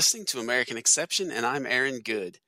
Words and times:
Listening 0.00 0.24
to 0.28 0.40
American 0.40 0.78
Exception, 0.78 1.30
and 1.30 1.44
I'm 1.44 1.66
Aaron 1.66 2.00
Good. 2.00 2.38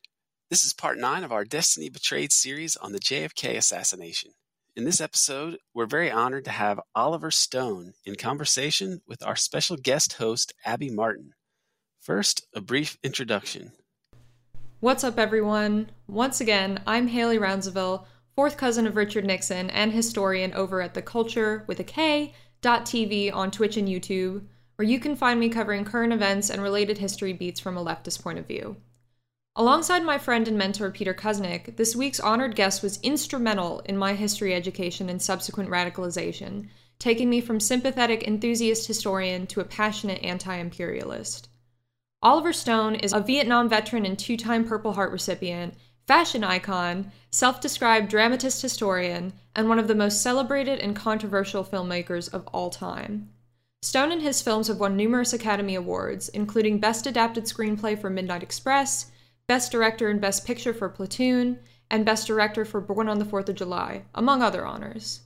This 0.49 0.65
is 0.65 0.73
part 0.73 0.97
nine 0.97 1.23
of 1.23 1.33
our 1.33 1.45
Destiny 1.45 1.91
Betrayed 1.91 2.33
series 2.33 2.77
on 2.77 2.93
the 2.93 2.99
JFK 2.99 3.59
assassination. 3.59 4.31
In 4.75 4.85
this 4.85 5.03
episode, 5.03 5.59
we're 5.75 5.85
very 5.85 6.11
honored 6.11 6.47
to 6.47 6.51
have 6.51 6.81
Oliver 6.95 7.31
Stone 7.31 7.93
in 8.07 8.15
conversation 8.15 9.03
with 9.07 9.23
our 9.23 9.37
special 9.37 9.77
guest 9.77 10.15
host, 10.15 10.55
Abby 10.65 10.89
Martin. 10.89 11.35
First, 12.01 12.47
a 12.55 12.63
brief 12.63 12.97
introduction. 13.03 13.73
What's 14.81 15.05
up, 15.05 15.19
everyone? 15.19 15.91
Once 16.09 16.41
again, 16.41 16.81
I'm 16.87 17.07
Hailey 17.07 17.37
Rounsaville, 17.37 18.07
fourth 18.35 18.57
cousin 18.57 18.87
of 18.87 18.97
Richard 18.97 19.27
Nixon 19.27 19.69
and 19.69 19.93
historian 19.93 20.55
over 20.55 20.81
at 20.81 20.95
the 20.95 21.03
Culture 21.03 21.65
with 21.69 21.79
a 21.81 21.85
K 21.85 22.33
TV 22.63 23.31
on 23.31 23.51
Twitch 23.51 23.77
and 23.77 23.89
YouTube, 23.89 24.47
where 24.83 24.91
you 24.91 24.99
can 24.99 25.15
find 25.15 25.39
me 25.39 25.49
covering 25.49 25.85
current 25.85 26.13
events 26.13 26.51
and 26.51 26.61
related 26.61 26.99
history 26.99 27.33
beats 27.33 27.61
from 27.61 27.77
a 27.77 27.85
leftist 27.85 28.21
point 28.21 28.37
of 28.37 28.49
view. 28.49 28.75
Alongside 29.55 30.03
my 30.03 30.19
friend 30.19 30.49
and 30.49 30.59
mentor 30.59 30.91
Peter 30.91 31.15
Kuznick, 31.15 31.77
this 31.77 31.95
week's 31.95 32.19
honored 32.19 32.57
guest 32.57 32.83
was 32.83 32.99
instrumental 33.01 33.79
in 33.85 33.97
my 33.97 34.15
history 34.15 34.53
education 34.53 35.09
and 35.09 35.23
subsequent 35.23 35.71
radicalization, 35.71 36.67
taking 36.99 37.31
me 37.31 37.41
from 37.41 37.61
sympathetic 37.61 38.27
enthusiast 38.27 38.89
historian 38.89 39.47
to 39.47 39.61
a 39.61 39.65
passionate 39.65 40.21
anti 40.25 40.57
imperialist. 40.57 41.49
Oliver 42.21 42.53
Stone 42.53 42.97
is 42.97 43.13
a 43.13 43.21
Vietnam 43.21 43.69
veteran 43.69 44.05
and 44.05 44.19
two 44.19 44.37
time 44.37 44.65
Purple 44.65 44.95
Heart 44.95 45.13
recipient, 45.13 45.75
fashion 46.09 46.43
icon, 46.43 47.13
self 47.31 47.61
described 47.61 48.09
dramatist 48.09 48.61
historian, 48.61 49.33
and 49.55 49.69
one 49.69 49.79
of 49.79 49.87
the 49.87 49.95
most 49.95 50.23
celebrated 50.23 50.81
and 50.81 50.97
controversial 50.97 51.63
filmmakers 51.63 52.35
of 52.35 52.45
all 52.49 52.69
time. 52.69 53.29
Stone 53.85 54.13
and 54.13 54.23
his 54.23 54.41
films 54.41 54.69
have 54.69 54.79
won 54.79 54.97
numerous 54.97 55.33
Academy 55.33 55.75
Awards, 55.75 56.29
including 56.29 56.79
Best 56.79 57.05
Adapted 57.05 57.45
Screenplay 57.45 58.01
for 58.01 58.09
Midnight 58.09 58.43
Express, 58.43 59.11
Best 59.49 59.73
Director 59.73 60.09
and 60.09 60.21
Best 60.21 60.47
Picture 60.47 60.73
for 60.73 60.89
Platoon, 60.89 61.59
and 61.91 62.07
Best 62.07 62.29
Director 62.29 62.65
for 62.65 62.81
Born 62.81 63.09
on 63.09 63.19
the 63.19 63.25
Fourth 63.25 63.49
of 63.49 63.57
July, 63.57 64.05
among 64.15 64.41
other 64.41 64.65
honors. 64.65 65.23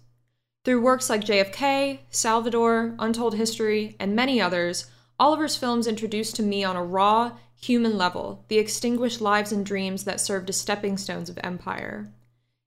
Through 0.64 0.80
works 0.80 1.10
like 1.10 1.20
JFK, 1.20 2.00
Salvador, 2.08 2.96
Untold 2.98 3.34
History, 3.34 3.94
and 4.00 4.16
many 4.16 4.40
others, 4.40 4.86
Oliver's 5.20 5.56
films 5.56 5.86
introduced 5.86 6.34
to 6.36 6.42
me 6.42 6.64
on 6.64 6.76
a 6.76 6.84
raw, 6.84 7.32
human 7.60 7.98
level 7.98 8.44
the 8.48 8.58
extinguished 8.58 9.20
lives 9.20 9.52
and 9.52 9.66
dreams 9.66 10.04
that 10.04 10.20
served 10.20 10.48
as 10.48 10.56
stepping 10.56 10.96
stones 10.96 11.28
of 11.28 11.38
empire. 11.44 12.10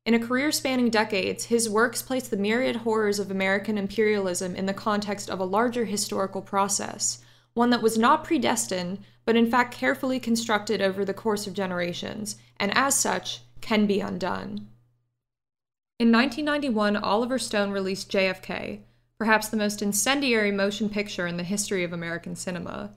In 0.05 0.13
a 0.13 0.19
career 0.19 0.51
spanning 0.51 0.89
decades, 0.89 1.45
his 1.45 1.69
works 1.69 2.01
place 2.01 2.27
the 2.27 2.37
myriad 2.37 2.77
horrors 2.77 3.19
of 3.19 3.29
American 3.29 3.77
imperialism 3.77 4.55
in 4.55 4.65
the 4.65 4.73
context 4.73 5.29
of 5.29 5.39
a 5.39 5.45
larger 5.45 5.85
historical 5.85 6.41
process, 6.41 7.19
one 7.53 7.69
that 7.69 7.81
was 7.81 7.97
not 7.97 8.23
predestined, 8.23 8.99
but 9.25 9.35
in 9.35 9.49
fact 9.49 9.73
carefully 9.73 10.19
constructed 10.19 10.81
over 10.81 11.03
the 11.03 11.13
course 11.13 11.45
of 11.45 11.53
generations, 11.53 12.37
and 12.57 12.75
as 12.75 12.95
such, 12.95 13.41
can 13.61 13.85
be 13.85 13.99
undone. 13.99 14.67
In 15.99 16.11
1991, 16.11 16.95
Oliver 16.95 17.37
Stone 17.37 17.71
released 17.71 18.11
JFK, 18.11 18.79
perhaps 19.17 19.49
the 19.49 19.57
most 19.57 19.81
incendiary 19.81 20.49
motion 20.49 20.89
picture 20.89 21.27
in 21.27 21.35
the 21.35 21.43
history 21.43 21.83
of 21.83 21.91
American 21.91 22.37
cinema. 22.37 22.95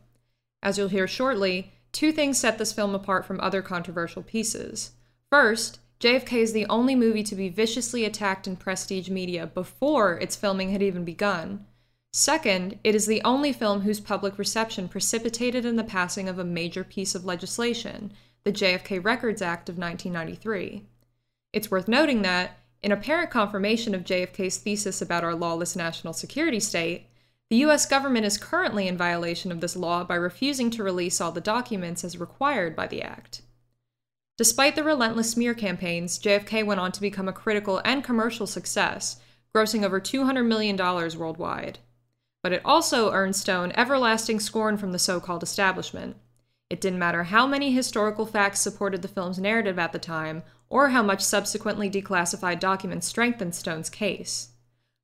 As 0.62 0.78
you'll 0.78 0.88
hear 0.88 1.08
shortly, 1.08 1.72
two 1.90 2.12
things 2.12 2.38
set 2.38 2.58
this 2.58 2.72
film 2.72 2.94
apart 2.94 3.26
from 3.26 3.40
other 3.40 3.60
controversial 3.60 4.22
pieces. 4.22 4.92
First, 5.28 5.80
JFK 6.02 6.32
is 6.38 6.52
the 6.52 6.66
only 6.66 6.96
movie 6.96 7.22
to 7.22 7.36
be 7.36 7.48
viciously 7.48 8.04
attacked 8.04 8.48
in 8.48 8.56
prestige 8.56 9.08
media 9.08 9.46
before 9.46 10.18
its 10.18 10.34
filming 10.34 10.72
had 10.72 10.82
even 10.82 11.04
begun. 11.04 11.64
Second, 12.12 12.80
it 12.82 12.96
is 12.96 13.06
the 13.06 13.22
only 13.24 13.52
film 13.52 13.82
whose 13.82 14.00
public 14.00 14.36
reception 14.36 14.88
precipitated 14.88 15.64
in 15.64 15.76
the 15.76 15.84
passing 15.84 16.28
of 16.28 16.40
a 16.40 16.44
major 16.44 16.82
piece 16.82 17.14
of 17.14 17.24
legislation, 17.24 18.12
the 18.42 18.50
JFK 18.50 19.02
Records 19.02 19.40
Act 19.40 19.68
of 19.68 19.78
1993. 19.78 20.84
It's 21.52 21.70
worth 21.70 21.86
noting 21.86 22.22
that, 22.22 22.58
in 22.82 22.90
apparent 22.90 23.30
confirmation 23.30 23.94
of 23.94 24.02
JFK's 24.02 24.56
thesis 24.56 25.00
about 25.00 25.22
our 25.22 25.36
lawless 25.36 25.76
national 25.76 26.14
security 26.14 26.58
state, 26.58 27.06
the 27.48 27.58
US 27.58 27.86
government 27.86 28.26
is 28.26 28.38
currently 28.38 28.88
in 28.88 28.96
violation 28.96 29.52
of 29.52 29.60
this 29.60 29.76
law 29.76 30.02
by 30.02 30.16
refusing 30.16 30.68
to 30.70 30.82
release 30.82 31.20
all 31.20 31.30
the 31.30 31.40
documents 31.40 32.02
as 32.02 32.18
required 32.18 32.74
by 32.74 32.88
the 32.88 33.02
Act. 33.02 33.42
Despite 34.42 34.74
the 34.74 34.82
relentless 34.82 35.30
smear 35.30 35.54
campaigns, 35.54 36.18
JFK 36.18 36.66
went 36.66 36.80
on 36.80 36.90
to 36.90 37.00
become 37.00 37.28
a 37.28 37.32
critical 37.32 37.80
and 37.84 38.02
commercial 38.02 38.44
success, 38.44 39.20
grossing 39.54 39.84
over 39.84 40.00
$200 40.00 40.44
million 40.44 40.76
worldwide. 40.76 41.78
But 42.42 42.52
it 42.52 42.62
also 42.64 43.12
earned 43.12 43.36
Stone 43.36 43.70
everlasting 43.76 44.40
scorn 44.40 44.78
from 44.78 44.90
the 44.90 44.98
so 44.98 45.20
called 45.20 45.44
establishment. 45.44 46.16
It 46.68 46.80
didn't 46.80 46.98
matter 46.98 47.22
how 47.22 47.46
many 47.46 47.72
historical 47.72 48.26
facts 48.26 48.58
supported 48.58 49.02
the 49.02 49.06
film's 49.06 49.38
narrative 49.38 49.78
at 49.78 49.92
the 49.92 50.00
time, 50.00 50.42
or 50.68 50.88
how 50.88 51.04
much 51.04 51.20
subsequently 51.20 51.88
declassified 51.88 52.58
documents 52.58 53.06
strengthened 53.06 53.54
Stone's 53.54 53.90
case. 53.90 54.48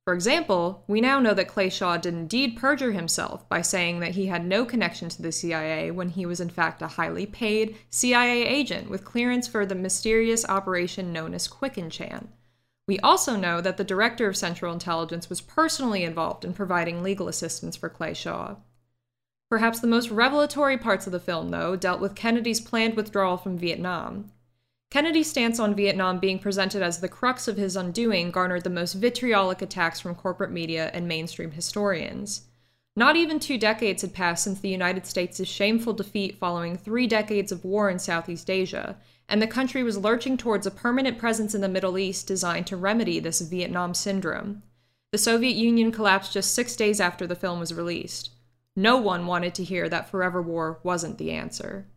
For 0.09 0.15
example, 0.15 0.83
we 0.87 1.01
now 1.01 1.19
know 1.19 1.35
that 1.35 1.47
Clay 1.47 1.69
Shaw 1.69 1.97
did 1.97 2.15
indeed 2.15 2.57
perjure 2.57 2.93
himself 2.93 3.47
by 3.47 3.61
saying 3.61 3.99
that 3.99 4.15
he 4.15 4.25
had 4.25 4.43
no 4.43 4.65
connection 4.65 5.07
to 5.07 5.21
the 5.21 5.31
CIA 5.31 5.91
when 5.91 6.09
he 6.09 6.25
was 6.25 6.39
in 6.39 6.49
fact 6.49 6.81
a 6.81 6.87
highly 6.87 7.27
paid 7.27 7.77
CIA 7.91 8.43
agent 8.43 8.89
with 8.89 9.05
clearance 9.05 9.47
for 9.47 9.67
the 9.67 9.75
mysterious 9.75 10.49
operation 10.49 11.13
known 11.13 11.35
as 11.35 11.47
QKENCHANT. 11.47 12.27
We 12.87 12.97
also 13.01 13.35
know 13.35 13.61
that 13.61 13.77
the 13.77 13.83
director 13.83 14.27
of 14.27 14.35
Central 14.35 14.73
Intelligence 14.73 15.29
was 15.29 15.41
personally 15.41 16.03
involved 16.03 16.43
in 16.43 16.55
providing 16.55 17.03
legal 17.03 17.27
assistance 17.27 17.75
for 17.75 17.87
Clay 17.87 18.15
Shaw. 18.15 18.55
Perhaps 19.47 19.79
the 19.79 19.85
most 19.85 20.09
revelatory 20.09 20.79
parts 20.79 21.05
of 21.05 21.11
the 21.11 21.19
film, 21.19 21.49
though, 21.49 21.75
dealt 21.75 22.01
with 22.01 22.15
Kennedy's 22.15 22.61
planned 22.61 22.95
withdrawal 22.95 23.37
from 23.37 23.59
Vietnam. 23.59 24.31
Kennedy's 24.91 25.29
stance 25.29 25.59
on 25.59 25.75
Vietnam 25.75 26.17
being 26.17 26.39
presented 26.39 26.81
as 26.81 26.99
the 26.99 27.07
crux 27.07 27.47
of 27.47 27.57
his 27.57 27.75
undoing 27.75 28.31
garnered 28.31 28.63
the 28.63 28.71
most 28.71 28.93
vitriolic 28.93 29.61
attacks 29.61 29.99
from 29.99 30.15
corporate 30.15 30.51
media 30.51 30.89
and 30.93 31.07
mainstream 31.07 31.51
historians. 31.51 32.47
Not 32.95 33.15
even 33.15 33.39
two 33.39 33.59
decades 33.59 34.01
had 34.01 34.15
passed 34.15 34.43
since 34.43 34.59
the 34.59 34.67
United 34.67 35.05
States' 35.05 35.47
shameful 35.47 35.93
defeat 35.93 36.39
following 36.39 36.75
three 36.75 37.05
decades 37.05 37.51
of 37.51 37.63
war 37.63 37.89
in 37.89 37.99
Southeast 37.99 38.49
Asia, 38.49 38.97
and 39.27 39.39
the 39.39 39.47
country 39.47 39.83
was 39.83 39.97
lurching 39.97 40.37
towards 40.37 40.65
a 40.65 40.71
permanent 40.71 41.19
presence 41.19 41.53
in 41.53 41.61
the 41.61 41.69
Middle 41.69 41.99
East 41.99 42.25
designed 42.25 42.65
to 42.67 42.75
remedy 42.75 43.19
this 43.19 43.41
Vietnam 43.41 43.93
syndrome. 43.93 44.63
The 45.11 45.19
Soviet 45.19 45.55
Union 45.55 45.91
collapsed 45.91 46.33
just 46.33 46.53
six 46.53 46.75
days 46.75 46.99
after 46.99 47.27
the 47.27 47.35
film 47.35 47.59
was 47.59 47.73
released. 47.73 48.31
No 48.75 48.97
one 48.97 49.27
wanted 49.27 49.53
to 49.55 49.63
hear 49.63 49.87
that 49.87 50.09
forever 50.09 50.41
war 50.41 50.79
wasn't 50.83 51.19
the 51.19 51.31
answer. 51.31 51.87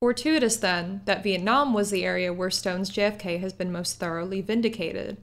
Fortuitous, 0.00 0.56
then, 0.56 1.02
that 1.04 1.22
Vietnam 1.22 1.74
was 1.74 1.90
the 1.90 2.06
area 2.06 2.32
where 2.32 2.50
Stone's 2.50 2.90
JFK 2.90 3.38
has 3.40 3.52
been 3.52 3.70
most 3.70 3.98
thoroughly 3.98 4.40
vindicated. 4.40 5.18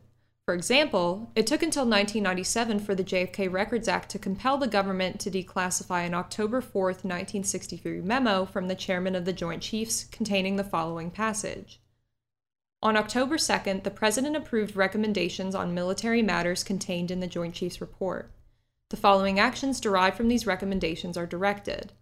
For 0.45 0.53
example, 0.53 1.31
it 1.35 1.47
took 1.47 1.63
until 1.63 1.81
1997 1.81 2.79
for 2.81 2.93
the 2.93 3.03
JFK 3.03 3.51
Records 3.51 3.87
Act 3.87 4.09
to 4.11 4.19
compel 4.19 4.59
the 4.59 4.67
government 4.67 5.19
to 5.21 5.31
declassify 5.31 6.05
an 6.05 6.13
October 6.13 6.61
4, 6.61 6.83
1963 6.89 8.01
memo 8.01 8.45
from 8.45 8.67
the 8.67 8.75
chairman 8.75 9.15
of 9.15 9.25
the 9.25 9.33
Joint 9.33 9.63
Chiefs 9.63 10.03
containing 10.03 10.57
the 10.57 10.63
following 10.63 11.09
passage. 11.09 11.81
On 12.83 12.95
October 12.95 13.37
2nd, 13.37 13.81
the 13.81 13.89
President 13.89 14.35
approved 14.35 14.75
recommendations 14.75 15.55
on 15.55 15.73
military 15.73 16.21
matters 16.21 16.63
contained 16.63 17.09
in 17.09 17.19
the 17.19 17.25
Joint 17.25 17.55
Chiefs 17.55 17.81
report. 17.81 18.31
The 18.91 18.97
following 18.97 19.39
actions 19.39 19.81
derived 19.81 20.15
from 20.15 20.27
these 20.27 20.45
recommendations 20.45 21.17
are 21.17 21.25
directed 21.25 21.93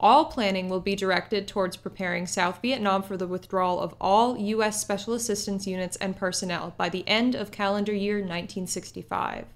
all 0.00 0.26
planning 0.26 0.68
will 0.68 0.80
be 0.80 0.94
directed 0.94 1.48
towards 1.48 1.76
preparing 1.76 2.26
South 2.26 2.62
Vietnam 2.62 3.02
for 3.02 3.16
the 3.16 3.26
withdrawal 3.26 3.80
of 3.80 3.94
all 4.00 4.38
U.S. 4.38 4.80
Special 4.80 5.12
Assistance 5.12 5.66
units 5.66 5.96
and 5.96 6.16
personnel 6.16 6.74
by 6.76 6.88
the 6.88 7.06
end 7.08 7.34
of 7.34 7.50
calendar 7.50 7.92
year 7.92 8.16
1965. 8.16 9.46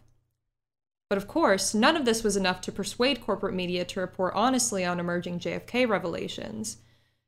But 1.08 1.18
of 1.18 1.28
course, 1.28 1.74
none 1.74 1.94
of 1.94 2.04
this 2.04 2.24
was 2.24 2.36
enough 2.36 2.60
to 2.62 2.72
persuade 2.72 3.20
corporate 3.20 3.54
media 3.54 3.84
to 3.84 4.00
report 4.00 4.32
honestly 4.34 4.84
on 4.84 4.98
emerging 4.98 5.40
JFK 5.40 5.86
revelations. 5.88 6.78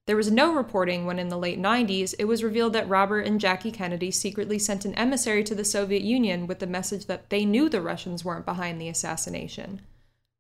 There 0.07 0.17
was 0.17 0.31
no 0.31 0.53
reporting 0.53 1.07
when 1.07 1.19
in 1.19 1.29
the 1.29 1.39
late 1.39 1.61
90s 1.61 2.15
it 2.19 2.25
was 2.25 2.43
revealed 2.43 2.73
that 2.73 2.89
Robert 2.89 3.21
and 3.21 3.41
Jackie 3.41 3.71
Kennedy 3.71 4.11
secretly 4.11 4.59
sent 4.59 4.85
an 4.85 4.95
emissary 4.95 5.45
to 5.45 5.55
the 5.55 5.65
Soviet 5.65 6.03
Union 6.03 6.47
with 6.47 6.59
the 6.59 6.67
message 6.67 7.07
that 7.07 7.31
they 7.31 7.45
knew 7.45 7.69
the 7.69 7.81
Russians 7.81 8.25
weren't 8.25 8.45
behind 8.45 8.81
the 8.81 8.89
assassination. 8.89 9.83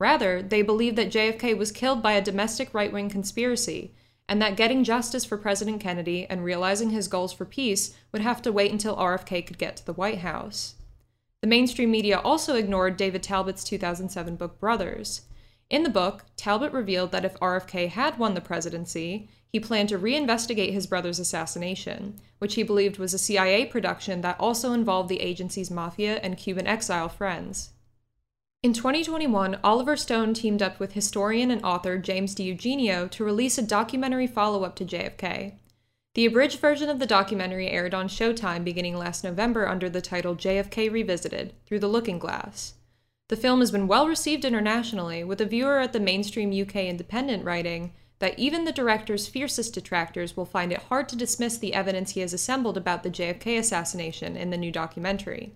Rather, 0.00 0.42
they 0.42 0.62
believed 0.62 0.96
that 0.96 1.12
JFK 1.12 1.56
was 1.56 1.70
killed 1.72 2.02
by 2.02 2.12
a 2.12 2.22
domestic 2.22 2.74
right 2.74 2.92
wing 2.92 3.08
conspiracy, 3.08 3.94
and 4.28 4.40
that 4.40 4.56
getting 4.56 4.84
justice 4.84 5.24
for 5.24 5.36
President 5.36 5.80
Kennedy 5.80 6.26
and 6.28 6.44
realizing 6.44 6.90
his 6.90 7.08
goals 7.08 7.32
for 7.32 7.44
peace 7.44 7.94
would 8.10 8.22
have 8.22 8.40
to 8.42 8.52
wait 8.52 8.72
until 8.72 8.96
RFK 8.96 9.46
could 9.46 9.58
get 9.58 9.76
to 9.76 9.86
the 9.86 9.92
White 9.92 10.18
House. 10.18 10.74
The 11.42 11.48
mainstream 11.48 11.90
media 11.90 12.18
also 12.20 12.56
ignored 12.56 12.96
David 12.96 13.22
Talbot's 13.22 13.64
2007 13.64 14.36
book 14.36 14.58
Brothers. 14.58 15.22
In 15.68 15.82
the 15.82 15.90
book, 15.90 16.24
Talbot 16.36 16.72
revealed 16.72 17.12
that 17.12 17.24
if 17.24 17.34
RFK 17.34 17.90
had 17.90 18.18
won 18.18 18.32
the 18.32 18.40
presidency, 18.40 19.28
he 19.46 19.60
planned 19.60 19.90
to 19.90 19.98
reinvestigate 19.98 20.72
his 20.72 20.86
brother's 20.86 21.18
assassination, 21.18 22.18
which 22.38 22.54
he 22.54 22.62
believed 22.62 22.98
was 22.98 23.12
a 23.12 23.18
CIA 23.18 23.66
production 23.66 24.22
that 24.22 24.40
also 24.40 24.72
involved 24.72 25.08
the 25.08 25.20
agency's 25.20 25.70
mafia 25.70 26.16
and 26.16 26.38
Cuban 26.38 26.66
exile 26.66 27.08
friends. 27.08 27.73
In 28.64 28.72
2021, 28.72 29.58
Oliver 29.62 29.94
Stone 29.94 30.32
teamed 30.32 30.62
up 30.62 30.80
with 30.80 30.94
historian 30.94 31.50
and 31.50 31.62
author 31.62 31.98
James 31.98 32.34
DiEugenio 32.34 33.10
to 33.10 33.22
release 33.22 33.58
a 33.58 33.62
documentary 33.62 34.26
follow 34.26 34.64
up 34.64 34.74
to 34.76 34.86
JFK. 34.86 35.56
The 36.14 36.24
abridged 36.24 36.60
version 36.60 36.88
of 36.88 36.98
the 36.98 37.04
documentary 37.04 37.68
aired 37.68 37.92
on 37.92 38.08
Showtime 38.08 38.64
beginning 38.64 38.96
last 38.96 39.22
November 39.22 39.68
under 39.68 39.90
the 39.90 40.00
title 40.00 40.34
JFK 40.34 40.90
Revisited 40.90 41.52
Through 41.66 41.80
the 41.80 41.88
Looking 41.88 42.18
Glass. 42.18 42.72
The 43.28 43.36
film 43.36 43.60
has 43.60 43.70
been 43.70 43.86
well 43.86 44.08
received 44.08 44.46
internationally, 44.46 45.22
with 45.22 45.42
a 45.42 45.44
viewer 45.44 45.80
at 45.80 45.92
the 45.92 46.00
mainstream 46.00 46.48
UK 46.48 46.76
Independent 46.76 47.44
writing 47.44 47.92
that 48.18 48.38
even 48.38 48.64
the 48.64 48.72
director's 48.72 49.26
fiercest 49.26 49.74
detractors 49.74 50.38
will 50.38 50.46
find 50.46 50.72
it 50.72 50.84
hard 50.84 51.10
to 51.10 51.16
dismiss 51.16 51.58
the 51.58 51.74
evidence 51.74 52.12
he 52.12 52.20
has 52.20 52.32
assembled 52.32 52.78
about 52.78 53.02
the 53.02 53.10
JFK 53.10 53.58
assassination 53.58 54.38
in 54.38 54.48
the 54.48 54.56
new 54.56 54.72
documentary. 54.72 55.52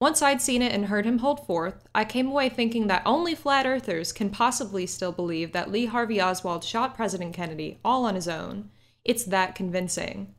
Once 0.00 0.22
I'd 0.22 0.40
seen 0.40 0.62
it 0.62 0.72
and 0.72 0.86
heard 0.86 1.04
him 1.04 1.18
hold 1.18 1.44
forth, 1.44 1.88
I 1.92 2.04
came 2.04 2.28
away 2.28 2.48
thinking 2.48 2.86
that 2.86 3.02
only 3.04 3.34
flat 3.34 3.66
earthers 3.66 4.12
can 4.12 4.30
possibly 4.30 4.86
still 4.86 5.10
believe 5.10 5.52
that 5.52 5.72
Lee 5.72 5.86
Harvey 5.86 6.20
Oswald 6.22 6.62
shot 6.62 6.94
President 6.94 7.34
Kennedy 7.34 7.80
all 7.84 8.04
on 8.04 8.14
his 8.14 8.28
own. 8.28 8.70
It's 9.04 9.24
that 9.24 9.56
convincing. 9.56 10.34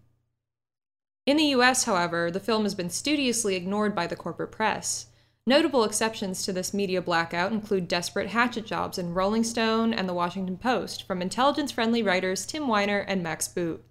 In 1.26 1.36
the 1.36 1.52
US, 1.56 1.84
however, 1.84 2.32
the 2.32 2.40
film 2.40 2.64
has 2.64 2.74
been 2.74 2.90
studiously 2.90 3.56
ignored 3.56 3.94
by 3.94 4.08
the 4.08 4.16
corporate 4.16 4.52
press. 4.52 5.08
Notable 5.46 5.84
exceptions 5.84 6.44
to 6.44 6.54
this 6.54 6.74
media 6.74 7.02
blackout 7.02 7.52
include 7.52 7.88
desperate 7.88 8.30
hatchet 8.30 8.66
jobs 8.66 8.98
in 8.98 9.14
Rolling 9.14 9.44
Stone 9.44 9.94
and 9.94 10.08
The 10.08 10.14
Washington 10.14 10.58
Post 10.58 11.04
from 11.04 11.22
intelligence 11.22 11.72
friendly 11.72 12.02
writers 12.02 12.46
Tim 12.46 12.68
Weiner 12.68 13.00
and 13.00 13.22
Max 13.22 13.48
Boot. 13.48 13.84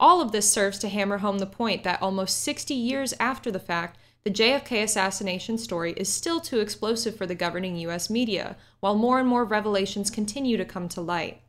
All 0.00 0.20
of 0.20 0.32
this 0.32 0.50
serves 0.50 0.78
to 0.78 0.88
hammer 0.88 1.18
home 1.18 1.40
the 1.40 1.46
point 1.46 1.84
that 1.84 2.00
almost 2.00 2.40
60 2.42 2.72
years 2.72 3.12
after 3.20 3.50
the 3.50 3.60
fact, 3.60 3.98
the 4.28 4.34
JFK 4.34 4.82
assassination 4.82 5.56
story 5.56 5.94
is 5.96 6.06
still 6.06 6.38
too 6.38 6.60
explosive 6.60 7.16
for 7.16 7.24
the 7.24 7.34
governing 7.34 7.76
US 7.76 8.10
media, 8.10 8.58
while 8.78 8.94
more 8.94 9.18
and 9.18 9.26
more 9.26 9.42
revelations 9.42 10.10
continue 10.10 10.58
to 10.58 10.66
come 10.66 10.86
to 10.90 11.00
light. 11.00 11.40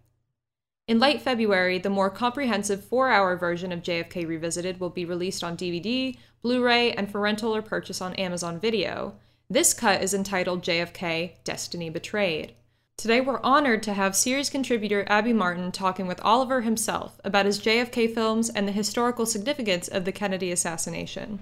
In 0.88 0.98
late 0.98 1.22
February, 1.22 1.78
the 1.78 1.90
more 1.90 2.10
comprehensive 2.10 2.82
four 2.82 3.10
hour 3.10 3.36
version 3.36 3.74
of 3.74 3.82
JFK 3.84 4.26
Revisited 4.26 4.80
will 4.80 4.90
be 4.90 5.04
released 5.04 5.44
on 5.44 5.58
DVD, 5.58 6.18
Blu 6.42 6.64
ray, 6.64 6.94
and 6.94 7.12
for 7.12 7.20
rental 7.20 7.54
or 7.54 7.62
purchase 7.62 8.00
on 8.00 8.14
Amazon 8.14 8.62
Video. 8.62 9.16
This 9.50 9.74
cut 9.74 10.02
is 10.02 10.14
entitled 10.14 10.64
JFK 10.64 11.34
Destiny 11.44 11.90
Betrayed. 11.90 12.54
Today, 12.96 13.20
we're 13.20 13.42
honored 13.42 13.84
to 13.84 13.94
have 13.94 14.16
series 14.16 14.50
contributor 14.50 15.04
Abby 15.10 15.34
Martin 15.34 15.74
talking 15.74 16.08
with 16.08 16.22
Oliver 16.24 16.62
himself 16.62 17.20
about 17.26 17.46
his 17.46 17.60
JFK 17.60 18.14
films 18.16 18.50
and 18.50 18.66
the 18.66 18.72
historical 18.72 19.26
significance 19.26 19.90
of 19.90 20.06
the 20.06 20.14
Kennedy 20.14 20.50
assassination. 20.50 21.40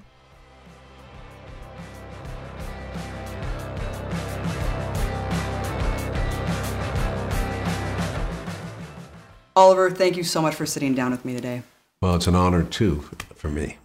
Oliver, 9.58 9.90
thank 9.90 10.16
you 10.16 10.24
so 10.24 10.40
much 10.40 10.54
for 10.54 10.68
sitting 10.68 10.94
down 10.94 11.10
with 11.10 11.26
me 11.26 11.34
today. 11.34 11.64
Well, 12.00 12.14
it's 12.14 12.28
an 12.28 12.36
honor 12.36 12.62
too 12.62 13.10
for 13.34 13.50
me. 13.50 13.78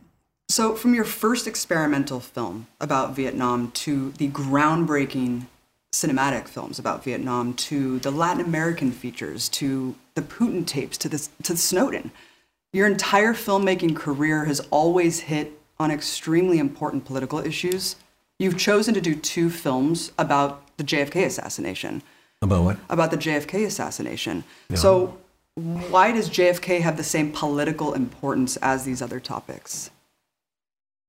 So, 0.50 0.74
from 0.74 0.94
your 0.94 1.04
first 1.04 1.46
experimental 1.46 2.20
film 2.20 2.66
about 2.78 3.16
Vietnam 3.16 3.70
to 3.70 4.10
the 4.18 4.28
groundbreaking 4.28 5.46
cinematic 5.90 6.46
films 6.46 6.78
about 6.78 7.02
Vietnam 7.02 7.54
to 7.54 7.98
the 8.00 8.10
Latin 8.10 8.44
American 8.44 8.92
features 8.92 9.48
to 9.48 9.94
the 10.14 10.20
Putin 10.20 10.66
tapes 10.66 10.98
to 10.98 11.08
this 11.08 11.30
to 11.42 11.54
the 11.54 11.58
Snowden, 11.58 12.10
your 12.74 12.86
entire 12.86 13.32
filmmaking 13.32 13.96
career 13.96 14.44
has 14.44 14.60
always 14.70 15.20
hit 15.20 15.58
on 15.80 15.90
extremely 15.90 16.58
important 16.58 17.06
political 17.06 17.38
issues. 17.38 17.96
You've 18.38 18.58
chosen 18.58 18.92
to 18.92 19.00
do 19.00 19.14
two 19.14 19.48
films 19.48 20.12
about 20.18 20.76
the 20.76 20.84
JFK 20.84 21.24
assassination. 21.24 22.02
About 22.42 22.64
what? 22.64 22.78
About 22.90 23.10
the 23.10 23.16
JFK 23.16 23.64
assassination. 23.64 24.44
Yeah. 24.68 24.76
So, 24.76 25.16
why 25.54 26.12
does 26.12 26.30
JFK 26.30 26.80
have 26.80 26.96
the 26.96 27.04
same 27.04 27.30
political 27.30 27.92
importance 27.92 28.56
as 28.58 28.84
these 28.84 29.02
other 29.02 29.20
topics? 29.20 29.90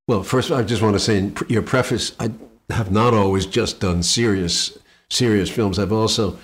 Well, 0.06 0.22
first, 0.22 0.50
I 0.50 0.62
just 0.62 0.82
want 0.82 0.94
to 0.94 1.00
say 1.00 1.18
in 1.18 1.36
your 1.48 1.62
preface, 1.62 2.14
I 2.20 2.30
have 2.68 2.90
not 2.90 3.14
always 3.14 3.46
just 3.46 3.80
done 3.80 4.02
serious, 4.02 4.76
serious 5.08 5.48
films. 5.48 5.78
I've 5.78 5.92
also 5.92 6.38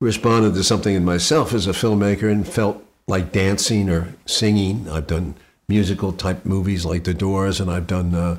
responded 0.00 0.54
to 0.54 0.64
something 0.64 0.94
in 0.94 1.04
myself 1.04 1.52
as 1.52 1.66
a 1.66 1.72
filmmaker 1.72 2.30
and 2.30 2.46
felt 2.46 2.84
like 3.08 3.32
dancing 3.32 3.90
or 3.90 4.14
singing. 4.24 4.88
I've 4.88 5.08
done 5.08 5.34
musical 5.68 6.12
type 6.12 6.44
movies 6.44 6.84
like 6.84 7.04
The 7.04 7.14
Doors, 7.14 7.60
and 7.60 7.70
I've 7.70 7.88
done 7.88 8.14
a 8.14 8.38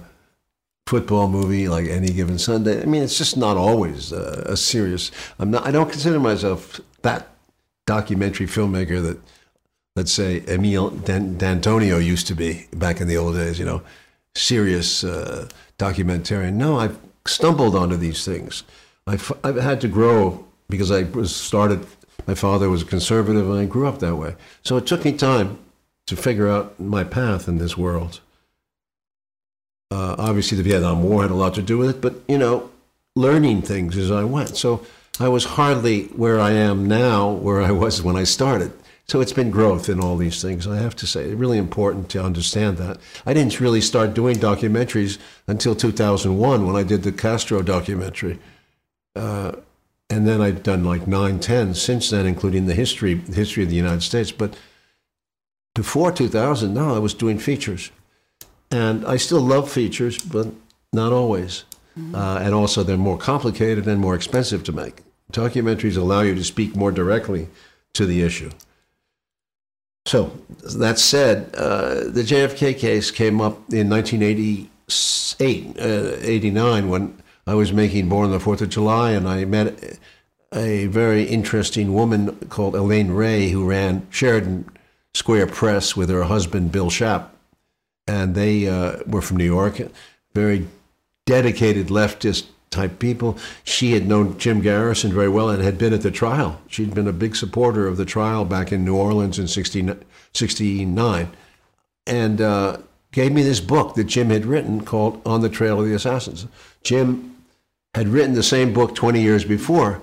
football 0.88 1.28
movie 1.28 1.68
like 1.68 1.88
Any 1.88 2.14
Given 2.14 2.38
Sunday. 2.38 2.82
I 2.82 2.86
mean, 2.86 3.04
it's 3.04 3.18
just 3.18 3.36
not 3.36 3.58
always 3.58 4.14
a, 4.14 4.44
a 4.46 4.58
serious. 4.58 5.12
I'm 5.40 5.52
not. 5.52 5.68
I 5.68 5.72
don't 5.72 5.92
consider 5.92 6.22
myself 6.22 6.80
that 7.02 7.33
documentary 7.86 8.48
filmmaker 8.48 9.02
that, 9.02 9.20
let's 9.96 10.12
say, 10.12 10.44
Emile 10.48 10.90
de 10.90 11.46
Antonio 11.46 11.98
used 11.98 12.28
to 12.28 12.36
be 12.36 12.68
back 12.74 13.02
in 13.02 13.08
the 13.08 13.18
old 13.18 13.36
days. 13.36 13.60
You 13.60 13.66
know 13.66 13.84
serious 14.36 15.04
uh, 15.04 15.48
documentarian. 15.78 16.54
No, 16.54 16.80
I've 16.80 16.98
stumbled 17.26 17.76
onto 17.76 17.96
these 17.96 18.26
things. 18.26 18.64
I've, 19.06 19.32
I've 19.44 19.58
had 19.58 19.82
to 19.82 19.88
grow 19.88 20.46
because 20.70 20.92
I 20.92 21.04
was 21.04 21.36
started. 21.36 21.86
My 22.28 22.36
father 22.36 22.70
was 22.70 22.84
a 22.84 22.86
conservative, 22.86 23.50
and 23.50 23.60
I 23.60 23.66
grew 23.66 23.88
up 23.88 24.00
that 24.00 24.16
way. 24.16 24.36
So 24.64 24.78
it 24.78 24.88
took 24.88 25.06
me 25.06 25.14
time 25.14 25.60
to 26.08 26.16
figure 26.16 26.50
out 26.50 26.80
my 26.80 27.04
path 27.04 27.48
in 27.48 27.58
this 27.58 27.78
world. 27.78 28.22
Uh, 29.92 30.16
obviously, 30.18 30.58
the 30.58 30.64
Vietnam 30.64 31.04
War 31.04 31.22
had 31.22 31.32
a 31.32 31.36
lot 31.36 31.54
to 31.56 31.62
do 31.62 31.78
with 31.78 31.90
it, 31.90 32.02
but 32.02 32.16
you 32.28 32.38
know, 32.38 32.72
learning 33.16 33.62
things 33.62 33.98
as 33.98 34.10
I 34.10 34.24
went. 34.24 34.58
So 34.58 34.86
I 35.20 35.30
was 35.30 35.46
hardly 35.46 36.06
where 36.08 36.40
I 36.40 36.52
am 36.52 36.88
now, 36.88 37.32
where 37.32 37.62
I 37.62 37.72
was 37.72 38.02
when 38.02 38.16
I 38.16 38.24
started. 38.24 38.74
So 39.06 39.22
it's 39.22 39.34
been 39.34 39.52
growth 39.52 39.90
in 39.90 40.00
all 40.00 40.18
these 40.18 40.42
things, 40.42 40.66
I 40.66 40.78
have 40.78 40.96
to 40.98 41.08
say. 41.08 41.26
It's 41.26 41.36
really 41.36 41.58
important 41.58 42.10
to 42.12 42.24
understand 42.24 42.78
that. 42.78 42.98
I 43.26 43.34
didn't 43.34 43.60
really 43.60 43.82
start 43.82 44.14
doing 44.14 44.38
documentaries 44.38 45.20
until 45.46 45.76
2001 45.76 46.66
when 46.66 46.76
I 46.76 46.84
did 46.84 47.04
the 47.04 47.12
Castro 47.12 47.62
documentary. 47.62 48.40
Uh, 49.16 49.54
and 50.10 50.28
then 50.28 50.42
I've 50.42 50.64
done 50.64 50.84
like 50.84 51.06
nine, 51.06 51.40
ten 51.40 51.74
since 51.74 52.10
then, 52.10 52.26
including 52.26 52.66
the 52.66 52.74
history, 52.74 53.16
the 53.16 53.36
history 53.36 53.64
of 53.64 53.70
the 53.70 53.76
United 53.76 54.04
States. 54.04 54.32
But 54.32 54.58
before 55.76 56.12
2000, 56.12 56.74
no, 56.74 56.96
I 56.96 57.00
was 57.00 57.14
doing 57.14 57.40
features. 57.40 57.92
And 58.72 59.06
I 59.06 59.18
still 59.18 59.42
love 59.42 59.70
features, 59.70 60.18
but 60.18 60.48
not 60.94 61.12
always. 61.12 61.66
Uh, 62.14 62.40
and 62.42 62.54
also, 62.54 62.84
they're 62.84 62.98
more 62.98 63.18
complicated 63.18 63.88
and 63.88 64.02
more 64.02 64.16
expensive 64.16 64.64
to 64.64 64.72
make. 64.72 65.02
Documentaries 65.32 65.98
allow 65.98 66.22
you 66.22 66.36
to 66.36 66.44
speak 66.44 66.76
more 66.76 66.92
directly 66.92 67.48
to 67.94 68.06
the 68.06 68.22
issue. 68.22 68.50
So 70.06 70.32
that 70.76 71.00
said, 71.00 71.54
uh, 71.56 72.06
the 72.10 72.24
JFK 72.24 72.78
case 72.78 73.10
came 73.12 73.40
up 73.40 73.72
in 73.72 73.90
1988, 73.90 75.80
uh, 75.80 76.18
89, 76.22 76.90
when 76.90 77.22
I 77.48 77.54
was 77.54 77.72
making 77.72 78.10
Born 78.10 78.26
on 78.26 78.32
the 78.32 78.40
Fourth 78.40 78.62
of 78.62 78.70
July, 78.70 79.12
and 79.12 79.28
I 79.28 79.46
met 79.46 80.00
a 80.54 80.88
very 80.88 81.24
interesting 81.24 81.94
woman 81.94 82.36
called 82.50 82.76
Elaine 82.76 83.12
Ray 83.12 83.50
who 83.50 83.66
ran 83.68 84.06
Sheridan 84.10 84.70
Square 85.14 85.48
Press 85.48 85.96
with 85.96 86.10
her 86.10 86.24
husband 86.24 86.72
Bill 86.72 86.90
Schaap, 86.90 87.30
and 88.08 88.36
they 88.36 88.68
uh, 88.68 88.98
were 89.08 89.22
from 89.22 89.38
New 89.38 89.46
York, 89.46 89.82
very 90.34 90.68
dedicated 91.26 91.88
leftist 91.88 92.46
type 92.70 93.00
people. 93.00 93.38
She 93.64 93.94
had 93.94 94.08
known 94.08 94.38
Jim 94.38 94.62
Garrison 94.62 95.14
very 95.14 95.30
well 95.30 95.50
and 95.50 95.64
had 95.64 95.78
been 95.78 95.94
at 95.94 96.02
the 96.02 96.12
trial. 96.12 96.60
She'd 96.68 96.94
been 96.94 97.08
a 97.08 97.14
big 97.14 97.36
supporter 97.36 97.88
of 97.88 97.98
the 97.98 98.06
trial 98.06 98.46
back 98.46 98.72
in 98.72 98.84
New 98.84 98.96
Orleans 98.96 99.40
in 99.40 99.48
69 99.48 101.32
and 102.06 102.42
uh, 102.42 102.78
gave 103.12 103.32
me 103.32 103.44
this 103.44 103.60
book 103.60 103.96
that 103.96 104.06
Jim 104.06 104.30
had 104.30 104.46
written 104.46 104.84
called 104.84 105.22
On 105.26 105.42
the 105.42 105.50
Trail 105.50 105.80
of 105.80 105.88
the 105.88 105.96
Assassins. 105.96 106.48
Jim 106.84 107.36
had 107.94 108.08
written 108.08 108.34
the 108.34 108.44
same 108.44 108.74
book 108.74 108.96
20 108.96 109.22
years 109.22 109.46
before, 109.46 110.02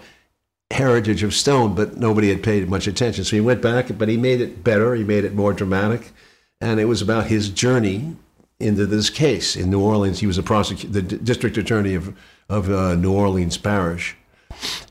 Heritage 0.71 1.25
of 1.25 1.35
Stone, 1.35 1.75
but 1.75 1.97
nobody 1.97 2.29
had 2.29 2.43
paid 2.43 2.69
much 2.69 2.87
attention. 2.87 3.25
So 3.25 3.35
he 3.35 3.41
went 3.41 3.61
back, 3.61 3.87
but 3.99 4.09
he 4.09 4.17
made 4.17 4.41
it 4.41 4.63
better, 4.63 4.95
he 4.95 5.03
made 5.03 5.25
it 5.25 5.35
more 5.35 5.53
dramatic. 5.53 6.13
And 6.61 6.79
it 6.79 6.85
was 6.85 7.03
about 7.03 7.27
his 7.27 7.51
journey 7.51 8.17
into 8.61 8.87
this 8.87 9.11
case 9.11 9.57
in 9.57 9.71
New 9.71 9.81
Orleans. 9.81 10.21
He 10.21 10.27
was 10.27 10.39
a 10.39 10.43
the 10.43 11.03
district 11.03 11.57
attorney 11.57 11.95
of 11.95 12.17
of 12.49 12.71
uh, 12.71 12.95
New 12.95 13.13
Orleans 13.13 13.57
Parish, 13.57 14.17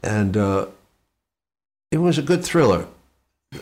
and 0.03 0.35
uh, 0.35 0.67
it 1.91 1.97
was 1.99 2.17
a 2.17 2.23
good 2.23 2.43
thriller. 2.43 2.88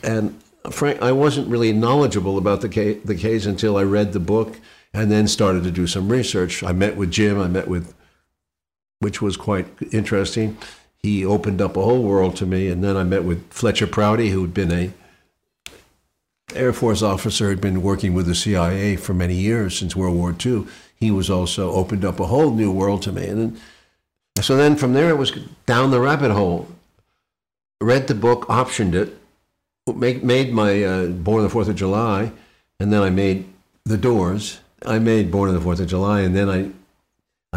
And 0.03 0.41
Frank, 0.71 1.01
I 1.01 1.11
wasn't 1.11 1.47
really 1.47 1.73
knowledgeable 1.73 2.37
about 2.37 2.61
the 2.61 2.69
case, 2.69 3.01
the 3.03 3.15
case 3.15 3.45
until 3.45 3.77
I 3.77 3.83
read 3.83 4.13
the 4.13 4.19
book 4.19 4.57
and 4.93 5.11
then 5.11 5.27
started 5.27 5.63
to 5.63 5.71
do 5.71 5.87
some 5.87 6.09
research. 6.09 6.63
I 6.63 6.71
met 6.71 6.97
with 6.97 7.11
Jim. 7.11 7.39
I 7.39 7.47
met 7.47 7.67
with, 7.67 7.93
which 8.99 9.21
was 9.21 9.37
quite 9.37 9.67
interesting. 9.91 10.57
He 10.97 11.25
opened 11.25 11.61
up 11.61 11.77
a 11.77 11.83
whole 11.83 12.03
world 12.03 12.35
to 12.37 12.45
me, 12.45 12.67
and 12.67 12.83
then 12.83 12.97
I 12.97 13.03
met 13.03 13.23
with 13.23 13.51
Fletcher 13.51 13.87
Prouty, 13.87 14.29
who 14.29 14.41
had 14.41 14.53
been 14.53 14.71
a 14.71 14.91
Air 16.53 16.71
Force 16.71 17.01
officer, 17.01 17.49
had 17.49 17.59
been 17.59 17.81
working 17.81 18.13
with 18.13 18.25
the 18.25 18.35
CIA 18.35 18.95
for 18.95 19.13
many 19.13 19.35
years 19.35 19.77
since 19.77 19.95
World 19.95 20.15
War 20.15 20.35
II. 20.45 20.65
He 20.95 21.11
was 21.11 21.29
also 21.29 21.71
opened 21.71 22.05
up 22.05 22.19
a 22.19 22.27
whole 22.27 22.51
new 22.51 22.71
world 22.71 23.01
to 23.03 23.11
me, 23.11 23.27
and 23.27 23.59
So 24.39 24.55
then 24.55 24.75
from 24.75 24.93
there 24.93 25.09
it 25.09 25.17
was 25.17 25.31
down 25.65 25.91
the 25.91 25.99
rabbit 25.99 26.31
hole. 26.31 26.67
Read 27.81 28.07
the 28.07 28.15
book, 28.15 28.47
optioned 28.47 28.93
it, 28.93 29.17
make, 29.93 30.23
made 30.23 30.53
my 30.53 30.83
uh, 30.83 31.07
Born 31.07 31.39
on 31.39 31.43
the 31.43 31.49
Fourth 31.49 31.67
of 31.67 31.75
July, 31.75 32.31
and 32.79 32.91
then 32.93 33.01
I 33.01 33.09
made 33.09 33.45
The 33.85 33.97
Doors. 33.97 34.59
I 34.85 34.99
made 34.99 35.31
Born 35.31 35.49
on 35.49 35.55
the 35.55 35.61
Fourth 35.61 35.79
of 35.79 35.87
July, 35.87 36.21
and 36.21 36.35
then 36.35 36.49
I, 36.49 36.71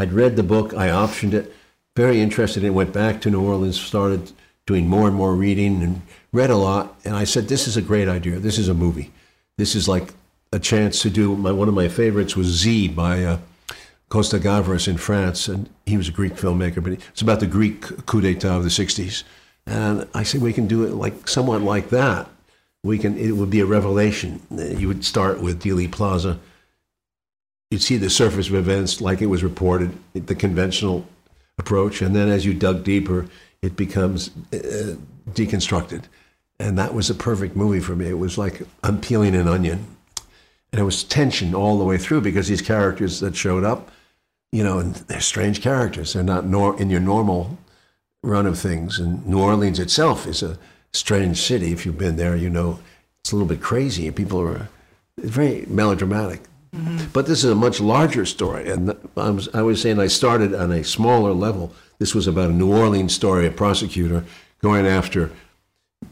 I'd 0.00 0.12
read 0.12 0.36
the 0.36 0.42
book, 0.42 0.74
I 0.74 0.88
optioned 0.88 1.32
it, 1.32 1.54
very 1.96 2.20
interested 2.20 2.64
in 2.64 2.70
it, 2.70 2.74
went 2.74 2.92
back 2.92 3.20
to 3.20 3.30
New 3.30 3.42
Orleans, 3.42 3.80
started 3.80 4.32
doing 4.70 4.88
more 4.88 5.06
and 5.08 5.16
more 5.16 5.34
reading, 5.34 5.82
and 5.82 6.02
read 6.32 6.50
a 6.50 6.56
lot. 6.68 6.84
And 7.04 7.14
I 7.22 7.24
said, 7.24 7.48
"This 7.48 7.66
is 7.68 7.76
a 7.76 7.88
great 7.90 8.08
idea. 8.08 8.38
This 8.38 8.58
is 8.58 8.68
a 8.68 8.74
movie. 8.84 9.08
This 9.58 9.74
is 9.74 9.88
like 9.88 10.06
a 10.52 10.60
chance 10.70 11.02
to 11.02 11.10
do." 11.10 11.24
My 11.36 11.52
one 11.52 11.68
of 11.68 11.74
my 11.82 11.88
favorites 11.88 12.36
was 12.36 12.46
Z 12.62 12.88
by. 12.88 13.14
Uh, 13.24 13.38
Costa 14.10 14.40
Gavras 14.40 14.88
in 14.88 14.96
France, 14.98 15.46
and 15.46 15.70
he 15.86 15.96
was 15.96 16.08
a 16.08 16.12
Greek 16.12 16.34
filmmaker, 16.34 16.82
but 16.82 16.92
it's 16.92 17.22
about 17.22 17.38
the 17.38 17.46
Greek 17.46 17.80
coup 18.06 18.20
d'état 18.20 18.56
of 18.56 18.64
the 18.64 18.68
60s. 18.68 19.22
And 19.66 20.06
I 20.12 20.24
said, 20.24 20.42
we 20.42 20.52
can 20.52 20.66
do 20.66 20.84
it 20.84 20.94
like 20.94 21.28
somewhat 21.28 21.62
like 21.62 21.90
that. 21.90 22.28
We 22.82 22.98
can. 22.98 23.16
It 23.16 23.36
would 23.36 23.50
be 23.50 23.60
a 23.60 23.66
revelation. 23.66 24.40
You 24.50 24.88
would 24.88 25.04
start 25.04 25.40
with 25.40 25.62
Dealey 25.62 25.90
Plaza. 25.90 26.40
You'd 27.70 27.82
see 27.82 27.98
the 27.98 28.10
surface 28.10 28.48
of 28.48 28.54
events 28.54 29.00
like 29.00 29.22
it 29.22 29.26
was 29.26 29.44
reported, 29.44 29.96
the 30.14 30.34
conventional 30.34 31.06
approach, 31.58 32.02
and 32.02 32.16
then 32.16 32.28
as 32.28 32.44
you 32.44 32.54
dug 32.54 32.82
deeper, 32.82 33.26
it 33.62 33.76
becomes 33.76 34.30
uh, 34.52 34.96
deconstructed. 35.30 36.04
And 36.58 36.78
that 36.78 36.94
was 36.94 37.08
a 37.08 37.14
perfect 37.14 37.56
movie 37.56 37.80
for 37.80 37.96
me. 37.96 38.08
It 38.08 38.18
was 38.18 38.36
like 38.36 38.62
I'm 38.82 39.00
peeling 39.00 39.34
an 39.34 39.48
onion, 39.48 39.86
and 40.72 40.80
it 40.80 40.84
was 40.84 41.04
tension 41.04 41.54
all 41.54 41.78
the 41.78 41.84
way 41.84 41.96
through 41.98 42.20
because 42.20 42.48
these 42.48 42.62
characters 42.62 43.20
that 43.20 43.34
showed 43.34 43.64
up 43.64 43.90
you 44.52 44.64
know, 44.64 44.78
and 44.78 44.94
they're 44.94 45.20
strange 45.20 45.60
characters. 45.60 46.12
They're 46.12 46.22
not 46.22 46.46
nor- 46.46 46.80
in 46.80 46.90
your 46.90 47.00
normal 47.00 47.58
run 48.22 48.46
of 48.46 48.58
things. 48.58 48.98
And 48.98 49.24
New 49.26 49.40
Orleans 49.40 49.78
itself 49.78 50.26
is 50.26 50.42
a 50.42 50.58
strange 50.92 51.40
city. 51.40 51.72
If 51.72 51.86
you've 51.86 51.98
been 51.98 52.16
there, 52.16 52.36
you 52.36 52.50
know 52.50 52.80
it's 53.20 53.32
a 53.32 53.36
little 53.36 53.48
bit 53.48 53.60
crazy. 53.60 54.10
People 54.10 54.40
are 54.40 54.68
very 55.18 55.64
melodramatic. 55.68 56.42
Mm-hmm. 56.74 57.06
But 57.12 57.26
this 57.26 57.44
is 57.44 57.50
a 57.50 57.54
much 57.54 57.80
larger 57.80 58.24
story. 58.24 58.70
And 58.70 58.96
I 59.16 59.30
was, 59.30 59.48
I 59.54 59.62
was 59.62 59.80
saying 59.82 59.98
I 59.98 60.06
started 60.06 60.54
on 60.54 60.72
a 60.72 60.84
smaller 60.84 61.32
level. 61.32 61.72
This 62.00 62.14
was 62.14 62.26
about 62.26 62.50
a 62.50 62.52
New 62.52 62.72
Orleans 62.72 63.14
story, 63.14 63.46
a 63.46 63.52
prosecutor 63.52 64.24
going 64.60 64.86
after 64.86 65.30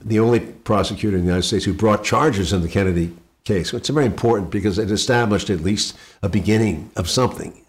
the 0.05 0.21
only 0.21 0.39
prosecutor 0.39 1.17
in 1.17 1.23
the 1.23 1.29
United 1.29 1.49
States 1.49 1.65
who 1.65 1.73
brought 1.73 2.05
charges 2.05 2.53
in 2.53 2.61
the 2.61 2.69
Kennedy 2.69 3.17
case. 3.43 3.73
It's 3.73 3.89
very 3.89 4.07
important 4.07 4.51
because 4.51 4.79
it 4.79 4.91
established 4.93 5.51
at 5.51 5.61
least 5.61 5.97
a 6.23 6.29
beginning 6.29 6.93
of 6.95 7.11
something 7.11 7.65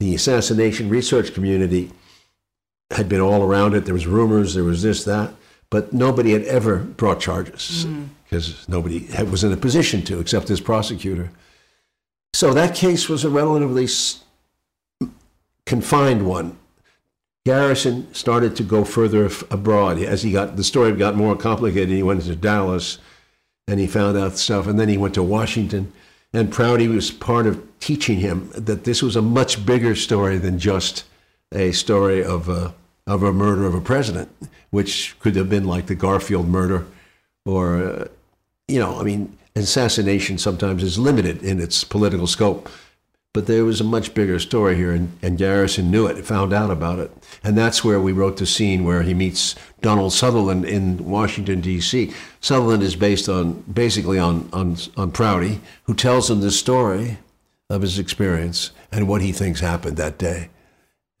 the 0.00 0.14
assassination 0.14 0.88
research 0.88 1.34
community 1.34 1.90
had 2.90 3.08
been 3.08 3.20
all 3.20 3.42
around 3.42 3.74
it. 3.74 3.84
There 3.84 3.94
was 3.94 4.06
rumors, 4.06 4.54
there 4.54 4.64
was 4.64 4.82
this, 4.82 5.04
that, 5.04 5.34
but 5.70 5.92
nobody 5.92 6.32
had 6.32 6.44
ever 6.44 6.78
brought 6.78 7.20
charges 7.20 7.84
because 8.24 8.48
mm. 8.50 8.68
nobody 8.68 9.06
had, 9.06 9.30
was 9.30 9.44
in 9.44 9.52
a 9.52 9.56
position 9.56 10.02
to, 10.04 10.20
except 10.20 10.46
this 10.46 10.60
prosecutor. 10.60 11.30
So 12.32 12.54
that 12.54 12.74
case 12.74 13.08
was 13.08 13.24
a 13.24 13.30
relatively 13.30 13.88
confined 15.66 16.26
one. 16.26 16.56
Garrison 17.48 18.12
started 18.14 18.56
to 18.56 18.62
go 18.62 18.84
further 18.84 19.30
abroad 19.50 19.98
as 19.98 20.22
he 20.22 20.32
got 20.32 20.56
the 20.56 20.64
story 20.64 20.92
got 20.92 21.16
more 21.16 21.36
complicated. 21.36 21.88
He 21.88 22.02
went 22.02 22.22
to 22.22 22.36
Dallas, 22.36 22.98
and 23.66 23.80
he 23.80 23.86
found 23.86 24.16
out 24.18 24.36
stuff, 24.36 24.66
and 24.66 24.78
then 24.78 24.88
he 24.88 24.98
went 24.98 25.14
to 25.14 25.22
Washington 25.22 25.92
and 26.32 26.52
Prouty 26.52 26.88
was 26.88 27.10
part 27.10 27.46
of 27.46 27.62
teaching 27.80 28.18
him 28.18 28.50
that 28.54 28.84
this 28.84 29.02
was 29.02 29.16
a 29.16 29.22
much 29.22 29.64
bigger 29.64 29.94
story 29.94 30.38
than 30.38 30.58
just 30.58 31.04
a 31.52 31.72
story 31.72 32.22
of 32.22 32.48
a, 32.48 32.74
of 33.06 33.22
a 33.22 33.32
murder 33.32 33.66
of 33.66 33.74
a 33.74 33.80
president, 33.80 34.30
which 34.70 35.18
could 35.20 35.36
have 35.36 35.48
been 35.48 35.64
like 35.64 35.86
the 35.86 35.94
Garfield 35.94 36.48
murder, 36.48 36.86
or 37.46 37.82
uh, 37.82 38.08
you 38.66 38.78
know, 38.78 39.00
I 39.00 39.04
mean, 39.04 39.38
assassination 39.56 40.36
sometimes 40.36 40.82
is 40.82 40.98
limited 40.98 41.42
in 41.42 41.60
its 41.60 41.82
political 41.84 42.26
scope. 42.26 42.68
But 43.38 43.46
there 43.46 43.64
was 43.64 43.80
a 43.80 43.84
much 43.84 44.14
bigger 44.14 44.40
story 44.40 44.74
here, 44.74 44.90
and, 44.90 45.16
and 45.22 45.38
Garrison 45.38 45.92
knew 45.92 46.06
it, 46.06 46.26
found 46.26 46.52
out 46.52 46.72
about 46.72 46.98
it. 46.98 47.12
And 47.44 47.56
that's 47.56 47.84
where 47.84 48.00
we 48.00 48.10
wrote 48.10 48.38
the 48.38 48.46
scene 48.46 48.82
where 48.82 49.04
he 49.04 49.14
meets 49.14 49.54
Donald 49.80 50.12
Sutherland 50.12 50.64
in 50.64 51.08
Washington, 51.08 51.60
D.C. 51.60 52.12
Sutherland 52.40 52.82
is 52.82 52.96
based 52.96 53.28
on, 53.28 53.62
basically 53.72 54.18
on, 54.18 54.48
on, 54.52 54.76
on 54.96 55.12
Prouty, 55.12 55.60
who 55.84 55.94
tells 55.94 56.28
him 56.28 56.40
the 56.40 56.50
story 56.50 57.18
of 57.70 57.82
his 57.82 57.96
experience 57.96 58.72
and 58.90 59.06
what 59.06 59.22
he 59.22 59.30
thinks 59.30 59.60
happened 59.60 59.98
that 59.98 60.18
day. 60.18 60.48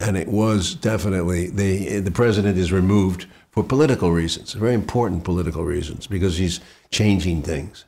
And 0.00 0.16
it 0.16 0.26
was 0.26 0.74
definitely, 0.74 1.50
the, 1.50 2.00
the 2.00 2.10
president 2.10 2.58
is 2.58 2.72
removed 2.72 3.26
for 3.52 3.62
political 3.62 4.10
reasons, 4.10 4.54
very 4.54 4.74
important 4.74 5.22
political 5.22 5.64
reasons, 5.64 6.08
because 6.08 6.36
he's 6.36 6.58
changing 6.90 7.42
things 7.42 7.84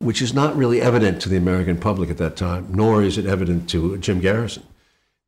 which 0.00 0.22
is 0.22 0.32
not 0.32 0.56
really 0.56 0.80
evident 0.80 1.20
to 1.22 1.28
the 1.28 1.36
American 1.36 1.78
public 1.78 2.10
at 2.10 2.18
that 2.18 2.36
time, 2.36 2.68
nor 2.70 3.02
is 3.02 3.18
it 3.18 3.26
evident 3.26 3.68
to 3.70 3.98
Jim 3.98 4.20
Garrison. 4.20 4.62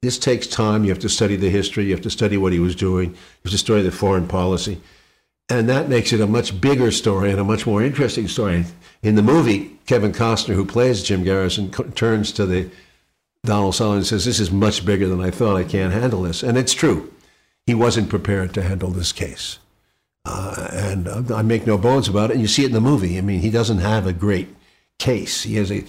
This 0.03 0.19
takes 0.19 0.47
time. 0.47 0.85
You 0.85 0.91
have 0.91 1.01
to 1.01 1.09
study 1.09 1.37
the 1.37 1.51
history. 1.51 1.85
You 1.85 1.91
have 1.91 2.03
to 2.03 2.11
study 2.11 2.39
what 2.39 2.53
he 2.53 2.59
was 2.59 2.75
doing. 2.75 3.11
You 3.11 3.17
have 3.45 3.53
to 3.53 3.59
study 3.59 3.83
the 3.83 3.91
foreign 3.91 4.27
policy. 4.27 4.81
And 5.51 5.69
that 5.69 5.89
makes 5.89 6.13
it 6.13 6.21
a 6.21 6.27
much 6.27 6.59
bigger 6.61 6.91
story 6.91 7.31
and 7.31 7.41
a 7.41 7.45
much 7.45 7.67
more 7.67 7.83
interesting 7.83 8.29
story. 8.29 8.65
In 9.03 9.17
the 9.17 9.23
movie, 9.23 9.79
Kevin 9.87 10.13
Costner, 10.13 10.55
who 10.55 10.65
plays 10.65 11.03
Jim 11.03 11.25
Garrison, 11.25 11.71
turns 11.71 12.33
to 12.33 12.47
the 12.47 12.71
Donald 13.45 13.75
Sullivan 13.75 13.99
and 13.99 14.07
says, 14.07 14.25
This 14.25 14.41
is 14.41 14.51
much 14.51 14.85
bigger 14.87 15.09
than 15.09 15.21
I 15.21 15.31
thought. 15.31 15.57
I 15.57 15.65
can't 15.65 15.93
handle 15.93 16.23
this. 16.23 16.43
And 16.43 16.57
it's 16.57 16.73
true. 16.73 17.13
He 17.67 17.75
wasn't 17.75 18.09
prepared 18.09 18.55
to 18.55 18.63
handle 18.63 18.91
this 18.91 19.13
case. 19.13 19.59
Uh, 20.25 20.69
and 20.73 21.09
uh, 21.09 21.35
I 21.35 21.43
make 21.43 21.67
no 21.67 21.77
bones 21.77 22.09
about 22.09 22.31
it. 22.31 22.35
And 22.35 22.41
you 22.41 22.49
see 22.49 22.63
it 22.63 22.69
in 22.69 22.73
the 22.73 22.81
movie. 22.81 23.19
I 23.19 23.21
mean, 23.21 23.41
he 23.41 23.51
doesn't 23.51 23.79
have 23.79 24.07
a 24.07 24.13
great 24.13 24.49
case. 25.01 25.43
He 25.43 25.57
has 25.57 25.73
a 25.73 25.85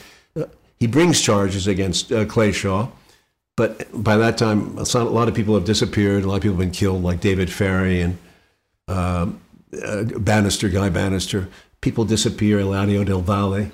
he 0.80 0.88
brings 0.88 1.22
charges 1.22 1.68
against 1.68 2.12
uh, 2.12 2.26
Clay 2.26 2.52
Shaw, 2.52 2.88
but 3.56 3.88
by 3.94 4.18
that 4.18 4.40
time, 4.40 4.80
a 4.80 4.98
lot 5.04 5.28
of 5.28 5.36
people 5.36 5.54
have 5.54 5.66
disappeared. 5.66 6.24
A 6.24 6.28
lot 6.28 6.38
of 6.38 6.42
people 6.42 6.58
have 6.58 6.66
been 6.66 6.72
killed, 6.72 7.04
like 7.04 7.22
David 7.22 7.52
Ferrie 7.52 8.02
and 8.02 8.18
um, 8.88 9.40
uh, 9.86 10.06
Banister, 10.18 10.70
Guy 10.70 10.90
Banister. 10.90 11.50
People 11.82 12.04
disappear. 12.04 12.58
Eladio 12.58 13.06
Del 13.06 13.22
Valle. 13.22 13.72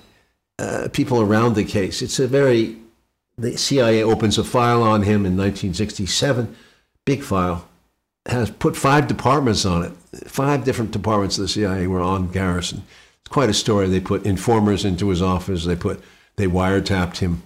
Uh, 0.60 0.90
people 0.92 1.22
around 1.22 1.56
the 1.56 1.64
case. 1.64 2.02
It's 2.02 2.20
a 2.20 2.28
very 2.28 2.76
the 3.38 3.58
CIA 3.58 4.04
opens 4.04 4.38
a 4.38 4.44
file 4.44 4.84
on 4.84 5.04
him 5.04 5.26
in 5.26 5.38
1967, 5.38 6.56
big 7.06 7.24
file, 7.24 7.70
has 8.26 8.50
put 8.50 8.76
five 8.76 9.08
departments 9.08 9.64
on 9.64 9.84
it. 9.86 9.92
Five 10.28 10.66
different 10.66 10.92
departments 10.92 11.38
of 11.38 11.44
the 11.44 11.48
CIA 11.48 11.88
were 11.88 12.02
on 12.02 12.32
Garrison 12.32 12.84
quite 13.28 13.50
a 13.50 13.54
story. 13.54 13.88
They 13.88 14.00
put 14.00 14.26
informers 14.26 14.86
into 14.86 15.10
his 15.10 15.22
office. 15.22 15.66
They 15.66 15.76
put 15.76 16.02
they 16.36 16.48
wiretapped 16.48 17.18
him. 17.18 17.44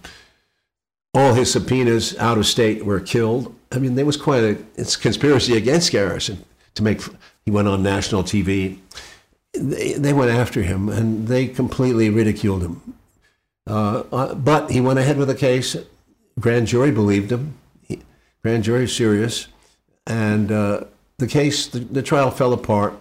All 1.13 1.33
his 1.33 1.51
subpoenas 1.51 2.17
out 2.17 2.37
of 2.37 2.45
state 2.45 2.85
were 2.85 2.99
killed. 2.99 3.53
I 3.71 3.79
mean, 3.79 3.95
there 3.95 4.05
was 4.05 4.17
quite 4.17 4.43
a 4.43 4.57
it's 4.75 4.95
conspiracy 4.95 5.57
against 5.57 5.91
Garrison 5.91 6.43
to 6.75 6.83
make. 6.83 7.01
He 7.43 7.51
went 7.51 7.67
on 7.67 7.83
national 7.83 8.23
TV. 8.23 8.77
They, 9.53 9.93
they 9.93 10.13
went 10.13 10.31
after 10.31 10.61
him 10.61 10.87
and 10.87 11.27
they 11.27 11.47
completely 11.47 12.09
ridiculed 12.09 12.61
him. 12.61 12.93
Uh, 13.67 14.03
uh, 14.11 14.35
but 14.35 14.71
he 14.71 14.81
went 14.81 14.99
ahead 14.99 15.17
with 15.17 15.27
the 15.27 15.35
case. 15.35 15.75
Grand 16.39 16.67
jury 16.67 16.91
believed 16.91 17.31
him. 17.31 17.55
He, 17.81 18.01
grand 18.41 18.63
jury 18.63 18.87
serious, 18.87 19.47
and 20.07 20.51
uh, 20.51 20.85
the 21.17 21.27
case, 21.27 21.67
the, 21.67 21.79
the 21.79 22.01
trial 22.01 22.31
fell 22.31 22.53
apart 22.53 22.95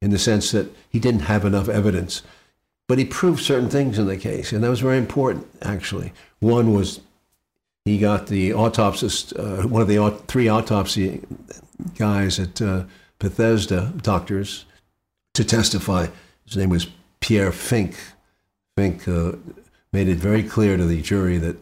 in 0.00 0.10
the 0.10 0.18
sense 0.18 0.50
that 0.50 0.74
he 0.88 0.98
didn't 0.98 1.22
have 1.22 1.44
enough 1.44 1.68
evidence. 1.68 2.22
But 2.86 2.98
he 2.98 3.04
proved 3.04 3.42
certain 3.42 3.70
things 3.70 3.98
in 3.98 4.06
the 4.06 4.16
case, 4.16 4.52
and 4.52 4.62
that 4.62 4.68
was 4.68 4.80
very 4.80 4.98
important, 4.98 5.46
actually. 5.62 6.12
One 6.40 6.74
was 6.74 7.00
he 7.84 7.98
got 7.98 8.26
the 8.26 8.52
autopsist, 8.52 9.38
uh, 9.38 9.66
one 9.66 9.82
of 9.82 9.88
the 9.88 10.10
three 10.26 10.48
autopsy 10.48 11.22
guys 11.96 12.38
at 12.38 12.60
uh, 12.60 12.84
Bethesda, 13.18 13.92
doctors, 14.02 14.64
to 15.34 15.44
testify. 15.44 16.06
His 16.46 16.56
name 16.56 16.70
was 16.70 16.88
Pierre 17.20 17.50
Finck. 17.50 17.94
Finck 18.76 19.08
uh, 19.08 19.36
made 19.92 20.08
it 20.08 20.18
very 20.18 20.42
clear 20.42 20.76
to 20.76 20.84
the 20.84 21.00
jury 21.00 21.38
that 21.38 21.56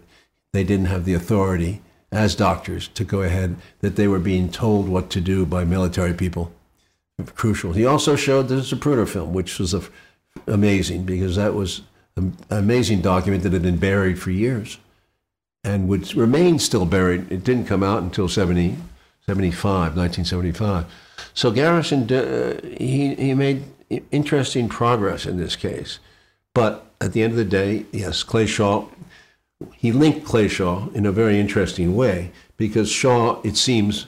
they 0.52 0.64
didn't 0.64 0.86
have 0.86 1.04
the 1.04 1.14
authority 1.14 1.82
as 2.10 2.34
doctors 2.34 2.88
to 2.88 3.04
go 3.04 3.22
ahead, 3.22 3.56
that 3.80 3.96
they 3.96 4.06
were 4.06 4.18
being 4.18 4.50
told 4.50 4.88
what 4.88 5.08
to 5.10 5.20
do 5.20 5.46
by 5.46 5.64
military 5.64 6.12
people 6.12 6.52
crucial. 7.34 7.72
He 7.72 7.86
also 7.86 8.16
showed 8.16 8.48
the 8.48 8.56
Zapruder 8.56 9.08
film, 9.08 9.32
which 9.32 9.58
was 9.58 9.74
a, 9.74 9.82
amazing 10.46 11.04
because 11.04 11.36
that 11.36 11.54
was 11.54 11.82
an 12.16 12.36
amazing 12.50 13.00
document 13.00 13.42
that 13.42 13.52
had 13.52 13.62
been 13.62 13.78
buried 13.78 14.18
for 14.18 14.30
years 14.30 14.78
and 15.64 15.88
would 15.88 16.14
remain 16.14 16.58
still 16.58 16.86
buried. 16.86 17.30
It 17.30 17.44
didn't 17.44 17.66
come 17.66 17.82
out 17.82 18.02
until 18.02 18.28
70, 18.28 18.76
75, 19.26 19.96
1975. 19.96 20.86
So 21.34 21.50
Garrison, 21.50 22.12
uh, 22.12 22.60
he, 22.62 23.14
he 23.14 23.34
made 23.34 23.64
interesting 24.10 24.68
progress 24.68 25.26
in 25.26 25.36
this 25.36 25.56
case. 25.56 25.98
But 26.54 26.86
at 27.00 27.12
the 27.12 27.22
end 27.22 27.32
of 27.32 27.36
the 27.36 27.44
day, 27.44 27.86
yes, 27.92 28.22
Clay 28.22 28.46
Shaw, 28.46 28.86
he 29.74 29.92
linked 29.92 30.26
Clay 30.26 30.48
Shaw 30.48 30.88
in 30.90 31.06
a 31.06 31.12
very 31.12 31.38
interesting 31.38 31.94
way 31.94 32.32
because 32.56 32.90
Shaw, 32.90 33.40
it 33.42 33.56
seems, 33.56 34.06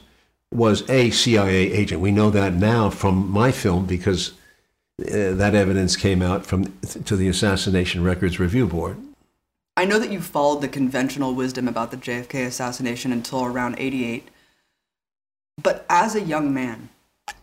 was 0.54 0.88
a 0.88 1.10
CIA 1.10 1.72
agent. 1.72 2.00
We 2.00 2.12
know 2.12 2.30
that 2.30 2.54
now 2.54 2.88
from 2.88 3.28
my 3.30 3.50
film 3.50 3.86
because 3.86 4.32
uh, 5.00 5.34
that 5.34 5.54
evidence 5.54 5.96
came 5.96 6.22
out 6.22 6.46
from 6.46 6.72
to 6.82 7.16
the 7.16 7.28
Assassination 7.28 8.04
Records 8.04 8.38
Review 8.38 8.66
Board. 8.66 8.96
I 9.76 9.84
know 9.84 9.98
that 9.98 10.12
you 10.12 10.20
followed 10.20 10.60
the 10.60 10.68
conventional 10.68 11.34
wisdom 11.34 11.66
about 11.66 11.90
the 11.90 11.96
JFK 11.96 12.46
assassination 12.46 13.10
until 13.12 13.44
around 13.44 13.74
88. 13.78 14.28
But 15.60 15.84
as 15.90 16.14
a 16.14 16.20
young 16.20 16.54
man, 16.54 16.90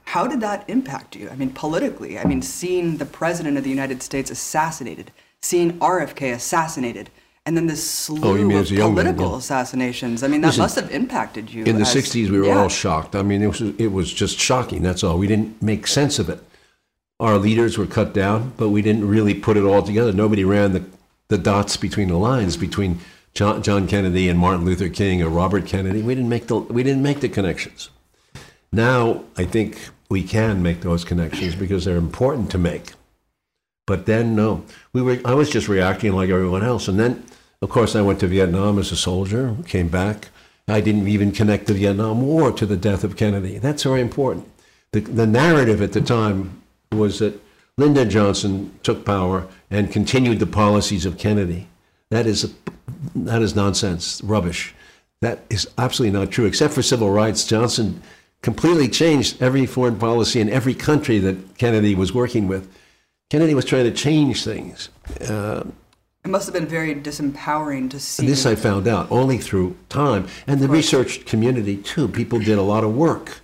how 0.05 0.27
did 0.27 0.39
that 0.39 0.69
impact 0.69 1.15
you? 1.15 1.29
I 1.29 1.35
mean, 1.35 1.51
politically, 1.51 2.17
I 2.17 2.23
mean, 2.23 2.41
seeing 2.41 2.97
the 2.97 3.05
president 3.05 3.57
of 3.57 3.65
the 3.65 3.69
United 3.69 4.01
States 4.01 4.31
assassinated, 4.31 5.11
seeing 5.41 5.77
RFK 5.79 6.33
assassinated, 6.33 7.09
and 7.45 7.57
then 7.57 7.67
this 7.67 7.89
slew 7.89 8.19
Oh, 8.23 8.35
you 8.35 8.45
mean 8.45 8.57
of 8.57 8.69
young 8.69 8.93
man, 8.93 9.05
political 9.05 9.31
yeah. 9.31 9.37
assassinations. 9.37 10.23
I 10.23 10.27
mean, 10.27 10.41
that 10.41 10.49
Listen, 10.49 10.61
must 10.61 10.75
have 10.75 10.91
impacted 10.91 11.51
you. 11.51 11.63
In 11.65 11.75
the 11.75 11.81
as- 11.81 11.95
60s, 11.95 12.29
we 12.29 12.39
were 12.39 12.45
yeah. 12.47 12.59
all 12.59 12.69
shocked. 12.69 13.15
I 13.15 13.23
mean, 13.23 13.41
it 13.41 13.47
was, 13.47 13.61
it 13.61 13.91
was 13.91 14.13
just 14.13 14.37
shocking. 14.37 14.83
That's 14.83 15.03
all. 15.03 15.17
We 15.17 15.27
didn't 15.27 15.61
make 15.61 15.87
sense 15.87 16.19
of 16.19 16.29
it. 16.29 16.43
Our 17.19 17.37
leaders 17.37 17.77
were 17.77 17.85
cut 17.87 18.13
down, 18.13 18.53
but 18.57 18.69
we 18.69 18.81
didn't 18.81 19.07
really 19.07 19.33
put 19.33 19.57
it 19.57 19.63
all 19.63 19.83
together. 19.83 20.11
Nobody 20.11 20.43
ran 20.43 20.73
the, 20.73 20.83
the 21.27 21.37
dots 21.37 21.77
between 21.77 22.07
the 22.07 22.17
lines 22.17 22.57
between 22.57 22.99
John, 23.33 23.61
John 23.63 23.87
Kennedy 23.87 24.27
and 24.27 24.39
Martin 24.39 24.65
Luther 24.65 24.89
King 24.89 25.21
or 25.21 25.29
Robert 25.29 25.65
Kennedy. 25.65 26.01
We 26.01 26.15
didn't 26.15 26.29
make 26.29 26.47
the, 26.47 26.57
we 26.57 26.83
didn't 26.83 27.03
make 27.03 27.21
the 27.21 27.29
connections. 27.29 27.89
Now, 28.71 29.23
I 29.37 29.45
think 29.45 29.77
we 30.09 30.23
can 30.23 30.61
make 30.63 30.81
those 30.81 31.03
connections 31.03 31.55
because 31.55 31.85
they're 31.85 31.97
important 31.97 32.51
to 32.51 32.57
make. 32.57 32.93
But 33.91 34.05
then, 34.05 34.37
no, 34.37 34.63
we 34.93 35.01
were. 35.01 35.19
I 35.25 35.33
was 35.33 35.49
just 35.49 35.67
reacting 35.67 36.13
like 36.13 36.29
everyone 36.29 36.63
else. 36.63 36.87
And 36.87 36.97
then, 36.97 37.25
of 37.61 37.69
course, 37.69 37.93
I 37.93 38.01
went 38.01 38.21
to 38.21 38.27
Vietnam 38.27 38.79
as 38.79 38.89
a 38.93 38.95
soldier. 38.95 39.53
Came 39.67 39.89
back. 39.89 40.29
I 40.65 40.79
didn't 40.79 41.09
even 41.09 41.33
connect 41.33 41.67
the 41.67 41.73
Vietnam 41.73 42.21
War 42.21 42.53
to 42.53 42.65
the 42.65 42.77
death 42.77 43.03
of 43.03 43.17
Kennedy. 43.17 43.57
That's 43.57 43.83
very 43.83 43.99
important. 43.99 44.47
The, 44.93 45.01
the 45.01 45.27
narrative 45.27 45.81
at 45.81 45.91
the 45.91 45.99
time 45.99 46.61
was 46.93 47.19
that 47.19 47.37
Lyndon 47.77 48.09
Johnson 48.09 48.79
took 48.81 49.03
power 49.05 49.45
and 49.69 49.91
continued 49.91 50.39
the 50.39 50.47
policies 50.47 51.05
of 51.05 51.17
Kennedy. 51.17 51.67
That 52.11 52.27
is 52.27 52.55
that 53.13 53.41
is 53.41 53.57
nonsense, 53.57 54.21
rubbish. 54.23 54.73
That 55.19 55.39
is 55.49 55.67
absolutely 55.77 56.17
not 56.17 56.31
true. 56.31 56.45
Except 56.45 56.73
for 56.73 56.81
civil 56.81 57.09
rights, 57.11 57.43
Johnson 57.43 58.01
completely 58.41 58.87
changed 58.87 59.43
every 59.43 59.65
foreign 59.65 59.99
policy 59.99 60.39
in 60.39 60.47
every 60.47 60.75
country 60.75 61.19
that 61.19 61.57
Kennedy 61.57 61.93
was 61.93 62.13
working 62.13 62.47
with. 62.47 62.73
Kennedy 63.31 63.55
was 63.55 63.63
trying 63.63 63.85
to 63.85 63.91
change 63.91 64.43
things. 64.43 64.89
Uh, 65.25 65.63
It 66.25 66.29
must 66.29 66.47
have 66.47 66.53
been 66.53 66.67
very 66.67 66.93
disempowering 66.93 67.89
to 67.91 67.97
see. 67.97 68.25
this 68.27 68.45
I 68.45 68.55
found 68.55 68.89
out 68.89 69.09
only 69.09 69.37
through 69.37 69.77
time 69.87 70.27
and 70.45 70.59
the 70.59 70.67
research 70.67 71.25
community 71.25 71.77
too. 71.77 72.09
People 72.09 72.39
did 72.39 72.57
a 72.57 72.61
lot 72.73 72.83
of 72.83 72.93
work, 72.93 73.39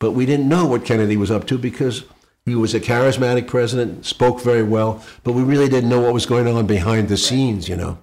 but 0.00 0.10
we 0.18 0.26
didn't 0.26 0.48
know 0.48 0.66
what 0.66 0.84
Kennedy 0.84 1.16
was 1.16 1.30
up 1.30 1.46
to 1.46 1.58
because 1.58 2.02
he 2.44 2.56
was 2.56 2.74
a 2.74 2.80
charismatic 2.80 3.46
president, 3.46 4.04
spoke 4.04 4.42
very 4.42 4.64
well, 4.64 5.00
but 5.22 5.34
we 5.34 5.44
really 5.44 5.68
didn't 5.68 5.90
know 5.90 6.00
what 6.00 6.12
was 6.12 6.26
going 6.26 6.48
on 6.48 6.66
behind 6.66 7.08
the 7.08 7.16
scenes, 7.16 7.68
you 7.68 7.76
know. 7.76 7.98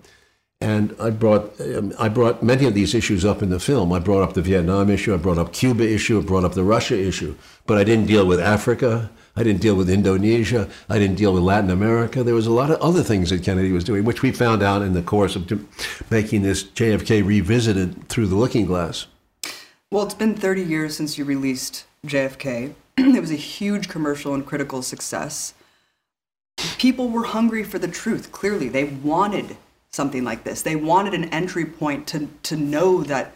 And 0.61 0.95
I 0.97 1.09
brought 1.09 1.59
um, 1.59 1.93
I 1.99 2.07
brought 2.07 2.41
many 2.41 2.65
of 2.67 2.73
these 2.73 2.95
issues 2.95 3.25
up 3.25 3.41
in 3.43 3.49
the 3.49 3.59
film. 3.59 3.91
I 3.91 3.99
brought 3.99 4.23
up 4.23 4.33
the 4.33 4.41
Vietnam 4.41 4.89
issue, 4.89 5.13
I 5.13 5.17
brought 5.17 5.37
up 5.37 5.51
Cuba 5.51 5.83
issue, 5.83 6.19
I 6.19 6.23
brought 6.23 6.45
up 6.45 6.53
the 6.53 6.63
Russia 6.63 6.97
issue, 6.97 7.35
but 7.65 7.77
I 7.77 7.83
didn't 7.83 8.07
deal 8.07 8.25
with 8.25 8.39
Africa. 8.39 9.11
I 9.37 9.43
didn't 9.43 9.61
deal 9.61 9.75
with 9.75 9.89
Indonesia. 9.89 10.67
I 10.89 10.97
didn't 10.97 11.17
deal 11.17 11.31
with 11.31 11.43
Latin 11.43 11.69
America. 11.69 12.23
There 12.23 12.33
was 12.33 12.47
a 12.47 12.51
lot 12.51 12.71
of 12.71 12.81
other 12.81 13.03
things 13.03 13.29
that 13.29 13.43
Kennedy 13.43 13.71
was 13.71 13.83
doing, 13.83 14.03
which 14.03 14.23
we 14.23 14.31
found 14.31 14.63
out 14.63 14.81
in 14.81 14.93
the 14.93 15.03
course 15.03 15.35
of 15.35 15.47
making 16.09 16.41
this 16.41 16.63
JFK 16.63 17.23
revisited 17.23 18.09
through 18.09 18.27
the 18.27 18.35
looking 18.35 18.65
glass. 18.65 19.05
Well, 19.91 20.03
it's 20.03 20.15
been 20.15 20.35
30 20.35 20.63
years 20.63 20.97
since 20.97 21.17
you 21.17 21.23
released 21.23 21.85
JFK. 22.05 22.73
it 22.97 23.21
was 23.21 23.31
a 23.31 23.35
huge 23.35 23.87
commercial 23.87 24.33
and 24.33 24.45
critical 24.45 24.81
success. 24.81 25.53
People 26.79 27.09
were 27.09 27.25
hungry 27.25 27.63
for 27.63 27.77
the 27.77 27.87
truth, 27.87 28.31
clearly. 28.31 28.67
They 28.67 28.85
wanted 28.85 29.55
something 29.91 30.23
like 30.23 30.43
this. 30.43 30.63
They 30.63 30.75
wanted 30.75 31.13
an 31.13 31.25
entry 31.25 31.65
point 31.65 32.07
to, 32.07 32.27
to 32.43 32.55
know 32.55 33.03
that 33.03 33.35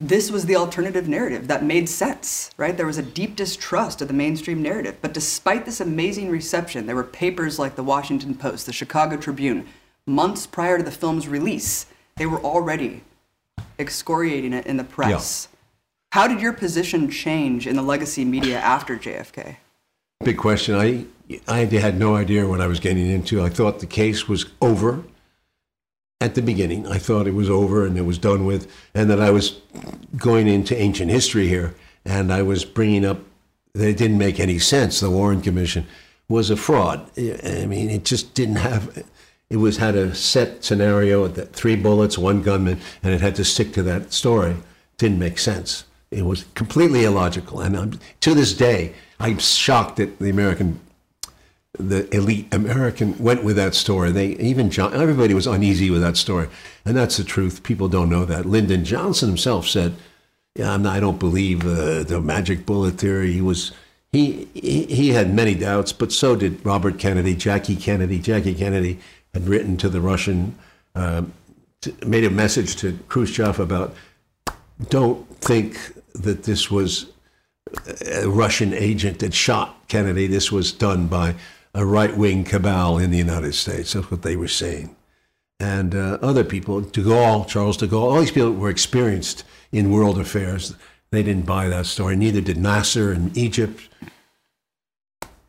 this 0.00 0.30
was 0.30 0.46
the 0.46 0.56
alternative 0.56 1.06
narrative 1.06 1.46
that 1.48 1.62
made 1.62 1.88
sense, 1.88 2.50
right? 2.56 2.76
There 2.76 2.86
was 2.86 2.96
a 2.96 3.02
deep 3.02 3.36
distrust 3.36 4.00
of 4.00 4.08
the 4.08 4.14
mainstream 4.14 4.62
narrative. 4.62 4.96
But 5.02 5.12
despite 5.12 5.66
this 5.66 5.80
amazing 5.80 6.30
reception, 6.30 6.86
there 6.86 6.96
were 6.96 7.04
papers 7.04 7.58
like 7.58 7.76
the 7.76 7.82
Washington 7.82 8.34
Post, 8.34 8.64
the 8.64 8.72
Chicago 8.72 9.18
Tribune, 9.18 9.66
months 10.06 10.46
prior 10.46 10.78
to 10.78 10.82
the 10.82 10.90
film's 10.90 11.28
release, 11.28 11.86
they 12.16 12.24
were 12.24 12.40
already 12.40 13.02
excoriating 13.78 14.54
it 14.54 14.66
in 14.66 14.78
the 14.78 14.84
press. 14.84 15.48
How 16.12 16.26
did 16.26 16.40
your 16.40 16.54
position 16.54 17.10
change 17.10 17.66
in 17.66 17.76
the 17.76 17.82
legacy 17.82 18.24
media 18.24 18.58
after 18.58 18.96
JFK? 18.96 19.56
Big 20.24 20.38
question. 20.38 20.74
I 20.74 21.04
I 21.46 21.58
had 21.66 21.98
no 21.98 22.16
idea 22.16 22.48
what 22.48 22.60
I 22.60 22.66
was 22.66 22.80
getting 22.80 23.08
into. 23.08 23.42
I 23.42 23.48
thought 23.48 23.78
the 23.78 23.86
case 23.86 24.28
was 24.28 24.46
over 24.60 25.04
at 26.20 26.34
the 26.34 26.42
beginning. 26.42 26.86
I 26.86 26.98
thought 26.98 27.26
it 27.26 27.34
was 27.34 27.48
over 27.48 27.86
and 27.86 27.96
it 27.96 28.02
was 28.02 28.18
done 28.18 28.44
with, 28.44 28.70
and 28.94 29.08
that 29.10 29.20
I 29.20 29.30
was 29.30 29.60
going 30.16 30.48
into 30.48 30.76
ancient 30.76 31.10
history 31.10 31.48
here, 31.48 31.74
and 32.04 32.32
I 32.32 32.42
was 32.42 32.64
bringing 32.64 33.04
up 33.04 33.20
that 33.74 33.88
it 33.88 33.96
didn't 33.96 34.18
make 34.18 34.40
any 34.40 34.58
sense. 34.58 35.00
The 35.00 35.10
Warren 35.10 35.40
Commission 35.40 35.86
was 36.28 36.50
a 36.50 36.56
fraud. 36.56 37.10
I 37.18 37.66
mean, 37.66 37.90
it 37.90 38.04
just 38.04 38.34
didn't 38.34 38.56
have. 38.56 39.04
It 39.48 39.56
was 39.56 39.78
had 39.78 39.96
a 39.96 40.14
set 40.14 40.62
scenario, 40.62 41.26
that 41.26 41.52
three 41.52 41.76
bullets, 41.76 42.16
one 42.16 42.42
gunman, 42.42 42.80
and 43.02 43.12
it 43.12 43.20
had 43.20 43.34
to 43.36 43.44
stick 43.44 43.72
to 43.72 43.82
that 43.84 44.12
story. 44.12 44.56
Didn't 44.96 45.18
make 45.18 45.38
sense. 45.38 45.84
It 46.10 46.24
was 46.24 46.44
completely 46.54 47.04
illogical, 47.04 47.60
and 47.60 47.76
um, 47.76 48.00
to 48.20 48.34
this 48.34 48.52
day, 48.52 48.94
I'm 49.18 49.38
shocked 49.38 49.96
that 49.96 50.18
the 50.18 50.30
American 50.30 50.80
the 51.80 52.14
elite 52.14 52.52
American 52.52 53.18
went 53.18 53.44
with 53.44 53.56
that 53.56 53.74
story. 53.74 54.12
They 54.12 54.28
even 54.36 54.70
John, 54.70 54.94
everybody 54.94 55.34
was 55.34 55.46
uneasy 55.46 55.90
with 55.90 56.02
that 56.02 56.16
story, 56.16 56.48
and 56.84 56.96
that's 56.96 57.16
the 57.16 57.24
truth. 57.24 57.62
People 57.62 57.88
don't 57.88 58.10
know 58.10 58.24
that. 58.24 58.46
Lyndon 58.46 58.84
Johnson 58.84 59.28
himself 59.28 59.66
said, 59.66 59.94
"Yeah, 60.54 60.76
not, 60.76 60.96
I 60.96 61.00
don't 61.00 61.18
believe 61.18 61.66
uh, 61.66 62.04
the 62.04 62.20
magic 62.20 62.66
bullet 62.66 62.98
theory." 62.98 63.32
He 63.32 63.40
was 63.40 63.72
he, 64.12 64.48
he 64.54 64.84
he 64.86 65.08
had 65.10 65.34
many 65.34 65.54
doubts, 65.54 65.92
but 65.92 66.12
so 66.12 66.36
did 66.36 66.64
Robert 66.64 66.98
Kennedy, 66.98 67.34
Jackie 67.34 67.76
Kennedy. 67.76 68.18
Jackie 68.18 68.54
Kennedy 68.54 68.98
had 69.34 69.48
written 69.48 69.76
to 69.78 69.88
the 69.88 70.00
Russian, 70.00 70.56
uh, 70.94 71.22
made 72.04 72.24
a 72.24 72.30
message 72.30 72.76
to 72.76 72.98
Khrushchev 73.08 73.58
about, 73.58 73.94
"Don't 74.88 75.26
think 75.38 75.78
that 76.14 76.44
this 76.44 76.70
was." 76.70 77.06
a 78.04 78.28
Russian 78.28 78.74
agent 78.74 79.20
that 79.20 79.32
shot 79.32 79.76
Kennedy. 79.86 80.26
This 80.26 80.50
was 80.50 80.72
done 80.72 81.06
by 81.06 81.34
a 81.74 81.84
right 81.84 82.16
wing 82.16 82.44
cabal 82.44 82.98
in 82.98 83.10
the 83.10 83.18
United 83.18 83.54
States. 83.54 83.92
That's 83.92 84.10
what 84.10 84.22
they 84.22 84.36
were 84.36 84.48
saying. 84.48 84.96
And 85.58 85.94
uh, 85.94 86.18
other 86.22 86.42
people, 86.42 86.80
de 86.80 87.02
Gaulle, 87.02 87.46
Charles 87.46 87.76
de 87.76 87.86
Gaulle, 87.86 88.12
all 88.12 88.20
these 88.20 88.30
people 88.30 88.52
were 88.52 88.70
experienced 88.70 89.44
in 89.70 89.90
world 89.90 90.18
affairs. 90.18 90.74
They 91.10 91.22
didn't 91.22 91.46
buy 91.46 91.68
that 91.68 91.86
story. 91.86 92.16
Neither 92.16 92.40
did 92.40 92.56
Nasser 92.56 93.12
in 93.12 93.30
Egypt, 93.36 93.88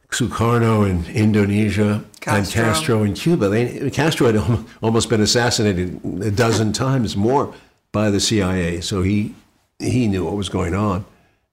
Sukarno 0.10 0.90
in 0.90 1.06
Indonesia, 1.16 2.04
and 2.28 2.46
Castro. 2.46 2.62
Castro 2.62 3.04
in 3.04 3.14
Cuba. 3.14 3.48
They, 3.48 3.90
Castro 3.90 4.32
had 4.32 4.66
almost 4.82 5.10
been 5.10 5.22
assassinated 5.22 6.02
a 6.22 6.32
dozen 6.32 6.74
times 6.74 7.16
more 7.16 7.54
by 7.92 8.10
the 8.10 8.20
CIA. 8.20 8.82
So 8.82 9.02
he, 9.04 9.34
he 9.80 10.08
knew 10.08 10.26
what 10.26 10.36
was 10.36 10.50
going 10.50 10.74
on 10.76 11.06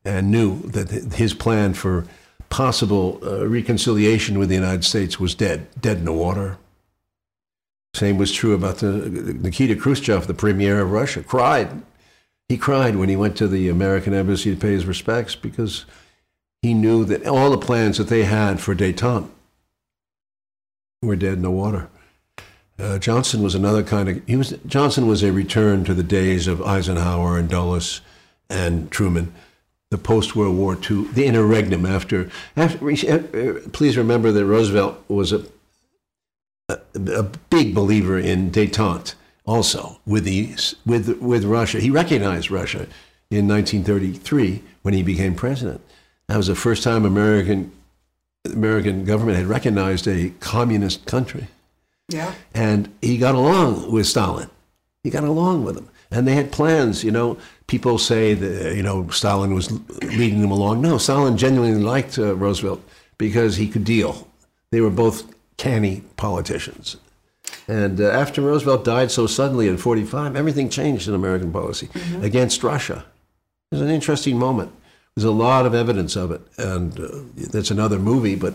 and 0.04 0.30
knew 0.30 0.60
that 0.62 1.14
his 1.14 1.32
plan 1.32 1.74
for 1.74 2.06
possible 2.50 3.18
uh, 3.22 3.46
reconciliation 3.46 4.38
with 4.38 4.48
the 4.48 4.54
United 4.54 4.84
States 4.84 5.20
was 5.20 5.34
dead, 5.34 5.66
dead 5.80 5.98
in 5.98 6.04
the 6.04 6.12
water. 6.12 6.58
Same 7.94 8.18
was 8.18 8.32
true 8.32 8.54
about 8.54 8.78
the 8.78 9.08
Nikita 9.40 9.76
Khrushchev, 9.76 10.26
the 10.26 10.34
premier 10.34 10.80
of 10.80 10.92
Russia, 10.92 11.22
cried. 11.22 11.82
He 12.48 12.56
cried 12.56 12.96
when 12.96 13.08
he 13.08 13.16
went 13.16 13.36
to 13.36 13.48
the 13.48 13.68
American 13.68 14.14
embassy 14.14 14.54
to 14.54 14.60
pay 14.60 14.72
his 14.72 14.86
respects 14.86 15.34
because 15.34 15.84
he 16.62 16.74
knew 16.74 17.04
that 17.04 17.26
all 17.26 17.50
the 17.50 17.58
plans 17.58 17.98
that 17.98 18.08
they 18.08 18.24
had 18.24 18.60
for 18.60 18.74
détente 18.74 19.28
were 21.02 21.16
dead 21.16 21.34
in 21.34 21.42
the 21.42 21.50
water. 21.50 21.88
Uh, 22.78 22.98
Johnson 22.98 23.42
was 23.42 23.54
another 23.54 23.82
kind 23.82 24.08
of 24.08 24.26
he 24.26 24.36
was 24.36 24.56
Johnson 24.66 25.08
was 25.08 25.22
a 25.22 25.32
return 25.32 25.84
to 25.84 25.94
the 25.94 26.04
days 26.04 26.46
of 26.46 26.62
Eisenhower 26.62 27.36
and 27.36 27.48
Dulles 27.48 28.00
and 28.48 28.90
Truman 28.90 29.34
the 29.90 29.98
post 29.98 30.36
World 30.36 30.56
War 30.56 30.76
II, 30.76 31.04
the 31.12 31.24
interregnum 31.26 31.86
after. 31.86 32.30
after 32.56 32.88
uh, 32.90 33.60
please 33.72 33.96
remember 33.96 34.30
that 34.32 34.44
Roosevelt 34.44 35.02
was 35.08 35.32
a, 35.32 35.44
a, 36.68 36.78
a 37.14 37.22
big 37.50 37.74
believer 37.74 38.18
in 38.18 38.50
détente, 38.50 39.14
also 39.46 39.98
with 40.06 40.24
the 40.24 40.54
with 40.84 41.18
with 41.20 41.44
Russia. 41.44 41.80
He 41.80 41.90
recognized 41.90 42.50
Russia 42.50 42.86
in 43.30 43.48
1933 43.48 44.62
when 44.82 44.94
he 44.94 45.02
became 45.02 45.34
president. 45.34 45.80
That 46.28 46.36
was 46.36 46.48
the 46.48 46.54
first 46.54 46.82
time 46.82 47.04
American 47.06 47.72
American 48.44 49.04
government 49.04 49.38
had 49.38 49.46
recognized 49.46 50.06
a 50.06 50.30
communist 50.40 51.06
country, 51.06 51.48
Yeah. 52.08 52.34
and 52.54 52.92
he 53.00 53.16
got 53.18 53.34
along 53.34 53.90
with 53.90 54.06
Stalin. 54.06 54.50
He 55.02 55.10
got 55.10 55.24
along 55.24 55.64
with 55.64 55.76
him, 55.78 55.88
and 56.10 56.26
they 56.26 56.34
had 56.34 56.52
plans, 56.52 57.04
you 57.04 57.10
know, 57.10 57.38
people 57.68 57.98
say 57.98 58.34
that 58.34 58.74
you 58.74 58.82
know 58.82 59.08
Stalin 59.10 59.54
was 59.54 59.70
leading 60.02 60.40
them 60.40 60.50
along. 60.50 60.82
No, 60.82 60.98
Stalin 60.98 61.36
genuinely 61.36 61.80
liked 61.80 62.18
uh, 62.18 62.34
Roosevelt 62.34 62.82
because 63.16 63.56
he 63.56 63.68
could 63.68 63.84
deal. 63.84 64.28
They 64.72 64.80
were 64.80 64.90
both 64.90 65.32
canny 65.56 66.02
politicians. 66.16 66.96
And 67.68 68.00
uh, 68.00 68.08
after 68.08 68.42
Roosevelt 68.42 68.84
died 68.84 69.10
so 69.10 69.26
suddenly 69.26 69.68
in 69.68 69.76
45, 69.76 70.36
everything 70.36 70.68
changed 70.68 71.08
in 71.08 71.14
American 71.14 71.52
policy 71.52 71.86
mm-hmm. 71.88 72.24
against 72.24 72.62
Russia. 72.62 73.04
It 73.70 73.76
was 73.76 73.80
an 73.82 73.90
interesting 73.90 74.38
moment. 74.38 74.72
There's 75.14 75.24
a 75.24 75.30
lot 75.30 75.66
of 75.66 75.74
evidence 75.74 76.16
of 76.16 76.30
it. 76.30 76.40
And 76.56 76.98
uh, 76.98 77.08
that's 77.50 77.70
another 77.70 77.98
movie, 77.98 78.36
but 78.36 78.54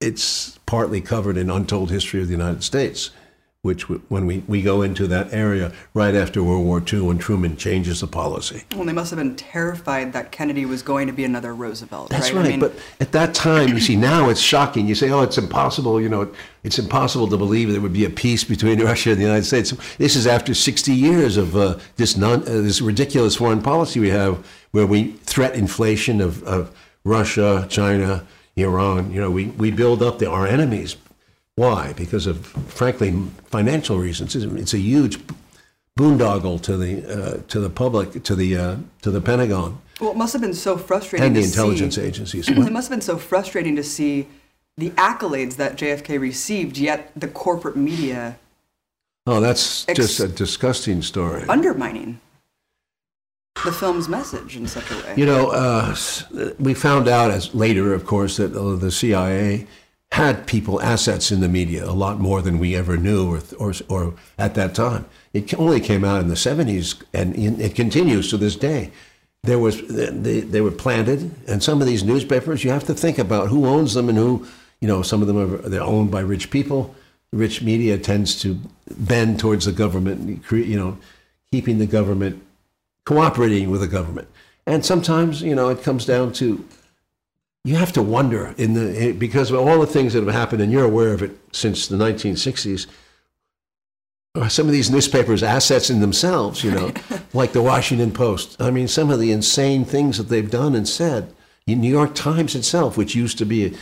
it's 0.00 0.58
partly 0.66 1.00
covered 1.00 1.36
in 1.36 1.50
Untold 1.50 1.90
History 1.90 2.20
of 2.20 2.28
the 2.28 2.34
United 2.34 2.62
States 2.62 3.10
which 3.66 3.82
when 3.88 4.26
we, 4.26 4.38
we 4.46 4.62
go 4.62 4.80
into 4.80 5.08
that 5.08 5.32
area 5.32 5.72
right 5.92 6.14
after 6.14 6.42
World 6.42 6.64
War 6.64 6.80
II 6.80 7.00
when 7.00 7.18
Truman 7.18 7.56
changes 7.56 8.00
the 8.00 8.06
policy. 8.06 8.62
Well, 8.74 8.84
they 8.84 8.92
must 8.92 9.10
have 9.10 9.18
been 9.18 9.34
terrified 9.34 10.12
that 10.12 10.30
Kennedy 10.30 10.64
was 10.64 10.82
going 10.82 11.08
to 11.08 11.12
be 11.12 11.24
another 11.24 11.52
Roosevelt. 11.52 12.10
That's 12.10 12.30
right. 12.30 12.38
right. 12.38 12.46
I 12.46 12.50
mean, 12.50 12.60
but 12.60 12.74
at 13.00 13.10
that 13.12 13.34
time, 13.34 13.68
you 13.70 13.80
see, 13.80 13.96
now 13.96 14.30
it's 14.30 14.40
shocking. 14.40 14.86
You 14.86 14.94
say, 14.94 15.10
oh, 15.10 15.22
it's 15.22 15.36
impossible. 15.36 16.00
You 16.00 16.08
know, 16.08 16.32
it's 16.62 16.78
impossible 16.78 17.26
to 17.28 17.36
believe 17.36 17.70
there 17.70 17.80
would 17.80 17.92
be 17.92 18.04
a 18.04 18.10
peace 18.10 18.44
between 18.44 18.80
Russia 18.90 19.10
and 19.10 19.18
the 19.18 19.24
United 19.24 19.44
States. 19.44 19.74
This 19.98 20.14
is 20.14 20.26
after 20.28 20.54
60 20.54 20.92
years 20.92 21.36
of 21.36 21.56
uh, 21.56 21.78
this 21.96 22.16
non, 22.16 22.42
uh, 22.42 22.62
this 22.62 22.80
ridiculous 22.80 23.34
foreign 23.34 23.62
policy 23.62 23.98
we 23.98 24.10
have, 24.10 24.46
where 24.70 24.86
we 24.86 25.12
threat 25.24 25.56
inflation 25.56 26.20
of, 26.20 26.42
of 26.44 26.74
Russia, 27.02 27.66
China, 27.68 28.24
Iran. 28.54 29.10
You 29.10 29.20
know, 29.20 29.30
we, 29.30 29.46
we 29.46 29.72
build 29.72 30.04
up 30.04 30.20
the, 30.20 30.30
our 30.30 30.46
enemies 30.46 30.96
why? 31.56 31.94
Because 31.94 32.26
of, 32.26 32.46
frankly, 32.46 33.12
financial 33.46 33.98
reasons. 33.98 34.36
It's 34.36 34.74
a 34.74 34.78
huge 34.78 35.18
boondoggle 35.98 36.60
to 36.62 36.76
the 36.76 37.04
uh, 37.10 37.40
to 37.48 37.60
the 37.60 37.70
public, 37.70 38.22
to 38.24 38.34
the 38.34 38.56
uh, 38.56 38.76
to 39.02 39.10
the 39.10 39.22
Pentagon. 39.22 39.80
Well, 39.98 40.10
it 40.10 40.16
must 40.16 40.34
have 40.34 40.42
been 40.42 40.54
so 40.54 40.76
frustrating. 40.76 41.26
And 41.26 41.34
the 41.34 41.42
intelligence 41.42 41.94
see, 41.94 42.02
agencies. 42.02 42.48
it 42.50 42.70
must 42.70 42.88
have 42.88 42.96
been 42.96 43.00
so 43.00 43.16
frustrating 43.16 43.74
to 43.76 43.82
see 43.82 44.28
the 44.76 44.90
accolades 44.90 45.56
that 45.56 45.76
JFK 45.76 46.20
received, 46.20 46.76
yet 46.76 47.10
the 47.16 47.28
corporate 47.28 47.76
media. 47.76 48.38
Oh, 49.26 49.40
that's 49.40 49.88
ex- 49.88 49.98
just 49.98 50.20
a 50.20 50.28
disgusting 50.28 51.00
story. 51.00 51.44
Undermining 51.48 52.20
the 53.64 53.72
film's 53.72 54.08
message 54.08 54.56
in 54.56 54.66
such 54.66 54.90
a 54.90 54.94
way. 54.96 55.14
You 55.16 55.24
know, 55.24 55.48
uh, 55.48 55.96
we 56.58 56.74
found 56.74 57.08
out 57.08 57.30
as 57.30 57.54
later, 57.54 57.94
of 57.94 58.04
course, 58.04 58.36
that 58.36 58.54
uh, 58.54 58.76
the 58.76 58.90
CIA 58.90 59.66
had 60.12 60.46
people 60.46 60.80
assets 60.80 61.30
in 61.30 61.40
the 61.40 61.48
media 61.48 61.84
a 61.84 61.92
lot 61.92 62.18
more 62.18 62.40
than 62.40 62.58
we 62.58 62.74
ever 62.74 62.96
knew 62.96 63.34
or, 63.34 63.42
or, 63.58 63.74
or 63.88 64.14
at 64.38 64.54
that 64.54 64.74
time. 64.74 65.04
It 65.32 65.52
only 65.58 65.80
came 65.80 66.04
out 66.04 66.20
in 66.20 66.28
the 66.28 66.34
70s 66.34 67.02
and 67.12 67.36
it 67.36 67.74
continues 67.74 68.30
to 68.30 68.36
this 68.36 68.56
day. 68.56 68.90
There 69.42 69.58
was 69.58 69.86
they, 69.86 70.40
they 70.40 70.60
were 70.60 70.72
planted, 70.72 71.30
and 71.46 71.62
some 71.62 71.80
of 71.80 71.86
these 71.86 72.02
newspapers 72.02 72.64
you 72.64 72.70
have 72.70 72.84
to 72.84 72.94
think 72.94 73.16
about 73.16 73.48
who 73.48 73.66
owns 73.66 73.94
them 73.94 74.08
and 74.08 74.18
who 74.18 74.44
you 74.80 74.88
know 74.88 75.02
some 75.02 75.20
of 75.20 75.28
them 75.28 75.38
are 75.38 75.68
they're 75.68 75.82
owned 75.82 76.10
by 76.10 76.20
rich 76.20 76.50
people. 76.50 76.96
Rich 77.32 77.62
media 77.62 77.96
tends 77.96 78.40
to 78.40 78.58
bend 78.96 79.38
towards 79.38 79.66
the 79.66 79.72
government, 79.72 80.42
you 80.50 80.76
know, 80.76 80.98
keeping 81.52 81.78
the 81.78 81.86
government 81.86 82.42
cooperating 83.04 83.70
with 83.70 83.80
the 83.80 83.86
government. 83.86 84.28
And 84.66 84.84
sometimes, 84.84 85.42
you 85.42 85.54
know, 85.54 85.68
it 85.68 85.82
comes 85.82 86.04
down 86.04 86.32
to 86.34 86.64
you 87.66 87.74
have 87.74 87.92
to 87.92 88.02
wonder 88.02 88.54
in 88.56 88.74
the 88.74 88.96
eh, 88.96 89.12
because 89.12 89.50
of 89.50 89.58
all 89.58 89.80
the 89.80 89.88
things 89.88 90.12
that 90.12 90.24
have 90.24 90.32
happened, 90.32 90.62
and 90.62 90.70
you're 90.70 90.84
aware 90.84 91.12
of 91.12 91.20
it 91.20 91.32
since 91.50 91.88
the 91.88 91.96
1960s. 91.96 92.86
Uh, 94.36 94.48
some 94.48 94.66
of 94.66 94.72
these 94.72 94.88
newspapers 94.88 95.42
assets 95.42 95.90
in 95.90 95.98
themselves, 95.98 96.62
you 96.62 96.70
know, 96.70 96.92
like 97.34 97.52
the 97.52 97.62
Washington 97.62 98.12
Post. 98.12 98.60
I 98.62 98.70
mean, 98.70 98.86
some 98.86 99.10
of 99.10 99.18
the 99.18 99.32
insane 99.32 99.84
things 99.84 100.16
that 100.16 100.28
they've 100.28 100.50
done 100.50 100.76
and 100.76 100.88
said. 100.88 101.32
The 101.66 101.74
New 101.74 101.90
York 101.90 102.14
Times 102.14 102.54
itself, 102.54 102.96
which 102.96 103.16
used 103.16 103.38
to 103.38 103.44
be 103.44 103.74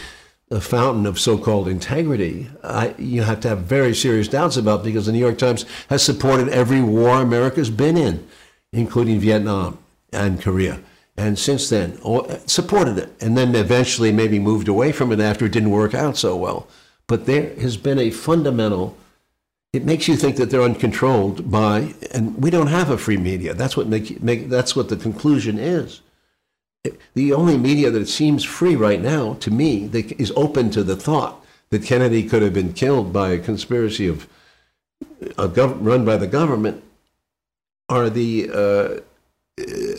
a, 0.51 0.57
a 0.57 0.61
fountain 0.63 1.05
of 1.05 1.21
so-called 1.21 1.69
integrity, 1.69 2.49
I, 2.63 2.95
you 2.97 3.25
have 3.25 3.41
to 3.41 3.49
have 3.51 3.65
very 3.65 3.95
serious 3.95 4.29
doubts 4.29 4.57
about 4.57 4.83
because 4.83 5.05
the 5.05 5.13
New 5.13 5.19
York 5.19 5.37
Times 5.37 5.67
has 5.91 6.03
supported 6.03 6.49
every 6.49 6.81
war 6.81 7.21
America's 7.21 7.69
been 7.69 7.99
in, 7.99 8.27
including 8.73 9.21
Vietnam 9.21 9.77
and 10.11 10.41
Korea 10.41 10.81
and 11.17 11.39
since 11.39 11.69
then 11.69 11.99
supported 12.47 12.99
it. 12.99 13.11
And 13.21 13.37
then 13.37 13.55
eventually 13.55 14.13
maybe 14.13 14.39
moved 14.39 14.69
away 14.69 14.93
from 14.93 15.13
it 15.13 15.21
after 15.21 15.47
it 15.47 15.53
didn't 15.53 15.71
work 15.71 15.95
out 15.95 16.17
so 16.17 16.37
well. 16.37 16.67
But 17.07 17.27
there 17.27 17.55
has 17.61 17.77
been 17.77 17.99
a 17.99 18.11
fundamental 18.11 18.97
it 19.73 19.85
makes 19.85 20.07
you 20.07 20.15
think 20.15 20.37
that 20.37 20.51
they're 20.51 20.63
uncontrolled 20.63 21.51
by 21.51 21.95
and 22.13 22.41
we 22.41 22.49
don't 22.49 22.69
have 22.69 22.91
a 22.91 22.99
free 22.99 23.17
media. 23.17 23.55
That's 23.55 23.77
what 23.77 23.89
make, 23.89 24.23
make 24.23 24.49
that's 24.49 24.77
what 24.77 24.89
the 24.89 24.97
conclusion 24.97 25.59
is. 25.59 26.01
The 27.15 27.33
only 27.33 27.59
media 27.59 27.91
that 27.91 28.09
seems 28.09 28.45
free 28.45 28.77
right 28.77 29.01
now 29.01 29.35
to 29.35 29.51
me 29.51 29.89
that 29.89 30.13
is 30.13 30.33
open 30.37 30.71
to 30.71 30.85
the 30.85 30.95
thought 30.95 31.45
that 31.71 31.83
kennedy 31.83 32.29
could 32.29 32.43
have 32.43 32.53
been 32.53 32.73
killed 32.73 33.13
by 33.13 33.31
a 33.31 33.39
conspiracy 33.39 34.07
of 34.07 34.29
a 35.37 35.49
gov- 35.49 35.79
run 35.81 36.05
by 36.05 36.19
the 36.19 36.27
government 36.29 36.85
are 37.89 38.09
the 38.09 38.51
uh, 38.53 38.57
uh, 38.57 39.01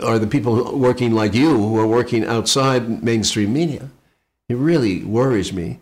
are 0.03 0.19
the 0.19 0.27
people 0.27 0.77
working 0.77 1.13
like 1.13 1.33
you 1.33 1.57
who 1.57 1.79
are 1.79 1.87
working 1.87 2.25
outside 2.25 3.03
mainstream 3.03 3.53
media. 3.53 3.89
It 4.49 4.55
really 4.55 5.03
worries 5.03 5.53
me. 5.53 5.79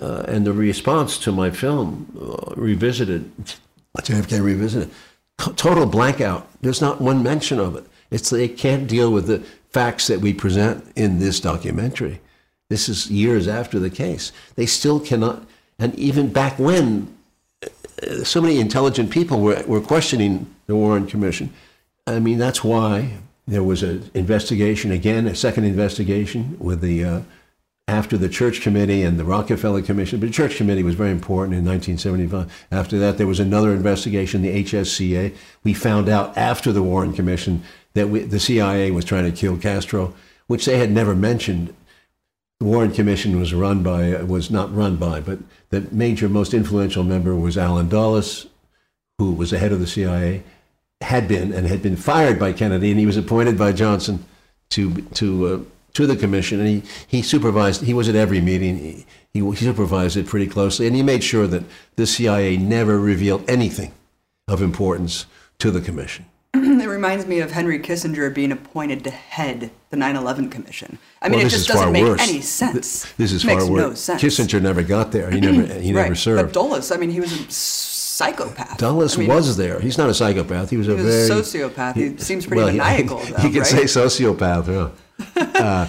Uh, 0.00 0.24
and 0.26 0.46
the 0.46 0.52
response 0.52 1.18
to 1.18 1.30
my 1.30 1.50
film, 1.50 2.16
uh, 2.18 2.54
Revisited, 2.56 3.30
JFK 3.98 4.42
Revisited, 4.42 4.90
total 5.36 5.86
blankout. 5.86 6.44
There's 6.62 6.80
not 6.80 7.00
one 7.00 7.22
mention 7.22 7.58
of 7.58 7.76
it. 7.76 7.84
It's 8.10 8.30
they 8.30 8.48
can't 8.48 8.86
deal 8.86 9.12
with 9.12 9.26
the 9.26 9.40
facts 9.70 10.06
that 10.06 10.20
we 10.20 10.32
present 10.32 10.90
in 10.96 11.18
this 11.18 11.40
documentary. 11.40 12.20
This 12.70 12.88
is 12.88 13.10
years 13.10 13.46
after 13.46 13.78
the 13.78 13.90
case. 13.90 14.32
They 14.54 14.64
still 14.64 14.98
cannot, 14.98 15.44
and 15.78 15.94
even 15.96 16.32
back 16.32 16.58
when 16.58 17.14
uh, 17.62 18.24
so 18.24 18.40
many 18.40 18.60
intelligent 18.60 19.10
people 19.10 19.40
were, 19.40 19.62
were 19.66 19.80
questioning 19.82 20.46
the 20.66 20.76
Warren 20.76 21.06
Commission, 21.06 21.52
I 22.06 22.18
mean, 22.18 22.38
that's 22.38 22.64
why 22.64 23.18
there 23.46 23.62
was 23.62 23.82
an 23.82 24.10
investigation 24.14 24.90
again, 24.90 25.26
a 25.26 25.34
second 25.34 25.64
investigation 25.64 26.56
with 26.58 26.80
the 26.80 27.04
uh, 27.04 27.20
after 27.86 28.16
the 28.16 28.28
Church 28.28 28.60
Committee 28.60 29.02
and 29.02 29.18
the 29.18 29.24
Rockefeller 29.24 29.82
Commission. 29.82 30.18
But 30.18 30.26
the 30.26 30.32
Church 30.32 30.56
Committee 30.56 30.82
was 30.82 30.94
very 30.94 31.10
important 31.10 31.56
in 31.56 31.64
1975. 31.64 32.66
After 32.70 32.98
that, 32.98 33.18
there 33.18 33.26
was 33.26 33.40
another 33.40 33.72
investigation, 33.72 34.42
the 34.42 34.64
HSCA. 34.64 35.34
We 35.62 35.74
found 35.74 36.08
out 36.08 36.36
after 36.36 36.72
the 36.72 36.82
Warren 36.82 37.12
Commission 37.12 37.62
that 37.94 38.08
we, 38.08 38.20
the 38.20 38.40
CIA 38.40 38.90
was 38.90 39.04
trying 39.04 39.30
to 39.30 39.36
kill 39.36 39.56
Castro, 39.56 40.14
which 40.46 40.64
they 40.64 40.78
had 40.78 40.90
never 40.90 41.14
mentioned. 41.14 41.74
The 42.58 42.66
Warren 42.66 42.92
Commission 42.92 43.38
was 43.38 43.54
run 43.54 43.82
by 43.82 44.22
was 44.22 44.50
not 44.50 44.74
run 44.74 44.96
by, 44.96 45.20
but 45.20 45.38
the 45.70 45.82
major, 45.92 46.28
most 46.28 46.54
influential 46.54 47.04
member 47.04 47.34
was 47.34 47.58
Allen 47.58 47.88
Dulles, 47.88 48.46
who 49.18 49.32
was 49.32 49.50
the 49.50 49.58
head 49.58 49.72
of 49.72 49.80
the 49.80 49.86
CIA 49.86 50.42
had 51.02 51.28
been 51.28 51.52
and 51.52 51.66
had 51.66 51.82
been 51.82 51.96
fired 51.96 52.38
by 52.38 52.52
Kennedy, 52.52 52.90
and 52.90 52.98
he 52.98 53.06
was 53.06 53.16
appointed 53.16 53.58
by 53.58 53.72
Johnson 53.72 54.24
to 54.70 55.02
to 55.14 55.46
uh, 55.46 55.60
to 55.94 56.06
the 56.06 56.16
commission, 56.16 56.58
and 56.60 56.68
he, 56.68 56.82
he 57.06 57.22
supervised. 57.22 57.82
He 57.82 57.94
was 57.94 58.08
at 58.08 58.14
every 58.14 58.40
meeting. 58.40 58.78
He, 58.78 59.06
he, 59.32 59.50
he 59.50 59.56
supervised 59.56 60.16
it 60.16 60.26
pretty 60.26 60.46
closely, 60.46 60.86
and 60.86 60.96
he 60.96 61.02
made 61.02 61.22
sure 61.22 61.46
that 61.46 61.64
the 61.96 62.06
CIA 62.06 62.56
never 62.56 62.98
revealed 62.98 63.48
anything 63.48 63.92
of 64.48 64.62
importance 64.62 65.26
to 65.58 65.70
the 65.70 65.80
commission. 65.80 66.26
it 66.54 66.88
reminds 66.88 67.26
me 67.26 67.40
of 67.40 67.50
Henry 67.50 67.78
Kissinger 67.78 68.32
being 68.34 68.52
appointed 68.52 69.04
to 69.04 69.10
head 69.10 69.70
the 69.90 69.96
9/11 69.96 70.50
Commission. 70.50 70.98
I 71.20 71.28
mean, 71.28 71.38
well, 71.38 71.46
it 71.46 71.50
just 71.50 71.68
doesn't 71.68 71.92
make 71.92 72.04
worse. 72.04 72.20
any 72.20 72.40
sense. 72.40 73.10
This 73.16 73.32
is 73.32 73.44
Makes 73.44 73.64
far 73.64 73.72
worse. 73.72 73.80
No 73.80 73.94
sense. 73.94 74.22
Kissinger 74.22 74.60
never 74.60 74.82
got 74.82 75.12
there. 75.12 75.30
He 75.30 75.40
never 75.40 75.62
he 75.80 75.92
right. 75.94 76.02
never 76.02 76.14
served. 76.14 76.42
But 76.42 76.52
Dulles, 76.52 76.90
I 76.90 76.96
mean, 76.96 77.10
he 77.10 77.20
was 77.20 77.32
a 77.32 77.50
psychopath. 78.22 78.78
Dulles 78.78 79.16
I 79.16 79.20
mean, 79.20 79.28
was 79.28 79.56
there. 79.56 79.80
He's 79.80 79.98
not 79.98 80.08
a 80.08 80.14
psychopath. 80.14 80.70
He 80.70 80.76
was 80.76 80.88
a 80.88 80.94
was 80.94 81.04
very 81.04 81.40
a 81.40 81.42
sociopath. 81.42 81.94
He, 81.94 82.10
he 82.10 82.18
seems 82.18 82.46
pretty 82.46 82.62
well, 82.62 82.72
maniacal. 82.72 83.18
He, 83.18 83.32
though, 83.32 83.38
he 83.38 83.50
could 83.50 83.58
right? 83.58 83.66
say 83.66 83.84
sociopath. 83.84 84.92
Yeah. 85.36 85.42
uh, 85.60 85.88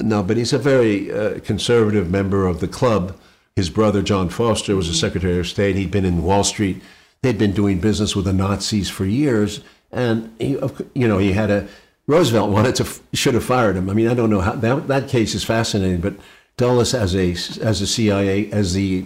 no, 0.00 0.22
but 0.22 0.36
he's 0.36 0.52
a 0.52 0.58
very 0.58 1.12
uh, 1.12 1.40
conservative 1.40 2.10
member 2.10 2.46
of 2.46 2.60
the 2.60 2.68
club. 2.68 3.16
His 3.56 3.70
brother 3.70 4.02
John 4.02 4.28
Foster 4.28 4.76
was 4.76 4.88
a 4.88 4.94
Secretary 4.94 5.38
of 5.38 5.46
State. 5.46 5.76
He'd 5.76 5.90
been 5.90 6.04
in 6.04 6.22
Wall 6.22 6.44
Street. 6.44 6.82
They'd 7.22 7.38
been 7.38 7.52
doing 7.52 7.80
business 7.80 8.16
with 8.16 8.24
the 8.24 8.32
Nazis 8.32 8.88
for 8.88 9.04
years, 9.04 9.60
and 9.92 10.34
he, 10.38 10.58
you 10.94 11.06
know, 11.06 11.18
he 11.18 11.32
had 11.32 11.50
a 11.50 11.68
Roosevelt 12.06 12.50
wanted 12.56 12.76
to 12.76 12.86
should 13.12 13.34
have 13.34 13.44
fired 13.44 13.76
him. 13.76 13.90
I 13.90 13.94
mean, 13.94 14.08
I 14.08 14.14
don't 14.14 14.30
know 14.30 14.40
how 14.40 14.52
that 14.52 14.88
that 14.88 15.08
case 15.08 15.34
is 15.34 15.44
fascinating, 15.44 16.00
but 16.00 16.14
Dulles 16.56 16.94
as 16.94 17.14
a 17.14 17.32
as 17.62 17.82
a 17.82 17.86
CIA 17.86 18.50
as 18.50 18.72
the 18.72 19.04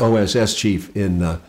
OSS 0.00 0.54
chief 0.54 0.96
in 0.96 1.22
uh, 1.22 1.40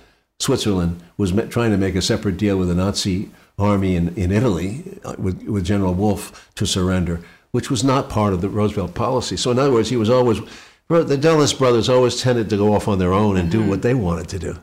Switzerland 0.42 1.02
was 1.18 1.32
trying 1.50 1.72
to 1.72 1.78
make 1.78 1.96
a 1.96 2.02
separate 2.02 2.38
deal 2.38 2.58
with 2.58 2.68
the 2.68 2.76
Nazi 2.76 3.30
army 3.60 3.96
in, 3.96 4.16
in 4.16 4.32
Italy 4.32 5.00
uh, 5.06 5.16
with, 5.18 5.44
with 5.44 5.66
General 5.66 5.94
Wolff 5.94 6.50
to 6.56 6.66
surrender, 6.66 7.22
which 7.52 7.70
was 7.70 7.84
not 7.84 8.10
part 8.10 8.34
of 8.34 8.42
the 8.42 8.50
Roosevelt 8.50 8.96
policy. 8.96 9.38
So, 9.38 9.52
in 9.52 9.60
other 9.60 9.72
words, 9.72 9.90
he 9.90 9.98
was 9.98 10.10
always, 10.10 10.40
the 10.88 11.18
Dulles 11.18 11.54
brothers 11.54 11.90
always 11.90 12.22
tended 12.22 12.50
to 12.50 12.58
go 12.58 12.74
off 12.74 12.88
on 12.88 12.98
their 12.98 13.14
own 13.14 13.38
and 13.38 13.50
mm-hmm. 13.50 13.64
do 13.64 13.70
what 13.70 13.84
they 13.84 13.94
wanted 13.94 14.30
to 14.30 14.40
do. 14.40 14.60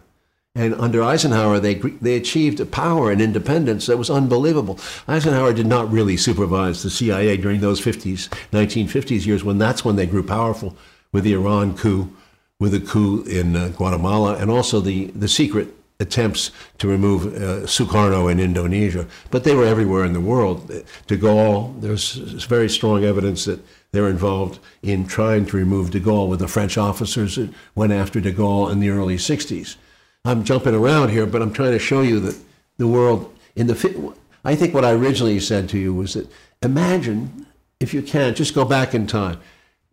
And 0.54 0.74
under 0.74 1.04
Eisenhower, 1.04 1.60
they, 1.60 1.74
they 1.74 2.16
achieved 2.16 2.58
a 2.58 2.66
power 2.66 3.12
and 3.12 3.22
independence 3.22 3.86
that 3.86 3.96
was 3.96 4.10
unbelievable. 4.10 4.80
Eisenhower 5.06 5.52
did 5.52 5.66
not 5.66 5.92
really 5.92 6.16
supervise 6.16 6.82
the 6.82 6.90
CIA 6.90 7.36
during 7.36 7.60
those 7.60 7.80
50s, 7.80 8.28
1950s 8.50 9.24
years, 9.24 9.44
when 9.44 9.58
that's 9.58 9.84
when 9.84 9.94
they 9.94 10.06
grew 10.06 10.24
powerful 10.24 10.76
with 11.12 11.22
the 11.22 11.34
Iran 11.34 11.76
coup, 11.76 12.12
with 12.60 12.72
the 12.72 12.80
coup 12.80 13.22
in 13.24 13.54
uh, 13.54 13.68
Guatemala, 13.68 14.36
and 14.36 14.50
also 14.50 14.80
the, 14.80 15.06
the 15.06 15.28
secret 15.28 15.74
attempts 16.00 16.50
to 16.78 16.88
remove 16.88 17.26
uh, 17.26 17.66
Sukarno 17.66 18.30
in 18.30 18.38
Indonesia. 18.38 19.06
But 19.30 19.44
they 19.44 19.54
were 19.54 19.64
everywhere 19.64 20.04
in 20.04 20.12
the 20.12 20.20
world. 20.20 20.68
De 20.68 21.16
Gaulle, 21.16 21.80
there's 21.80 22.14
very 22.44 22.68
strong 22.68 23.04
evidence 23.04 23.44
that 23.44 23.60
they're 23.90 24.08
involved 24.08 24.60
in 24.82 25.06
trying 25.06 25.46
to 25.46 25.56
remove 25.56 25.90
de 25.90 26.00
Gaulle 26.00 26.28
with 26.28 26.40
the 26.40 26.48
French 26.48 26.76
officers 26.76 27.36
that 27.36 27.50
went 27.74 27.92
after 27.92 28.20
de 28.20 28.32
Gaulle 28.32 28.70
in 28.70 28.80
the 28.80 28.90
early 28.90 29.16
60s. 29.16 29.76
I'm 30.24 30.44
jumping 30.44 30.74
around 30.74 31.10
here, 31.10 31.26
but 31.26 31.42
I'm 31.42 31.52
trying 31.52 31.72
to 31.72 31.78
show 31.78 32.02
you 32.02 32.20
that 32.20 32.38
the 32.76 32.86
world 32.86 33.34
in 33.56 33.66
the. 33.66 34.14
I 34.44 34.54
think 34.54 34.74
what 34.74 34.84
I 34.84 34.92
originally 34.92 35.40
said 35.40 35.68
to 35.70 35.78
you 35.78 35.92
was 35.94 36.14
that 36.14 36.30
imagine, 36.62 37.46
if 37.80 37.94
you 37.94 38.02
can, 38.02 38.34
just 38.34 38.54
go 38.54 38.64
back 38.64 38.94
in 38.94 39.06
time. 39.06 39.40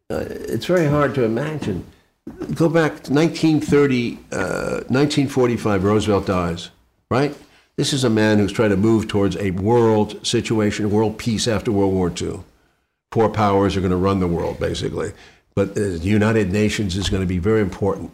Uh, 0.10 0.26
it's 0.30 0.66
very 0.66 0.88
hard 0.88 1.16
to 1.16 1.24
imagine. 1.24 1.86
Go 2.54 2.70
back 2.70 3.04
to 3.04 3.14
1930, 3.14 4.18
uh, 4.32 4.84
1945, 4.88 5.84
Roosevelt 5.84 6.26
dies, 6.26 6.72
right? 7.10 7.36
This 7.76 7.94
is 7.94 8.04
a 8.04 8.10
man 8.10 8.40
who's 8.40 8.52
trying 8.52 8.72
to 8.72 8.78
move 8.78 9.08
towards 9.08 9.38
a 9.38 9.52
world 9.52 10.26
situation, 10.26 10.90
world 10.90 11.18
peace 11.18 11.48
after 11.48 11.72
World 11.72 11.94
War 11.94 12.12
II 12.20 12.40
poor 13.16 13.30
powers 13.30 13.78
are 13.78 13.80
going 13.80 13.92
to 13.92 13.98
run 13.98 14.20
the 14.20 14.28
world, 14.28 14.60
basically. 14.60 15.14
But 15.56 15.74
the 15.74 15.98
United 16.00 16.52
Nations 16.52 16.98
is 16.98 17.08
going 17.10 17.22
to 17.22 17.28
be 17.28 17.38
very 17.38 17.62
important. 17.62 18.12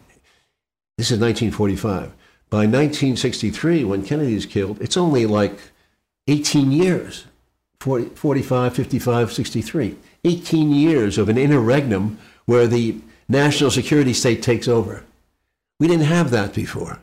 This 0.96 1.10
is 1.10 1.18
1945. 1.18 2.12
By 2.48 2.66
1963, 2.66 3.82
when 3.82 4.04
Kennedy 4.04 4.36
is 4.36 4.46
killed, 4.46 4.80
it's 4.80 4.96
only 4.96 5.26
like 5.26 5.58
18 6.28 6.70
years 6.70 7.24
40, 7.80 8.10
45, 8.14 8.76
55, 8.76 9.32
63. 9.32 9.96
18 10.24 10.70
years 10.70 11.18
of 11.18 11.28
an 11.28 11.36
interregnum 11.36 12.18
where 12.44 12.68
the 12.68 13.00
national 13.28 13.70
security 13.70 14.12
state 14.12 14.42
takes 14.42 14.68
over. 14.68 15.04
We 15.78 15.88
didn't 15.88 16.06
have 16.06 16.30
that 16.30 16.54
before, 16.54 17.00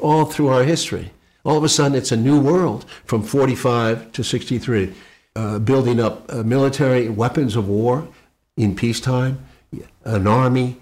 all 0.00 0.24
through 0.24 0.48
our 0.48 0.64
history. 0.64 1.12
All 1.44 1.58
of 1.58 1.64
a 1.64 1.68
sudden, 1.68 1.96
it's 1.96 2.12
a 2.12 2.16
new 2.16 2.40
world 2.40 2.84
from 3.04 3.22
45 3.22 4.12
to 4.12 4.22
63 4.22 4.94
uh, 5.36 5.58
building 5.58 6.00
up 6.00 6.24
uh, 6.32 6.42
military 6.42 7.08
weapons 7.08 7.56
of 7.56 7.68
war 7.68 8.06
in 8.56 8.76
peacetime, 8.76 9.44
an 10.04 10.26
army, 10.26 10.76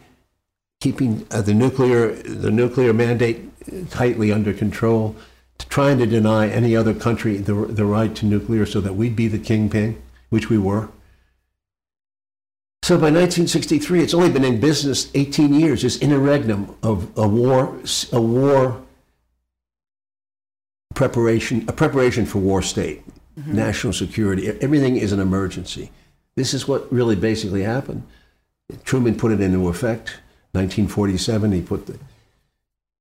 keeping 0.80 1.26
uh, 1.30 1.40
the 1.40 1.54
nuclear 1.54 2.12
the 2.12 2.50
nuclear 2.50 2.92
mandate 2.92 3.40
tightly 3.90 4.30
under 4.30 4.52
control, 4.52 5.16
trying 5.68 5.98
to 5.98 6.06
deny 6.06 6.48
any 6.48 6.76
other 6.76 6.92
country 6.92 7.38
the, 7.38 7.54
the 7.54 7.84
right 7.84 8.14
to 8.16 8.26
nuclear 8.26 8.66
so 8.66 8.80
that 8.80 8.94
we'd 8.94 9.16
be 9.16 9.28
the 9.28 9.38
kingpin, 9.38 10.00
which 10.28 10.50
we 10.50 10.58
were. 10.58 10.88
So 12.82 12.96
by 12.96 13.10
1963, 13.12 14.02
it's 14.02 14.12
only 14.12 14.28
been 14.28 14.44
in 14.44 14.58
business 14.58 15.08
18 15.14 15.54
years. 15.54 15.82
This 15.82 15.98
interregnum 15.98 16.76
of 16.82 17.16
a 17.16 17.28
war, 17.28 17.78
a 18.12 18.20
war 18.20 18.82
preparation, 20.94 21.64
a 21.68 21.72
preparation 21.72 22.26
for 22.26 22.38
war 22.38 22.60
state 22.60 23.04
mm-hmm. 23.38 23.54
national 23.54 23.92
security. 23.92 24.48
Everything 24.60 24.96
is 24.96 25.12
an 25.12 25.20
emergency. 25.20 25.92
This 26.34 26.54
is 26.54 26.66
what 26.66 26.92
really 26.92 27.14
basically 27.14 27.62
happened. 27.62 28.02
Truman 28.84 29.16
put 29.16 29.30
it 29.30 29.40
into 29.40 29.68
effect. 29.68 30.20
1947, 30.52 31.52
he 31.52 31.62
put 31.62 31.86
the 31.86 31.98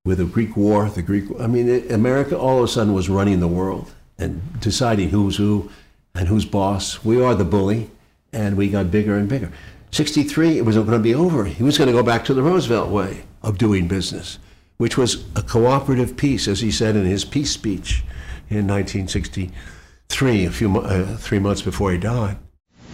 with 0.05 0.17
the 0.19 0.25
Greek 0.25 0.55
War, 0.55 0.89
the 0.89 1.01
Greek. 1.01 1.25
I 1.39 1.47
mean, 1.47 1.67
it, 1.67 1.91
America 1.91 2.37
all 2.37 2.59
of 2.59 2.63
a 2.63 2.67
sudden 2.67 2.93
was 2.93 3.09
running 3.09 3.39
the 3.39 3.47
world 3.47 3.91
and 4.17 4.59
deciding 4.59 5.09
who's 5.09 5.37
who 5.37 5.69
and 6.15 6.27
who's 6.27 6.45
boss. 6.45 7.03
We 7.03 7.21
are 7.21 7.35
the 7.35 7.45
bully, 7.45 7.89
and 8.33 8.57
we 8.57 8.69
got 8.69 8.91
bigger 8.91 9.17
and 9.17 9.27
bigger. 9.27 9.51
63, 9.91 10.57
it 10.57 10.65
was 10.65 10.75
going 10.75 10.87
to 10.87 10.99
be 10.99 11.13
over. 11.13 11.45
He 11.45 11.63
was 11.63 11.77
going 11.77 11.87
to 11.87 11.93
go 11.93 12.03
back 12.03 12.23
to 12.25 12.33
the 12.33 12.41
Roosevelt 12.41 12.89
way 12.89 13.23
of 13.41 13.57
doing 13.57 13.87
business, 13.87 14.39
which 14.77 14.97
was 14.97 15.25
a 15.35 15.41
cooperative 15.41 16.15
peace, 16.15 16.47
as 16.47 16.61
he 16.61 16.71
said 16.71 16.95
in 16.95 17.05
his 17.05 17.25
peace 17.25 17.51
speech 17.51 18.03
in 18.49 18.67
1963, 18.67 20.45
a 20.45 20.51
few 20.51 20.77
uh, 20.77 21.17
three 21.17 21.39
months 21.39 21.61
before 21.61 21.91
he 21.91 21.97
died. 21.97 22.37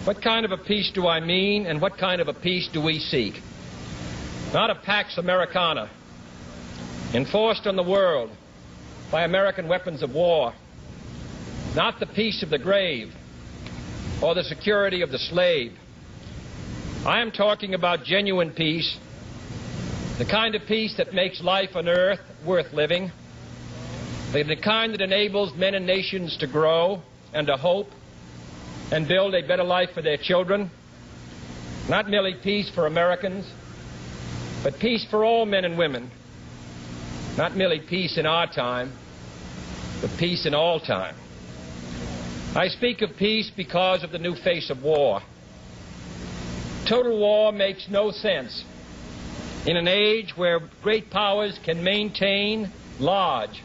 What 0.04 0.22
kind 0.22 0.44
of 0.44 0.52
a 0.52 0.56
peace 0.56 0.90
do 0.92 1.06
I 1.06 1.20
mean, 1.20 1.66
and 1.66 1.80
what 1.80 1.98
kind 1.98 2.20
of 2.20 2.28
a 2.28 2.34
peace 2.34 2.68
do 2.72 2.80
we 2.80 2.98
seek? 2.98 3.42
Not 4.52 4.70
a 4.70 4.74
Pax 4.74 5.18
Americana, 5.18 5.90
enforced 7.14 7.66
on 7.66 7.76
the 7.76 7.82
world 7.82 8.30
by 9.10 9.24
American 9.24 9.68
weapons 9.68 10.02
of 10.02 10.14
war. 10.14 10.52
Not 11.74 12.00
the 12.00 12.06
peace 12.06 12.42
of 12.42 12.50
the 12.50 12.58
grave 12.58 13.14
or 14.22 14.34
the 14.34 14.44
security 14.44 15.02
of 15.02 15.10
the 15.10 15.18
slave. 15.18 15.72
I 17.06 17.20
am 17.20 17.30
talking 17.30 17.74
about 17.74 18.04
genuine 18.04 18.52
peace, 18.52 18.98
the 20.18 20.24
kind 20.24 20.54
of 20.54 20.62
peace 20.66 20.96
that 20.96 21.14
makes 21.14 21.40
life 21.40 21.76
on 21.76 21.88
earth 21.88 22.20
worth 22.44 22.72
living 22.72 23.12
the 24.32 24.56
kind 24.62 24.92
that 24.92 25.00
enables 25.00 25.54
men 25.54 25.74
and 25.74 25.86
nations 25.86 26.36
to 26.38 26.46
grow 26.46 27.02
and 27.32 27.46
to 27.46 27.56
hope 27.56 27.88
and 28.92 29.08
build 29.08 29.34
a 29.34 29.46
better 29.46 29.64
life 29.64 29.90
for 29.94 30.02
their 30.02 30.16
children. 30.18 30.70
Not 31.88 32.08
merely 32.08 32.34
peace 32.34 32.70
for 32.70 32.86
Americans, 32.86 33.50
but 34.62 34.78
peace 34.78 35.04
for 35.10 35.24
all 35.24 35.46
men 35.46 35.64
and 35.64 35.78
women. 35.78 36.10
Not 37.36 37.56
merely 37.56 37.80
peace 37.80 38.18
in 38.18 38.26
our 38.26 38.46
time, 38.46 38.92
but 40.00 40.10
peace 40.18 40.44
in 40.44 40.54
all 40.54 40.80
time. 40.80 41.14
I 42.54 42.68
speak 42.68 43.02
of 43.02 43.16
peace 43.16 43.50
because 43.54 44.02
of 44.02 44.10
the 44.10 44.18
new 44.18 44.34
face 44.34 44.70
of 44.70 44.82
war. 44.82 45.20
Total 46.88 47.16
war 47.18 47.52
makes 47.52 47.88
no 47.88 48.10
sense 48.10 48.64
in 49.66 49.76
an 49.76 49.86
age 49.86 50.34
where 50.34 50.60
great 50.82 51.10
powers 51.10 51.58
can 51.62 51.84
maintain 51.84 52.70
large 52.98 53.62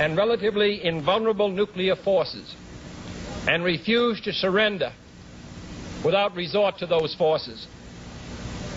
and 0.00 0.16
relatively 0.16 0.82
invulnerable 0.82 1.50
nuclear 1.50 1.94
forces 1.94 2.56
and 3.46 3.62
refuse 3.62 4.20
to 4.22 4.32
surrender 4.32 4.92
without 6.02 6.34
resort 6.34 6.78
to 6.78 6.86
those 6.86 7.14
forces. 7.14 7.66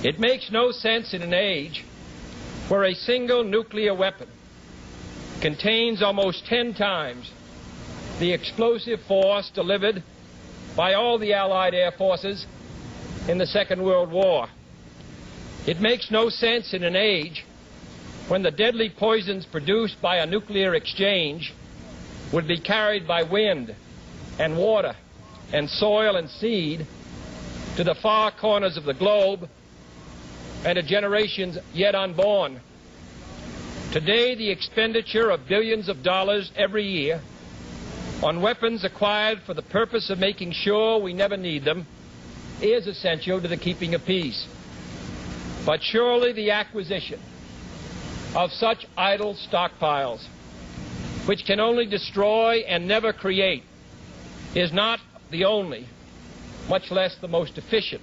It 0.04 0.20
makes 0.20 0.52
no 0.52 0.72
sense 0.72 1.14
in 1.14 1.22
an 1.22 1.34
age 1.34 1.86
where 2.68 2.84
a 2.84 2.94
single 2.94 3.46
nuclear 3.46 3.94
weapon 3.96 4.28
contains 5.42 6.04
almost 6.04 6.46
10 6.48 6.74
times 6.74 7.32
the 8.20 8.32
explosive 8.32 9.02
force 9.08 9.50
delivered 9.54 10.02
by 10.76 10.94
all 10.94 11.18
the 11.18 11.34
Allied 11.34 11.74
air 11.74 11.92
forces 11.92 12.46
in 13.28 13.38
the 13.38 13.46
Second 13.46 13.84
World 13.84 14.12
War. 14.12 14.48
It 15.68 15.82
makes 15.82 16.12
no 16.12 16.30
sense 16.30 16.74
in 16.74 16.84
an 16.84 16.96
age 16.96 17.44
when 18.28 18.44
the 18.44 18.52
deadly 18.52 18.90
poisons 18.90 19.46
produced 19.46 20.02
by 20.02 20.18
a 20.18 20.26
nuclear 20.26 20.76
exchange 20.76 21.54
would 22.32 22.48
be 22.48 22.60
carried 22.60 23.08
by 23.08 23.24
wind 23.24 23.76
and 24.40 24.58
water 24.58 24.96
and 25.54 25.70
soil 25.70 26.16
and 26.16 26.30
seed 26.30 26.86
to 27.76 27.84
the 27.84 27.96
far 27.96 28.32
corners 28.32 28.78
of 28.78 28.86
the 28.86 28.94
globe 28.94 29.50
and 30.66 30.76
to 30.76 30.84
generations 30.84 31.58
yet 31.74 31.96
unborn. 31.96 32.62
Today, 33.92 34.36
the 34.36 34.50
expenditure 34.50 35.30
of 35.30 35.48
billions 35.48 35.90
of 35.90 36.02
dollars 36.02 36.52
every 36.56 36.84
year 36.84 37.22
on 38.24 38.42
weapons 38.42 38.84
acquired 38.84 39.42
for 39.46 39.54
the 39.54 39.62
purpose 39.62 40.10
of 40.10 40.20
making 40.20 40.52
sure 40.52 41.00
we 41.00 41.14
never 41.14 41.38
need 41.38 41.64
them 41.64 41.86
is 42.62 42.88
essential 42.88 43.42
to 43.42 43.48
the 43.48 43.58
keeping 43.58 43.94
of 43.94 44.06
peace. 44.06 44.48
But 45.66 45.84
surely 45.84 46.32
the 46.32 46.52
acquisition 46.52 47.20
of 48.36 48.52
such 48.52 48.86
idle 48.98 49.36
stockpiles, 49.36 50.26
which 51.26 51.46
can 51.46 51.60
only 51.60 51.86
destroy 51.86 52.64
and 52.68 52.88
never 52.88 53.14
create, 53.14 53.64
is 54.54 54.72
not 54.72 55.00
the 55.32 55.46
only, 55.46 55.88
much 56.70 56.92
less 56.92 57.16
the 57.18 57.28
most 57.28 57.58
efficient, 57.58 58.02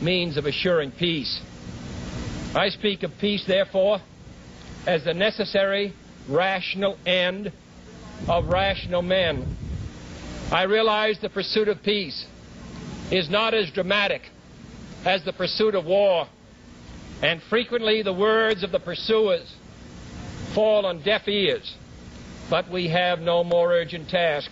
means 0.00 0.36
of 0.36 0.46
assuring 0.46 0.90
peace. 0.90 1.40
I 2.54 2.68
speak 2.68 3.02
of 3.02 3.18
peace, 3.18 3.44
therefore, 3.46 4.00
as 4.86 5.04
the 5.04 5.14
necessary, 5.14 5.92
rational 6.28 6.96
end 7.04 7.52
of 8.28 8.48
rational 8.48 9.02
men. 9.02 9.56
I 10.52 10.62
realize 10.62 11.18
the 11.20 11.28
pursuit 11.28 11.68
of 11.68 11.82
peace 11.82 12.26
is 13.10 13.28
not 13.28 13.54
as 13.54 13.70
dramatic 13.70 14.22
as 15.04 15.24
the 15.24 15.32
pursuit 15.32 15.74
of 15.74 15.84
war 15.84 16.26
and 17.22 17.42
frequently 17.48 18.02
the 18.02 18.12
words 18.12 18.62
of 18.62 18.70
the 18.70 18.78
pursuers 18.78 19.54
fall 20.52 20.86
on 20.86 21.02
deaf 21.02 21.26
ears. 21.28 21.74
But 22.50 22.70
we 22.70 22.88
have 22.88 23.20
no 23.20 23.42
more 23.42 23.72
urgent 23.72 24.08
task. 24.10 24.50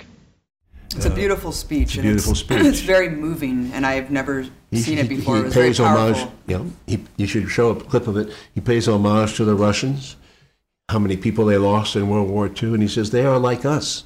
It's 0.94 1.06
a 1.06 1.12
uh, 1.12 1.14
beautiful 1.14 1.52
speech. 1.52 1.96
It's 1.96 1.98
a 1.98 2.02
beautiful 2.02 2.32
it's, 2.32 2.40
speech. 2.46 2.60
It's 2.60 2.80
very 2.80 3.08
moving, 3.08 3.72
and 3.72 3.84
I've 3.86 4.10
never 4.10 4.46
he, 4.70 4.78
seen 4.78 4.98
it 4.98 5.08
before. 5.08 5.36
He, 5.36 5.40
it 5.42 5.44
was 5.44 5.54
pays 5.54 5.78
very 5.78 5.88
homage. 5.88 6.16
powerful. 6.16 6.34
You 6.46 6.58
know, 6.58 6.72
he, 6.86 7.04
you 7.16 7.26
should 7.26 7.48
show 7.50 7.70
a 7.70 7.76
clip 7.76 8.06
of 8.06 8.16
it. 8.16 8.32
He 8.54 8.60
pays 8.60 8.88
homage 8.88 9.36
to 9.36 9.44
the 9.44 9.54
Russians, 9.54 10.16
how 10.92 10.98
many 10.98 11.16
people 11.16 11.46
they 11.46 11.56
lost 11.56 11.96
in 11.96 12.08
World 12.08 12.28
War 12.28 12.48
II, 12.48 12.74
and 12.74 12.82
he 12.82 12.88
says 12.88 13.10
they 13.10 13.24
are 13.24 13.38
like 13.38 13.64
us. 13.64 14.04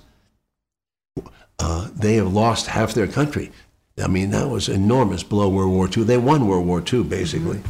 Uh, 1.59 1.89
they 1.93 2.15
have 2.15 2.33
lost 2.33 2.69
half 2.69 2.95
their 2.95 3.09
country. 3.09 3.51
I 3.99 4.07
mean, 4.07 4.31
that 4.31 4.49
was 4.49 4.69
enormous 4.69 5.23
below 5.25 5.49
World 5.49 5.73
War 5.73 5.89
II. 5.95 6.05
They 6.05 6.19
won 6.19 6.47
World 6.47 6.67
War 6.67 6.81
II, 6.81 7.03
basically, 7.03 7.61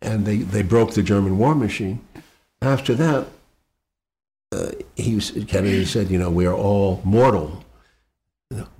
and 0.00 0.24
they, 0.24 0.36
they 0.36 0.62
broke 0.62 0.94
the 0.94 1.02
German 1.02 1.36
war 1.36 1.54
machine. 1.54 2.00
After 2.62 2.94
that, 2.94 3.26
uh, 4.52 4.70
he 4.94 5.16
was, 5.16 5.30
Kennedy 5.48 5.84
said, 5.84 6.10
you 6.10 6.18
know, 6.18 6.30
we 6.30 6.46
are 6.46 6.54
all 6.54 7.00
mortal. 7.04 7.64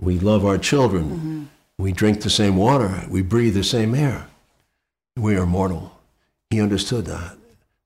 We 0.00 0.18
love 0.18 0.44
our 0.44 0.58
children. 0.58 1.50
We 1.78 1.92
drink 1.92 2.20
the 2.20 2.30
same 2.30 2.56
water. 2.56 3.06
We 3.08 3.22
breathe 3.22 3.54
the 3.54 3.64
same 3.64 3.94
air. 3.94 4.28
We 5.16 5.36
are 5.36 5.46
mortal. 5.46 5.98
He 6.50 6.60
understood 6.60 7.06
that. 7.06 7.36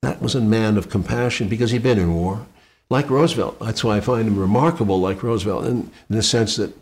That 0.04 0.20
was 0.20 0.34
a 0.34 0.40
man 0.40 0.76
of 0.76 0.90
compassion 0.90 1.48
because 1.48 1.70
he'd 1.70 1.82
been 1.82 1.98
in 1.98 2.14
war, 2.14 2.46
like 2.90 3.08
Roosevelt. 3.08 3.58
That's 3.58 3.82
why 3.82 3.96
I 3.96 4.00
find 4.00 4.28
him 4.28 4.38
remarkable, 4.38 5.00
like 5.00 5.22
Roosevelt, 5.22 5.64
in, 5.64 5.90
in 6.10 6.16
the 6.16 6.22
sense 6.22 6.56
that, 6.56 6.76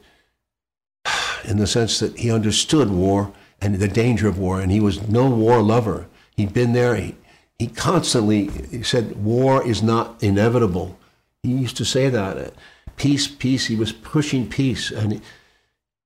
in 1.44 1.58
the 1.58 1.68
sense 1.68 2.00
that 2.00 2.18
he 2.18 2.32
understood 2.32 2.90
war 2.90 3.32
and 3.60 3.76
the 3.76 3.86
danger 3.86 4.26
of 4.26 4.38
war, 4.38 4.60
and 4.60 4.72
he 4.72 4.80
was 4.80 5.08
no 5.08 5.30
war 5.30 5.62
lover. 5.62 6.06
He'd 6.36 6.52
been 6.52 6.72
there. 6.72 6.96
He, 6.96 7.14
he 7.60 7.68
constantly 7.68 8.82
said, 8.82 9.24
"War 9.24 9.64
is 9.64 9.84
not 9.84 10.20
inevitable." 10.20 10.98
He 11.44 11.52
used 11.52 11.76
to 11.76 11.84
say 11.84 12.08
that. 12.08 12.54
Peace, 12.96 13.28
peace. 13.28 13.66
He 13.66 13.76
was 13.76 13.92
pushing 13.92 14.48
peace, 14.48 14.90
and 14.90 15.22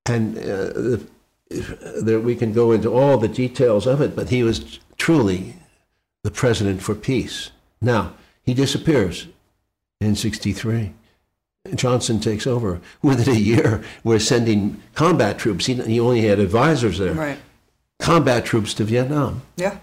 and 0.05 0.37
uh, 0.37 0.43
the, 0.43 1.07
there 2.03 2.21
we 2.21 2.37
can 2.37 2.53
go 2.53 2.73
into 2.73 2.93
all 2.93 3.17
the 3.17 3.29
details 3.29 3.87
of 3.87 4.03
it, 4.03 4.15
but 4.15 4.29
he 4.29 4.43
was 4.43 4.81
truly 4.99 5.55
the 6.27 6.33
president 6.33 6.83
for 6.83 6.97
peace. 6.97 7.53
Now 7.81 8.13
he 8.43 8.53
disappears 8.53 9.29
in 10.01 10.17
'63. 10.17 10.93
Johnson 11.77 12.19
takes 12.19 12.49
over. 12.49 12.81
Within 13.01 13.37
a 13.37 13.39
year, 13.39 13.85
we're 14.03 14.19
sending 14.19 14.83
combat 14.97 15.39
troops. 15.39 15.67
He, 15.67 15.75
he 15.75 16.01
only 16.01 16.23
had 16.23 16.41
advisors 16.41 16.99
there. 16.99 17.13
Right. 17.13 17.39
Combat 18.01 18.45
troops 18.45 18.75
to 18.75 18.85
Vietnam. 18.85 19.43
Yeah. 19.57 19.79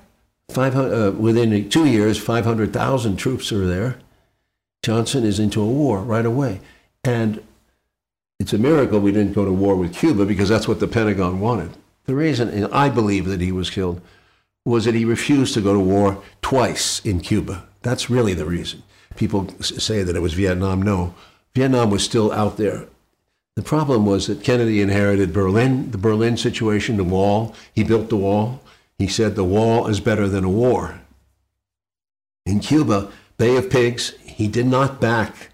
500, 0.50 0.94
uh, 0.94 1.12
within 1.12 1.70
two 1.70 1.86
years, 1.86 2.18
500,000 2.18 3.16
troops 3.16 3.52
are 3.54 3.66
there. 3.66 4.00
Johnson 4.84 5.24
is 5.24 5.40
into 5.40 5.62
a 5.62 5.66
war 5.66 6.00
right 6.02 6.26
away. 6.26 6.60
And 7.06 7.42
it's 8.38 8.54
a 8.54 8.58
miracle 8.58 9.00
we 9.00 9.14
didn't 9.14 9.34
go 9.34 9.46
to 9.46 9.54
war 9.54 9.78
with 9.78 9.96
Cuba 9.96 10.26
because 10.26 10.50
that's 10.50 10.68
what 10.68 10.82
the 10.82 10.88
Pentagon 10.88 11.40
wanted. 11.40 11.72
The 12.06 12.16
reason 12.16 12.50
and 12.50 12.74
I 12.74 12.90
believe 12.90 13.26
that 13.26 13.40
he 13.40 13.54
was 13.54 13.70
killed 13.70 14.02
was 14.66 14.86
that 14.86 14.96
he 14.96 15.06
refused 15.06 15.54
to 15.54 15.62
go 15.62 15.74
to 15.74 15.80
war 15.80 16.24
twice 16.42 17.04
in 17.06 17.20
Cuba. 17.20 17.66
That's 17.82 18.10
really 18.10 18.34
the 18.34 18.46
reason. 18.46 18.84
People 19.16 19.50
say 19.62 20.04
that 20.04 20.16
it 20.16 20.22
was 20.22 20.34
Vietnam. 20.34 20.82
No, 20.82 21.14
Vietnam 21.54 21.90
was 21.90 22.04
still 22.04 22.32
out 22.32 22.58
there. 22.58 22.88
The 23.56 23.62
problem 23.62 24.06
was 24.06 24.28
that 24.28 24.44
Kennedy 24.44 24.82
inherited 24.82 25.34
Berlin, 25.34 25.92
the 25.92 25.98
Berlin 25.98 26.38
situation, 26.38 26.98
the 26.98 27.04
wall. 27.04 27.54
He 27.74 27.84
built 27.84 28.10
the 28.10 28.18
wall. 28.18 28.62
He 28.98 29.08
said 29.08 29.36
the 29.36 29.44
wall 29.44 29.88
is 29.88 30.00
better 30.00 30.28
than 30.28 30.44
a 30.44 30.50
war. 30.50 31.02
In 32.46 32.60
Cuba, 32.60 33.12
Bay 33.38 33.56
of 33.56 33.70
Pigs, 33.70 34.14
he 34.24 34.48
did 34.48 34.66
not 34.66 35.00
back. 35.00 35.50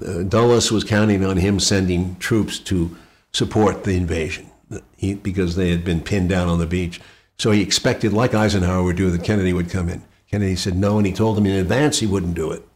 Uh, 0.00 0.22
Dulles 0.22 0.70
was 0.70 0.84
counting 0.84 1.24
on 1.24 1.36
him 1.36 1.58
sending 1.58 2.16
troops 2.16 2.58
to 2.60 2.96
support 3.32 3.84
the 3.84 3.96
invasion 3.96 4.50
he, 4.96 5.14
because 5.14 5.56
they 5.56 5.70
had 5.70 5.84
been 5.84 6.00
pinned 6.00 6.28
down 6.28 6.48
on 6.48 6.58
the 6.58 6.66
beach. 6.66 7.00
So 7.38 7.50
he 7.50 7.62
expected, 7.62 8.12
like 8.12 8.34
Eisenhower 8.34 8.82
would 8.84 8.96
do, 8.96 9.10
that 9.10 9.24
Kennedy 9.24 9.52
would 9.52 9.70
come 9.70 9.88
in. 9.88 10.02
Kennedy 10.30 10.56
said 10.56 10.76
no, 10.76 10.98
and 10.98 11.06
he 11.06 11.12
told 11.12 11.36
him 11.36 11.46
in 11.46 11.56
advance 11.56 11.98
he 11.98 12.06
wouldn't 12.06 12.34
do 12.34 12.52
it. 12.52 12.66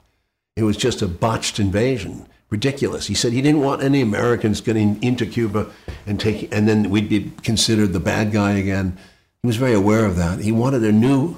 It 0.57 0.65
was 0.65 0.77
just 0.77 1.03
a 1.03 1.09
botched 1.09 1.59
invasion. 1.59 2.27
Ridiculous. 2.49 3.07
He 3.07 3.15
said 3.15 3.33
he 3.33 3.43
didn't 3.43 3.61
want 3.61 3.83
any 3.83 4.01
Americans 4.01 4.61
getting 4.61 5.03
into 5.03 5.27
Cuba 5.27 5.67
and 6.07 6.21
take, 6.21 6.53
and 6.55 6.69
then 6.69 6.91
we'd 6.91 7.09
be 7.09 7.33
considered 7.43 7.93
the 7.93 8.01
bad 8.01 8.31
guy 8.33 8.53
again. 8.53 8.97
He 9.43 9.47
was 9.47 9.57
very 9.57 9.75
aware 9.75 10.05
of 10.05 10.17
that. 10.17 10.41
He 10.41 10.53
wanted 10.53 10.85
a 10.85 10.93
new 10.93 11.37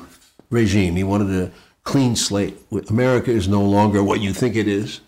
regime. 0.50 0.96
He 0.96 1.04
wanted 1.04 1.30
a 1.30 1.50
clean 1.82 2.14
slate. 2.14 2.58
America 2.90 3.30
is 3.30 3.48
no 3.48 3.62
longer 3.62 4.04
what 4.04 4.20
you 4.20 4.32
think 4.32 4.54
it 4.54 4.68
is. 4.68 5.00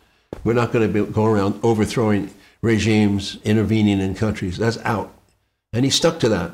We're 0.45 0.55
not 0.55 0.73
going 0.73 0.91
to 0.91 1.05
be, 1.05 1.13
go 1.13 1.27
around 1.27 1.61
overthrowing 1.63 2.31
regimes, 2.63 3.39
intervening 3.45 4.01
in 4.01 4.15
countries. 4.15 4.57
That's 4.57 4.79
out. 4.79 5.13
And 5.73 5.85
he 5.85 5.91
stuck 5.91 6.19
to 6.21 6.29
that. 6.31 6.53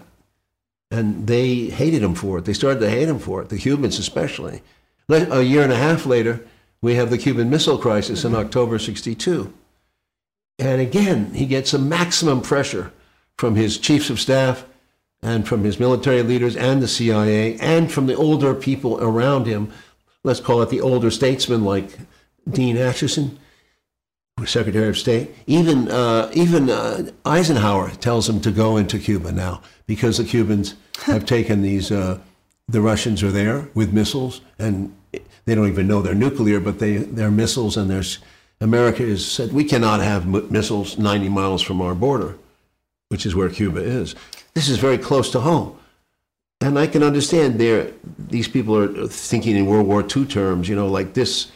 And 0.91 1.27
they 1.27 1.67
hated 1.67 2.03
him 2.03 2.15
for 2.15 2.39
it. 2.39 2.45
They 2.45 2.53
started 2.53 2.81
to 2.81 2.91
hate 2.91 3.09
him 3.09 3.19
for 3.19 3.43
it, 3.43 3.49
the 3.49 3.59
Cubans 3.59 3.99
especially. 3.99 4.63
A 5.09 5.43
year 5.43 5.63
and 5.63 5.73
a 5.73 5.77
half 5.77 6.07
later, 6.07 6.47
we 6.81 6.95
have 6.95 7.11
the 7.11 7.19
Cuban 7.19 7.51
Missile 7.51 7.79
Crisis 7.79 8.25
in 8.25 8.35
October 8.35 8.79
62. 8.79 9.53
And 10.59 10.81
again, 10.81 11.35
he 11.35 11.47
gets 11.47 11.75
a 11.75 11.79
maximum 11.79 12.41
pressure 12.41 12.93
from 13.37 13.57
his 13.57 13.79
chiefs 13.79 14.11
of 14.11 14.21
staff 14.21 14.65
and 15.23 15.47
from 15.47 15.65
his 15.65 15.79
military 15.79 16.23
leaders 16.23 16.57
and 16.57 16.83
the 16.83 16.89
CIA 16.89 17.59
and 17.59 17.91
from 17.91 18.07
the 18.07 18.15
older 18.15 18.55
people 18.55 18.99
around 19.01 19.47
him. 19.47 19.73
Let's 20.25 20.41
call 20.41 20.63
it 20.63 20.71
the 20.71 20.81
older 20.81 21.11
statesmen 21.11 21.65
like 21.65 21.99
Dean 22.49 22.77
Acheson, 22.77 23.37
Secretary 24.45 24.89
of 24.89 24.99
State. 24.99 25.31
Even 25.47 25.91
uh, 25.91 26.31
even 26.35 26.71
uh, 26.71 27.11
Eisenhower 27.25 27.91
tells 27.91 28.29
him 28.29 28.41
to 28.41 28.51
go 28.51 28.77
into 28.77 28.99
Cuba 28.99 29.33
now 29.33 29.63
because 29.87 30.19
the 30.19 30.25
Cubans 30.25 30.75
have 31.05 31.25
taken 31.37 31.63
these. 31.63 31.91
Uh, 31.91 32.19
the 32.69 32.81
Russians 32.81 33.23
are 33.23 33.31
there 33.31 33.69
with 33.75 33.93
missiles, 33.93 34.41
and 34.59 34.93
they 35.45 35.55
don't 35.55 35.69
even 35.69 35.87
know 35.87 36.03
they're 36.03 36.15
nuclear, 36.17 36.59
but 36.61 36.79
they 36.81 36.97
they're 36.97 37.31
missiles, 37.31 37.77
and 37.77 37.89
there's 37.89 38.19
America 38.61 39.03
has 39.05 39.25
said 39.25 39.53
we 39.53 39.65
cannot 39.65 40.01
have 40.01 40.23
m- 40.23 40.51
missiles 40.51 40.99
90 40.99 41.29
miles 41.29 41.63
from 41.63 41.81
our 41.81 41.95
border, 41.95 42.37
which 43.09 43.25
is 43.25 43.35
where 43.37 43.49
Cuba 43.49 43.81
is. 43.81 44.15
This 44.55 44.69
is 44.69 44.79
very 44.79 44.99
close 44.99 45.31
to 45.33 45.41
home. 45.41 45.79
And 46.63 46.79
I 46.79 46.87
can 46.87 47.03
understand 47.03 47.61
there, 47.61 47.93
these 48.19 48.49
people 48.49 48.75
are 48.77 49.07
thinking 49.09 49.57
in 49.57 49.67
World 49.67 49.87
War 49.87 50.03
II 50.03 50.25
terms, 50.25 50.69
you 50.71 50.75
know, 50.75 50.89
like 50.89 51.13
this, 51.13 51.53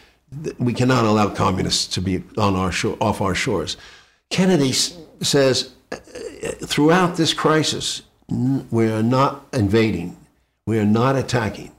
we 0.59 0.75
cannot 0.75 1.05
allow 1.07 1.31
communists 1.31 1.87
to 1.95 2.03
be 2.03 2.23
on 2.37 2.55
our 2.55 2.71
shore, 2.71 2.99
off 3.01 3.23
our 3.23 3.35
shores. 3.35 3.79
Kennedy 4.29 4.69
s- 4.71 4.97
says, 5.23 5.71
uh, 5.91 5.97
throughout 6.67 7.17
this 7.17 7.33
crisis, 7.33 8.03
we 8.31 8.91
are 8.91 9.03
not 9.03 9.47
invading, 9.53 10.17
we 10.67 10.79
are 10.79 10.85
not 10.85 11.17
attacking. 11.17 11.73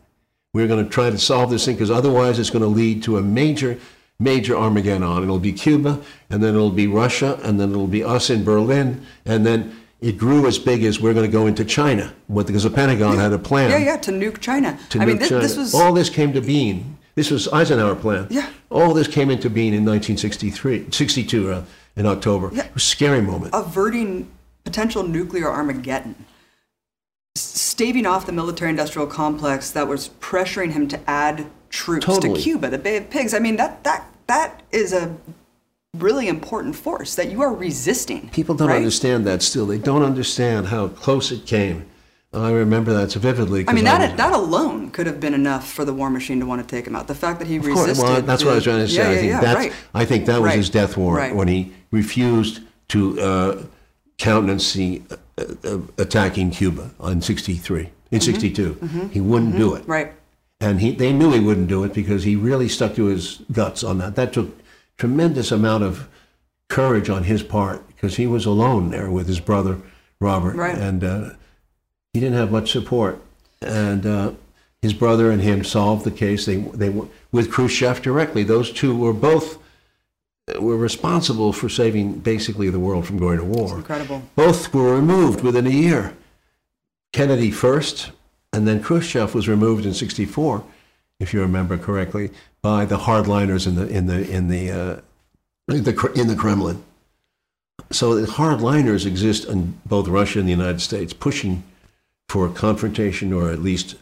We're 0.54 0.68
going 0.68 0.84
to 0.84 0.90
try 0.90 1.10
to 1.10 1.18
solve 1.18 1.50
this 1.50 1.66
thing 1.66 1.76
because 1.76 1.90
otherwise 1.92 2.38
it's 2.38 2.50
going 2.50 2.62
to 2.64 2.68
lead 2.68 3.04
to 3.04 3.18
a 3.18 3.22
major, 3.22 3.80
major 4.20 4.58
Armageddon. 4.58 5.24
It'll 5.24 5.40
be 5.40 5.54
Cuba, 5.54 6.02
and 6.30 6.44
then 6.44 6.54
it'll 6.56 6.70
be 6.72 6.88
Russia, 6.88 7.40
and 7.44 7.58
then 7.60 7.72
it'll 7.72 7.88
be 7.88 8.04
us 8.04 8.30
in 8.30 8.44
Berlin, 8.44 9.06
and 9.26 9.46
then 9.46 9.74
it 10.02 10.18
grew 10.18 10.46
as 10.48 10.60
big 10.60 10.84
as 10.84 11.00
we're 11.00 11.14
going 11.14 11.26
to 11.26 11.32
go 11.32 11.48
into 11.48 11.64
China 11.64 12.12
what- 12.28 12.48
because 12.48 12.64
the 12.64 12.70
Pentagon 12.70 13.18
had 13.18 13.32
a 13.32 13.38
plan 13.40 13.70
Yeah, 13.70 13.78
yeah, 13.78 13.98
to 13.98 14.12
nuke 14.12 14.40
China. 14.42 14.78
to 14.90 15.00
I 15.00 15.06
mean, 15.06 15.20
this, 15.20 15.30
China. 15.30 15.42
this 15.42 15.56
was 15.56 15.74
All 15.74 15.94
this 15.94 16.10
came 16.10 16.34
to 16.34 16.42
being. 16.42 16.98
This 17.16 17.30
was 17.32 17.48
Eisenhower 17.50 17.96
plan. 17.96 18.28
Yeah. 18.30 18.50
All 18.70 18.94
this 18.94 19.08
came 19.08 19.30
into 19.30 19.50
being 19.50 19.74
in 19.74 19.86
1963, 19.86 20.88
62 20.92 21.52
uh, 21.52 21.64
in 21.96 22.06
October. 22.06 22.50
Yeah. 22.54 22.64
It 22.66 22.74
was 22.74 22.84
a 22.84 22.88
scary 22.88 23.22
moment. 23.22 23.54
averting 23.54 24.28
potential 24.64 25.04
nuclear 25.04 25.50
Armageddon, 25.50 26.16
staving 27.36 28.06
off 28.06 28.25
the 28.25 28.32
military-industrial 28.32 29.08
complex 29.08 29.71
that 29.71 29.88
was 29.88 30.10
pressuring 30.19 30.73
him 30.73 30.88
to 30.90 31.00
add 31.10 31.46
troops 31.69 32.06
Totally. 32.06 32.36
to 32.36 32.42
Cuba, 32.42 32.69
the 32.69 32.77
Bay 32.77 32.98
of 32.98 33.10
Pigs. 33.10 33.34
I 33.34 33.40
mean, 33.40 33.56
that 33.58 33.84
that 33.84 34.06
that 34.27 34.62
is 34.71 34.94
a 34.94 35.15
really 35.98 36.27
important 36.27 36.75
force 36.75 37.15
that 37.15 37.32
you 37.32 37.42
are 37.42 37.54
resisting. 37.54 38.29
People 38.29 38.56
don't 38.56 38.69
right? 38.69 38.77
understand 38.77 39.25
that 39.27 39.42
still. 39.42 39.65
They 39.65 39.77
don't 39.77 40.04
understand 40.04 40.67
how 40.67 40.90
close 40.90 41.32
it 41.32 41.46
came. 41.46 41.86
I 42.34 42.52
remember 42.52 42.94
that 42.94 43.12
so 43.12 43.19
vividly. 43.19 43.65
I 43.67 43.73
mean, 43.73 43.84
that 43.84 44.10
was- 44.10 44.17
that 44.17 44.32
alone 44.32 44.90
could 44.92 45.06
have 45.06 45.19
been 45.19 45.34
enough 45.34 45.69
for 45.69 45.84
the 45.84 45.94
war 45.94 46.10
machine 46.10 46.40
to 46.40 46.46
want 46.46 46.65
to 46.65 46.75
take 46.75 46.88
him 46.88 46.96
out. 46.96 47.08
The 47.08 47.15
fact 47.15 47.40
that 47.40 47.48
he 47.50 47.58
Of 47.58 47.63
course, 47.63 47.90
resisted. 47.90 48.04
well, 48.06 48.21
that's 48.21 48.44
what 48.46 48.52
I 48.52 48.56
was 48.56 48.63
trying 48.63 48.79
to 48.79 48.88
say. 48.88 48.96
Yeah, 49.04 49.10
I 49.10 49.15
think 49.15 49.27
yeah, 49.32 49.42
that's, 49.42 49.58
right. 49.58 49.73
I 49.94 50.06
think 50.06 50.25
that 50.27 50.42
was 50.42 50.50
Right. 50.50 50.58
his 50.58 50.69
death 50.69 50.96
warrant 50.96 51.17
Right. 51.32 51.36
when 51.36 51.50
he 51.50 51.71
refused 51.92 52.62
to 52.90 53.19
uh, 53.19 53.58
countenance 54.17 54.71
the 54.73 55.02
attacking 55.98 56.52
Cuba 56.52 56.92
in 57.04 57.21
'63, 57.21 57.90
in 58.12 58.21
'62. 58.21 59.10
He 59.12 59.21
wouldn't 59.21 59.56
do 59.58 59.75
it. 59.75 59.82
Mm-hmm. 59.84 59.92
Right. 59.92 60.13
And 60.60 60.79
he, 60.79 60.92
they 60.92 61.12
knew 61.12 61.32
he 61.32 61.40
wouldn't 61.40 61.67
do 61.69 61.84
it 61.84 61.94
because 61.94 62.23
he 62.23 62.36
really 62.36 62.69
stuck 62.69 62.94
to 62.96 63.06
his 63.06 63.42
guts 63.52 63.84
on 63.84 63.98
that. 63.98 64.15
That 64.15 64.32
took 64.34 64.56
tremendous 64.98 65.52
amount 65.52 65.84
of 65.84 66.08
courage 66.69 67.10
on 67.10 67.23
his 67.23 67.42
part 67.42 67.88
because 67.88 68.17
he 68.17 68.27
was 68.27 68.46
alone 68.46 68.92
there 68.92 69.10
with 69.10 69.27
his 69.27 69.40
brother 69.40 69.79
Robert, 70.19 70.56
Right. 70.56 70.77
and 70.77 71.04
uh, 71.04 71.29
he 72.13 72.19
didn't 72.19 72.38
have 72.38 72.52
much 72.52 72.71
support. 72.71 73.19
And 73.62 74.06
uh, 74.06 74.34
his 74.84 74.94
brother 74.94 75.32
and 75.32 75.42
him 75.42 75.63
solved 75.63 76.04
the 76.06 76.12
case. 76.12 76.46
They 76.46 76.58
they 76.58 76.90
with 77.32 77.52
Khrushchev 77.52 78.02
directly. 78.04 78.44
Those 78.44 78.71
two 78.71 78.96
were 78.96 79.13
both 79.13 79.56
uh, 79.56 79.61
were 80.60 80.77
responsible 80.77 81.54
for 81.54 81.69
saving 81.69 82.19
basically 82.19 82.69
the 82.69 82.79
world 82.79 83.06
from 83.06 83.17
going 83.17 83.37
to 83.37 83.45
war. 83.45 83.77
Incredible. 83.77 84.23
Both 84.35 84.73
were 84.73 84.95
removed 84.95 85.41
within 85.41 85.67
a 85.67 85.71
year. 85.71 86.15
Kennedy 87.13 87.52
first, 87.52 88.12
and 88.54 88.67
then 88.67 88.81
Khrushchev 88.81 89.35
was 89.35 89.47
removed 89.47 89.85
in 89.85 89.93
64. 89.93 90.63
if 91.19 91.33
you 91.33 91.41
remember 91.41 91.77
correctly, 91.77 92.31
by 92.62 92.85
the 92.85 92.97
hardliners 92.97 93.67
in 93.67 93.75
the 93.75 93.87
in 93.87 94.08
the 94.08 94.29
in 94.29 94.47
the 94.47 94.71
uh, 94.71 95.02
in 95.73 95.83
the 95.83 96.12
in 96.15 96.27
the 96.27 96.35
Kremlin. 96.35 96.83
So 97.91 98.15
the 98.15 98.27
hardliners 98.27 99.06
exist 99.06 99.45
in 99.45 99.79
both 99.85 100.08
Russia 100.08 100.39
and 100.39 100.47
the 100.47 100.54
United 100.54 100.81
States, 100.81 101.13
pushing 101.13 101.63
for 102.27 102.47
a 102.47 102.52
confrontation 102.52 103.33
or 103.33 103.52
at 103.52 103.60
least 103.60 103.95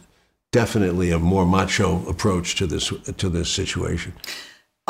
definitely 0.52 1.10
a 1.10 1.18
more 1.18 1.46
macho 1.46 2.06
approach 2.08 2.54
to 2.56 2.66
this 2.66 2.92
to 3.16 3.28
this 3.28 3.50
situation. 3.50 4.12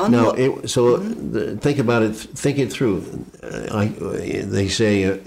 No, 0.09 0.30
it, 0.30 0.68
so 0.68 0.96
the, 0.98 1.57
think 1.57 1.78
about 1.78 2.03
it. 2.03 2.14
Think 2.14 2.59
it 2.59 2.72
through. 2.72 3.26
Uh, 3.42 3.68
I, 3.72 3.86
they 3.86 4.68
say 4.68 5.05
uh, 5.05 5.18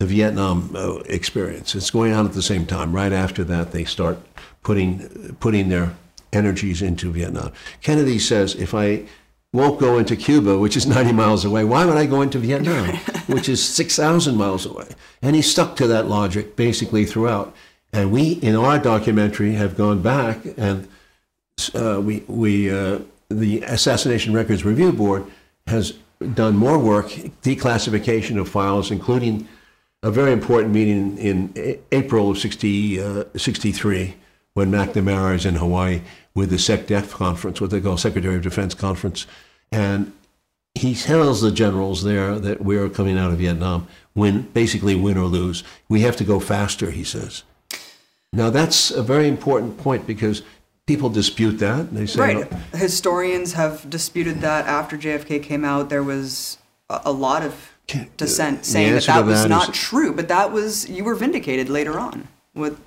the 0.00 0.06
Vietnam 0.06 0.74
uh, 0.74 0.96
experience. 1.06 1.74
It's 1.74 1.90
going 1.90 2.12
on 2.12 2.26
at 2.26 2.32
the 2.32 2.42
same 2.42 2.66
time. 2.66 2.92
Right 2.92 3.12
after 3.12 3.44
that, 3.44 3.72
they 3.72 3.84
start 3.84 4.18
putting 4.62 5.36
putting 5.40 5.68
their 5.68 5.94
energies 6.32 6.82
into 6.82 7.12
Vietnam. 7.12 7.52
Kennedy 7.82 8.18
says, 8.18 8.54
if 8.54 8.74
I 8.74 9.04
won't 9.52 9.78
go 9.78 9.98
into 9.98 10.16
Cuba, 10.16 10.58
which 10.58 10.76
is 10.76 10.86
90 10.86 11.12
miles 11.12 11.44
away, 11.44 11.64
why 11.64 11.84
would 11.84 11.96
I 11.96 12.06
go 12.06 12.22
into 12.22 12.38
Vietnam, 12.38 12.96
which 13.26 13.48
is 13.48 13.62
6,000 13.62 14.36
miles 14.36 14.64
away? 14.64 14.88
And 15.20 15.36
he 15.36 15.42
stuck 15.42 15.76
to 15.76 15.86
that 15.88 16.08
logic 16.08 16.56
basically 16.56 17.04
throughout. 17.04 17.54
And 17.92 18.10
we, 18.10 18.32
in 18.32 18.56
our 18.56 18.78
documentary, 18.78 19.52
have 19.52 19.76
gone 19.76 20.00
back 20.00 20.38
and 20.56 20.88
uh, 21.74 22.00
we, 22.00 22.20
we 22.26 22.70
uh, 22.70 23.00
the 23.32 23.62
Assassination 23.62 24.32
Records 24.32 24.64
Review 24.64 24.92
Board 24.92 25.24
has 25.66 25.92
done 26.34 26.56
more 26.56 26.78
work, 26.78 27.06
declassification 27.42 28.40
of 28.40 28.48
files, 28.48 28.90
including 28.90 29.48
a 30.02 30.10
very 30.10 30.32
important 30.32 30.72
meeting 30.72 31.18
in 31.18 31.80
April 31.92 32.30
of 32.30 32.38
60, 32.38 33.00
uh, 33.00 33.24
63 33.36 34.14
when 34.54 34.70
McNamara 34.70 35.34
is 35.34 35.46
in 35.46 35.54
Hawaii 35.56 36.02
with 36.34 36.50
the 36.50 36.56
SecDef 36.56 37.10
conference, 37.10 37.60
what 37.60 37.70
they 37.70 37.80
call 37.80 37.96
Secretary 37.96 38.36
of 38.36 38.42
Defense 38.42 38.74
conference. 38.74 39.26
And 39.70 40.12
he 40.74 40.94
tells 40.94 41.40
the 41.40 41.50
generals 41.50 42.02
there 42.02 42.38
that 42.38 42.62
we 42.62 42.76
are 42.76 42.88
coming 42.88 43.18
out 43.18 43.32
of 43.32 43.38
Vietnam, 43.38 43.86
win, 44.14 44.42
basically 44.52 44.94
win 44.94 45.16
or 45.16 45.26
lose. 45.26 45.62
We 45.88 46.00
have 46.02 46.16
to 46.16 46.24
go 46.24 46.40
faster, 46.40 46.90
he 46.90 47.04
says. 47.04 47.44
Now, 48.32 48.50
that's 48.50 48.90
a 48.90 49.02
very 49.02 49.28
important 49.28 49.78
point 49.78 50.06
because 50.06 50.42
people 50.86 51.08
dispute 51.08 51.58
that. 51.58 51.92
They 51.92 52.06
say, 52.06 52.20
right. 52.20 52.52
Historians 52.74 53.54
have 53.54 53.88
disputed 53.88 54.40
that 54.40 54.66
after 54.66 54.96
JFK 54.96 55.42
came 55.42 55.64
out. 55.64 55.88
There 55.88 56.02
was 56.02 56.58
a, 56.88 57.12
lot 57.12 57.42
of 57.42 57.72
uh, 57.94 58.04
dissent 58.16 58.64
saying 58.64 58.92
that 58.94 59.04
that 59.04 59.24
was 59.24 59.46
not 59.46 59.70
is, 59.70 59.76
true, 59.76 60.14
but 60.14 60.28
that 60.28 60.52
was 60.52 60.88
you 60.88 61.04
were 61.04 61.14
vindicated 61.14 61.68
later 61.68 61.98
on 61.98 62.28
with 62.54 62.80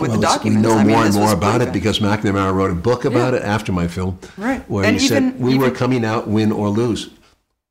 with 0.00 0.10
well, 0.10 0.20
the 0.20 0.26
documents. 0.26 0.66
We 0.66 0.72
know 0.72 0.78
I 0.78 0.84
mean, 0.84 0.96
more 0.96 1.04
and 1.04 1.14
more 1.14 1.32
about 1.32 1.60
it 1.60 1.72
because 1.72 1.98
McNamara 1.98 2.54
wrote 2.54 2.70
a 2.70 2.74
book 2.74 3.04
about 3.04 3.34
yeah. 3.34 3.40
it 3.40 3.42
after 3.44 3.72
my 3.72 3.88
film, 3.88 4.18
right? 4.36 4.68
Where 4.68 4.84
and 4.84 4.98
he 4.98 5.06
even, 5.06 5.32
said 5.32 5.40
we 5.40 5.54
even, 5.54 5.60
were 5.60 5.70
coming 5.70 6.04
out 6.04 6.28
win 6.28 6.50
or 6.52 6.68
lose. 6.68 7.10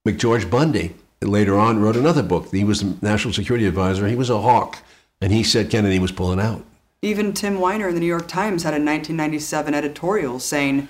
McGeorge 0.07 0.49
Bundy 0.49 0.95
later 1.21 1.57
on 1.57 1.79
wrote 1.79 1.95
another 1.95 2.23
book. 2.23 2.49
He 2.51 2.63
was 2.63 2.81
the 2.81 2.95
national 3.01 3.33
security 3.33 3.65
advisor. 3.65 4.07
He 4.07 4.15
was 4.15 4.29
a 4.29 4.39
hawk, 4.41 4.79
and 5.19 5.31
he 5.31 5.43
said 5.43 5.69
Kennedy 5.69 5.99
was 5.99 6.11
pulling 6.11 6.39
out. 6.39 6.63
Even 7.01 7.33
Tim 7.33 7.59
Weiner 7.59 7.87
in 7.87 7.95
the 7.95 7.99
New 7.99 8.05
York 8.05 8.27
Times 8.27 8.63
had 8.63 8.73
a 8.73 8.75
1997 8.75 9.73
editorial 9.73 10.39
saying 10.39 10.87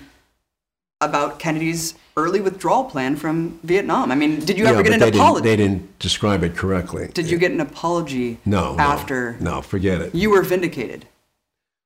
about 1.00 1.38
Kennedy's 1.38 1.94
early 2.18 2.40
withdrawal 2.40 2.84
plan 2.84 3.16
from 3.16 3.58
Vietnam. 3.62 4.12
I 4.12 4.14
mean, 4.14 4.40
did 4.40 4.58
you 4.58 4.66
ever 4.66 4.78
yeah, 4.78 4.98
get 4.98 5.02
an 5.02 5.14
apology? 5.14 5.42
Didn't, 5.42 5.44
they 5.44 5.56
didn't 5.56 5.98
describe 5.98 6.44
it 6.44 6.54
correctly. 6.54 7.08
Did 7.14 7.30
you 7.30 7.38
get 7.38 7.50
an 7.50 7.60
apology? 7.60 8.38
No. 8.44 8.76
After? 8.78 9.36
No, 9.40 9.56
no 9.56 9.62
forget 9.62 10.02
it. 10.02 10.14
You 10.14 10.30
were 10.30 10.42
vindicated. 10.42 11.06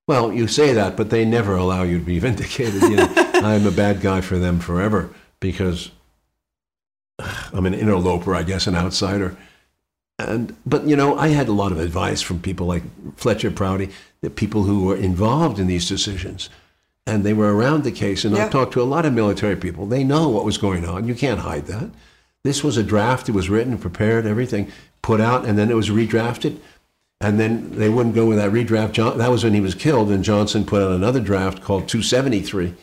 Well, 0.09 0.33
you 0.33 0.49
say 0.49 0.73
that, 0.73 0.97
but 0.97 1.11
they 1.11 1.25
never 1.25 1.57
allow 1.57 1.85
you 1.85 2.01
to 2.01 2.05
be 2.05 2.19
vindicated. 2.29 2.83
You 2.83 2.97
know, 2.97 3.13
I'm 3.17 3.67
a 3.67 3.71
bad 3.71 4.01
guy 4.01 4.23
for 4.23 4.39
them 4.39 4.59
forever 4.59 5.11
because 5.39 5.93
I'm 7.53 7.65
an 7.65 7.75
interloper, 7.75 8.35
I 8.35 8.43
guess, 8.43 8.67
an 8.67 8.75
outsider. 8.75 9.37
And 10.19 10.57
but 10.65 10.87
you 10.87 10.97
know, 10.97 11.17
I 11.19 11.29
had 11.29 11.49
a 11.49 11.53
lot 11.53 11.73
of 11.73 11.79
advice 11.79 12.23
from 12.23 12.41
people 12.41 12.67
like 12.67 12.83
Fletcher 13.17 13.51
Prouty, 13.51 13.91
the 14.23 14.31
people 14.31 14.65
who 14.65 14.85
were 14.85 14.97
involved 14.97 15.59
in 15.59 15.67
these 15.67 15.89
decisions, 15.89 16.49
and 17.07 17.25
they 17.25 17.35
were 17.35 17.55
around 17.55 17.85
the 17.85 17.93
case. 17.93 18.25
And 18.25 18.35
yeah. 18.35 18.45
I've 18.45 18.51
talked 18.51 18.73
to 18.75 18.83
a 18.83 18.85
lot 18.85 19.05
of 19.05 19.13
military 19.13 19.57
people. 19.57 19.87
They 19.87 20.05
know 20.05 20.29
what 20.29 20.45
was 20.45 20.59
going 20.59 20.87
on. 20.87 21.07
You 21.07 21.15
can't 21.15 21.41
hide 21.41 21.67
that. 21.67 21.91
This 22.45 22.65
was 22.65 22.77
a 22.77 22.83
draft. 22.83 23.29
It 23.29 23.33
was 23.33 23.51
written, 23.51 23.77
prepared, 23.77 24.25
everything 24.25 24.71
put 25.03 25.21
out, 25.21 25.45
and 25.45 25.59
then 25.59 25.71
it 25.71 25.75
was 25.75 25.91
redrafted 25.91 26.59
and 27.21 27.41
then 27.41 27.71
they 27.73 27.89
wouldn't 27.89 28.15
go 28.15 28.27
with 28.27 28.39
that 28.39 28.51
redraft. 28.51 28.93
John, 28.93 29.19
that 29.19 29.31
was 29.31 29.45
when 29.45 29.55
he 29.55 29.61
was 29.61 29.75
killed, 29.75 30.11
and 30.11 30.23
Johnson 30.23 30.65
put 30.65 30.83
out 30.83 30.93
another 30.93 31.21
draft 31.21 31.63
called 31.63 31.89
273, 31.89 32.75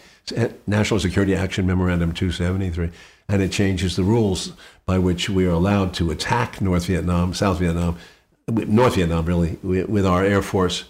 National 0.65 0.99
Security 0.99 1.36
Action 1.36 1.67
Memorandum 1.67 2.13
273, 2.13 2.89
and 3.29 3.41
it 3.41 3.51
changes 3.51 3.95
the 3.95 4.03
rules 4.03 4.53
by 4.86 4.99
which 4.99 5.29
we 5.29 5.45
are 5.45 5.51
allowed 5.51 5.93
to 5.95 6.11
attack 6.11 6.61
North 6.61 6.86
Vietnam, 6.86 7.34
South 7.34 7.59
Vietnam, 7.59 7.97
North 8.47 8.95
Vietnam 8.95 9.25
really, 9.25 9.57
with 9.63 10.05
our 10.05 10.23
air 10.23 10.41
force, 10.41 10.86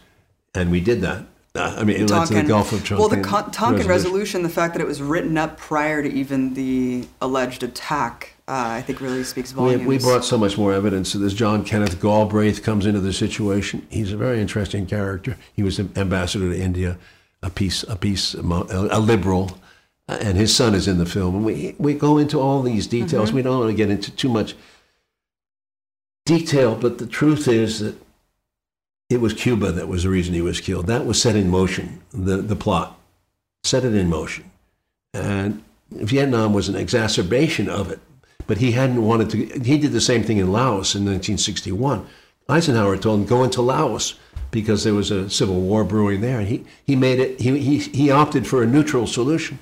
and 0.56 0.72
we 0.72 0.82
did 0.82 1.02
that. 1.02 1.26
Uh, 1.56 1.76
I 1.78 1.84
mean, 1.84 2.02
it 2.02 2.10
led 2.10 2.26
to 2.28 2.34
the 2.34 2.44
Gulf 2.44 2.72
of 2.72 2.80
Tonkin. 2.80 2.98
Well, 2.98 3.10
the 3.10 3.22
Tonkin 3.22 3.86
resolution. 3.86 3.88
resolution, 3.88 4.44
the 4.44 4.50
fact 4.50 4.74
that 4.74 4.82
it 4.82 4.88
was 4.88 5.04
written 5.04 5.38
up 5.38 5.58
prior 5.58 6.02
to 6.02 6.12
even 6.12 6.56
the 6.56 7.08
alleged 7.22 7.62
attack 7.62 8.34
uh, 8.46 8.76
I 8.76 8.82
think 8.82 9.00
really 9.00 9.24
speaks 9.24 9.52
volumes. 9.52 9.82
We, 9.82 9.98
we, 9.98 10.00
brought 10.00 10.26
so 10.26 10.38
much 10.38 10.58
more 10.58 10.74
evidence 10.74 11.14
to 11.14 11.18
this. 11.18 11.34
John 11.34 11.64
Kenneth 11.64 12.02
Galbraith 12.02 12.62
comes 12.62 12.86
into 12.86 13.00
the 13.00 13.14
situation. 13.14 13.88
He's 13.90 14.12
a 14.12 14.18
very 14.18 14.42
interesting 14.42 14.86
character. 14.86 15.38
He 15.54 15.64
was 15.64 15.80
ambassador 15.80 16.52
to 16.52 16.60
India, 16.60 16.98
a 17.42 17.50
peace, 17.50 17.84
a 17.84 17.96
peace, 17.96 18.34
a 18.34 19.00
liberal, 19.00 19.58
and 20.08 20.38
his 20.38 20.56
son 20.56 20.76
is 20.76 20.88
in 20.88 20.98
the 20.98 21.06
film. 21.06 21.36
And 21.36 21.46
we 21.46 21.76
we 21.78 21.94
go 21.94 22.18
into 22.18 22.40
all 22.40 22.62
these 22.62 22.88
details. 22.88 23.30
Mm-hmm. 23.30 23.36
We 23.38 23.42
don't 23.42 23.60
want 23.60 23.72
to 23.72 23.78
get 23.78 23.90
into 23.90 24.12
too 24.12 24.30
much 24.30 24.56
detail, 26.26 26.76
but 26.76 26.98
the 26.98 27.08
truth 27.08 27.48
is 27.48 27.80
that 27.80 27.96
it 29.10 29.22
was 29.22 29.34
Cuba 29.34 29.72
that 29.72 29.88
was 29.88 30.04
the 30.04 30.10
reason 30.10 30.34
he 30.34 30.42
was 30.42 30.62
killed. 30.62 30.88
That 30.88 31.06
was 31.06 31.22
set 31.22 31.36
in 31.36 31.50
motion. 31.50 32.02
The 32.12 32.38
the 32.38 32.56
plot 32.56 33.00
set 33.64 33.86
it 33.86 33.96
in 33.96 34.10
motion, 34.10 34.52
and 35.14 35.64
Vietnam 35.92 36.54
was 36.54 36.70
an 36.70 36.76
exacerbation 36.76 37.70
of 37.70 37.92
it 37.92 38.00
but 38.48 38.58
he 38.58 38.72
hadn't 38.72 39.04
wanted 39.04 39.30
to. 39.32 39.38
He 39.64 39.78
did 39.78 39.92
the 39.92 40.02
same 40.02 40.24
thing 40.24 40.38
in 40.38 40.52
Laos 40.52 40.96
in 40.96 41.06
1961. 41.06 42.06
Eisenhower 42.50 42.98
told 42.98 43.22
him 43.22 43.26
go 43.26 43.44
into 43.44 43.62
Laos 43.62 44.16
because 44.52 44.84
there 44.84 44.94
was 44.94 45.12
a 45.12 45.30
civil 45.30 45.62
war 45.62 45.84
brewing 45.84 46.22
there, 46.22 46.40
and 46.40 46.48
he, 46.48 46.66
he 46.84 46.96
made 46.96 47.20
it. 47.20 47.40
He, 47.40 47.58
he 47.60 47.80
he 47.80 48.12
opted 48.12 48.46
for 48.46 48.62
a 48.62 48.68
neutral 48.68 49.08
solution. 49.08 49.60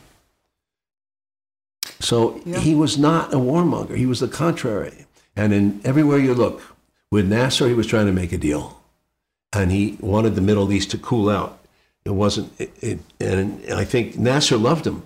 So 2.02 2.42
yeah. 2.46 2.60
he 2.60 2.76
was 2.76 2.98
not 2.98 3.34
a 3.34 3.38
warmonger. 3.38 3.96
He 3.96 4.06
was 4.06 4.20
the 4.20 4.28
contrary. 4.28 5.06
And 5.36 5.54
in 5.54 5.82
everywhere 5.86 6.20
you 6.20 6.34
look, 6.34 6.62
with 7.12 7.28
Nasser, 7.28 7.68
he 7.68 7.74
was 7.74 7.88
trying 7.88 8.06
to 8.06 8.12
make 8.12 8.32
a 8.32 8.38
deal, 8.38 8.82
and 9.54 9.72
he 9.72 9.98
wanted 10.00 10.36
the 10.36 10.42
Middle 10.42 10.72
East 10.72 10.92
to 10.92 10.98
cool 10.98 11.30
out. 11.30 11.60
It 12.06 12.12
wasn't, 12.12 12.54
it, 12.60 12.72
it, 12.80 13.00
and 13.20 13.62
I 13.74 13.84
think 13.84 14.18
Nasser 14.18 14.58
loved 14.58 14.88
him 14.88 15.04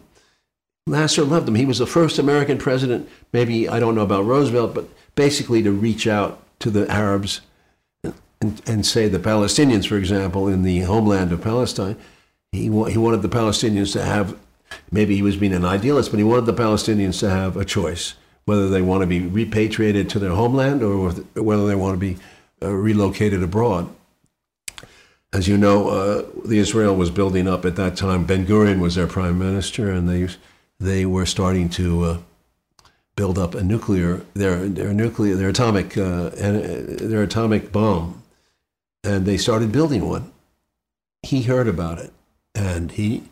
Nasser 0.87 1.23
loved 1.23 1.47
him. 1.47 1.55
He 1.55 1.65
was 1.65 1.79
the 1.79 1.87
first 1.87 2.19
American 2.19 2.59
president, 2.59 3.09
maybe, 3.33 3.67
I 3.67 3.79
don't 3.79 3.95
know 3.95 4.03
about 4.03 4.25
Roosevelt, 4.25 4.75
but 4.75 4.87
basically 5.15 5.63
to 5.63 5.71
reach 5.71 6.05
out 6.05 6.39
to 6.59 6.69
the 6.69 6.87
Arabs 6.91 7.41
and, 8.03 8.61
and 8.67 8.85
say 8.85 9.07
the 9.07 9.17
Palestinians, 9.17 9.87
for 9.87 9.97
example, 9.97 10.47
in 10.47 10.61
the 10.61 10.81
homeland 10.81 11.31
of 11.31 11.41
Palestine. 11.41 11.97
He, 12.51 12.65
he 12.65 12.69
wanted 12.69 13.23
the 13.23 13.29
Palestinians 13.29 13.93
to 13.93 14.03
have, 14.03 14.37
maybe 14.91 15.15
he 15.15 15.21
was 15.21 15.37
being 15.37 15.53
an 15.53 15.65
idealist, 15.65 16.11
but 16.11 16.17
he 16.17 16.23
wanted 16.23 16.45
the 16.45 16.53
Palestinians 16.53 17.19
to 17.19 17.29
have 17.29 17.57
a 17.57 17.65
choice 17.65 18.15
whether 18.45 18.69
they 18.69 18.81
want 18.81 19.01
to 19.01 19.07
be 19.07 19.21
repatriated 19.21 20.09
to 20.09 20.19
their 20.19 20.31
homeland 20.31 20.83
or 20.83 21.09
whether 21.09 21.67
they 21.67 21.75
want 21.75 21.93
to 21.93 21.99
be 21.99 22.17
uh, 22.61 22.69
relocated 22.69 23.43
abroad. 23.43 23.89
As 25.33 25.47
you 25.47 25.57
know, 25.57 25.89
uh, 25.89 26.25
the 26.45 26.59
Israel 26.59 26.95
was 26.95 27.09
building 27.09 27.47
up 27.47 27.65
at 27.65 27.75
that 27.75 27.97
time. 27.97 28.23
Ben 28.23 28.45
Gurion 28.45 28.79
was 28.79 28.95
their 28.95 29.07
prime 29.07 29.37
minister, 29.37 29.91
and 29.91 30.07
they 30.07 30.29
they 30.79 31.05
were 31.05 31.25
starting 31.25 31.67
to 31.69 32.03
uh, 32.03 32.17
build 33.17 33.37
up 33.37 33.53
a 33.53 33.63
nuclear 33.63 34.21
their 34.33 34.69
their 34.69 34.93
nuclear 34.93 35.35
their 35.35 35.49
atomic 35.49 35.97
uh, 35.97 36.29
their 36.29 37.23
atomic 37.23 37.73
bomb, 37.73 38.23
and 39.03 39.25
they 39.25 39.35
started 39.35 39.73
building 39.73 40.07
one. 40.07 40.31
He 41.23 41.41
heard 41.41 41.67
about 41.67 41.99
it, 41.99 42.13
and 42.53 42.91
he 42.91 43.23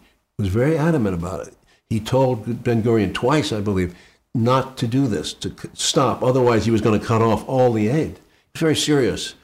was 0.43 0.53
very 0.53 0.77
adamant 0.77 1.15
about 1.15 1.47
it. 1.47 1.53
He 1.89 1.99
told 1.99 2.63
Ben 2.63 2.83
Gurion 2.83 3.13
twice, 3.13 3.51
I 3.51 3.61
believe, 3.61 3.95
not 4.33 4.77
to 4.77 4.87
do 4.87 5.07
this, 5.07 5.33
to 5.35 5.53
stop. 5.73 6.23
Otherwise, 6.23 6.65
he 6.65 6.71
was 6.71 6.81
going 6.81 6.99
to 6.99 7.05
cut 7.05 7.21
off 7.21 7.47
all 7.47 7.71
the 7.71 7.87
aid. 7.87 8.19
It's 8.51 8.61
very 8.61 8.75
serious. 8.75 9.35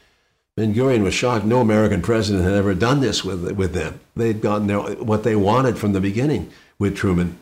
Ben 0.56 0.74
Gurion 0.74 1.04
was 1.04 1.14
shocked. 1.14 1.46
No 1.46 1.62
American 1.62 2.02
president 2.02 2.44
had 2.44 2.54
ever 2.54 2.74
done 2.74 3.00
this 3.00 3.24
with 3.24 3.50
with 3.52 3.74
them. 3.74 4.00
They'd 4.16 4.42
gotten 4.42 4.68
their, 4.68 4.80
what 4.80 5.24
they 5.24 5.36
wanted 5.36 5.78
from 5.78 5.94
the 5.94 6.02
beginning 6.02 6.52
with 6.78 6.98
Truman 6.98 7.38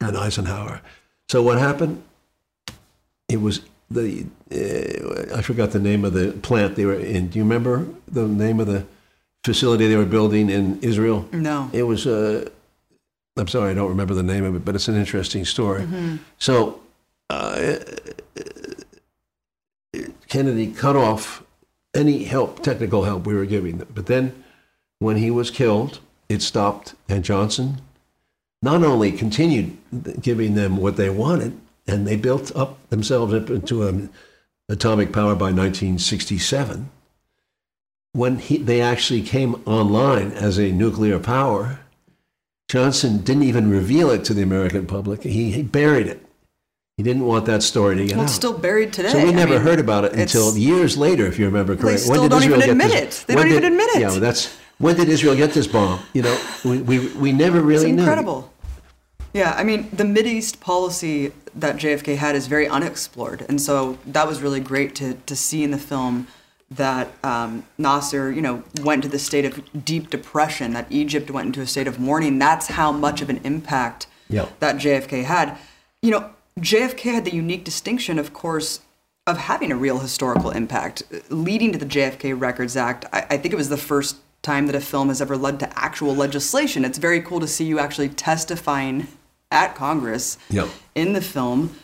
and 0.00 0.16
Eisenhower. 0.16 0.80
So 1.28 1.42
what 1.42 1.58
happened? 1.58 2.02
It 3.28 3.40
was 3.40 3.60
the 3.90 4.26
uh, 4.50 5.36
I 5.36 5.42
forgot 5.42 5.70
the 5.70 5.78
name 5.78 6.04
of 6.04 6.14
the 6.14 6.32
plant 6.32 6.74
they 6.74 6.84
were 6.84 6.98
in. 6.98 7.28
Do 7.28 7.38
you 7.38 7.44
remember 7.44 7.86
the 8.06 8.26
name 8.26 8.60
of 8.60 8.66
the 8.66 8.86
facility 9.44 9.86
they 9.86 9.96
were 9.96 10.04
building 10.04 10.50
in 10.50 10.80
Israel? 10.80 11.28
No. 11.32 11.70
It 11.72 11.84
was 11.84 12.06
uh, 12.06 12.48
I'm 13.38 13.48
sorry, 13.48 13.70
I 13.70 13.74
don't 13.74 13.88
remember 13.88 14.14
the 14.14 14.22
name 14.22 14.44
of 14.44 14.54
it, 14.54 14.64
but 14.64 14.74
it's 14.74 14.88
an 14.88 14.96
interesting 14.96 15.44
story. 15.44 15.86
So 16.38 16.80
uh, 17.30 17.76
Kennedy 20.28 20.72
cut 20.72 20.96
off 20.96 21.42
any 21.94 22.24
help, 22.24 22.62
technical 22.62 23.04
help 23.04 23.26
we 23.26 23.34
were 23.34 23.46
giving 23.46 23.78
them. 23.78 23.88
But 23.94 24.06
then 24.06 24.44
when 24.98 25.16
he 25.16 25.30
was 25.30 25.50
killed, 25.50 26.00
it 26.28 26.42
stopped, 26.42 26.94
and 27.08 27.24
Johnson 27.24 27.80
not 28.60 28.82
only 28.82 29.12
continued 29.12 29.76
giving 30.20 30.54
them 30.54 30.76
what 30.76 30.96
they 30.96 31.08
wanted, 31.08 31.58
and 31.86 32.06
they 32.06 32.16
built 32.16 32.54
up 32.56 32.76
themselves 32.90 33.32
up 33.32 33.48
into 33.50 33.86
an 33.86 34.10
atomic 34.68 35.12
power 35.12 35.34
by 35.34 35.52
1967. 35.52 36.90
When 38.12 38.38
he, 38.38 38.58
they 38.58 38.80
actually 38.80 39.22
came 39.22 39.62
online 39.64 40.32
as 40.32 40.58
a 40.58 40.72
nuclear 40.72 41.18
power, 41.18 41.80
Johnson 42.68 43.18
didn't 43.18 43.44
even 43.44 43.70
reveal 43.70 44.10
it 44.10 44.24
to 44.26 44.34
the 44.34 44.42
American 44.42 44.86
public. 44.86 45.22
He, 45.22 45.50
he 45.52 45.62
buried 45.62 46.06
it. 46.06 46.24
He 46.98 47.02
didn't 47.02 47.24
want 47.24 47.46
that 47.46 47.62
story 47.62 47.96
to 47.96 48.04
get 48.04 48.12
Well, 48.12 48.22
out. 48.22 48.24
it's 48.24 48.34
still 48.34 48.58
buried 48.58 48.92
today. 48.92 49.10
So 49.10 49.22
we 49.22 49.28
I 49.30 49.32
never 49.32 49.54
mean, 49.54 49.62
heard 49.62 49.78
about 49.78 50.04
it 50.04 50.12
until 50.14 50.56
years 50.56 50.96
later, 50.98 51.26
if 51.26 51.38
you 51.38 51.46
remember 51.46 51.74
correctly. 51.76 51.92
They 51.92 51.98
still 51.98 52.28
don't 52.28 52.42
even 52.42 52.60
admit 52.62 52.90
this? 52.90 53.22
it. 53.22 53.26
They 53.28 53.34
when 53.36 53.46
don't 53.46 53.52
even 53.52 53.62
did- 53.62 53.72
admit 53.72 53.88
it. 53.96 54.00
Yeah, 54.00 54.08
well, 54.08 54.20
that's 54.20 54.54
when 54.78 54.96
did 54.96 55.08
Israel 55.08 55.36
get 55.36 55.52
this 55.52 55.66
bomb? 55.68 56.00
You 56.12 56.22
know, 56.22 56.40
we 56.64 56.78
we, 56.82 57.08
we 57.14 57.32
never 57.32 57.58
It's 57.58 57.66
really 57.66 57.92
knew. 57.92 58.00
incredible. 58.02 58.52
Yeah, 59.32 59.54
I 59.56 59.62
mean, 59.62 59.88
the 59.92 60.04
Mideast 60.04 60.58
policy 60.60 61.32
that 61.54 61.76
JFK 61.76 62.16
had 62.16 62.34
is 62.34 62.48
very 62.48 62.66
unexplored, 62.66 63.44
and 63.48 63.60
so 63.60 63.98
that 64.04 64.26
was 64.26 64.42
really 64.42 64.60
great 64.60 64.94
to 64.96 65.14
to 65.14 65.36
see 65.36 65.62
in 65.62 65.70
the 65.70 65.78
film 65.78 66.26
that 66.70 67.08
um, 67.24 67.64
Nasser, 67.78 68.30
you 68.30 68.42
know, 68.42 68.62
went 68.82 69.02
to 69.02 69.08
the 69.08 69.18
state 69.18 69.44
of 69.44 69.84
deep 69.84 70.10
depression, 70.10 70.72
that 70.74 70.86
Egypt 70.90 71.30
went 71.30 71.46
into 71.46 71.60
a 71.60 71.66
state 71.66 71.86
of 71.86 71.98
mourning. 71.98 72.38
That's 72.38 72.68
how 72.68 72.92
much 72.92 73.22
of 73.22 73.30
an 73.30 73.40
impact 73.44 74.06
Yeah. 74.28 74.46
that 74.60 74.76
JFK 74.76 75.24
had. 75.24 75.56
You 76.02 76.10
know, 76.10 76.30
JFK 76.60 77.12
had 77.14 77.24
the 77.24 77.34
unique 77.34 77.64
distinction, 77.64 78.18
of 78.18 78.32
course, 78.34 78.80
of 79.26 79.38
having 79.38 79.72
a 79.72 79.76
real 79.76 79.98
historical 79.98 80.50
impact, 80.50 81.02
leading 81.30 81.72
to 81.72 81.78
the 81.78 81.86
JFK 81.86 82.38
Records 82.38 82.76
Act. 82.76 83.06
I, 83.12 83.26
I 83.30 83.36
think 83.38 83.52
it 83.54 83.56
was 83.56 83.68
the 83.70 83.76
first 83.76 84.16
time 84.42 84.66
that 84.66 84.74
a 84.76 84.80
film 84.80 85.08
has 85.08 85.20
ever 85.20 85.36
led 85.36 85.58
to 85.60 85.78
actual 85.78 86.14
legislation. 86.14 86.84
It's 86.84 86.98
very 86.98 87.20
cool 87.20 87.40
to 87.40 87.46
see 87.48 87.64
you 87.64 87.78
actually 87.78 88.08
testifying 88.10 89.08
at 89.50 89.74
Congress 89.74 90.36
Yep. 90.50 90.68
in 90.94 91.12
the 91.14 91.20
film, 91.22 91.74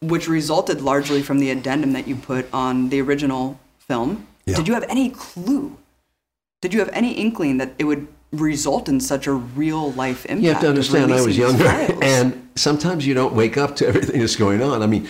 which 0.00 0.28
resulted 0.28 0.80
largely 0.82 1.22
from 1.22 1.38
the 1.38 1.50
addendum 1.50 1.92
that 1.94 2.06
you 2.06 2.14
put 2.16 2.46
on 2.52 2.90
the 2.90 3.00
original 3.00 3.58
film. 3.86 4.26
Yeah. 4.44 4.56
Did 4.56 4.68
you 4.68 4.74
have 4.74 4.84
any 4.88 5.10
clue? 5.10 5.76
Did 6.62 6.72
you 6.72 6.80
have 6.80 6.90
any 6.92 7.12
inkling 7.12 7.58
that 7.58 7.74
it 7.78 7.84
would 7.84 8.06
result 8.32 8.88
in 8.88 9.00
such 9.00 9.26
a 9.26 9.32
real 9.32 9.92
life 9.92 10.24
impact? 10.26 10.42
You 10.42 10.52
have 10.52 10.62
to 10.62 10.68
understand, 10.68 11.12
I 11.12 11.20
was 11.20 11.36
younger, 11.36 11.64
files? 11.64 11.98
and 12.02 12.48
sometimes 12.54 13.06
you 13.06 13.14
don't 13.14 13.34
wake 13.34 13.56
up 13.56 13.76
to 13.76 13.86
everything 13.86 14.20
that's 14.20 14.36
going 14.36 14.62
on. 14.62 14.82
I 14.82 14.86
mean, 14.86 15.08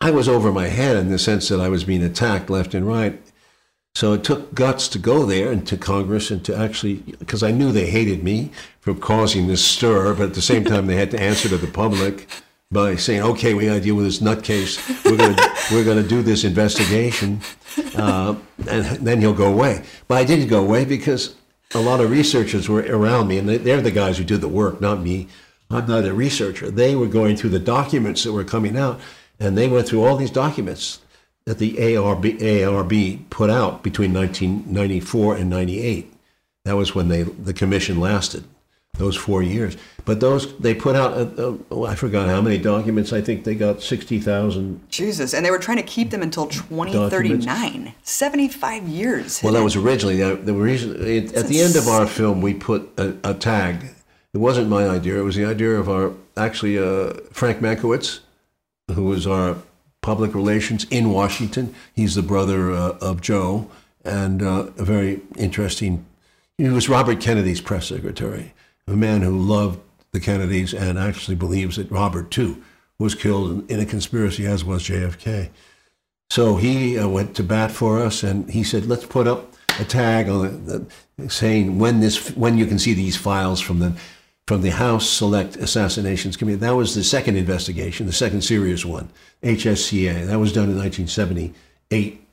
I 0.00 0.10
was 0.10 0.28
over 0.28 0.52
my 0.52 0.66
head 0.66 0.96
in 0.96 1.10
the 1.10 1.18
sense 1.18 1.48
that 1.48 1.60
I 1.60 1.68
was 1.68 1.84
being 1.84 2.02
attacked 2.02 2.50
left 2.50 2.74
and 2.74 2.86
right. 2.86 3.20
So 3.94 4.12
it 4.12 4.24
took 4.24 4.54
guts 4.54 4.88
to 4.88 4.98
go 4.98 5.24
there 5.24 5.50
and 5.50 5.66
to 5.68 5.78
Congress 5.78 6.30
and 6.30 6.44
to 6.44 6.54
actually, 6.54 6.96
because 7.18 7.42
I 7.42 7.50
knew 7.50 7.72
they 7.72 7.88
hated 7.88 8.22
me 8.22 8.50
for 8.78 8.94
causing 8.94 9.46
this 9.46 9.64
stir, 9.64 10.14
but 10.14 10.28
at 10.28 10.34
the 10.34 10.42
same 10.42 10.64
time 10.66 10.86
they 10.86 10.96
had 10.96 11.10
to 11.12 11.20
answer 11.20 11.48
to 11.48 11.56
the 11.56 11.66
public 11.66 12.28
by 12.76 12.94
saying, 12.96 13.22
"Okay, 13.22 13.54
we 13.54 13.64
got 13.66 13.74
to 13.74 13.80
deal 13.80 13.94
with 13.94 14.04
this 14.04 14.20
nutcase. 14.20 14.72
We're 15.04 15.16
going 15.16 15.34
to 15.40 15.52
we're 15.72 15.84
going 15.84 16.02
to 16.02 16.08
do 16.08 16.22
this 16.22 16.44
investigation, 16.44 17.40
uh, 17.96 18.36
and 18.68 18.84
then 19.06 19.20
he'll 19.20 19.32
go 19.44 19.50
away." 19.52 19.82
But 20.08 20.18
I 20.18 20.24
didn't 20.24 20.48
go 20.48 20.62
away 20.62 20.84
because 20.84 21.34
a 21.74 21.80
lot 21.80 22.00
of 22.00 22.10
researchers 22.10 22.68
were 22.68 22.82
around 22.82 23.28
me, 23.28 23.38
and 23.38 23.48
they- 23.48 23.56
they're 23.58 23.80
the 23.80 23.90
guys 23.90 24.18
who 24.18 24.24
did 24.24 24.40
the 24.42 24.48
work, 24.62 24.80
not 24.80 25.00
me. 25.02 25.26
I'm 25.70 25.86
not 25.86 26.04
a 26.04 26.12
researcher. 26.14 26.70
They 26.70 26.94
were 26.94 27.08
going 27.08 27.34
through 27.36 27.50
the 27.50 27.58
documents 27.58 28.22
that 28.22 28.32
were 28.32 28.44
coming 28.44 28.76
out, 28.76 29.00
and 29.40 29.56
they 29.58 29.66
went 29.68 29.88
through 29.88 30.04
all 30.04 30.16
these 30.16 30.30
documents 30.30 31.00
that 31.46 31.58
the 31.58 31.72
ARB, 31.78 32.38
ARB 32.40 33.24
put 33.30 33.50
out 33.50 33.82
between 33.82 34.12
1994 34.12 35.36
and 35.36 35.50
98. 35.50 36.12
That 36.64 36.76
was 36.76 36.94
when 36.94 37.08
they 37.08 37.22
the 37.22 37.52
commission 37.54 37.98
lasted, 38.00 38.44
those 38.98 39.16
four 39.16 39.42
years. 39.42 39.76
But 40.04 40.20
those 40.20 40.56
they 40.58 40.74
put 40.74 40.94
out, 40.94 41.12
uh, 41.14 41.48
uh, 41.48 41.56
oh, 41.70 41.84
I 41.84 41.96
forgot 41.96 42.28
how 42.28 42.40
many 42.40 42.58
documents. 42.58 43.12
I 43.12 43.20
think 43.20 43.44
they 43.44 43.56
got 43.56 43.82
60,000 43.82 44.88
Jesus, 44.88 45.34
and 45.34 45.44
they 45.44 45.50
were 45.50 45.58
trying 45.58 45.78
to 45.78 45.82
keep 45.82 46.10
them 46.10 46.22
until 46.22 46.46
2039. 46.46 47.92
75 48.02 48.88
years. 48.88 49.42
Well, 49.42 49.52
that 49.54 49.64
was 49.64 49.74
originally 49.74 50.16
the, 50.16 50.36
the 50.36 50.54
reason. 50.54 51.04
It, 51.04 51.34
at 51.34 51.48
the 51.48 51.60
end 51.60 51.74
of 51.74 51.88
our 51.88 52.06
film, 52.06 52.40
we 52.40 52.54
put 52.54 52.88
a, 52.96 53.16
a 53.24 53.34
tag. 53.34 53.84
It 54.32 54.38
wasn't 54.38 54.68
my 54.68 54.88
idea. 54.88 55.18
It 55.18 55.24
was 55.24 55.34
the 55.34 55.44
idea 55.44 55.70
of 55.72 55.88
our 55.88 56.12
actually 56.36 56.78
uh, 56.78 57.14
Frank 57.32 57.58
Mankiewicz, 57.58 58.20
who 58.92 59.04
was 59.04 59.26
our 59.26 59.56
public 60.02 60.34
relations 60.36 60.86
in 60.88 61.10
Washington. 61.10 61.74
He's 61.92 62.14
the 62.14 62.22
brother 62.22 62.70
uh, 62.70 62.96
of 63.00 63.20
Joe, 63.20 63.68
and 64.04 64.40
uh, 64.40 64.68
a 64.78 64.84
very 64.84 65.20
interesting. 65.36 66.06
He 66.58 66.68
was 66.68 66.88
Robert 66.88 67.20
Kennedy's 67.20 67.60
press 67.60 67.88
secretary, 67.88 68.54
a 68.86 68.96
man 68.96 69.22
who 69.22 69.36
loved 69.36 69.80
the 70.12 70.20
Kennedys 70.20 70.72
and 70.72 70.98
actually 70.98 71.34
believes 71.34 71.76
that 71.76 71.90
Robert 71.90 72.30
too 72.30 72.62
was 72.98 73.14
killed 73.14 73.70
in, 73.70 73.80
a 73.80 73.84
conspiracy, 73.84 74.46
as 74.46 74.64
was 74.64 74.82
JFK. 74.84 75.50
So 76.30 76.56
he 76.56 76.98
uh, 76.98 77.08
went 77.08 77.36
to 77.36 77.42
bat 77.42 77.70
for 77.70 78.00
us, 78.00 78.22
and 78.22 78.50
he 78.50 78.64
said, 78.64 78.86
"Let's 78.86 79.06
put 79.06 79.26
up 79.28 79.54
a 79.78 79.84
tag 79.84 80.28
on 80.28 80.66
the, 80.66 80.86
saying 81.28 81.78
when 81.78 82.00
this 82.00 82.34
when 82.36 82.58
you 82.58 82.66
can 82.66 82.78
see 82.78 82.94
these 82.94 83.16
files 83.16 83.60
from 83.60 83.78
the 83.80 83.92
from 84.46 84.62
the 84.62 84.70
House 84.70 85.08
Select 85.08 85.56
Assassinations 85.56 86.36
Committee." 86.36 86.58
That 86.58 86.76
was 86.76 86.94
the 86.94 87.04
second 87.04 87.36
investigation, 87.36 88.06
the 88.06 88.12
second 88.12 88.42
serious 88.42 88.84
one, 88.84 89.10
HSCA. 89.42 90.26
That 90.26 90.38
was 90.38 90.52
done 90.52 90.70
in 90.70 90.78
1978, 90.78 92.26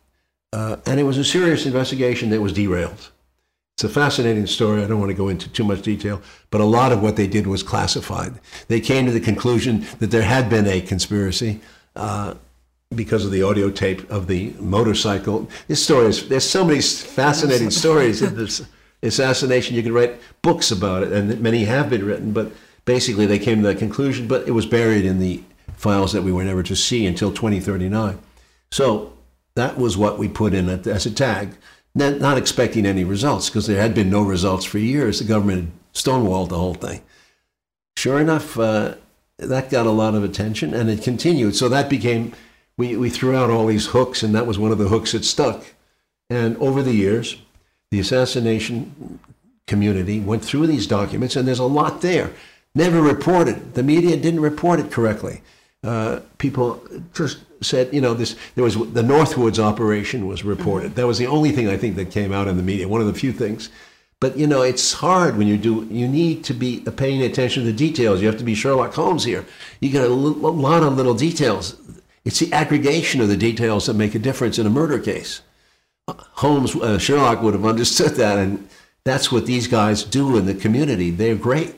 uh, 0.53 0.77
and 0.85 0.99
it 0.99 1.03
was 1.03 1.17
a 1.17 1.25
serious 1.25 1.65
investigation 1.65 2.29
that 2.29 2.41
was 2.41 2.53
derailed. 2.53 3.11
It's 3.75 3.83
a 3.83 3.89
fascinating 3.89 4.45
story. 4.45 4.83
I 4.83 4.87
don't 4.87 4.99
want 4.99 5.09
to 5.09 5.17
go 5.17 5.29
into 5.29 5.49
too 5.49 5.63
much 5.63 5.81
detail, 5.81 6.21
but 6.51 6.61
a 6.61 6.65
lot 6.65 6.91
of 6.91 7.01
what 7.01 7.15
they 7.15 7.27
did 7.27 7.47
was 7.47 7.63
classified. 7.63 8.39
They 8.67 8.79
came 8.79 9.05
to 9.07 9.11
the 9.11 9.19
conclusion 9.19 9.85
that 9.99 10.11
there 10.11 10.21
had 10.21 10.49
been 10.49 10.67
a 10.67 10.81
conspiracy. 10.81 11.59
Uh, 11.95 12.35
because 12.95 13.25
of 13.25 13.31
the 13.31 13.43
audio 13.43 13.69
tape 13.69 14.09
of 14.09 14.27
the 14.27 14.51
motorcycle. 14.59 15.49
This 15.67 15.83
story 15.83 16.07
is, 16.07 16.29
there's 16.29 16.47
so 16.47 16.63
many 16.63 16.81
fascinating 16.81 17.71
stories 17.71 18.21
in 18.21 18.35
this 18.37 18.65
assassination. 19.01 19.75
You 19.75 19.83
could 19.83 19.91
write 19.91 20.19
books 20.41 20.71
about 20.71 21.03
it, 21.03 21.11
and 21.11 21.39
many 21.41 21.65
have 21.65 21.89
been 21.89 22.05
written, 22.05 22.33
but 22.33 22.51
basically 22.85 23.25
they 23.25 23.39
came 23.39 23.61
to 23.61 23.67
that 23.67 23.79
conclusion, 23.79 24.27
but 24.27 24.47
it 24.47 24.51
was 24.51 24.65
buried 24.65 25.05
in 25.05 25.19
the 25.19 25.43
files 25.75 26.13
that 26.13 26.21
we 26.21 26.31
were 26.31 26.43
never 26.43 26.63
to 26.63 26.75
see 26.75 27.05
until 27.05 27.31
2039. 27.31 28.19
So 28.71 29.13
that 29.55 29.77
was 29.77 29.97
what 29.97 30.17
we 30.17 30.27
put 30.27 30.53
in 30.53 30.69
as 30.69 31.05
a 31.05 31.11
tag, 31.11 31.55
not, 31.95 32.37
expecting 32.37 32.85
any 32.85 33.03
results 33.03 33.49
because 33.49 33.67
there 33.67 33.81
had 33.81 33.93
been 33.93 34.09
no 34.09 34.23
results 34.23 34.65
for 34.65 34.79
years. 34.79 35.19
The 35.19 35.25
government 35.25 35.59
had 35.61 35.71
stonewalled 35.93 36.49
the 36.49 36.57
whole 36.57 36.73
thing. 36.73 37.01
Sure 37.97 38.19
enough, 38.19 38.57
uh, 38.57 38.95
that 39.37 39.69
got 39.69 39.85
a 39.85 39.91
lot 39.91 40.15
of 40.15 40.23
attention 40.23 40.73
and 40.73 40.89
it 40.89 41.03
continued. 41.03 41.55
So 41.55 41.69
that 41.69 41.89
became 41.89 42.33
we, 42.77 42.97
we 42.97 43.09
threw 43.09 43.35
out 43.35 43.49
all 43.49 43.67
these 43.67 43.87
hooks, 43.87 44.23
and 44.23 44.33
that 44.33 44.47
was 44.47 44.57
one 44.57 44.71
of 44.71 44.77
the 44.77 44.87
hooks 44.87 45.11
that 45.11 45.25
stuck. 45.25 45.63
And 46.29 46.57
over 46.57 46.81
the 46.81 46.93
years, 46.93 47.37
the 47.91 47.99
assassination 47.99 49.19
community 49.67 50.19
went 50.19 50.43
through 50.43 50.67
these 50.67 50.87
documents, 50.87 51.35
and 51.35 51.47
there's 51.47 51.59
a 51.59 51.65
lot 51.65 52.01
there. 52.01 52.31
Never 52.75 53.01
reported. 53.01 53.75
The 53.75 53.83
media 53.83 54.17
didn't 54.17 54.39
report 54.39 54.79
it 54.79 54.91
correctly. 54.91 55.41
Uh, 55.83 56.21
people 56.37 56.81
just 57.13 57.39
said, 57.61 57.93
you 57.93 58.01
know, 58.01 58.13
this. 58.13 58.35
There 58.55 58.63
was 58.63 58.75
the 58.75 59.01
Northwoods 59.01 59.59
operation 59.59 60.27
was 60.27 60.43
reported. 60.43 60.95
That 60.95 61.07
was 61.07 61.17
the 61.17 61.27
only 61.27 61.51
thing 61.51 61.67
I 61.67 61.77
think 61.77 61.95
that 61.97 62.11
came 62.11 62.31
out 62.31 62.47
in 62.47 62.57
the 62.57 62.63
media. 62.63 62.87
One 62.87 63.01
of 63.01 63.07
the 63.07 63.13
few 63.13 63.33
things. 63.33 63.69
But 64.23 64.37
you 64.37 64.47
know, 64.47 64.61
it's 64.61 64.93
hard 64.93 65.37
when 65.37 65.47
you 65.47 65.57
do. 65.57 65.85
You 65.91 66.07
need 66.07 66.45
to 66.45 66.53
be 66.53 66.79
paying 66.79 67.21
attention 67.21 67.63
to 67.63 67.71
the 67.71 67.75
details. 67.75 68.21
You 68.21 68.27
have 68.27 68.37
to 68.37 68.45
be 68.45 68.55
Sherlock 68.55 68.93
Holmes 68.93 69.25
here. 69.25 69.45
You 69.81 69.91
got 69.91 70.05
a, 70.05 70.13
lot 70.13 70.83
of 70.83 70.95
little 70.95 71.13
details. 71.13 71.75
It's 72.23 72.39
the 72.39 72.53
aggregation 72.53 73.19
of 73.19 73.27
the 73.27 73.35
details 73.35 73.87
that 73.87 73.95
make 73.95 74.15
a 74.15 74.19
difference 74.19 74.57
in 74.57 74.65
a 74.65 74.69
murder 74.69 74.97
case. 74.97 75.41
Holmes, 76.07 76.73
uh, 76.73 76.97
Sherlock 76.97 77.41
would 77.41 77.53
have 77.53 77.65
understood 77.65 78.11
that, 78.11 78.37
and 78.37 78.69
that's 79.03 79.29
what 79.29 79.45
these 79.45 79.67
guys 79.67 80.05
do 80.05 80.37
in 80.37 80.45
the 80.45 80.55
community. 80.55 81.09
They're 81.09 81.35
great. 81.35 81.75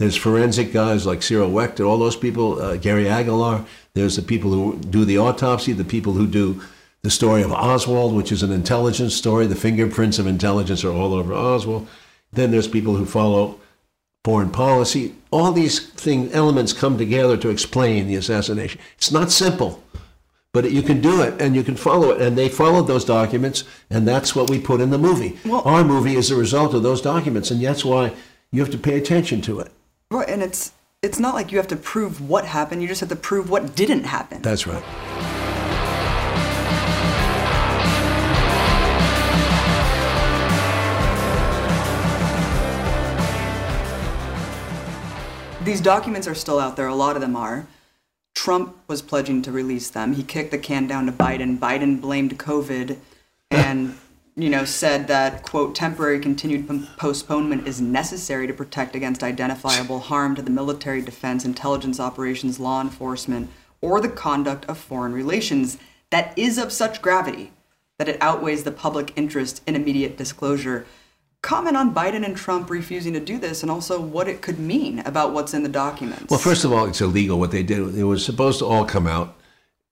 There's 0.00 0.16
forensic 0.16 0.72
guys 0.72 1.04
like 1.04 1.22
Cyril 1.22 1.50
Wechter, 1.50 1.86
all 1.86 1.98
those 1.98 2.16
people, 2.16 2.58
uh, 2.58 2.76
Gary 2.78 3.06
Aguilar. 3.06 3.66
There's 3.92 4.16
the 4.16 4.22
people 4.22 4.50
who 4.50 4.78
do 4.78 5.04
the 5.04 5.18
autopsy, 5.18 5.74
the 5.74 5.84
people 5.84 6.14
who 6.14 6.26
do 6.26 6.62
the 7.02 7.10
story 7.10 7.42
of 7.42 7.52
Oswald, 7.52 8.14
which 8.14 8.32
is 8.32 8.42
an 8.42 8.50
intelligence 8.50 9.14
story. 9.14 9.46
The 9.46 9.54
fingerprints 9.54 10.18
of 10.18 10.26
intelligence 10.26 10.84
are 10.84 10.90
all 10.92 11.12
over 11.12 11.34
Oswald. 11.34 11.86
Then 12.32 12.50
there's 12.50 12.66
people 12.66 12.96
who 12.96 13.04
follow 13.04 13.60
foreign 14.24 14.48
policy. 14.48 15.16
All 15.30 15.52
these 15.52 15.86
thing, 15.90 16.32
elements 16.32 16.72
come 16.72 16.96
together 16.96 17.36
to 17.36 17.50
explain 17.50 18.06
the 18.06 18.14
assassination. 18.14 18.80
It's 18.96 19.12
not 19.12 19.30
simple, 19.30 19.82
but 20.54 20.70
you 20.72 20.80
can 20.80 21.02
do 21.02 21.20
it 21.20 21.42
and 21.42 21.54
you 21.54 21.62
can 21.62 21.76
follow 21.76 22.08
it. 22.12 22.22
And 22.22 22.38
they 22.38 22.48
followed 22.48 22.86
those 22.86 23.04
documents, 23.04 23.64
and 23.90 24.08
that's 24.08 24.34
what 24.34 24.48
we 24.48 24.58
put 24.60 24.80
in 24.80 24.88
the 24.88 24.96
movie. 24.96 25.38
Well- 25.44 25.60
Our 25.66 25.84
movie 25.84 26.16
is 26.16 26.30
a 26.30 26.36
result 26.36 26.72
of 26.72 26.82
those 26.82 27.02
documents, 27.02 27.50
and 27.50 27.62
that's 27.62 27.84
why 27.84 28.14
you 28.50 28.62
have 28.62 28.70
to 28.70 28.78
pay 28.78 28.96
attention 28.96 29.42
to 29.42 29.60
it. 29.60 29.70
Right, 30.12 30.28
and 30.28 30.42
it's 30.42 30.72
it's 31.02 31.20
not 31.20 31.36
like 31.36 31.52
you 31.52 31.58
have 31.58 31.68
to 31.68 31.76
prove 31.76 32.28
what 32.28 32.44
happened. 32.44 32.82
You 32.82 32.88
just 32.88 32.98
have 32.98 33.10
to 33.10 33.16
prove 33.16 33.48
what 33.48 33.76
didn't 33.76 34.02
happen. 34.02 34.42
That's 34.42 34.66
right. 34.66 34.82
These 45.64 45.80
documents 45.80 46.26
are 46.26 46.34
still 46.34 46.58
out 46.58 46.74
there. 46.74 46.88
A 46.88 46.94
lot 46.96 47.14
of 47.14 47.22
them 47.22 47.36
are. 47.36 47.68
Trump 48.34 48.76
was 48.88 49.02
pledging 49.02 49.42
to 49.42 49.52
release 49.52 49.90
them. 49.90 50.14
He 50.14 50.24
kicked 50.24 50.50
the 50.50 50.58
can 50.58 50.88
down 50.88 51.06
to 51.06 51.12
Biden. 51.12 51.56
Biden 51.56 52.00
blamed 52.00 52.36
COVID 52.36 52.96
and, 53.52 53.96
you 54.36 54.48
know, 54.48 54.64
said 54.64 55.08
that, 55.08 55.42
quote, 55.42 55.74
temporary 55.74 56.20
continued 56.20 56.68
postponement 56.96 57.66
is 57.66 57.80
necessary 57.80 58.46
to 58.46 58.54
protect 58.54 58.94
against 58.94 59.22
identifiable 59.22 60.00
harm 60.00 60.34
to 60.36 60.42
the 60.42 60.50
military, 60.50 61.02
defense, 61.02 61.44
intelligence 61.44 62.00
operations, 62.00 62.60
law 62.60 62.80
enforcement, 62.80 63.50
or 63.80 64.00
the 64.00 64.08
conduct 64.08 64.64
of 64.66 64.78
foreign 64.78 65.12
relations 65.12 65.78
that 66.10 66.36
is 66.36 66.58
of 66.58 66.72
such 66.72 67.00
gravity 67.00 67.52
that 67.98 68.08
it 68.08 68.18
outweighs 68.20 68.64
the 68.64 68.72
public 68.72 69.12
interest 69.16 69.62
in 69.66 69.76
immediate 69.76 70.16
disclosure. 70.16 70.86
Comment 71.42 71.76
on 71.76 71.94
Biden 71.94 72.24
and 72.24 72.36
Trump 72.36 72.68
refusing 72.68 73.12
to 73.14 73.20
do 73.20 73.38
this 73.38 73.62
and 73.62 73.70
also 73.70 74.00
what 74.00 74.28
it 74.28 74.42
could 74.42 74.58
mean 74.58 75.00
about 75.00 75.32
what's 75.32 75.54
in 75.54 75.62
the 75.62 75.68
documents. 75.68 76.30
Well, 76.30 76.40
first 76.40 76.64
of 76.64 76.72
all, 76.72 76.86
it's 76.86 77.00
illegal 77.00 77.38
what 77.38 77.50
they 77.50 77.62
did. 77.62 77.94
It 77.94 78.04
was 78.04 78.24
supposed 78.24 78.58
to 78.58 78.66
all 78.66 78.84
come 78.84 79.06
out. 79.06 79.36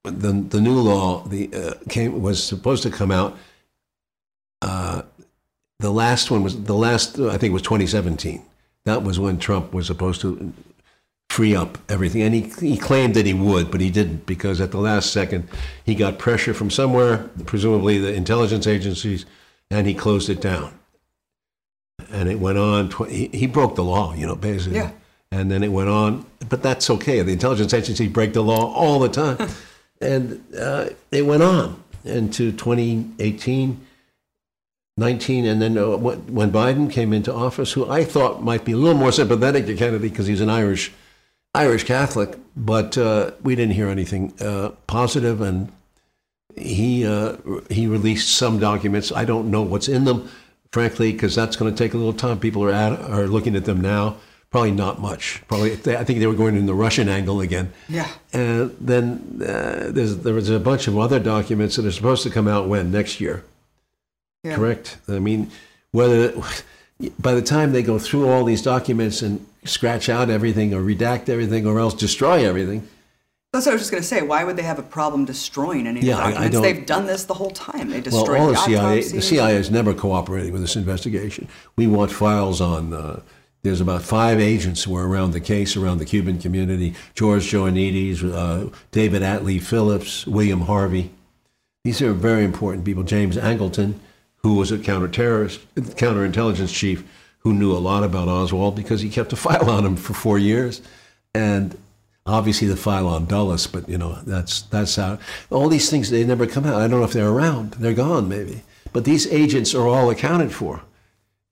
The 0.04 0.32
the 0.32 0.60
new 0.60 0.78
law 0.80 1.24
the 1.24 1.50
uh, 1.52 1.74
came 1.88 2.22
was 2.22 2.42
supposed 2.42 2.82
to 2.84 2.90
come 2.90 3.10
out. 3.10 3.36
Uh, 4.62 5.02
the 5.78 5.90
last 5.90 6.30
one 6.30 6.42
was 6.42 6.64
the 6.64 6.74
last. 6.74 7.18
I 7.18 7.38
think 7.38 7.50
it 7.50 7.52
was 7.52 7.62
2017. 7.62 8.42
That 8.84 9.02
was 9.02 9.20
when 9.20 9.38
Trump 9.38 9.72
was 9.72 9.86
supposed 9.86 10.20
to 10.22 10.52
free 11.30 11.54
up 11.54 11.78
everything, 11.88 12.22
and 12.22 12.34
he 12.34 12.50
he 12.60 12.76
claimed 12.76 13.14
that 13.14 13.26
he 13.26 13.34
would, 13.34 13.70
but 13.70 13.80
he 13.80 13.90
didn't 13.90 14.26
because 14.26 14.60
at 14.60 14.70
the 14.70 14.78
last 14.78 15.12
second 15.12 15.48
he 15.84 15.94
got 15.94 16.18
pressure 16.18 16.54
from 16.54 16.70
somewhere, 16.70 17.28
presumably 17.46 17.98
the 17.98 18.12
intelligence 18.12 18.66
agencies, 18.66 19.24
and 19.70 19.86
he 19.86 19.94
closed 19.94 20.28
it 20.28 20.40
down 20.40 20.78
and 22.10 22.28
it 22.28 22.38
went 22.38 22.58
on. 22.58 22.88
Tw- 22.88 23.08
he, 23.08 23.28
he 23.28 23.46
broke 23.46 23.74
the 23.74 23.84
law, 23.84 24.14
you 24.14 24.26
know, 24.26 24.36
basically. 24.36 24.78
Yeah. 24.78 24.90
And 25.30 25.50
then 25.50 25.62
it 25.62 25.68
went 25.68 25.90
on, 25.90 26.24
but 26.48 26.62
that's 26.62 26.88
okay. 26.88 27.20
The 27.20 27.32
intelligence 27.32 27.74
agencies 27.74 28.10
break 28.10 28.32
the 28.32 28.42
law 28.42 28.72
all 28.72 28.98
the 28.98 29.10
time, 29.10 29.36
and 30.00 30.42
uh, 30.58 30.88
it 31.10 31.26
went 31.26 31.42
on 31.42 31.82
into 32.04 32.50
2018, 32.52 33.86
19, 34.98 35.46
and 35.46 35.62
then 35.62 35.78
uh, 35.78 35.96
when 35.96 36.50
Biden 36.50 36.90
came 36.90 37.12
into 37.12 37.32
office, 37.32 37.72
who 37.72 37.88
I 37.88 38.04
thought 38.04 38.42
might 38.42 38.64
be 38.64 38.72
a 38.72 38.76
little 38.76 38.98
more 38.98 39.12
sympathetic 39.12 39.66
to 39.66 39.76
Kennedy 39.76 40.08
because 40.08 40.26
he's 40.26 40.40
an 40.40 40.50
Irish, 40.50 40.92
Irish 41.54 41.84
Catholic, 41.84 42.36
but 42.56 42.98
uh, 42.98 43.30
we 43.42 43.54
didn't 43.54 43.74
hear 43.74 43.88
anything 43.88 44.34
uh, 44.40 44.70
positive, 44.86 45.40
and 45.40 45.72
he 46.56 47.06
uh, 47.06 47.36
he 47.70 47.86
released 47.86 48.36
some 48.36 48.58
documents. 48.58 49.12
I 49.12 49.24
don't 49.24 49.50
know 49.50 49.62
what's 49.62 49.88
in 49.88 50.04
them 50.04 50.28
frankly, 50.70 51.12
because 51.12 51.34
that's 51.34 51.56
going 51.56 51.72
to 51.72 51.76
take 51.76 51.94
a 51.94 51.96
little 51.96 52.12
time. 52.12 52.38
People 52.38 52.64
are 52.64 52.72
at, 52.72 52.92
are 53.10 53.26
looking 53.26 53.56
at 53.56 53.64
them 53.64 53.80
now. 53.80 54.16
Probably 54.50 54.70
not 54.70 54.98
much. 55.00 55.42
Probably, 55.46 55.72
I 55.72 56.04
think 56.04 56.20
they 56.20 56.26
were 56.26 56.34
going 56.34 56.56
in 56.56 56.64
the 56.66 56.74
Russian 56.74 57.08
angle 57.08 57.40
again. 57.40 57.72
Yeah. 57.88 58.08
And 58.32 58.74
then 58.80 59.42
uh, 59.42 59.90
there's 59.90 60.18
there 60.18 60.32
was 60.32 60.48
a 60.48 60.58
bunch 60.58 60.88
of 60.88 60.96
other 60.96 61.18
documents 61.18 61.76
that 61.76 61.84
are 61.84 61.92
supposed 61.92 62.22
to 62.22 62.30
come 62.30 62.48
out 62.48 62.66
when 62.66 62.90
next 62.90 63.20
year. 63.20 63.44
Yeah. 64.48 64.56
Correct. 64.56 64.96
I 65.08 65.18
mean, 65.18 65.50
whether 65.92 66.32
by 67.18 67.34
the 67.34 67.42
time 67.42 67.72
they 67.72 67.82
go 67.82 67.98
through 67.98 68.28
all 68.28 68.44
these 68.44 68.62
documents 68.62 69.22
and 69.22 69.44
scratch 69.64 70.08
out 70.08 70.30
everything 70.30 70.74
or 70.74 70.80
redact 70.80 71.28
everything 71.28 71.66
or 71.66 71.78
else 71.78 71.94
destroy 71.94 72.46
everything, 72.48 72.86
That's 73.52 73.64
what 73.66 73.72
I 73.72 73.74
was 73.76 73.82
just 73.82 73.90
going 73.90 74.02
to 74.02 74.06
say. 74.08 74.20
Why 74.22 74.44
would 74.44 74.56
they 74.56 74.62
have 74.62 74.78
a 74.78 74.82
problem 74.82 75.24
destroying 75.24 75.86
any 75.86 76.00
of 76.00 76.04
Yeah, 76.04 76.16
the 76.16 76.20
I- 76.22 76.26
I 76.26 76.30
documents? 76.32 76.52
don't- 76.54 76.62
They've 76.62 76.86
done 76.86 77.06
this 77.06 77.24
the 77.24 77.34
whole 77.34 77.50
time. 77.50 77.88
They 77.90 78.00
destroyed 78.02 78.28
Well, 78.28 78.40
all 78.42 78.46
the 78.48 78.52
the 78.52 78.58
CIA, 78.58 79.02
the. 79.02 79.22
CIA 79.22 79.56
is 79.56 79.70
never 79.70 79.94
cooperating 79.94 80.52
with 80.52 80.60
this 80.60 80.76
investigation. 80.76 81.48
We 81.76 81.86
want 81.86 82.10
files 82.10 82.60
on. 82.60 82.92
Uh, 82.92 83.20
there's 83.62 83.80
about 83.80 84.02
five 84.02 84.38
agents 84.38 84.84
who 84.84 84.92
were 84.92 85.08
around 85.08 85.32
the 85.32 85.40
case, 85.40 85.76
around 85.78 85.96
the 85.98 86.04
Cuban 86.04 86.38
community: 86.38 86.94
George 87.14 87.50
Joannides, 87.50 88.22
uh, 88.22 88.70
David 88.92 89.22
Atlee 89.22 89.60
Phillips, 89.62 90.26
William 90.26 90.62
Harvey. 90.62 91.10
These 91.84 92.02
are 92.02 92.12
very 92.12 92.44
important 92.44 92.84
people. 92.84 93.02
James 93.02 93.36
Angleton, 93.38 93.94
who 94.38 94.54
was 94.54 94.70
a 94.70 94.78
counterterrorist, 94.78 95.58
counterintelligence 95.76 96.72
chief, 96.72 97.04
who 97.40 97.52
knew 97.52 97.72
a 97.72 97.78
lot 97.78 98.04
about 98.04 98.28
Oswald 98.28 98.76
because 98.76 99.00
he 99.00 99.08
kept 99.08 99.32
a 99.32 99.36
file 99.46 99.70
on 99.70 99.84
him 99.84 99.96
for 99.96 100.14
four 100.14 100.38
years, 100.38 100.82
and 101.34 101.76
obviously 102.26 102.68
the 102.68 102.76
file 102.76 103.06
on 103.06 103.26
Dulles. 103.26 103.66
But 103.66 103.88
you 103.88 103.98
know 103.98 104.14
that's 104.26 104.62
that's 104.62 104.96
how 104.96 105.18
all 105.50 105.68
these 105.68 105.90
things 105.90 106.10
they 106.10 106.24
never 106.24 106.46
come 106.46 106.64
out. 106.66 106.80
I 106.80 106.88
don't 106.88 107.00
know 107.00 107.04
if 107.04 107.12
they're 107.12 107.28
around. 107.28 107.72
They're 107.72 107.94
gone 107.94 108.28
maybe. 108.28 108.62
But 108.92 109.04
these 109.04 109.26
agents 109.26 109.74
are 109.74 109.86
all 109.86 110.10
accounted 110.10 110.52
for. 110.52 110.82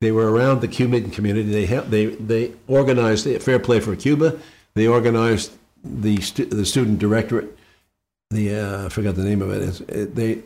They 0.00 0.12
were 0.12 0.30
around 0.30 0.60
the 0.60 0.68
Cuban 0.68 1.10
community. 1.10 1.50
They 1.50 1.66
helped, 1.66 1.90
they 1.90 2.06
they 2.06 2.52
organized 2.68 3.24
the 3.24 3.38
Fair 3.38 3.58
Play 3.58 3.80
for 3.80 3.96
Cuba. 3.96 4.38
They 4.74 4.86
organized 4.86 5.52
the 5.82 6.20
stu- 6.20 6.46
the 6.46 6.66
student 6.66 6.98
directorate. 6.98 7.56
The 8.30 8.54
uh, 8.54 8.86
I 8.86 8.88
forgot 8.90 9.14
the 9.14 9.24
name 9.24 9.40
of 9.40 9.50
it. 9.50 9.62
It's, 9.62 9.80
it 9.80 10.14
they 10.14 10.42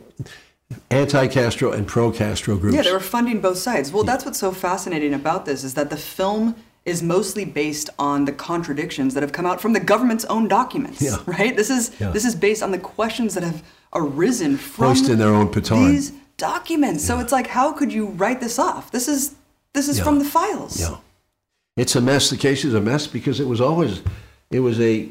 anti-Castro 0.89 1.71
and 1.71 1.87
pro-Castro 1.87 2.57
groups. 2.57 2.75
Yeah, 2.75 2.83
they 2.83 2.91
were 2.91 2.99
funding 2.99 3.41
both 3.41 3.57
sides. 3.57 3.91
Well, 3.91 4.03
that's 4.03 4.25
what's 4.25 4.39
so 4.39 4.51
fascinating 4.51 5.13
about 5.13 5.45
this 5.45 5.63
is 5.63 5.73
that 5.75 5.89
the 5.89 5.97
film 5.97 6.55
is 6.85 7.03
mostly 7.03 7.45
based 7.45 7.89
on 7.99 8.25
the 8.25 8.31
contradictions 8.31 9.13
that 9.13 9.21
have 9.21 9.31
come 9.31 9.45
out 9.45 9.61
from 9.61 9.73
the 9.73 9.79
government's 9.79 10.25
own 10.25 10.47
documents. 10.47 11.01
Yeah. 11.01 11.17
Right? 11.25 11.55
This 11.55 11.69
is 11.69 11.91
Yeah. 11.99 12.09
this 12.11 12.25
is 12.25 12.35
based 12.35 12.63
on 12.63 12.71
the 12.71 12.79
questions 12.79 13.33
that 13.35 13.43
have 13.43 13.61
arisen 13.93 14.57
from 14.57 14.85
Hoisting 14.87 15.17
their 15.17 15.33
own 15.33 15.49
petard. 15.49 15.91
these 15.91 16.11
documents. 16.37 17.05
So 17.05 17.19
it's 17.19 17.31
like, 17.31 17.47
how 17.47 17.71
could 17.71 17.93
you 17.93 18.07
write 18.07 18.39
this 18.41 18.57
off? 18.57 18.91
This 18.91 19.07
is 19.07 19.35
this 19.73 19.87
is 19.87 19.97
Yeah. 19.99 20.03
from 20.05 20.19
the 20.19 20.25
files. 20.25 20.79
Yeah. 20.79 20.97
It's 21.77 21.95
a 21.95 22.01
mess. 22.01 22.29
The 22.29 22.37
case 22.37 22.65
is 22.65 22.73
a 22.73 22.81
mess 22.81 23.07
because 23.07 23.39
it 23.39 23.47
was 23.47 23.61
always, 23.61 24.01
it 24.49 24.59
was 24.59 24.79
a, 24.81 25.07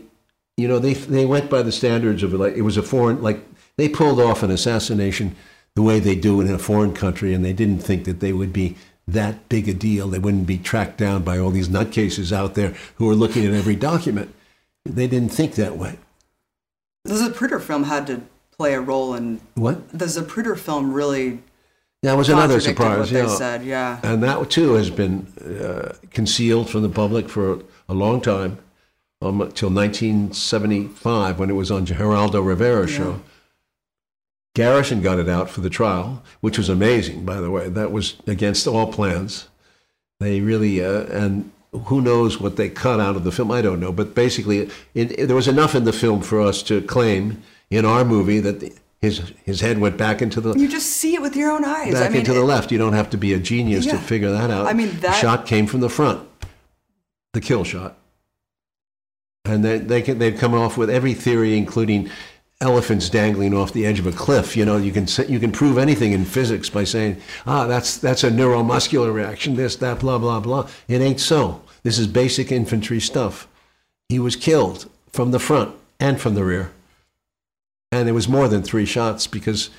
you 0.56 0.68
know, 0.68 0.78
they 0.78 0.94
they 0.94 1.24
went 1.24 1.48
by 1.48 1.62
the 1.62 1.72
standards 1.72 2.22
of 2.22 2.32
like 2.32 2.54
it 2.56 2.62
was 2.62 2.76
a 2.76 2.82
foreign 2.82 3.22
like 3.22 3.46
they 3.76 3.88
pulled 3.88 4.20
off 4.20 4.42
an 4.42 4.50
assassination 4.50 5.36
the 5.76 5.82
way 5.82 6.00
they 6.00 6.14
do 6.16 6.40
it 6.40 6.46
in 6.46 6.54
a 6.54 6.58
foreign 6.58 6.92
country, 6.92 7.32
and 7.32 7.44
they 7.44 7.52
didn't 7.52 7.80
think 7.80 8.04
that 8.04 8.20
they 8.20 8.32
would 8.32 8.52
be 8.52 8.76
that 9.06 9.48
big 9.48 9.68
a 9.68 9.74
deal. 9.74 10.08
They 10.08 10.18
wouldn't 10.18 10.46
be 10.46 10.58
tracked 10.58 10.98
down 10.98 11.22
by 11.22 11.38
all 11.38 11.50
these 11.50 11.68
nutcases 11.68 12.32
out 12.32 12.54
there 12.54 12.74
who 12.96 13.08
are 13.10 13.14
looking 13.14 13.44
at 13.46 13.52
every 13.54 13.76
document. 13.76 14.34
They 14.84 15.06
didn't 15.06 15.30
think 15.32 15.54
that 15.54 15.76
way. 15.76 15.98
The 17.04 17.14
Zapruder 17.14 17.60
film 17.60 17.84
had 17.84 18.06
to 18.08 18.22
play 18.56 18.74
a 18.74 18.80
role 18.80 19.14
in 19.14 19.40
What? 19.54 19.88
the 19.90 20.04
Zapruder 20.06 20.56
film 20.58 20.92
really 20.92 21.40
That 22.02 22.14
was 22.16 22.28
another 22.28 22.60
surprise. 22.60 22.98
what 22.98 23.08
they 23.10 23.22
yeah. 23.22 23.28
said, 23.36 23.64
yeah. 23.64 24.00
And 24.02 24.22
that 24.22 24.50
too 24.50 24.74
has 24.74 24.90
been 24.90 25.26
uh, 25.42 25.94
concealed 26.10 26.68
from 26.68 26.82
the 26.82 26.88
public 26.88 27.28
for 27.28 27.60
a 27.88 27.94
long 27.94 28.20
time, 28.20 28.58
um, 29.22 29.40
until 29.40 29.70
1975 29.70 31.38
when 31.38 31.50
it 31.50 31.54
was 31.54 31.70
on 31.70 31.86
Geraldo 31.86 32.44
Rivera's 32.44 32.90
show. 32.90 33.20
Garrison 34.54 35.00
got 35.00 35.18
it 35.18 35.28
out 35.28 35.48
for 35.48 35.60
the 35.60 35.70
trial, 35.70 36.22
which 36.40 36.58
was 36.58 36.68
amazing, 36.68 37.24
by 37.24 37.40
the 37.40 37.50
way. 37.50 37.68
That 37.68 37.92
was 37.92 38.16
against 38.26 38.66
all 38.66 38.92
plans. 38.92 39.48
They 40.18 40.40
really, 40.40 40.84
uh, 40.84 41.04
and 41.04 41.50
who 41.84 42.00
knows 42.00 42.40
what 42.40 42.56
they 42.56 42.68
cut 42.68 42.98
out 43.00 43.14
of 43.16 43.22
the 43.24 43.30
film? 43.32 43.50
I 43.52 43.62
don't 43.62 43.78
know. 43.80 43.92
But 43.92 44.14
basically, 44.14 44.58
it, 44.58 44.72
it- 45.18 45.26
there 45.28 45.36
was 45.36 45.48
enough 45.48 45.74
in 45.74 45.84
the 45.84 45.92
film 45.92 46.20
for 46.22 46.40
us 46.40 46.62
to 46.64 46.82
claim 46.82 47.42
in 47.70 47.84
our 47.84 48.04
movie 48.04 48.40
that 48.40 48.58
the, 48.60 48.72
his 49.00 49.32
his 49.44 49.60
head 49.60 49.78
went 49.78 49.96
back 49.96 50.20
into 50.20 50.40
the 50.40 50.52
You 50.58 50.68
just 50.68 50.86
see 50.88 51.14
it 51.14 51.22
with 51.22 51.36
your 51.36 51.50
own 51.52 51.64
eyes. 51.64 51.94
back 51.94 52.06
I 52.06 52.08
mean, 52.08 52.18
into 52.18 52.34
the 52.34 52.40
it- 52.40 52.44
left. 52.44 52.72
You 52.72 52.78
don't 52.78 52.92
have 52.92 53.08
to 53.10 53.16
be 53.16 53.32
a 53.32 53.38
genius 53.38 53.86
to 53.86 53.98
figure 53.98 54.32
that 54.32 54.50
out. 54.50 54.66
I 54.66 54.72
mean, 54.72 54.88
the 54.90 54.96
that- 55.02 55.20
shot 55.20 55.46
came 55.46 55.66
from 55.66 55.80
the 55.80 55.88
front, 55.88 56.28
the 57.32 57.40
kill 57.40 57.62
shot, 57.64 57.96
and 59.44 59.64
they 59.64 59.78
they 59.78 60.02
can, 60.02 60.18
they've 60.18 60.36
come 60.36 60.54
off 60.54 60.76
with 60.76 60.90
every 60.90 61.14
theory, 61.14 61.56
including 61.56 62.10
elephants 62.60 63.08
dangling 63.08 63.54
off 63.54 63.72
the 63.72 63.86
edge 63.86 63.98
of 63.98 64.06
a 64.06 64.12
cliff. 64.12 64.56
You 64.56 64.64
know, 64.64 64.76
you 64.76 64.92
can 64.92 65.06
you 65.28 65.40
can 65.40 65.52
prove 65.52 65.78
anything 65.78 66.12
in 66.12 66.24
physics 66.24 66.68
by 66.68 66.84
saying, 66.84 67.20
ah, 67.46 67.66
that's 67.66 67.96
that's 67.96 68.24
a 68.24 68.30
neuromuscular 68.30 69.12
reaction. 69.12 69.54
This, 69.54 69.76
that, 69.76 70.00
blah, 70.00 70.18
blah, 70.18 70.40
blah. 70.40 70.68
It 70.88 71.00
ain't 71.00 71.20
so. 71.20 71.62
This 71.82 71.98
is 71.98 72.06
basic 72.06 72.52
infantry 72.52 73.00
stuff. 73.00 73.48
He 74.08 74.18
was 74.18 74.36
killed 74.36 74.90
from 75.12 75.30
the 75.30 75.38
front 75.38 75.74
and 75.98 76.20
from 76.20 76.34
the 76.34 76.44
rear, 76.44 76.72
and 77.90 78.08
it 78.08 78.12
was 78.12 78.28
more 78.28 78.48
than 78.48 78.62
three 78.62 78.86
shots 78.86 79.26
because 79.26 79.70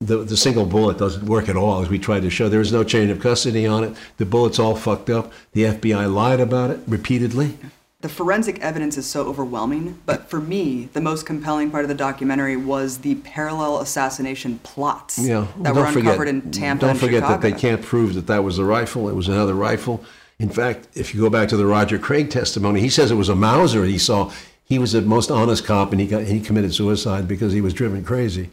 the, 0.00 0.18
the 0.18 0.36
single 0.36 0.66
bullet 0.66 0.98
doesn't 0.98 1.26
work 1.26 1.48
at 1.48 1.56
all, 1.56 1.80
as 1.80 1.88
we 1.88 1.98
tried 1.98 2.22
to 2.22 2.30
show. 2.30 2.48
There 2.48 2.60
is 2.60 2.72
no 2.72 2.84
chain 2.84 3.08
of 3.10 3.20
custody 3.20 3.66
on 3.66 3.84
it. 3.84 3.96
The 4.16 4.26
bullet's 4.26 4.58
all 4.58 4.74
fucked 4.74 5.08
up. 5.08 5.32
The 5.52 5.64
FBI 5.64 6.12
lied 6.12 6.40
about 6.40 6.70
it 6.70 6.80
repeatedly. 6.86 7.56
The 8.02 8.08
forensic 8.08 8.58
evidence 8.58 8.98
is 8.98 9.06
so 9.06 9.26
overwhelming, 9.28 10.00
but 10.06 10.28
for 10.28 10.40
me, 10.40 10.88
the 10.92 11.00
most 11.00 11.24
compelling 11.24 11.70
part 11.70 11.84
of 11.84 11.88
the 11.88 11.94
documentary 11.94 12.56
was 12.56 12.98
the 12.98 13.14
parallel 13.14 13.78
assassination 13.78 14.58
plots 14.64 15.18
Yeah, 15.18 15.46
that 15.58 15.74
don't 15.74 15.76
were 15.76 15.86
forget, 15.86 16.06
uncovered 16.06 16.28
in 16.28 16.50
Tampa 16.50 16.86
Don't 16.86 16.96
forget 16.96 17.22
Chicago. 17.22 17.32
that 17.34 17.40
they 17.42 17.52
can't 17.52 17.80
prove 17.80 18.14
that 18.14 18.26
that 18.26 18.42
was 18.42 18.58
a 18.58 18.64
rifle. 18.64 19.08
It 19.08 19.14
was 19.14 19.28
another 19.28 19.54
rifle. 19.54 20.04
In 20.40 20.48
fact, 20.48 20.88
if 20.94 21.14
you 21.14 21.20
go 21.20 21.30
back 21.30 21.48
to 21.50 21.56
the 21.56 21.64
Roger 21.64 21.96
Craig 21.96 22.28
testimony, 22.28 22.80
he 22.80 22.88
says 22.88 23.12
it 23.12 23.14
was 23.14 23.28
a 23.28 23.36
Mauser 23.36 23.84
he 23.84 23.98
saw. 23.98 24.32
He 24.64 24.80
was 24.80 24.92
the 24.92 25.02
most 25.02 25.30
honest 25.30 25.64
cop, 25.64 25.92
and 25.92 26.00
he 26.00 26.08
got 26.08 26.24
he 26.24 26.40
committed 26.40 26.74
suicide 26.74 27.28
because 27.28 27.52
he 27.52 27.60
was 27.60 27.72
driven 27.72 28.02
crazy. 28.02 28.50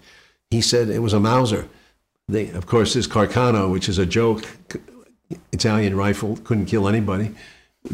He 0.52 0.62
said 0.62 0.89
it 0.89 1.00
was 1.00 1.14
a 1.14 1.20
Mauser. 1.20 1.68
They, 2.28 2.50
of 2.52 2.68
course, 2.68 2.93
this 2.93 3.08
Carcano, 3.08 3.72
which 3.72 3.89
is 3.89 3.97
a 3.97 4.06
joke, 4.06 4.43
Italian 5.52 5.95
rifle, 5.95 6.38
couldn't 6.43 6.68
kill 6.68 6.88
anybody, 6.88 7.34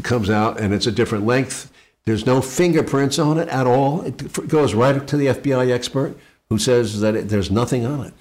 comes 0.02 0.28
out 0.30 0.60
and 0.60 0.74
it's 0.74 0.86
a 0.86 0.92
different 0.92 1.24
length. 1.26 1.70
There's 2.04 2.26
no 2.26 2.40
fingerprints 2.40 3.18
on 3.18 3.38
it 3.38 3.48
at 3.48 3.66
all. 3.66 4.02
It 4.02 4.48
goes 4.48 4.74
right 4.74 5.06
to 5.06 5.16
the 5.16 5.26
FBI 5.26 5.70
expert 5.72 6.16
who 6.48 6.58
says 6.58 7.00
that 7.00 7.16
it, 7.16 7.28
there's 7.28 7.50
nothing 7.50 7.84
on 7.84 8.06
it. 8.06 8.14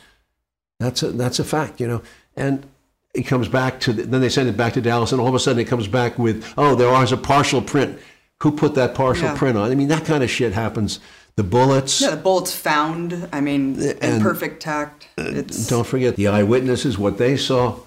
That's 0.79 1.03
a, 1.03 1.11
that's 1.11 1.39
a 1.39 1.43
fact, 1.43 1.79
you 1.79 1.87
know. 1.87 2.01
And 2.35 2.65
it 3.13 3.23
comes 3.23 3.47
back 3.47 3.79
to, 3.81 3.93
the, 3.93 4.03
then 4.03 4.21
they 4.21 4.29
send 4.29 4.49
it 4.49 4.57
back 4.57 4.73
to 4.73 4.81
Dallas, 4.81 5.11
and 5.11 5.21
all 5.21 5.27
of 5.27 5.35
a 5.35 5.39
sudden 5.39 5.59
it 5.61 5.65
comes 5.67 5.87
back 5.87 6.17
with, 6.19 6.43
oh, 6.57 6.75
there 6.75 6.91
is 7.03 7.11
a 7.11 7.17
partial 7.17 7.61
print. 7.61 7.99
Who 8.41 8.51
put 8.51 8.75
that 8.75 8.93
partial 8.95 9.25
Yeah. 9.27 9.37
print 9.37 9.57
on? 9.57 9.71
I 9.71 9.75
mean, 9.75 9.87
that 9.87 10.03
kind 10.05 10.23
of 10.23 10.29
shit 10.29 10.51
happens. 10.53 10.99
The 11.37 11.43
bullets. 11.43 12.01
Yeah, 12.01 12.11
the 12.11 12.17
bullets 12.17 12.53
found. 12.55 13.29
I 13.31 13.39
mean, 13.41 13.79
in 13.81 13.97
And- 14.01 14.21
perfect 14.21 14.61
tact. 14.61 15.07
Uh, 15.17 15.23
it's 15.27 15.67
Don't 15.67 15.85
forget 15.87 16.15
the 16.17 16.27
eyewitnesses, 16.27 16.97
what 16.97 17.17
they 17.17 17.37
saw. 17.37 17.79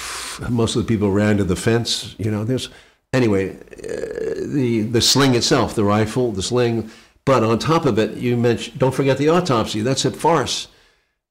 Most 0.48 0.76
of 0.76 0.82
the 0.82 0.88
people 0.88 1.10
ran 1.10 1.36
to 1.38 1.44
the 1.44 1.56
fence. 1.56 2.14
You 2.18 2.30
know, 2.30 2.44
there's 2.44 2.68
anyway 3.16 3.56
uh, 3.84 4.16
the 4.46 4.82
the 4.82 5.00
sling 5.00 5.34
itself, 5.34 5.74
the 5.74 5.84
rifle, 5.84 6.32
the 6.32 6.42
sling. 6.42 6.90
But 7.24 7.42
on 7.42 7.58
top 7.58 7.86
of 7.86 7.98
it, 7.98 8.16
you 8.16 8.36
mentioned. 8.36 8.78
Don't 8.78 8.94
forget 8.94 9.18
the 9.18 9.28
autopsy. 9.28 9.80
That's 9.80 10.04
a 10.04 10.10
farce. 10.10 10.68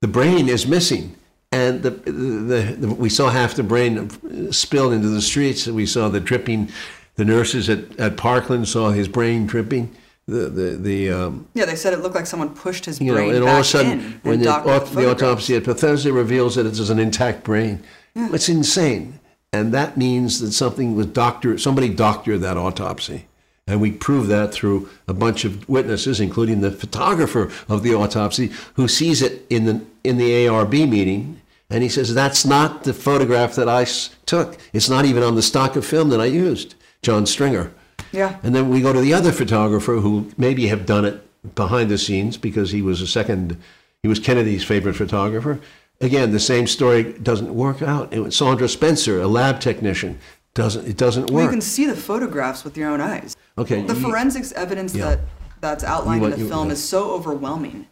The 0.02 0.08
brain 0.08 0.50
is 0.50 0.68
missing, 0.68 1.16
and 1.52 1.82
the, 1.82 1.92
the, 1.92 2.76
the 2.78 2.88
we 2.94 3.10
saw 3.10 3.30
half 3.30 3.56
the 3.56 3.64
brain 3.64 4.10
spilled 4.52 4.94
into 4.94 5.10
the 5.10 5.22
streets. 5.22 5.68
We 5.68 5.86
saw 5.86 6.10
the 6.10 6.20
dripping. 6.20 6.70
The 7.16 7.26
nurses 7.26 7.70
at, 7.70 7.98
at 7.98 8.18
Parkland 8.18 8.68
saw 8.68 8.90
his 8.90 9.08
brain 9.08 9.48
dripping. 9.48 9.96
The 10.28 10.50
the 10.50 10.70
the 10.72 11.12
um, 11.12 11.48
yeah. 11.54 11.66
They 11.66 11.78
said 11.78 11.94
it 11.94 12.00
looked 12.00 12.16
like 12.16 12.28
someone 12.28 12.54
pushed 12.54 12.86
his 12.86 13.00
you 13.00 13.08
know, 13.08 13.16
brain 13.16 13.36
and 13.36 13.46
back 13.46 13.54
all 13.54 13.60
of 13.60 13.66
a 13.66 13.70
sudden, 13.70 13.92
in 13.92 14.20
when 14.24 14.40
the, 14.42 14.50
aut- 14.50 14.92
the 14.92 15.10
autopsy 15.10 15.56
at 15.56 15.64
Bethesda 15.64 16.12
reveals 16.12 16.56
that 16.56 16.66
it 16.66 16.74
is 16.74 16.90
an 16.90 17.00
intact 17.00 17.44
brain, 17.44 17.82
it's 18.16 18.50
insane, 18.50 19.20
and 19.56 19.74
that 19.74 19.96
means 19.98 20.40
that 20.42 20.52
something 20.52 20.96
was 20.96 21.06
doctor, 21.08 21.58
somebody 21.58 21.90
doctored 21.90 22.42
that 22.42 22.58
autopsy, 22.58 23.28
and 23.68 23.80
we 23.82 23.92
prove 23.92 24.28
that 24.28 24.54
through 24.54 24.90
a 25.08 25.14
bunch 25.14 25.46
of 25.46 25.68
witnesses, 25.70 26.20
including 26.20 26.62
the 26.62 26.72
photographer 26.72 27.50
of 27.70 27.82
the 27.84 27.94
autopsy, 27.96 28.52
who 28.76 28.88
sees 28.88 29.22
it 29.22 29.46
in 29.50 29.66
the 29.66 29.82
in 30.04 30.18
the 30.18 30.32
ARB 30.48 30.88
meeting. 30.90 31.42
And 31.68 31.82
he 31.82 31.90
says, 31.90 32.14
That's 32.14 32.46
not 32.46 32.84
the 32.84 32.94
photograph 32.94 33.56
that 33.56 33.68
I 33.68 33.82
s- 33.82 34.12
took. 34.28 34.58
It's 34.72 34.88
not 34.90 35.06
even 35.06 35.24
on 35.24 35.34
the 35.36 35.42
stock 35.42 35.76
of 35.76 35.84
film 35.84 36.10
that 36.10 36.22
I 36.22 36.26
used, 36.26 36.76
John 37.02 37.26
Stringer. 37.26 37.72
Yeah. 38.12 38.38
And 38.44 38.54
then 38.54 38.70
we 38.70 38.82
go 38.82 38.94
to 38.94 39.02
the 39.02 39.16
other 39.16 39.32
photographer 39.32 39.96
who 39.96 40.30
maybe 40.38 40.68
have 40.68 40.86
done 40.86 41.06
it 41.06 41.18
behind 41.56 41.90
the 41.90 41.98
scenes 41.98 42.38
because 42.38 42.70
he 42.72 42.84
was 42.84 43.02
a 43.02 43.08
second, 43.08 43.58
he 44.04 44.08
was 44.08 44.20
Kennedy's 44.20 44.64
favorite 44.64 44.96
photographer. 44.96 45.60
Again, 46.02 46.32
the 46.32 46.40
same 46.40 46.68
story 46.68 47.14
doesn't 47.14 47.54
work 47.54 47.82
out. 47.82 48.14
It 48.14 48.20
was 48.20 48.36
Saundra 48.36 48.70
Spencer, 48.70 49.22
a 49.22 49.28
lab 49.28 49.60
technician, 49.62 50.20
doesn't 50.54 50.88
it 50.88 50.98
doesn't 50.98 51.32
Well, 51.32 51.44
you 51.44 51.50
can 51.50 51.62
see 51.62 51.86
the 51.86 51.96
photographs 51.96 52.64
with 52.64 52.78
your 52.78 52.90
own 52.90 53.02
eyes. 53.02 53.36
Okay, 53.58 53.82
The 53.82 53.94
you- 53.96 54.02
forensics 54.02 54.52
evidence 54.54 54.94
Yeah. 54.94 55.06
that 55.06 55.20
that's 55.62 55.84
outlined 55.84 56.22
You 56.22 56.26
in 56.28 56.32
the 56.34 56.40
you- 56.40 56.50
film 56.50 56.68
yeah. 56.68 56.74
is 56.74 56.84
so 56.84 57.12
overwhelming. 57.12 57.88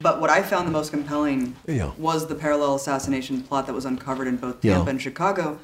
But 0.00 0.20
what 0.20 0.30
I 0.30 0.42
found 0.42 0.66
the 0.66 0.72
most 0.72 0.90
compelling 0.92 1.56
Yeah. 1.66 1.90
was 1.98 2.26
the 2.28 2.34
parallel 2.34 2.76
assassination 2.76 3.42
plot 3.42 3.66
that 3.66 3.74
was 3.74 3.84
uncovered 3.84 4.28
in 4.28 4.36
both. 4.36 4.60
Tampa 4.62 4.88
and 4.90 5.02
Chicago. 5.02 5.58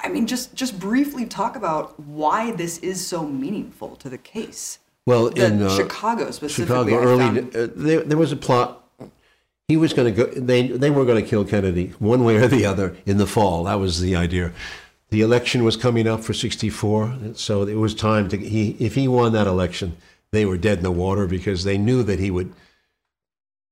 I 0.00 0.08
mean, 0.08 0.26
just 0.26 0.54
just 0.54 0.78
briefly 0.78 1.24
talk 1.24 1.56
about 1.56 1.98
why 1.98 2.50
this 2.50 2.78
is 2.78 3.04
so 3.06 3.24
meaningful 3.26 3.96
to 3.96 4.08
the 4.08 4.18
case. 4.18 4.78
well, 5.06 5.30
The 5.30 5.46
in 5.46 5.62
uh, 5.62 5.70
Chicago 5.70 6.30
specifically. 6.32 6.92
Chicago 6.92 7.02
early, 7.02 7.38
uh, 7.54 7.68
there, 7.74 8.00
there 8.02 8.18
was 8.18 8.30
a 8.30 8.36
plot. 8.36 8.84
He 9.68 9.76
was 9.76 9.92
going 9.92 10.14
to 10.14 10.24
go. 10.24 10.40
They 10.40 10.66
they 10.66 10.90
were 10.90 11.04
going 11.04 11.22
to 11.22 11.28
kill 11.28 11.44
Kennedy 11.44 11.92
one 11.98 12.24
way 12.24 12.36
or 12.36 12.48
the 12.48 12.64
other 12.64 12.96
in 13.04 13.18
the 13.18 13.26
fall. 13.26 13.64
That 13.64 13.74
was 13.74 14.00
the 14.00 14.16
idea. 14.16 14.52
The 15.10 15.20
election 15.20 15.62
was 15.62 15.76
coming 15.76 16.08
up 16.08 16.24
for 16.24 16.32
'64, 16.32 17.34
so 17.34 17.62
it 17.62 17.74
was 17.74 17.94
time 17.94 18.28
to. 18.30 18.38
He 18.38 18.76
if 18.78 18.94
he 18.94 19.06
won 19.06 19.32
that 19.32 19.46
election, 19.46 19.96
they 20.32 20.46
were 20.46 20.56
dead 20.56 20.78
in 20.78 20.84
the 20.84 20.90
water 20.90 21.26
because 21.26 21.64
they 21.64 21.76
knew 21.76 22.02
that 22.02 22.18
he 22.18 22.30
would. 22.30 22.52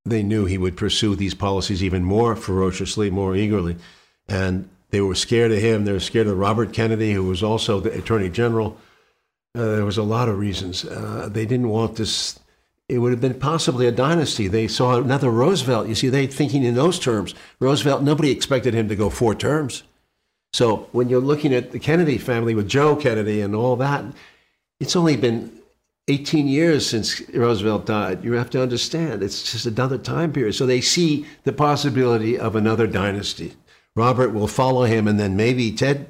They 0.05 0.22
knew 0.22 0.44
he 0.44 0.59
would 0.59 0.76
pursue 0.76 1.16
these 1.16 1.34
policies 1.34 1.82
even 1.82 2.05
more 2.05 2.36
ferociously, 2.36 3.11
more 3.11 3.34
eagerly, 3.34 3.76
and 4.28 4.68
they 4.90 5.01
were 5.01 5.14
scared 5.14 5.51
of 5.51 5.59
him. 5.59 5.84
They 5.84 5.92
were 5.92 6.01
scared 6.01 6.26
of 6.26 6.38
Robert 6.38 6.72
Kennedy, 6.72 7.12
who 7.12 7.24
was 7.24 7.42
also 7.42 7.80
the 7.80 7.92
Attorney 7.92 8.28
General. 8.28 8.78
Uh, 9.55 9.76
there 9.76 9.84
was 9.84 9.99
a 9.99 10.03
lot 10.03 10.28
of 10.28 10.38
reasons. 10.38 10.84
Uh, 10.84 11.28
they 11.32 11.47
didn't 11.47 11.70
want 11.70 11.97
this. 11.97 12.38
It 12.89 12.99
would 12.99 13.11
have 13.11 13.20
been 13.20 13.41
possibly 13.41 13.87
a 13.87 13.93
dynasty. 13.93 14.47
They 14.47 14.68
saw 14.68 14.97
another 14.97 15.30
Roosevelt. 15.30 15.89
You 15.89 15.97
see, 15.97 16.09
they 16.09 16.26
thinking 16.26 16.62
in 16.62 16.76
those 16.76 17.01
terms. 17.01 17.34
Roosevelt, 17.59 18.03
nobody 18.03 18.30
expected 18.30 18.74
him 18.74 18.89
to 18.89 18.97
go 18.97 19.11
four 19.11 19.34
terms. 19.34 19.82
So 20.53 20.89
when 20.93 21.09
you're 21.09 21.20
looking 21.20 21.53
at 21.53 21.72
the 21.72 21.80
Kennedy 21.80 22.16
family 22.16 22.55
with 22.55 22.68
Joe 22.68 22.95
Kennedy 22.95 23.41
and 23.41 23.55
all 23.55 23.74
that, 23.76 24.05
it's 24.78 24.95
only 24.95 25.16
been 25.16 25.53
18 26.09 26.47
years 26.47 26.87
since 26.87 27.20
Roosevelt 27.30 27.87
died. 27.87 28.22
You 28.22 28.34
have 28.34 28.51
to 28.51 28.62
understand, 28.62 29.22
it's 29.22 29.51
just 29.51 29.66
another 29.66 29.99
time 29.99 30.32
period. 30.32 30.55
So 30.55 30.64
they 30.64 30.80
see 30.80 31.26
the 31.43 31.53
possibility 31.53 32.39
of 32.39 32.55
another 32.55 32.87
dynasty. 32.87 33.55
Robert 33.97 34.30
will 34.30 34.47
follow 34.47 34.84
him, 34.84 35.09
and 35.09 35.18
then 35.18 35.37
maybe 35.37 35.72
Ted 35.72 36.09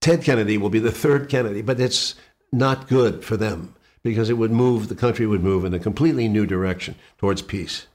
Ted 0.00 0.24
Kennedy 0.24 0.56
will 0.56 0.70
be 0.70 0.78
the 0.78 0.90
third 0.90 1.28
Kennedy, 1.28 1.60
but 1.60 1.78
it's 1.78 2.14
not 2.50 2.88
good 2.88 3.22
for 3.22 3.36
them 3.36 3.74
because 4.02 4.30
it 4.30 4.34
would 4.34 4.50
move, 4.50 4.88
the 4.88 4.94
country 4.94 5.26
would 5.26 5.42
move 5.42 5.64
in 5.64 5.74
a 5.74 5.78
completely 5.78 6.28
new 6.28 6.46
direction 6.46 6.94
towards 7.18 7.42
peace. 7.42 7.86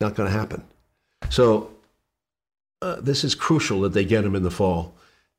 Not 0.00 0.14
going 0.14 0.30
to 0.30 0.38
happen. 0.38 0.62
So 1.30 1.70
uh, 2.82 3.00
this 3.00 3.24
is 3.24 3.34
crucial 3.34 3.80
that 3.80 3.92
they 3.92 4.04
get 4.04 4.24
him 4.24 4.34
in 4.34 4.42
the 4.42 4.50
fall. 4.50 4.94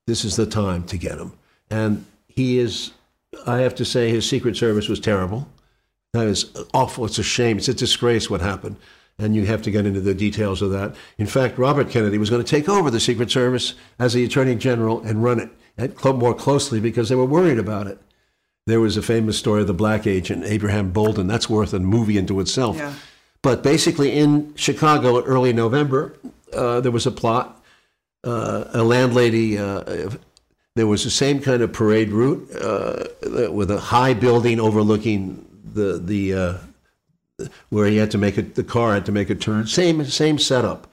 This 0.08 0.26
is 0.26 0.36
the 0.36 0.46
time 0.46 0.84
to 0.86 0.98
get 0.98 1.20
him. 1.20 1.34
And 1.70 2.06
he 2.28 2.60
is, 2.60 2.92
I 3.46 3.60
have 3.60 3.76
to 3.76 3.86
say, 3.86 4.10
his 4.10 4.28
Secret 4.28 4.58
Service 4.58 4.90
was 4.90 5.00
terrible. 5.00 5.48
That 6.14 6.28
is 6.28 6.52
awful. 6.74 7.06
It's 7.06 7.20
a 7.20 7.24
shame. 7.24 7.58
It's 7.58 7.68
a 7.68 7.74
disgrace 7.74 8.30
what 8.30 8.42
happened. 8.42 8.78
And 9.20 9.36
you 9.36 9.46
have 9.46 9.62
to 9.64 9.72
get 9.72 9.86
into 9.86 10.02
the 10.02 10.14
details 10.16 10.62
of 10.62 10.72
that. 10.72 10.96
In 11.18 11.28
fact, 11.28 11.58
Robert 11.58 11.90
Kennedy 11.90 12.18
was 12.18 12.30
going 12.30 12.44
to 12.44 12.50
take 12.50 12.70
over 12.70 12.90
the 12.90 13.00
Secret 13.00 13.30
Service 13.30 13.76
as 14.00 14.14
the 14.14 14.24
Attorney 14.24 14.56
General 14.56 15.02
and 15.02 15.24
run 15.24 15.40
it 15.78 16.06
more 16.06 16.34
closely 16.34 16.80
because 16.80 17.10
they 17.10 17.16
were 17.16 17.26
worried 17.26 17.60
about 17.60 17.88
it. 17.88 18.00
There 18.66 18.80
was 18.80 18.98
a 18.98 19.02
famous 19.02 19.38
story 19.38 19.62
of 19.62 19.68
the 19.68 19.74
black 19.74 20.06
agent, 20.06 20.44
Abraham 20.46 20.92
Bolden. 20.92 21.28
That's 21.28 21.50
worth 21.50 21.74
a 21.74 21.80
movie 21.80 22.18
into 22.18 22.40
itself. 22.40 22.78
Yeah. 22.78 22.94
But 23.42 23.64
basically, 23.64 24.12
in 24.12 24.54
Chicago, 24.56 25.24
early 25.24 25.54
November, 25.54 26.14
uh, 26.54 26.82
there 26.82 26.92
was 26.92 27.06
a 27.06 27.12
plot. 27.12 27.56
Uh, 28.24 28.66
a 28.74 28.84
landlady, 28.84 29.58
uh, 29.58 30.10
there 30.76 30.88
was 30.88 31.04
the 31.04 31.10
same 31.10 31.40
kind 31.40 31.62
of 31.62 31.72
parade 31.72 32.10
route 32.10 32.50
uh, 32.56 33.06
with 33.52 33.72
a 33.72 33.80
high 33.80 34.14
building 34.14 34.60
overlooking 34.60 35.46
the 35.64 35.98
the 35.98 36.34
uh, 36.34 37.48
where 37.70 37.88
he 37.88 37.98
had 37.98 38.12
to 38.12 38.18
make 38.18 38.38
a, 38.38 38.42
the 38.42 38.64
car 38.64 38.94
had 38.94 39.06
to 39.06 39.12
make 39.12 39.30
a 39.30 39.36
turn. 39.36 39.68
Same 39.68 40.04
same 40.06 40.38
setup. 40.38 40.88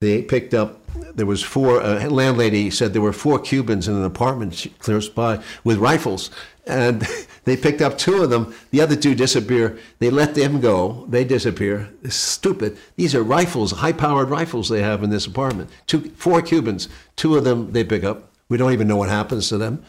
They 0.00 0.22
picked 0.22 0.54
up. 0.54 0.80
There 1.14 1.26
was 1.26 1.42
four. 1.42 1.80
A 1.80 2.08
landlady 2.08 2.70
said 2.70 2.92
there 2.92 3.02
were 3.02 3.12
four 3.12 3.40
Cubans 3.40 3.88
in 3.88 3.96
an 3.96 4.04
apartment 4.04 4.66
close 4.78 5.08
by 5.08 5.42
with 5.64 5.78
rifles, 5.78 6.30
and 6.66 7.02
they 7.44 7.56
picked 7.56 7.82
up 7.82 7.98
two 7.98 8.22
of 8.22 8.30
them. 8.30 8.54
The 8.70 8.80
other 8.80 8.94
two 8.94 9.16
disappear. 9.16 9.76
They 9.98 10.10
let 10.10 10.36
them 10.36 10.60
go. 10.60 11.04
They 11.08 11.24
disappear. 11.24 11.88
It's 12.04 12.14
stupid. 12.14 12.78
These 12.94 13.14
are 13.16 13.22
rifles, 13.24 13.72
high-powered 13.72 14.30
rifles 14.30 14.68
they 14.68 14.82
have 14.82 15.02
in 15.02 15.10
this 15.10 15.26
apartment. 15.26 15.70
Two, 15.86 16.10
four 16.10 16.42
Cubans. 16.42 16.88
Two 17.16 17.36
of 17.36 17.42
them 17.42 17.72
they 17.72 17.82
pick 17.82 18.04
up. 18.04 18.30
We 18.48 18.56
don't 18.56 18.72
even 18.72 18.86
know 18.86 18.96
what 18.96 19.08
happens 19.08 19.48
to 19.48 19.58
them. 19.58 19.84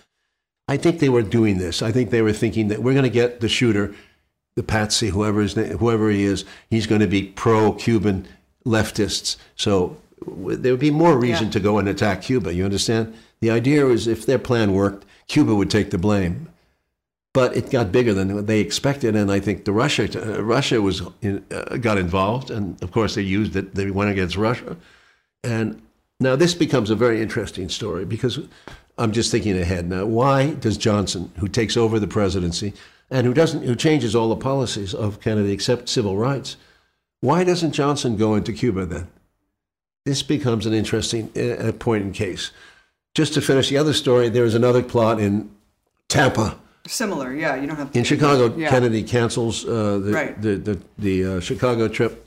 I 0.67 0.77
think 0.77 0.99
they 0.99 1.09
were 1.09 1.23
doing 1.23 1.59
this. 1.59 1.81
I 1.81 1.91
think 1.91 2.09
they 2.09 2.21
were 2.21 2.33
thinking 2.33 2.67
that 2.69 2.81
we're 2.81 2.93
going 2.93 3.03
to 3.03 3.09
get 3.09 3.41
the 3.41 3.49
shooter, 3.49 3.93
the 4.55 4.63
patsy, 4.63 5.09
whoever 5.09 5.41
his 5.41 5.55
name, 5.55 5.77
whoever 5.77 6.09
he 6.09 6.23
is. 6.23 6.45
He's 6.69 6.87
going 6.87 7.01
to 7.01 7.07
be 7.07 7.23
pro-Cuban 7.23 8.27
leftists. 8.65 9.37
So 9.55 9.97
there 10.25 10.73
would 10.73 10.79
be 10.79 10.91
more 10.91 11.17
reason 11.17 11.45
Yeah. 11.45 11.51
to 11.51 11.59
go 11.59 11.77
and 11.77 11.87
attack 11.87 12.21
Cuba. 12.23 12.53
You 12.53 12.65
understand? 12.65 13.13
The 13.41 13.51
idea 13.51 13.85
was 13.85 14.07
if 14.07 14.25
their 14.25 14.39
plan 14.39 14.73
worked, 14.73 15.05
Cuba 15.27 15.55
would 15.55 15.69
take 15.69 15.91
the 15.91 15.97
blame. 15.97 16.47
But 17.31 17.55
it 17.55 17.69
got 17.69 17.91
bigger 17.91 18.13
than 18.13 18.47
they 18.47 18.59
expected, 18.59 19.15
and 19.15 19.31
I 19.31 19.39
think 19.39 19.65
the 19.65 19.71
Russia 19.71 20.09
uh, 20.15 20.41
Russia 20.43 20.81
was 20.81 21.03
in, 21.21 21.45
uh, 21.51 21.77
got 21.77 21.99
involved, 21.99 22.49
and 22.49 22.81
of 22.81 22.91
course 22.91 23.13
they 23.13 23.21
used 23.21 23.55
it. 23.55 23.75
They 23.75 23.91
went 23.91 24.09
against 24.09 24.35
Russia, 24.35 24.75
and 25.43 25.79
now 26.19 26.35
this 26.35 26.55
becomes 26.55 26.89
a 26.89 26.95
very 26.95 27.21
interesting 27.21 27.69
story 27.69 28.03
because 28.03 28.39
I'm 28.97 29.11
just 29.11 29.31
thinking 29.31 29.55
ahead 29.57 29.87
now. 29.87 30.05
Why 30.07 30.55
does 30.55 30.75
Johnson, 30.75 31.31
who 31.37 31.47
takes 31.47 31.77
over 31.77 31.99
the 31.99 32.07
presidency 32.07 32.73
and 33.11 33.27
who 33.27 33.33
doesn't, 33.33 33.63
who 33.63 33.75
changes 33.75 34.15
all 34.15 34.29
the 34.29 34.35
policies 34.35 34.95
of 34.95 35.21
Kennedy 35.21 35.51
except 35.51 35.87
civil 35.87 36.17
rights, 36.17 36.57
why 37.21 37.43
doesn't 37.43 37.73
Johnson 37.73 38.17
go 38.17 38.35
into 38.35 38.53
Cuba 38.53 38.85
then? 38.85 39.07
This 40.05 40.23
becomes 40.23 40.65
an 40.65 40.73
interesting 40.73 41.29
uh, 41.37 41.71
point 41.73 42.03
in 42.03 42.11
case. 42.13 42.51
just 43.15 43.33
to 43.33 43.41
finish 43.41 43.69
the 43.69 43.77
other 43.77 43.93
story, 43.93 44.29
there 44.29 44.45
is 44.45 44.55
another 44.55 44.81
plot 44.83 45.19
in 45.19 45.49
Tampa. 46.07 46.57
Similar, 46.87 47.33
yeah. 47.35 47.55
You 47.55 47.67
don't 47.67 47.75
have 47.77 47.91
to 47.91 47.97
In 47.97 48.03
Chicago, 48.05 48.55
Yeah. 48.55 48.69
Kennedy 48.69 49.03
cancels 49.03 49.65
uh, 49.65 49.99
the, 49.99 50.11
Right. 50.13 50.41
the 50.41 50.55
the 50.55 50.79
the 50.97 51.25
uh, 51.25 51.39
Chicago 51.39 51.87
trip 51.87 52.25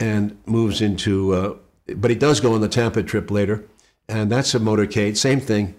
and 0.00 0.36
moves 0.46 0.80
into. 0.80 1.32
Uh, 1.32 1.54
but 1.96 2.10
he 2.10 2.16
does 2.16 2.40
go 2.40 2.52
on 2.54 2.60
the 2.60 2.68
Tampa 2.68 3.02
trip 3.02 3.30
later, 3.30 3.64
and 4.08 4.30
that's 4.30 4.54
a 4.54 4.58
motorcade. 4.58 5.16
Same 5.16 5.40
thing, 5.40 5.74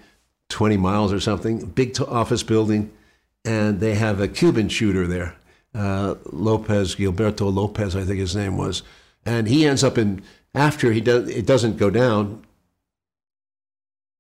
twenty 0.50 0.78
miles 0.78 1.12
or 1.14 1.20
something. 1.20 1.60
Big 1.66 1.94
t- 1.94 2.04
office 2.06 2.44
building, 2.44 2.90
and 3.46 3.80
they 3.80 3.96
have 3.96 4.20
a 4.22 4.28
Cuban 4.28 4.70
shooter 4.70 5.06
there, 5.06 5.36
uh, 5.78 6.16
Lopez 6.32 6.96
Gilberto 6.96 7.54
Lopez, 7.54 7.96
I 7.96 8.04
think 8.04 8.20
his 8.20 8.36
name 8.36 8.58
was, 8.58 8.82
and 9.26 9.48
he 9.48 9.66
ends 9.66 9.84
up 9.84 9.98
in 9.98 10.24
after 10.56 10.92
he 10.92 11.02
does. 11.02 11.30
It 11.30 11.46
doesn't 11.46 11.78
go 11.78 11.90
down. 11.90 12.44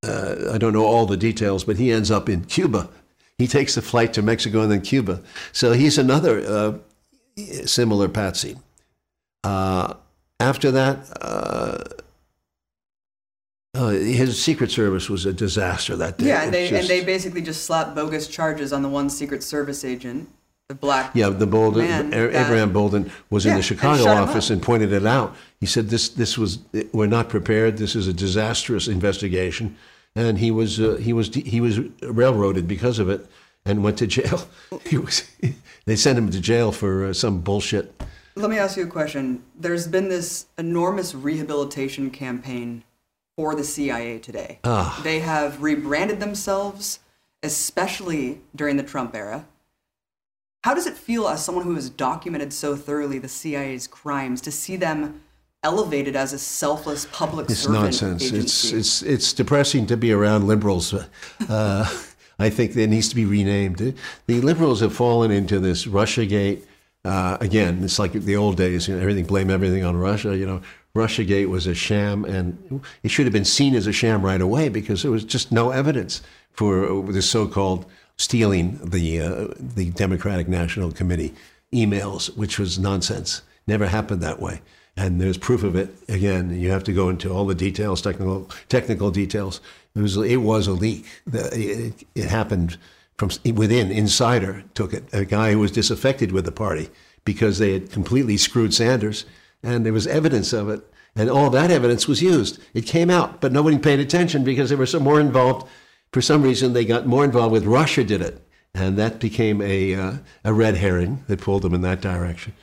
Uh, 0.03 0.51
I 0.53 0.57
don't 0.59 0.73
know 0.73 0.85
all 0.85 1.07
the 1.07 1.17
details, 1.17 1.63
but 1.63 1.77
he 1.77 1.91
ends 1.91 2.11
up 2.11 2.29
in 2.29 2.45
Cuba. 2.45 2.89
He 3.37 3.47
takes 3.47 3.75
the 3.75 3.81
flight 3.81 4.13
to 4.13 4.21
Mexico 4.21 4.61
and 4.61 4.71
then 4.71 4.81
Cuba. 4.81 5.21
So 5.51 5.73
he's 5.73 5.97
another 5.97 6.39
uh, 6.45 6.77
similar 7.65 8.07
patsy. 8.07 8.57
Uh, 9.43 9.95
after 10.39 10.71
that, 10.71 11.09
uh, 11.21 11.83
uh, 13.73 13.89
his 13.89 14.41
Secret 14.41 14.71
Service 14.71 15.09
was 15.09 15.25
a 15.25 15.33
disaster 15.33 15.95
that 15.95 16.17
day. 16.17 16.27
Yeah, 16.27 16.43
and 16.43 16.53
they 16.53 16.67
It's 16.67 16.73
and 16.73 16.87
they 16.87 17.03
basically 17.03 17.41
just 17.41 17.63
slapped 17.63 17.95
bogus 17.95 18.27
charges 18.27 18.71
on 18.73 18.81
the 18.81 18.89
one 18.89 19.09
Secret 19.09 19.43
Service 19.43 19.83
agent, 19.83 20.29
the 20.67 20.75
black. 20.75 21.11
Yeah, 21.15 21.29
the 21.29 21.47
Bolden, 21.47 21.85
man 21.85 22.13
Abraham 22.13 22.73
Bolden 22.73 23.09
was 23.29 23.45
in 23.45 23.55
the 23.55 23.61
Chicago 23.61 24.03
him 24.03 24.17
office 24.17 24.49
and 24.49 24.61
pointed 24.61 24.91
it 24.91 25.05
out. 25.05 25.35
He 25.61 25.65
said, 25.65 25.89
"This, 25.89 26.09
this 26.09 26.37
was, 26.37 26.59
we're 26.91 27.07
not 27.07 27.29
prepared. 27.29 27.77
This 27.77 27.95
is 27.95 28.07
a 28.07 28.13
disastrous 28.13 28.87
investigation," 28.87 29.77
and 30.15 30.39
he 30.39 30.51
was, 30.51 30.79
uh, 30.79 30.95
he 30.95 31.13
was, 31.13 31.33
he 31.33 31.61
was 31.61 31.79
railroaded 32.01 32.67
because 32.67 32.99
of 32.99 33.09
it 33.09 33.25
and 33.65 33.83
went 33.83 33.97
to 33.99 34.07
jail. 34.07 34.47
He 34.85 34.97
was, 34.97 35.23
they 35.85 35.95
sent 35.95 36.17
him 36.17 36.29
to 36.29 36.39
jail 36.39 36.71
for 36.73 37.05
uh, 37.05 37.13
some 37.13 37.39
bullshit. 37.41 38.01
Let 38.35 38.49
me 38.49 38.57
ask 38.57 38.77
you 38.77 38.83
a 38.83 38.87
question. 38.87 39.43
There's 39.57 39.87
been 39.87 40.09
this 40.09 40.47
enormous 40.57 41.15
rehabilitation 41.15 42.11
campaign 42.11 42.83
for 43.37 43.55
the 43.55 43.63
CIA 43.63 44.19
today. 44.19 44.59
Ah. 44.63 44.99
They 45.03 45.21
have 45.21 45.61
rebranded 45.63 46.19
themselves, 46.19 46.99
especially 47.41 48.41
during 48.55 48.77
the 48.77 48.83
Trump 48.83 49.15
era. 49.15 49.45
How 50.67 50.73
does 50.73 50.85
it 50.85 50.97
feel 50.97 51.29
as 51.29 51.41
someone 51.41 51.63
who 51.63 51.75
has 51.75 51.89
documented 51.89 52.51
so 52.51 52.75
thoroughly 52.75 53.19
the 53.19 53.29
CIA's 53.29 53.87
crimes 53.87 54.41
to 54.41 54.51
see 54.51 54.75
them 54.75 55.21
elevated 55.63 56.17
as 56.17 56.33
a 56.33 56.37
selfless 56.37 57.07
public 57.09 57.49
It's 57.49 57.61
servant 57.61 57.83
nonsense. 57.83 58.21
It's, 58.21 58.33
agency? 58.33 58.75
it's, 58.75 59.01
it's 59.01 59.31
depressing 59.31 59.87
to 59.87 59.95
be 59.95 60.11
around 60.11 60.45
liberals. 60.45 60.93
Uh, 60.93 61.97
I 62.39 62.49
think 62.49 62.75
it 62.75 62.87
needs 62.87 63.07
to 63.07 63.15
be 63.15 63.23
renamed. 63.23 63.77
The 63.77 64.41
liberals 64.41 64.81
have 64.81 64.93
fallen 64.93 65.31
into 65.31 65.61
this 65.61 65.85
Russiagate. 65.85 66.63
Uh, 67.05 67.37
again, 67.39 67.81
it's 67.81 67.97
like 67.97 68.11
the 68.11 68.35
old 68.35 68.57
days. 68.57 68.89
You 68.89 68.95
know, 68.95 69.01
everything 69.01 69.23
blame 69.23 69.49
everything 69.49 69.85
on 69.85 69.95
Russia. 69.95 70.35
You 70.35 70.47
know, 70.47 70.61
Russiagate 70.93 71.47
was 71.47 71.65
a 71.65 71.75
sham, 71.75 72.25
and 72.25 72.83
it 73.03 73.11
should 73.11 73.25
have 73.25 73.31
been 73.31 73.45
seen 73.45 73.73
as 73.73 73.87
a 73.87 73.93
sham 73.93 74.21
right 74.21 74.41
away 74.41 74.67
because 74.67 75.01
there 75.03 75.11
was 75.11 75.23
just 75.23 75.49
no 75.49 75.69
evidence 75.69 76.21
for 76.51 77.03
the 77.03 77.21
so-called 77.21 77.85
stealing 78.17 78.79
the 78.83 79.21
uh, 79.21 79.47
the 79.57 79.91
Democratic 79.91 80.47
National 80.47 80.91
Committee 80.91 81.33
emails, 81.73 82.35
which 82.35 82.59
was 82.59 82.79
nonsense. 82.79 83.41
Never 83.67 83.87
happened 83.87 84.21
that 84.21 84.41
way. 84.41 84.61
And 84.95 85.21
there's 85.21 85.37
proof 85.37 85.63
of 85.63 85.75
it. 85.75 85.93
Again, 86.09 86.59
you 86.59 86.71
have 86.71 86.83
to 86.85 86.93
go 86.93 87.09
into 87.09 87.31
all 87.31 87.45
the 87.45 87.53
details, 87.53 88.01
technical 88.01 88.49
technical 88.67 89.11
details. 89.11 89.61
It 89.95 90.01
was 90.01 90.17
it 90.17 90.37
was 90.37 90.67
a 90.67 90.73
leak. 90.73 91.05
It, 91.31 92.05
it 92.15 92.25
happened 92.25 92.77
from 93.17 93.29
within. 93.53 93.91
Insider 93.91 94.63
took 94.73 94.93
it. 94.93 95.03
A 95.13 95.25
guy 95.25 95.51
who 95.51 95.59
was 95.59 95.71
disaffected 95.71 96.31
with 96.31 96.45
the 96.45 96.51
party 96.51 96.89
because 97.25 97.59
they 97.59 97.73
had 97.73 97.91
completely 97.91 98.37
screwed 98.37 98.73
Sanders, 98.73 99.25
and 99.61 99.85
there 99.85 99.93
was 99.93 100.07
evidence 100.07 100.53
of 100.53 100.69
it. 100.69 100.81
And 101.15 101.29
all 101.29 101.49
that 101.49 101.71
evidence 101.71 102.07
was 102.07 102.21
used. 102.21 102.59
It 102.75 102.85
came 102.85 103.09
out, 103.09 103.41
but 103.41 103.51
nobody 103.51 103.79
paid 103.79 103.99
attention 103.99 104.43
because 104.43 104.69
there 104.69 104.77
were 104.77 104.85
so 104.85 104.99
more 104.99 105.19
involved. 105.19 105.67
For 106.11 106.21
some 106.21 106.41
reason, 106.41 106.73
they 106.73 106.85
got 106.85 107.05
more 107.05 107.25
involved 107.25 107.51
with 107.51 107.65
Russia. 107.65 108.03
Did 108.03 108.21
it, 108.21 108.41
and 108.73 108.97
that 108.97 109.19
became 109.19 109.61
a 109.61 109.95
uh, 109.95 110.13
a 110.43 110.53
red 110.53 110.75
herring 110.75 111.23
that 111.27 111.41
pulled 111.41 111.63
them 111.63 111.73
in 111.73 111.81
that 111.81 112.01
direction. 112.01 112.53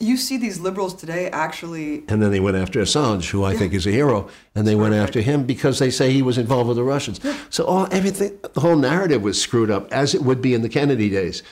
you 0.00 0.16
see 0.16 0.38
these 0.38 0.58
liberals 0.58 0.94
today 0.94 1.28
actually 1.28 2.04
And 2.08 2.22
then 2.22 2.30
they 2.30 2.40
went 2.40 2.56
after 2.56 2.80
Assange, 2.80 3.30
who 3.30 3.44
I 3.44 3.54
think 3.54 3.74
is 3.74 3.86
a 3.86 3.90
hero, 3.90 4.30
and 4.54 4.66
they 4.66 4.74
went 4.74 4.94
after 4.94 5.20
him 5.20 5.44
because 5.44 5.78
they 5.78 5.90
say 5.90 6.10
he 6.10 6.22
was 6.22 6.38
involved 6.38 6.68
with 6.68 6.78
the 6.78 6.82
Russians. 6.82 7.20
So 7.50 7.64
all 7.64 7.86
everything, 7.92 8.38
the 8.54 8.60
whole 8.60 8.76
narrative 8.76 9.22
was 9.22 9.40
screwed 9.40 9.70
up, 9.70 9.92
as 9.92 10.14
it 10.14 10.22
would 10.22 10.40
be 10.40 10.54
in 10.54 10.62
the 10.62 10.70
Kennedy 10.70 11.10
days. 11.10 11.42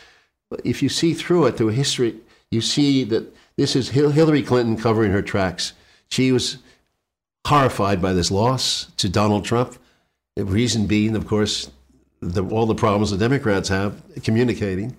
But 0.50 0.62
if 0.64 0.82
you 0.82 0.88
see 0.88 1.12
through 1.12 1.46
it, 1.46 1.58
through 1.58 1.68
history, 1.68 2.16
you 2.50 2.62
see 2.62 3.04
that 3.04 3.34
this 3.56 3.76
is 3.76 3.90
Hillary 3.90 4.42
Clinton 4.42 4.78
covering 4.78 5.12
her 5.12 5.22
tracks. 5.22 5.74
She 6.08 6.32
was 6.32 6.58
horrified 7.46 8.00
by 8.00 8.14
this 8.14 8.30
loss 8.30 8.86
to 8.96 9.10
Donald 9.10 9.44
Trump. 9.44 9.78
The 10.38 10.44
reason 10.44 10.86
being, 10.86 11.16
of 11.16 11.26
course, 11.26 11.68
the, 12.20 12.44
all 12.44 12.64
the 12.66 12.74
problems 12.76 13.10
the 13.10 13.16
Democrats 13.18 13.68
have 13.70 14.00
communicating, 14.22 14.94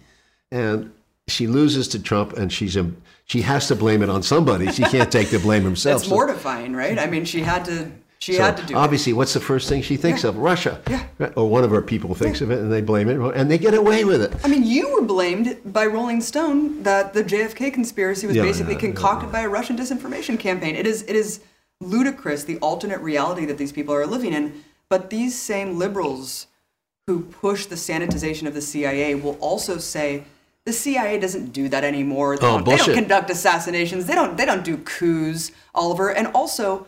and 0.51 0.91
she 1.29 1.47
loses 1.47 1.87
to 1.89 2.03
Trump, 2.03 2.33
and 2.33 2.51
she's 2.51 2.75
a, 2.75 2.91
she 3.23 3.43
has 3.43 3.69
to 3.69 3.75
blame 3.77 4.03
it 4.03 4.09
on 4.09 4.21
somebody. 4.21 4.69
She 4.73 4.83
can't 4.83 5.09
take 5.09 5.29
the 5.29 5.39
blame 5.39 5.63
herself. 5.63 6.01
it's 6.01 6.09
So- 6.09 6.13
mortifying, 6.15 6.73
right? 6.73 6.99
I 6.99 7.07
mean, 7.07 7.23
she 7.23 7.39
had 7.39 7.63
to 7.65 7.89
she 8.19 8.33
so 8.33 8.41
had 8.43 8.57
to 8.57 8.65
do 8.65 8.73
it. 8.73 8.77
obviously, 8.77 9.13
what's 9.13 9.33
the 9.33 9.39
first 9.39 9.69
thing 9.69 9.81
she 9.81 9.95
thinks 9.95 10.25
of? 10.25 10.35
Russia. 10.35 10.81
Yeah. 10.89 11.05
Or 11.37 11.49
one 11.49 11.63
of 11.63 11.69
her 11.71 11.81
people 11.81 12.13
thinks 12.15 12.41
of 12.41 12.51
it, 12.51 12.59
and 12.59 12.69
they 12.69 12.81
blame 12.81 13.07
it, 13.07 13.17
and 13.33 13.49
they 13.49 13.57
get 13.57 13.73
away 13.73 14.03
with 14.03 14.21
it. 14.21 14.33
I 14.43 14.49
mean, 14.49 14.65
you 14.65 14.93
were 14.93 15.03
blamed 15.03 15.55
by 15.67 15.85
Rolling 15.85 16.19
Stone 16.19 16.83
that 16.83 17.13
the 17.13 17.23
JFK 17.23 17.73
conspiracy 17.73 18.27
was 18.27 18.35
Yeah, 18.35 18.43
basically 18.43 18.73
yeah, 18.73 18.79
concocted 18.81 19.31
by 19.31 19.39
a 19.43 19.47
Russian 19.47 19.77
disinformation 19.77 20.37
campaign. 20.37 20.75
It 20.75 20.85
is 20.85 21.03
it 21.03 21.15
is 21.15 21.39
ludicrous 21.79 22.43
the 22.43 22.57
alternate 22.57 22.99
reality 22.99 23.45
that 23.45 23.57
these 23.57 23.71
people 23.71 23.95
are 23.95 24.05
living 24.05 24.33
in. 24.33 24.65
But 24.89 25.09
these 25.09 25.39
same 25.39 25.77
liberals 25.77 26.47
who 27.07 27.21
push 27.21 27.65
the 27.67 27.75
sanitization 27.75 28.47
of 28.47 28.53
the 28.53 28.61
CIA 28.61 29.15
will 29.15 29.37
also 29.39 29.77
say 29.77 30.23
the 30.65 30.73
CIA 30.73 31.19
doesn't 31.19 31.53
do 31.53 31.69
that 31.69 31.83
anymore. 31.83 32.37
They, 32.37 32.45
Oh, 32.45 32.57
don't, 32.59 32.65
they 32.65 32.77
don't 32.77 32.93
conduct 32.95 33.29
assassinations. 33.29 34.05
They 34.05 34.15
don't 34.15 34.35
they 34.37 34.45
don't 34.45 34.63
do 34.63 34.77
coups, 34.77 35.51
Oliver. 35.73 36.09
And 36.13 36.27
also 36.27 36.87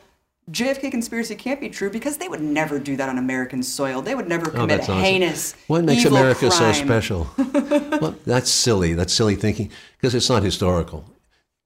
JFK 0.50 0.92
conspiracy 0.92 1.36
can't 1.36 1.60
be 1.62 1.70
true 1.70 1.90
because 1.90 2.18
they 2.18 2.28
would 2.28 2.42
never 2.42 2.80
do 2.80 2.96
that 2.98 3.08
on 3.10 3.18
American 3.18 3.62
soil. 3.64 4.02
They 4.02 4.16
would 4.16 4.28
never 4.28 4.48
Oh, 4.50 4.52
commit 4.52 4.70
that's 4.70 4.88
nonsense. 4.88 5.08
heinous. 5.08 5.56
What 5.68 5.86
makes 5.86 6.04
America 6.06 6.50
so 6.52 6.72
special? 6.74 7.30
well, 7.38 8.16
that's 8.26 8.50
silly. 8.50 8.94
That's 8.94 9.14
silly 9.14 9.36
thinking 9.36 9.72
because 9.98 10.14
it's 10.16 10.30
not 10.30 10.44
historical. 10.44 11.06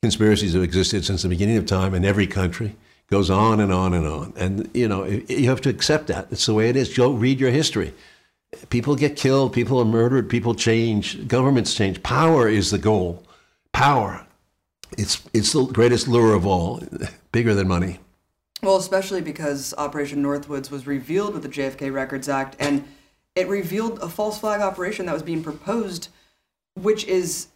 Conspiracies 0.02 0.54
have 0.54 0.64
existed 0.64 1.04
since 1.06 1.24
the 1.24 1.30
beginning 1.30 1.58
of 1.58 1.66
time 1.66 1.94
in 1.94 2.06
every 2.06 2.28
country. 2.28 2.76
Goes 3.10 3.30
on 3.30 3.60
and 3.60 3.72
on 3.72 3.94
and 3.94 4.08
on, 4.08 4.34
and 4.36 4.70
you 4.74 4.88
know 4.88 5.06
you 5.06 5.48
have 5.48 5.62
to 5.62 5.70
accept 5.70 6.08
that. 6.08 6.28
It's 6.32 6.48
the 6.48 6.56
way 6.56 6.70
it 6.70 6.76
is. 6.76 6.96
Go 6.98 7.12
read 7.12 7.40
your 7.40 7.52
history. 7.52 7.94
People 8.70 8.96
get 8.96 9.16
killed. 9.16 9.54
People 9.54 9.80
are 9.80 9.86
murdered. 9.86 10.28
People 10.28 10.56
change. 10.56 11.28
Governments 11.28 11.76
change. 11.76 12.02
Power 12.02 12.48
is 12.48 12.72
the 12.72 12.80
goal. 12.80 13.24
Power. 13.74 14.26
It's 14.98 15.22
it's 15.34 15.54
the 15.54 15.66
greatest 15.66 16.08
lure 16.08 16.34
of 16.34 16.48
all. 16.48 16.82
Bigger 17.32 17.54
than 17.54 17.68
money. 17.68 18.00
Well, 18.64 18.78
especially 18.78 19.22
because 19.22 19.76
Operation 19.78 20.24
Northwoods 20.24 20.72
was 20.72 20.88
revealed 20.88 21.34
with 21.34 21.44
the 21.44 21.50
JFK 21.50 21.94
Records 21.94 22.28
Act, 22.28 22.56
and 22.58 22.88
it 23.36 23.48
revealed 23.48 24.00
a 24.00 24.10
false 24.10 24.40
flag 24.40 24.62
operation 24.62 25.06
that 25.06 25.14
was 25.14 25.22
being 25.22 25.44
proposed, 25.44 26.08
which 26.74 27.04
is 27.06 27.48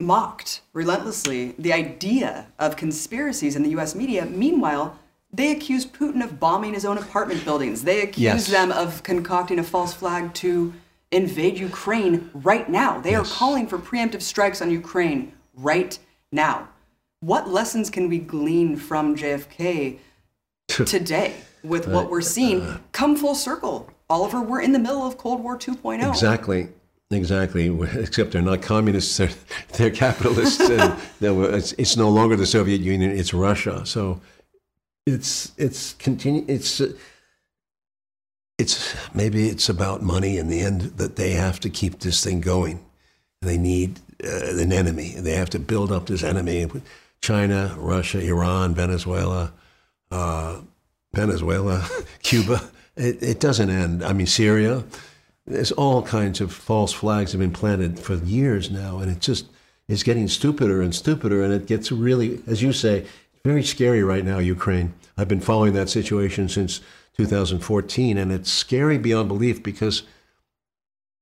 mocked 0.00 0.60
relentlessly. 0.72 1.54
The 1.58 1.72
idea 1.72 2.46
of 2.58 2.76
conspiracies 2.76 3.56
in 3.56 3.62
the 3.62 3.70
US 3.70 3.94
media, 3.94 4.24
meanwhile, 4.26 4.96
they 5.32 5.50
accuse 5.50 5.84
Putin 5.84 6.22
of 6.22 6.40
bombing 6.40 6.74
his 6.74 6.84
own 6.84 6.98
apartment 6.98 7.44
buildings. 7.44 7.82
They 7.82 8.00
accuse 8.02 8.22
Yes. 8.22 8.46
them 8.46 8.72
of 8.72 9.02
concocting 9.02 9.58
a 9.58 9.62
false 9.64 9.92
flag 9.92 10.32
to 10.34 10.72
invade 11.10 11.58
Ukraine 11.58 12.30
right 12.32 12.68
now. 12.68 13.00
They 13.00 13.14
are 13.14 13.24
calling 13.24 13.66
for 13.66 13.78
preemptive 13.78 14.22
strikes 14.22 14.62
on 14.62 14.70
Ukraine 14.70 15.32
right 15.54 15.98
now. 16.32 16.68
What 17.20 17.48
lessons 17.48 17.90
can 17.90 18.08
we 18.08 18.18
glean 18.18 18.76
from 18.76 19.16
JFK 19.16 19.98
today 20.68 21.34
with 21.64 21.88
what 21.88 22.08
we're 22.10 22.20
seeing 22.20 22.62
uh, 22.62 22.78
come 22.92 23.16
full 23.16 23.34
circle? 23.34 23.90
Oliver, 24.08 24.40
we're 24.40 24.62
in 24.62 24.72
the 24.72 24.78
middle 24.78 25.06
of 25.06 25.18
Cold 25.18 25.42
War 25.42 25.58
2.0. 25.58 26.08
Exactly. 26.08 26.68
Exactly. 27.10 27.66
Except 27.94 28.32
they're 28.32 28.42
not 28.42 28.62
communists; 28.62 29.16
they're, 29.16 29.30
they're 29.74 29.90
capitalists. 29.90 30.60
and 30.68 30.98
they 31.20 31.30
were- 31.30 31.54
it's, 31.54 31.72
it's 31.72 31.96
no 31.96 32.08
longer 32.08 32.36
the 32.36 32.46
Soviet 32.46 32.80
Union; 32.80 33.10
it's 33.10 33.32
Russia. 33.32 33.84
So 33.86 34.20
it's 35.06 35.52
it's 35.56 35.94
continue. 35.94 36.44
It's 36.48 36.80
uh, 36.80 36.92
it's 38.58 38.94
maybe 39.14 39.48
it's 39.48 39.68
about 39.68 40.02
money 40.02 40.36
in 40.36 40.48
the 40.48 40.60
end 40.60 40.82
that 40.98 41.16
they 41.16 41.32
have 41.32 41.60
to 41.60 41.70
keep 41.70 42.00
this 42.00 42.22
thing 42.22 42.40
going. 42.40 42.84
They 43.40 43.56
need 43.56 44.00
uh, 44.22 44.58
an 44.58 44.72
enemy. 44.72 45.14
They 45.16 45.32
have 45.32 45.50
to 45.50 45.58
build 45.58 45.92
up 45.92 46.06
this 46.06 46.22
enemy. 46.24 46.66
China, 47.20 47.74
Russia, 47.78 48.20
Iran, 48.20 48.74
Venezuela, 48.74 49.52
uh, 50.10 50.60
Venezuela, 51.14 51.86
Cuba. 52.22 52.60
It, 52.96 53.22
it 53.22 53.40
doesn't 53.40 53.70
end. 53.70 54.04
I 54.04 54.12
mean, 54.12 54.26
Syria. 54.26 54.84
There's 55.48 55.72
all 55.72 56.02
kinds 56.02 56.40
of 56.42 56.52
false 56.52 56.92
flags 56.92 57.32
have 57.32 57.40
been 57.40 57.52
planted 57.52 57.98
for 57.98 58.16
years 58.16 58.70
now, 58.70 58.98
and 58.98 59.10
it 59.10 59.20
just 59.20 59.46
is 59.88 60.02
getting 60.02 60.28
stupider 60.28 60.82
and 60.82 60.94
stupider. 60.94 61.42
And 61.42 61.52
it 61.52 61.66
gets 61.66 61.90
really, 61.90 62.42
as 62.46 62.62
you 62.62 62.72
say, 62.72 63.06
very 63.44 63.62
scary 63.62 64.02
right 64.02 64.24
now. 64.24 64.38
Ukraine. 64.38 64.92
I've 65.16 65.28
been 65.28 65.40
following 65.40 65.72
that 65.72 65.88
situation 65.88 66.48
since 66.48 66.80
2014, 67.16 68.18
and 68.18 68.30
it's 68.30 68.52
scary 68.52 68.98
beyond 68.98 69.28
belief 69.28 69.62
because 69.62 70.02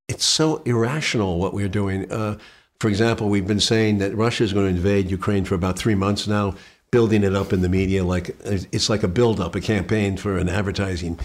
it's 0.08 0.24
so 0.24 0.56
irrational 0.64 1.38
what 1.38 1.54
we're 1.54 1.68
doing. 1.68 2.10
Uh, 2.10 2.38
for 2.80 2.88
example, 2.88 3.28
we've 3.28 3.46
been 3.46 3.60
saying 3.60 3.98
that 3.98 4.14
Russia 4.14 4.44
is 4.44 4.52
going 4.52 4.66
to 4.66 4.76
invade 4.76 5.10
Ukraine 5.10 5.44
for 5.44 5.54
about 5.54 5.78
three 5.78 5.94
months 5.94 6.26
now, 6.26 6.54
building 6.90 7.24
it 7.24 7.34
up 7.34 7.52
in 7.52 7.62
the 7.62 7.68
media 7.68 8.04
like 8.04 8.36
it's 8.44 8.90
like 8.90 9.02
a 9.02 9.08
build-up, 9.08 9.54
a 9.54 9.60
campaign 9.60 10.16
for 10.16 10.36
an 10.36 10.48
advertising. 10.48 11.18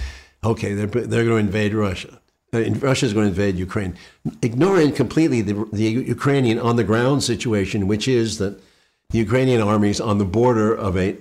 Okay, 0.44 0.74
they're 0.74 0.88
they're 0.88 1.26
going 1.26 1.48
to 1.48 1.48
invade 1.48 1.74
Russia. 1.74 2.21
Uh, 2.54 2.70
Russia 2.76 3.06
is 3.06 3.14
going 3.14 3.26
to 3.26 3.30
invade 3.30 3.58
Ukraine, 3.58 3.96
ignoring 4.42 4.92
completely 4.92 5.42
the, 5.42 5.66
the 5.72 5.84
Ukrainian 5.84 6.60
on 6.60 6.76
the 6.76 6.84
ground 6.84 7.24
situation, 7.24 7.88
which 7.88 8.08
is 8.08 8.40
that 8.40 8.62
the 9.10 9.20
Ukrainian 9.20 9.62
army 9.62 9.90
is 9.90 10.02
on 10.02 10.18
the 10.18 10.26
border 10.26 10.74
of 10.74 10.98
a 10.98 11.18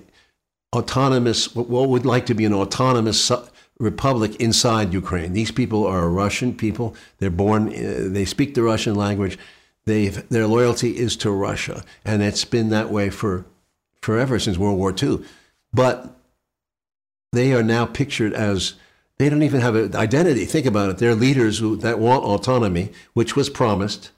autonomous, 0.74 1.54
what 1.54 1.88
would 1.88 2.06
like 2.06 2.26
to 2.26 2.34
be 2.34 2.44
an 2.44 2.52
autonomous 2.52 3.30
republic 3.78 4.36
inside 4.36 4.92
Ukraine. 4.92 5.32
These 5.32 5.50
people 5.50 5.86
are 5.86 6.08
Russian 6.08 6.54
people. 6.54 6.94
They're 7.18 7.30
born, 7.30 7.68
uh, 7.68 8.08
they 8.08 8.24
speak 8.24 8.54
the 8.54 8.62
Russian 8.62 8.94
language. 8.94 9.38
They've, 9.86 10.28
their 10.28 10.46
loyalty 10.46 10.96
is 10.96 11.16
to 11.18 11.30
Russia, 11.30 11.82
and 12.04 12.22
it's 12.22 12.44
been 12.44 12.68
that 12.68 12.90
way 12.90 13.08
for 13.10 13.46
forever 14.02 14.38
since 14.38 14.58
World 14.58 14.78
War 14.78 14.94
II. 15.00 15.24
But 15.72 16.14
they 17.32 17.52
are 17.52 17.62
now 17.62 17.86
pictured 17.86 18.34
as 18.34 18.74
they 19.20 19.28
don't 19.28 19.42
even 19.42 19.60
have 19.60 19.74
an 19.74 19.94
identity. 19.94 20.46
Think 20.46 20.64
about 20.64 20.88
it. 20.88 20.96
They're 20.96 21.14
leaders 21.14 21.58
who, 21.58 21.76
that 21.76 21.98
want 21.98 22.24
autonomy, 22.24 22.90
which 23.12 23.36
was 23.36 23.50
promised. 23.50 24.12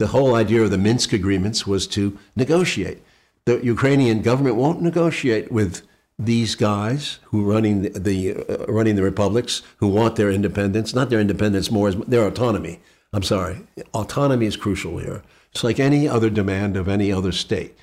The 0.00 0.08
whole 0.08 0.34
idea 0.34 0.62
of 0.62 0.72
the 0.72 0.78
Minsk 0.78 1.12
agreements 1.12 1.64
was 1.64 1.86
to 1.88 2.18
negotiate. 2.34 2.98
The 3.44 3.64
Ukrainian 3.64 4.20
government 4.20 4.56
won't 4.56 4.82
negotiate 4.82 5.52
with 5.52 5.82
these 6.18 6.56
guys 6.56 7.20
who 7.26 7.44
are 7.44 7.52
running 7.54 7.82
the, 7.82 7.90
the 7.90 8.18
uh, 8.34 8.66
running 8.66 8.96
the 8.96 9.04
republics 9.04 9.62
who 9.76 9.86
want 9.86 10.16
their 10.16 10.32
independence, 10.32 10.92
not 10.92 11.08
their 11.08 11.20
independence 11.20 11.70
more 11.70 11.86
as 11.86 11.96
their 12.08 12.26
autonomy. 12.26 12.80
I'm 13.12 13.22
sorry, 13.22 13.60
autonomy 13.94 14.46
is 14.46 14.56
crucial 14.56 14.98
here. 14.98 15.22
It's 15.52 15.62
like 15.62 15.78
any 15.78 16.08
other 16.08 16.30
demand 16.30 16.76
of 16.76 16.88
any 16.88 17.12
other 17.12 17.30
state. 17.30 17.78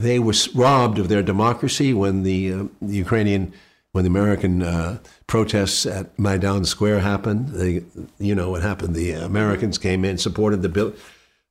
They 0.00 0.18
were 0.18 0.34
robbed 0.56 0.98
of 0.98 1.08
their 1.08 1.22
democracy 1.22 1.94
when 1.94 2.24
the, 2.24 2.52
uh, 2.52 2.64
the 2.82 2.96
Ukrainian, 2.96 3.52
when 3.94 4.02
the 4.02 4.10
American 4.10 4.60
uh, 4.60 4.98
protests 5.28 5.86
at 5.86 6.18
Maidan 6.18 6.64
Square 6.64 6.98
happened. 6.98 7.50
They, 7.50 7.84
you 8.18 8.34
know 8.34 8.50
what 8.50 8.62
happened. 8.62 8.96
The 8.96 9.12
Americans 9.12 9.78
came 9.78 10.04
in, 10.04 10.18
supported 10.18 10.62
the 10.62 10.68
bill, 10.68 10.92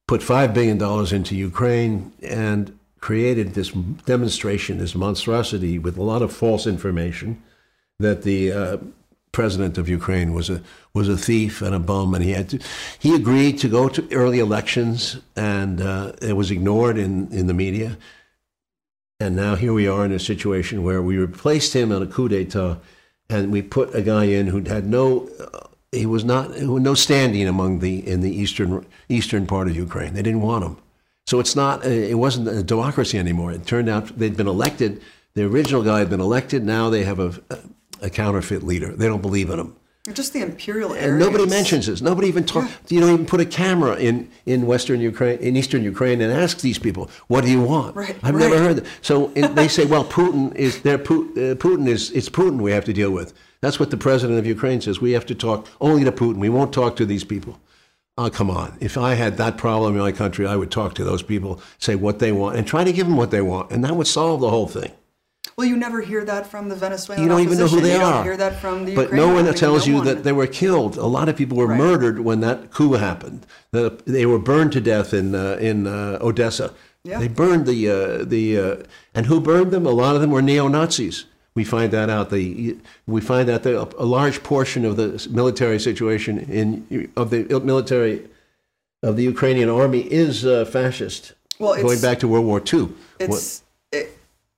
put 0.09 0.21
five 0.21 0.53
billion 0.53 0.77
dollars 0.77 1.13
into 1.13 1.37
Ukraine, 1.37 2.11
and 2.21 2.77
created 2.99 3.53
this 3.53 3.71
demonstration, 4.05 4.77
this 4.77 4.93
monstrosity 4.93 5.79
with 5.79 5.97
a 5.97 6.03
lot 6.03 6.21
of 6.21 6.33
false 6.33 6.67
information 6.67 7.41
that 7.99 8.23
the 8.23 8.51
uh, 8.51 8.77
president 9.31 9.77
of 9.77 9.87
Ukraine 9.87 10.33
was 10.33 10.49
a 10.49 10.61
was 10.93 11.07
a 11.07 11.17
thief 11.17 11.61
and 11.61 11.73
a 11.73 11.79
bum, 11.79 12.13
and 12.13 12.25
he 12.25 12.31
had 12.31 12.49
to. 12.49 12.59
He 12.99 13.15
agreed 13.15 13.57
to 13.59 13.69
go 13.69 13.87
to 13.87 14.05
early 14.11 14.39
elections, 14.39 15.17
and 15.37 15.79
uh, 15.79 16.11
it 16.21 16.33
was 16.33 16.51
ignored 16.51 16.97
in 16.97 17.31
in 17.31 17.47
the 17.47 17.53
media. 17.53 17.97
And 19.24 19.38
now 19.38 19.55
here 19.55 19.71
we 19.71 19.88
are 19.88 20.03
in 20.03 20.11
a 20.11 20.19
situation 20.19 20.84
where 20.84 21.01
we 21.01 21.17
replaced 21.17 21.74
him 21.74 21.93
on 21.93 22.01
a 22.01 22.05
coup 22.05 22.28
d'état, 22.28 22.80
and 23.30 23.53
we 23.53 23.61
put 23.61 23.95
a 23.95 24.01
guy 24.01 24.26
in 24.26 24.47
who 24.47 24.61
had 24.63 24.86
no. 24.86 25.30
Uh, 25.39 25.67
he 25.93 26.05
was 26.05 26.26
not 26.26 26.59
no 26.59 26.93
standing 26.93 27.47
among 27.47 27.80
the 27.80 28.05
in 28.05 28.19
the 28.19 28.36
eastern 28.36 28.86
eastern 29.07 29.47
part 29.47 29.69
of 29.69 29.78
Ukraine. 29.78 30.13
They 30.13 30.24
didn't 30.24 30.41
want 30.41 30.65
him. 30.65 30.76
So 31.26 31.39
it's 31.39 31.55
not, 31.55 31.86
it 31.86 32.17
wasn't 32.17 32.49
a 32.49 32.63
democracy 32.63 33.17
anymore. 33.17 33.53
It 33.53 33.65
turned 33.65 33.88
out 33.88 34.19
they'd 34.19 34.36
been 34.36 34.47
elected. 34.57 35.01
The 35.36 35.45
original 35.45 35.84
guy 35.84 35.99
had 35.99 36.09
been 36.09 36.19
elected. 36.19 36.65
Now 36.65 36.89
they 36.89 37.05
have 37.05 37.19
a, 37.19 37.32
a 38.01 38.09
counterfeit 38.09 38.61
leader. 38.61 38.91
They 38.91 39.07
don't 39.07 39.21
believe 39.21 39.49
in 39.49 39.57
him. 39.57 39.74
Just 40.12 40.34
the 40.34 40.41
imperial 40.41 40.91
arrogance. 40.91 41.12
And 41.12 41.20
nobody 41.20 41.45
mentions 41.49 41.88
this. 41.88 42.01
Nobody 42.01 42.28
even 42.28 42.43
talk. 42.43 42.66
Yeah. 42.66 42.76
You 42.89 42.99
don't 42.99 43.14
even 43.14 43.26
put 43.26 43.39
a 43.39 43.45
camera 43.45 43.95
in, 43.95 44.30
in 44.45 44.66
Western 44.66 44.99
Ukraine, 44.99 45.39
in 45.39 45.56
Eastern 45.56 45.82
Ukraine, 45.82 46.20
and 46.20 46.30
ask 46.30 46.60
these 46.60 46.78
people, 46.78 47.10
"What 47.28 47.45
do 47.45 47.49
you 47.49 47.62
want?" 47.62 47.95
Right. 47.95 48.18
I've 48.22 48.36
right. 48.36 48.41
never 48.41 48.60
heard 48.60 48.76
that. 48.78 48.86
So 49.01 49.32
in, 49.32 49.56
they 49.56 49.70
say, 49.70 49.86
"Well, 49.86 50.04
Putin 50.04 50.54
is 50.56 50.82
there. 50.82 50.95
Uh, 50.95 51.56
Putin 51.56 51.88
is 51.88 52.12
it's 52.12 52.28
Putin 52.28 52.60
we 52.60 52.72
have 52.72 52.84
to 52.84 52.91
deal 52.91 53.12
with." 53.12 53.34
That's 53.62 53.80
what 53.80 53.91
the 53.91 53.97
president 53.97 54.39
of 54.39 54.45
Ukraine 54.45 54.82
says. 54.82 54.99
We 54.99 55.14
have 55.14 55.26
to 55.28 55.36
talk 55.36 55.70
only 55.80 56.04
to 56.04 56.12
Putin. 56.12 56.36
We 56.36 56.49
won't 56.49 56.74
talk 56.74 56.97
to 56.97 57.06
these 57.06 57.24
people. 57.24 57.62
Oh, 58.18 58.30
come 58.30 58.51
on. 58.51 58.78
If 58.82 58.97
I 58.97 59.14
had 59.14 59.38
that 59.38 59.58
problem 59.58 59.93
in 59.93 60.01
my 60.01 60.12
country, 60.12 60.45
I 60.45 60.58
would 60.58 60.70
talk 60.70 60.95
to 60.95 61.06
those 61.06 61.24
people, 61.24 61.62
say 61.80 61.95
what 61.95 62.20
they 62.20 62.34
want, 62.34 62.58
and 62.58 62.68
try 62.68 62.84
to 62.84 62.91
give 62.91 63.08
them 63.08 63.16
what 63.16 63.32
they 63.32 63.41
want. 63.41 63.72
And 63.72 63.86
that 63.86 63.95
would 63.95 64.08
solve 64.08 64.41
the 64.41 64.49
whole 64.49 64.68
thing. 64.68 64.91
Well, 65.58 65.68
you 65.68 65.78
never 65.78 66.01
hear 66.01 66.26
that 66.26 66.47
from 66.47 66.70
the 66.70 66.76
Venezuelan 66.76 67.24
You 67.24 67.30
don't 67.30 67.41
even 67.41 67.58
know 67.58 67.68
who 67.68 67.82
they 67.82 67.95
you 67.95 68.01
are. 68.01 68.14
Don't 68.14 68.24
hear 68.24 68.38
that 68.38 68.60
from 68.60 68.86
the 68.86 68.95
but 68.95 69.04
Ukrainian 69.12 69.28
no 69.28 69.43
one 69.43 69.54
tells 69.54 69.86
you 69.86 69.95
no 69.95 70.01
that 70.01 70.24
they 70.24 70.32
were 70.32 70.47
killed. 70.47 70.97
A 70.97 71.06
lot 71.06 71.30
of 71.30 71.36
people 71.36 71.58
were 71.58 71.68
Right. 71.68 71.78
murdered 71.78 72.20
when 72.22 72.39
that 72.41 72.72
coup 72.72 72.93
happened. 72.93 73.45
The, 73.72 74.01
they 74.06 74.26
were 74.26 74.39
burned 74.39 74.72
to 74.74 74.82
death 74.82 75.14
in 75.14 75.36
uh, 75.36 75.58
in 75.70 75.88
uh, 75.88 76.18
Odessa. 76.22 76.74
Yeah. 77.04 77.20
They 77.20 77.28
burned 77.28 77.66
the 77.66 77.89
uh, 77.89 78.26
the 78.26 78.43
uh, 78.60 78.76
and 79.14 79.26
who 79.28 79.39
burned 79.39 79.72
them? 79.72 79.86
A 79.86 79.91
lot 79.91 80.16
of 80.16 80.22
them 80.22 80.32
were 80.32 80.41
neo 80.41 80.68
Nazis. 80.68 81.26
We 81.56 81.64
find 81.64 81.91
that 81.91 82.10
out. 82.10 82.30
The 82.32 82.78
we 83.06 83.22
find 83.22 83.47
that 83.47 83.64
the, 83.64 83.74
a 83.99 84.06
large 84.06 84.41
portion 84.41 84.86
of 84.86 84.95
the 84.97 85.28
military 85.30 85.80
situation 85.80 86.39
in 86.39 87.12
of 87.16 87.30
the 87.30 87.43
military 87.60 88.28
of 89.04 89.18
the 89.18 89.24
Ukrainian 89.24 89.70
army 89.70 90.01
is 90.12 90.45
uh, 90.45 90.66
fascist. 90.66 91.34
Well, 91.60 91.80
going 91.82 92.01
back 92.01 92.20
to 92.20 92.28
World 92.28 92.45
War 92.45 92.62
II. 92.74 92.89
It's 93.20 93.60
it, 93.60 93.62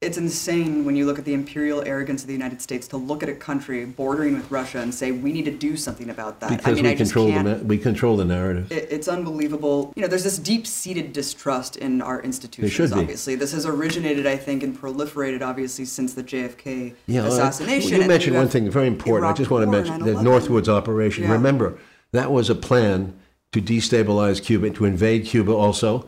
it's 0.06 0.18
insane 0.18 0.86
when 0.86 0.96
you 0.96 1.06
look 1.06 1.18
at 1.18 1.26
the 1.26 1.34
imperial 1.34 1.82
arrogance 1.86 2.22
of 2.22 2.28
the 2.28 2.34
United 2.34 2.62
States 2.62 2.88
to 2.90 2.98
look 2.98 3.24
at 3.24 3.30
a 3.30 3.34
country 3.34 3.84
bordering 3.86 4.36
with 4.36 4.50
Russia 4.52 4.80
and 4.80 4.94
say 4.94 5.12
we 5.12 5.34
need 5.34 5.46
to 5.46 5.52
do 5.52 5.76
something 5.76 6.10
about 6.10 6.40
that. 6.40 6.52
because 6.52 6.68
I 6.68 6.72
mean, 6.74 6.84
we 6.84 6.92
I 6.92 6.96
control 6.96 7.32
the 7.32 7.62
we 7.66 7.78
control 7.78 8.16
the 8.16 8.26
narrative. 8.26 8.72
it, 8.72 8.88
it's 8.92 9.08
unbelievable. 9.08 9.92
You 9.96 10.04
know, 10.04 10.08
there's 10.08 10.24
this 10.24 10.38
deep-seated 10.38 11.12
distrust 11.12 11.76
in 11.76 12.02
our 12.02 12.22
institutions. 12.22 12.94
Obviously, 12.94 13.36
this 13.36 13.52
has 13.52 13.66
originated, 13.66 14.28
I 14.28 14.38
think, 14.38 14.62
and 14.64 14.78
proliferated 14.80 15.42
obviously 15.42 15.86
since 15.86 16.14
the 16.14 16.24
JFK 16.24 16.94
Yeah, 17.08 17.26
assassination. 17.26 17.90
You 17.92 17.98
and 18.02 18.08
mentioned 18.08 18.34
you 18.34 18.40
one 18.40 18.48
thing 18.48 18.70
very 18.70 18.88
important. 18.88 19.30
I 19.30 19.34
just 19.34 19.50
want 19.50 19.66
to 19.66 19.72
mention 19.72 20.00
the 20.00 20.14
Northwoods 20.14 20.68
operation. 20.68 21.24
Yeah. 21.24 21.32
Remember, 21.32 21.78
that 22.12 22.32
was 22.32 22.50
a 22.50 22.56
plan 22.56 23.18
to 23.54 23.62
destabilize 23.62 24.44
Cuba, 24.44 24.70
to 24.70 24.86
invade 24.86 25.26
Cuba 25.26 25.52
also, 25.54 26.08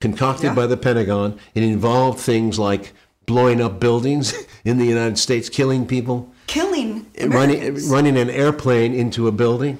concocted 0.00 0.44
Yeah. 0.46 0.54
by 0.54 0.66
the 0.66 0.76
Pentagon. 0.76 1.38
It 1.54 1.62
involved 1.62 2.18
things 2.20 2.58
like 2.58 2.92
blowing 3.26 3.60
up 3.60 3.78
buildings 3.80 4.34
in 4.64 4.78
the 4.78 4.86
United 4.86 5.18
States, 5.18 5.48
killing 5.48 5.86
people, 5.86 6.32
killing 6.46 7.06
running, 7.20 7.56
Americans. 7.56 7.88
running 7.88 8.16
an 8.16 8.30
airplane 8.30 8.94
into 8.94 9.26
a 9.28 9.32
building. 9.32 9.78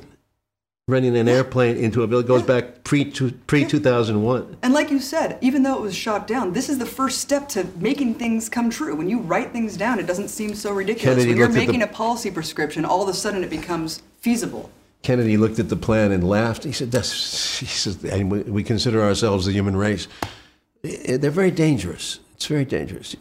Running 0.89 1.17
an 1.17 1.27
airplane 1.29 1.77
into 1.77 2.05
a 2.05 2.07
building 2.07 2.29
goes 2.29 2.45
back 2.45 2.85
pre 2.85 3.07
pre 3.49 3.65
two 3.65 3.81
thousand 3.81 4.23
one. 4.23 4.57
And 4.63 4.73
like 4.73 4.89
you 4.93 5.01
said, 5.01 5.37
even 5.41 5.65
though 5.65 5.75
it 5.75 5.81
was 5.81 5.97
shot 5.97 6.29
down, 6.29 6.53
this 6.53 6.69
is 6.69 6.79
the 6.79 6.87
first 6.87 7.19
step 7.19 7.49
to 7.51 7.67
making 7.81 8.15
things 8.15 8.49
come 8.49 8.71
true. 8.71 8.95
When 8.95 9.09
you 9.09 9.19
write 9.19 9.51
things 9.51 9.77
down, 9.77 9.99
it 9.99 10.07
doesn't 10.07 10.29
seem 10.29 10.55
so 10.55 10.73
ridiculous. 10.73 11.17
Kennedy 11.17 11.31
when 11.31 11.39
you're 11.39 11.47
at 11.49 11.55
the- 11.55 11.59
making 11.67 11.83
a 11.83 11.89
policy 11.89 12.31
prescription, 12.31 12.85
all 12.85 13.03
of 13.03 13.09
a 13.09 13.15
sudden 13.15 13.43
it 13.43 13.51
becomes 13.51 14.01
feasible. 14.21 14.71
Kennedy 15.03 15.37
looked 15.37 15.59
at 15.59 15.71
the 15.71 15.77
plan 15.77 16.13
and 16.13 16.23
laughed. 16.23 16.63
He 16.63 16.71
said, 16.71 16.93
"That's," 16.93 17.59
he 17.59 17.67
says, 17.67 18.05
and 18.05 18.31
we- 18.31 18.43
we 18.43 18.63
consider 18.63 19.03
ourselves 19.03 19.47
the 19.47 19.53
human 19.53 19.77
race. 19.77 20.07
They're 20.83 21.31
very 21.33 21.51
dangerous. 21.51 22.21
It's 22.37 22.47
very 22.47 22.65
dangerous. 22.65 23.17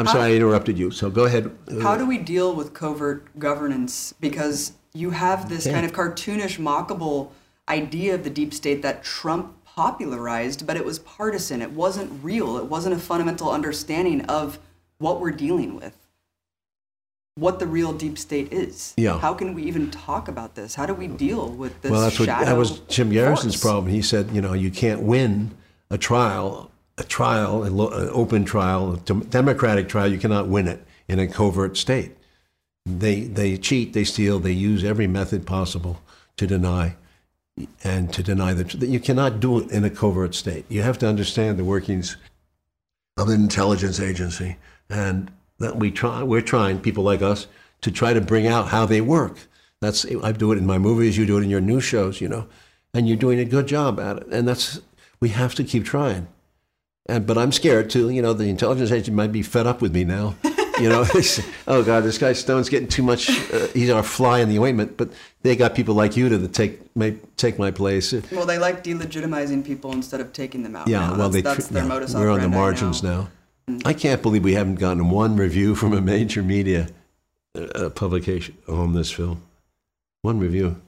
I'm 0.00 0.06
sorry 0.06 0.32
I 0.32 0.34
interrupted 0.36 0.78
you. 0.78 0.90
So 0.90 1.10
go 1.10 1.24
ahead. 1.24 1.50
How 1.82 1.96
do 1.96 2.06
we 2.06 2.18
deal 2.18 2.54
with 2.54 2.72
covert 2.74 3.38
governance? 3.38 4.14
Because 4.20 4.72
you 4.94 5.10
have 5.10 5.48
this 5.48 5.66
Okay. 5.66 5.74
kind 5.74 5.86
of 5.86 5.92
cartoonish, 5.92 6.58
mockable 6.58 7.28
idea 7.68 8.14
of 8.14 8.24
the 8.24 8.30
deep 8.30 8.52
state 8.52 8.82
that 8.82 9.04
Trump 9.04 9.54
popularized, 9.64 10.66
but 10.66 10.76
it 10.76 10.84
was 10.84 10.98
partisan. 10.98 11.62
It 11.62 11.70
wasn't 11.72 12.10
real. 12.24 12.56
It 12.56 12.64
wasn't 12.66 12.96
a 12.96 12.98
fundamental 12.98 13.50
understanding 13.50 14.22
of 14.22 14.58
what 14.98 15.20
we're 15.20 15.30
dealing 15.30 15.76
with, 15.76 15.96
what 17.36 17.58
the 17.58 17.66
real 17.66 17.92
deep 17.92 18.18
state 18.18 18.52
is. 18.52 18.92
Yeah. 18.96 19.18
How 19.20 19.32
can 19.34 19.54
we 19.54 19.62
even 19.62 19.90
talk 19.90 20.28
about 20.28 20.54
this? 20.56 20.74
How 20.74 20.86
do 20.86 20.94
we 20.94 21.06
deal 21.06 21.48
with 21.48 21.80
this? 21.82 21.90
well, 21.90 22.00
that's 22.00 22.18
what 22.18 22.26
that 22.26 22.56
was 22.56 22.80
Jim 22.80 23.10
Garrison's 23.10 23.54
force? 23.54 23.62
problem. 23.62 23.92
He 23.92 24.02
said, 24.02 24.30
you 24.32 24.40
know, 24.40 24.52
you 24.52 24.70
can't 24.70 25.02
win 25.02 25.52
a 25.90 25.96
trial, 25.98 26.69
a 27.00 27.04
trial, 27.04 27.62
an 27.64 27.80
open 28.12 28.44
trial, 28.44 28.92
a 28.92 28.98
democratic 29.24 29.88
trial. 29.88 30.12
You 30.12 30.18
cannot 30.18 30.48
win 30.48 30.68
it 30.68 30.84
in 31.08 31.18
a 31.18 31.26
covert 31.26 31.76
state. 31.78 32.12
They 32.84 33.22
they 33.22 33.56
cheat, 33.56 33.94
they 33.94 34.04
steal, 34.04 34.38
they 34.38 34.52
use 34.52 34.84
every 34.84 35.06
method 35.06 35.46
possible 35.46 36.00
to 36.36 36.46
deny 36.46 36.96
and 37.82 38.12
to 38.12 38.22
deny 38.22 38.52
the. 38.52 38.86
You 38.86 39.00
cannot 39.00 39.40
do 39.40 39.60
it 39.60 39.70
in 39.70 39.84
a 39.84 39.90
covert 39.90 40.34
state. 40.34 40.66
You 40.68 40.82
have 40.82 40.98
to 40.98 41.08
understand 41.08 41.58
the 41.58 41.64
workings 41.64 42.16
of 43.16 43.28
an 43.28 43.40
intelligence 43.40 43.98
agency, 43.98 44.56
and 44.88 45.30
that 45.58 45.76
we 45.76 45.90
try. 45.90 46.22
We're 46.22 46.42
trying 46.42 46.80
people 46.80 47.04
like 47.04 47.22
us 47.22 47.46
to 47.80 47.90
try 47.90 48.12
to 48.12 48.20
bring 48.20 48.46
out 48.46 48.68
how 48.68 48.84
they 48.84 49.00
work. 49.00 49.38
That's 49.80 50.04
I 50.22 50.32
do 50.32 50.52
it 50.52 50.58
in 50.58 50.66
my 50.66 50.78
movies, 50.78 51.16
you 51.16 51.24
do 51.24 51.38
it 51.38 51.44
in 51.44 51.50
your 51.50 51.62
news 51.62 51.84
shows, 51.84 52.20
you 52.20 52.28
know, 52.28 52.46
and 52.92 53.08
you're 53.08 53.16
doing 53.16 53.38
a 53.38 53.44
good 53.46 53.66
job 53.66 53.98
at 53.98 54.18
it. 54.18 54.26
And 54.30 54.46
that's 54.46 54.80
we 55.18 55.30
have 55.30 55.54
to 55.54 55.64
keep 55.64 55.84
trying. 55.84 56.28
And 57.06 57.26
but 57.26 57.38
I'm 57.38 57.52
scared 57.52 57.90
too. 57.90 58.10
You 58.10 58.22
know, 58.22 58.32
the 58.32 58.44
intelligence 58.48 58.90
agency 58.90 59.10
might 59.12 59.32
be 59.32 59.42
fed 59.42 59.66
up 59.66 59.80
with 59.82 59.94
me 59.94 60.04
now. 60.04 60.36
You 60.80 60.88
know, 60.88 61.04
oh 61.68 61.82
God, 61.82 62.04
this 62.04 62.16
guy 62.18 62.32
Stone's 62.32 62.68
getting 62.68 62.88
too 62.88 63.02
much. 63.02 63.28
Uh, 63.52 63.66
he's 63.74 63.90
our 63.90 64.02
fly 64.02 64.40
in 64.40 64.48
the 64.48 64.58
ointment. 64.58 64.96
But 64.96 65.10
they 65.42 65.56
got 65.56 65.74
people 65.74 65.94
like 65.94 66.16
you 66.16 66.28
to 66.28 66.48
take 66.48 66.94
may, 66.96 67.16
take 67.36 67.58
my 67.58 67.70
place. 67.70 68.12
Well, 68.32 68.46
they 68.46 68.58
like 68.58 68.82
delegitimizing 68.84 69.64
people 69.64 69.92
instead 69.92 70.20
of 70.20 70.32
taking 70.32 70.62
them 70.62 70.76
out. 70.76 70.88
Yeah, 70.88 71.00
now. 71.00 71.16
well, 71.18 71.28
that's, 71.28 71.34
they 71.34 71.40
that's 71.42 71.68
their 71.68 71.82
yeah, 71.82 71.88
modus 71.88 72.14
we're 72.14 72.30
on 72.30 72.40
the 72.40 72.48
margins 72.48 73.02
now. 73.02 73.28
now. 73.66 73.78
I 73.84 73.92
can't 73.92 74.22
believe 74.22 74.42
we 74.42 74.54
haven't 74.54 74.76
gotten 74.76 75.10
one 75.10 75.36
review 75.36 75.74
from 75.74 75.92
a 75.92 76.00
major 76.00 76.42
media 76.42 76.88
uh, 77.54 77.90
publication 77.90 78.56
on 78.68 78.94
this 78.94 79.10
film. 79.10 79.42
One 80.22 80.38
review, 80.38 80.80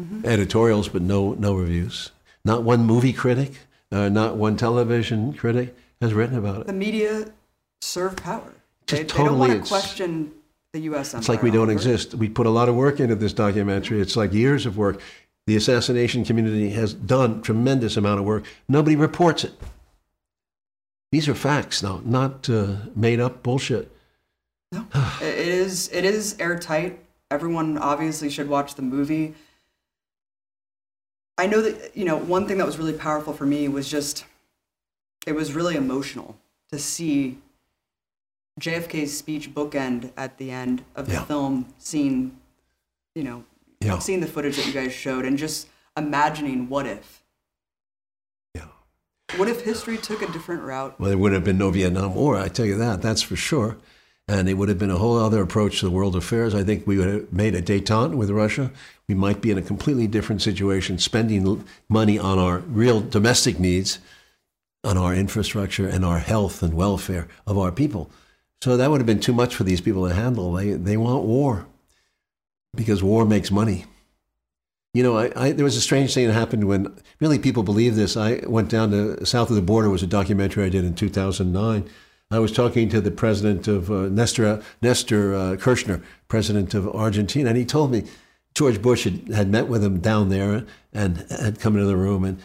Mm-hmm. 0.00 0.26
editorials, 0.26 0.88
but 0.88 1.02
no 1.02 1.32
no 1.34 1.54
reviews. 1.54 2.12
Not 2.44 2.62
one 2.62 2.84
movie 2.86 3.12
critic, 3.12 3.52
uh, 3.92 4.08
not 4.08 4.36
one 4.36 4.56
television 4.56 5.32
critic 5.32 5.74
has 6.00 6.14
written 6.14 6.36
about 6.36 6.62
it. 6.62 6.66
The 6.66 6.72
media 6.72 7.32
serve 7.80 8.16
power. 8.16 8.52
They, 8.86 9.04
Just 9.04 9.16
they 9.16 9.24
don't 9.24 9.38
want 9.38 9.52
to 9.52 9.68
question 9.68 10.32
the 10.72 10.80
U.S. 10.80 11.14
It's 11.14 11.28
like 11.28 11.42
we 11.42 11.50
don't 11.50 11.70
empire, 11.70 11.74
exist. 11.74 12.14
We 12.14 12.28
put 12.28 12.46
a 12.46 12.50
lot 12.50 12.68
of 12.68 12.74
work 12.74 13.00
into 13.00 13.14
this 13.14 13.32
documentary. 13.32 14.00
It's 14.00 14.16
like 14.16 14.32
years 14.32 14.66
of 14.66 14.76
work. 14.76 15.00
The 15.46 15.56
assassination 15.56 16.24
community 16.24 16.70
has 16.70 16.92
done 16.92 17.40
tremendous 17.40 17.96
amount 17.96 18.20
of 18.20 18.26
work. 18.26 18.44
Nobody 18.68 18.96
reports 18.96 19.44
it. 19.44 19.54
These 21.10 21.26
are 21.28 21.34
facts 21.34 21.82
now, 21.82 22.02
not 22.04 22.50
uh, 22.50 22.76
made 22.94 23.18
up 23.18 23.42
bullshit. 23.42 23.90
No, 24.72 24.86
it 25.22 25.38
is. 25.38 25.88
It 25.92 26.04
is 26.04 26.36
airtight. 26.38 26.98
Everyone 27.30 27.78
obviously 27.78 28.28
should 28.28 28.48
watch 28.48 28.74
the 28.74 28.82
movie. 28.82 29.34
I 31.38 31.46
know 31.46 31.62
that 31.62 31.96
you 31.96 32.04
know 32.04 32.16
one 32.16 32.46
thing 32.46 32.58
that 32.58 32.66
was 32.66 32.78
really 32.78 32.92
powerful 32.92 33.32
for 33.32 33.46
me 33.46 33.68
was 33.68 33.88
just 33.88 34.24
it 35.26 35.32
was 35.32 35.52
really 35.52 35.76
emotional 35.76 36.36
to 36.72 36.78
see 36.78 37.38
JFK's 38.60 39.16
speech 39.16 39.54
bookend 39.54 40.10
at 40.16 40.36
the 40.38 40.50
end 40.50 40.84
of 40.96 41.06
the 41.06 41.12
Yeah. 41.14 41.24
film, 41.24 41.66
seeing 41.78 42.36
you 43.14 43.24
know, 43.24 43.44
Yeah. 43.80 43.98
seeing 43.98 44.20
the 44.20 44.26
footage 44.26 44.56
that 44.56 44.66
you 44.66 44.72
guys 44.72 44.92
showed, 44.92 45.24
and 45.24 45.36
just 45.38 45.66
imagining 45.96 46.68
what 46.68 46.86
if. 46.86 47.22
Yeah. 48.54 48.66
What 49.36 49.48
if 49.48 49.62
history 49.62 49.96
took 49.96 50.22
a 50.22 50.30
different 50.30 50.62
route? 50.62 50.98
Well, 51.00 51.08
there 51.08 51.18
would 51.18 51.32
have 51.32 51.42
been 51.44 51.58
no 51.58 51.70
Vietnam 51.70 52.14
War, 52.14 52.36
I 52.36 52.48
tell 52.48 52.66
you 52.66 52.76
that, 52.78 53.02
that's 53.02 53.22
for 53.22 53.34
sure. 53.36 53.76
And 54.28 54.48
it 54.48 54.54
would 54.54 54.68
have 54.68 54.78
been 54.78 54.90
a 54.90 54.98
whole 54.98 55.18
other 55.18 55.40
approach 55.42 55.80
to 55.80 55.86
the 55.86 55.90
world 55.90 56.14
affairs. 56.14 56.54
I 56.54 56.62
think 56.62 56.86
we 56.86 56.98
would 56.98 57.08
have 57.08 57.32
made 57.32 57.54
a 57.56 57.62
detente 57.62 58.14
with 58.14 58.30
Russia. 58.30 58.70
We 59.08 59.14
might 59.14 59.40
be 59.40 59.50
in 59.50 59.58
a 59.58 59.62
completely 59.62 60.06
different 60.06 60.42
situation, 60.42 60.98
spending 60.98 61.64
money 61.88 62.18
on 62.18 62.38
our 62.38 62.58
real 62.58 63.00
domestic 63.00 63.58
needs, 63.58 64.00
on 64.84 64.98
our 64.98 65.14
infrastructure 65.14 65.88
and 65.88 66.04
our 66.04 66.18
health 66.18 66.62
and 66.62 66.74
welfare 66.74 67.26
of 67.46 67.56
our 67.56 67.72
people. 67.72 68.10
So 68.62 68.76
that 68.76 68.90
would 68.90 69.00
have 69.00 69.06
been 69.06 69.20
too 69.20 69.32
much 69.32 69.54
for 69.54 69.64
these 69.64 69.80
people 69.80 70.06
to 70.06 70.14
handle. 70.14 70.52
They, 70.52 70.72
they 70.72 70.96
want 70.96 71.24
war 71.24 71.66
because 72.74 73.02
war 73.02 73.24
makes 73.24 73.50
money. 73.50 73.86
You 74.94 75.02
know, 75.02 75.16
I, 75.16 75.32
I, 75.36 75.52
there 75.52 75.64
was 75.64 75.76
a 75.76 75.80
strange 75.80 76.12
thing 76.12 76.26
that 76.26 76.32
happened 76.32 76.64
when 76.64 76.94
really 77.20 77.38
people 77.38 77.62
believe 77.62 77.94
this. 77.94 78.16
I 78.16 78.42
went 78.46 78.68
down 78.68 78.90
to 78.90 79.24
south 79.24 79.50
of 79.50 79.56
the 79.56 79.62
border. 79.62 79.90
Was 79.90 80.02
a 80.02 80.06
documentary 80.06 80.64
I 80.64 80.70
did 80.70 80.84
in 80.84 80.94
2009. 80.94 81.88
I 82.30 82.38
was 82.38 82.52
talking 82.52 82.88
to 82.90 83.00
the 83.00 83.10
president 83.10 83.68
of 83.68 83.90
uh, 83.90 84.08
Nestor 84.08 84.62
Nestor 84.82 85.34
uh, 85.34 85.56
Kirchner, 85.56 86.02
president 86.26 86.74
of 86.74 86.88
Argentina, 86.88 87.50
and 87.50 87.58
he 87.58 87.64
told 87.64 87.90
me 87.90 88.04
George 88.58 88.82
Bush 88.82 89.04
had, 89.04 89.28
had 89.28 89.48
met 89.48 89.68
with 89.68 89.84
him 89.84 90.00
down 90.00 90.30
there 90.30 90.64
and 90.92 91.24
had 91.30 91.60
come 91.60 91.76
into 91.76 91.86
the 91.86 91.96
room, 91.96 92.24
and 92.24 92.40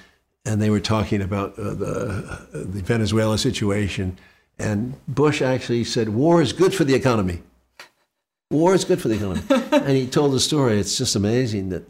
and 0.46 0.62
they 0.62 0.70
were 0.70 0.80
talking 0.80 1.24
about 1.24 1.58
uh, 1.58 1.74
the 1.74 2.48
the 2.54 2.84
Venezuela 2.84 3.36
situation. 3.40 4.20
And 4.60 4.94
Bush 5.08 5.42
actually 5.42 5.84
said, 5.84 6.10
"War 6.10 6.40
is 6.40 6.54
good 6.54 6.76
for 6.76 6.84
the 6.84 6.94
economy." 6.94 7.42
War 8.52 8.76
is 8.76 8.86
good 8.86 9.02
for 9.02 9.08
the 9.08 9.16
economy. 9.16 9.42
and 9.72 9.98
he 9.98 10.06
told 10.06 10.34
the 10.34 10.40
story. 10.40 10.78
It's 10.78 10.96
just 11.00 11.16
amazing 11.16 11.70
that 11.70 11.84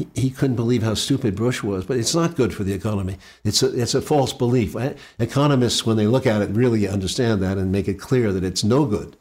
he, 0.00 0.08
he 0.16 0.30
couldn't 0.30 0.56
believe 0.56 0.82
how 0.82 0.94
stupid 0.94 1.36
Bush 1.36 1.62
was. 1.62 1.84
But 1.84 1.98
it's 1.98 2.12
not 2.12 2.34
good 2.34 2.52
for 2.52 2.64
the 2.64 2.72
economy. 2.72 3.18
It's 3.44 3.62
a, 3.62 3.80
it's 3.80 3.94
a 3.94 4.02
false 4.02 4.32
belief. 4.32 4.74
Economists, 5.20 5.86
when 5.86 5.96
they 5.96 6.08
look 6.08 6.26
at 6.26 6.42
it, 6.42 6.50
really 6.50 6.88
understand 6.88 7.40
that 7.42 7.56
and 7.56 7.70
make 7.70 7.86
it 7.86 8.00
clear 8.00 8.32
that 8.32 8.42
it's 8.42 8.64
no 8.64 8.84
good. 8.84 9.16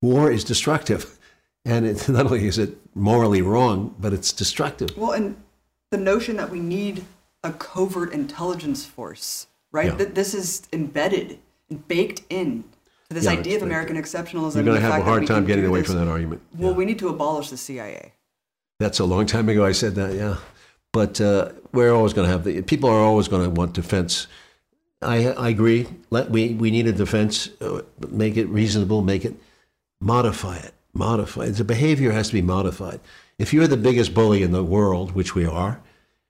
War 0.00 0.30
is 0.32 0.44
destructive. 0.44 1.18
And 1.66 1.84
it, 1.84 2.08
not 2.08 2.26
only 2.26 2.46
is 2.46 2.58
it 2.58 2.78
morally 2.94 3.42
wrong, 3.42 3.94
but 3.98 4.12
it's 4.12 4.32
destructive. 4.32 4.96
Well, 4.96 5.12
and 5.12 5.36
the 5.90 5.98
notion 5.98 6.36
that 6.36 6.50
we 6.50 6.60
need 6.60 7.04
a 7.44 7.52
covert 7.52 8.12
intelligence 8.12 8.84
force, 8.86 9.46
right? 9.72 9.86
Yeah. 9.88 9.94
That 9.96 10.14
this 10.14 10.32
is 10.32 10.62
embedded 10.72 11.38
and 11.68 11.86
baked 11.88 12.22
in 12.30 12.64
to 13.08 13.14
this 13.14 13.24
Yeah, 13.24 13.32
idea 13.32 13.56
of 13.56 13.62
American 13.62 13.96
exceptionalism. 13.96 14.54
You're 14.54 14.64
going 14.64 14.80
to 14.80 14.80
have 14.80 15.00
a 15.00 15.04
hard 15.04 15.26
time 15.26 15.44
getting 15.44 15.66
away 15.66 15.80
this. 15.80 15.90
from 15.90 15.98
that 15.98 16.08
argument. 16.08 16.42
Well, 16.56 16.70
Yeah. 16.70 16.76
we 16.76 16.84
need 16.84 16.98
to 17.00 17.08
abolish 17.08 17.50
the 17.50 17.56
CIA. 17.56 18.12
That's 18.78 18.98
a 18.98 19.04
long 19.04 19.26
time 19.26 19.48
ago 19.48 19.64
I 19.64 19.72
said 19.72 19.94
that, 19.96 20.14
yeah. 20.14 20.36
But 20.92 21.20
uh, 21.20 21.52
we're 21.72 21.92
always 21.92 22.12
going 22.14 22.26
to 22.26 22.32
have 22.32 22.44
the 22.44 22.62
people 22.62 22.88
are 22.88 23.00
always 23.00 23.28
going 23.28 23.44
to 23.44 23.50
want 23.50 23.74
defense. 23.74 24.26
I, 25.02 25.28
I 25.32 25.50
agree. 25.50 25.86
Let 26.10 26.30
we 26.30 26.54
we 26.54 26.70
need 26.70 26.86
a 26.86 26.92
defense. 26.92 27.50
Uh, 27.60 27.82
make 28.10 28.36
it 28.38 28.46
reasonable. 28.46 29.02
Make 29.02 29.24
it 29.26 29.34
modify 30.00 30.56
it. 30.56 30.72
Modify 30.96 31.44
it. 31.44 31.52
The 31.52 31.64
behavior 31.64 32.12
has 32.12 32.28
to 32.28 32.34
be 32.34 32.42
modified. 32.42 33.00
If 33.38 33.52
you're 33.52 33.66
the 33.66 33.76
biggest 33.76 34.14
bully 34.14 34.42
in 34.42 34.52
the 34.52 34.64
world, 34.64 35.12
which 35.12 35.34
we 35.34 35.44
are, 35.44 35.80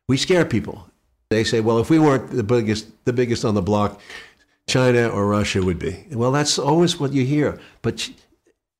we 0.08 0.16
scare 0.16 0.44
people. 0.44 0.90
They 1.30 1.44
say, 1.44 1.60
well, 1.60 1.78
if 1.78 1.90
we 1.90 1.98
weren't 1.98 2.30
the 2.30 2.42
biggest 2.42 2.88
the 3.04 3.12
biggest 3.12 3.44
on 3.44 3.54
the 3.54 3.62
block, 3.62 4.00
China 4.68 5.08
or 5.08 5.26
Russia 5.26 5.62
would 5.62 5.78
be. 5.78 6.06
Well, 6.12 6.32
that's 6.32 6.58
always 6.58 6.98
what 6.98 7.12
you 7.12 7.24
hear, 7.24 7.60
but 7.82 8.10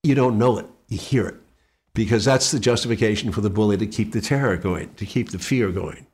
you 0.03 0.15
don't 0.15 0.39
know 0.39 0.59
it. 0.59 0.67
You 0.89 0.99
hear 0.99 1.27
it 1.27 1.37
because 1.95 2.25
that's 2.25 2.51
the 2.51 2.61
justification 2.61 3.33
for 3.33 3.41
the 3.41 3.51
bully 3.51 3.77
to 3.79 3.87
keep 3.87 4.13
the 4.13 4.21
terror 4.21 4.57
going, 4.57 4.95
to 4.95 5.07
keep 5.07 5.31
the 5.31 5.39
fear 5.39 5.71
going. 5.71 6.07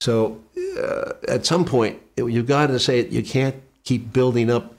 So 0.00 0.40
uh, 0.80 1.12
at 1.26 1.44
some 1.44 1.64
point, 1.64 2.00
you've 2.16 2.46
got 2.46 2.68
to 2.68 2.78
say. 2.78 3.06
You 3.08 3.22
can't 3.22 3.56
keep 3.84 4.12
building 4.12 4.50
up. 4.50 4.74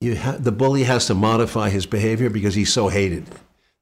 You 0.00 0.16
ha- 0.16 0.36
the 0.38 0.52
bully 0.52 0.84
has 0.84 1.06
to 1.06 1.14
modify 1.14 1.70
his 1.70 1.86
behavior 1.86 2.28
because 2.28 2.54
he's 2.54 2.72
so 2.72 2.88
hated. 2.88 3.26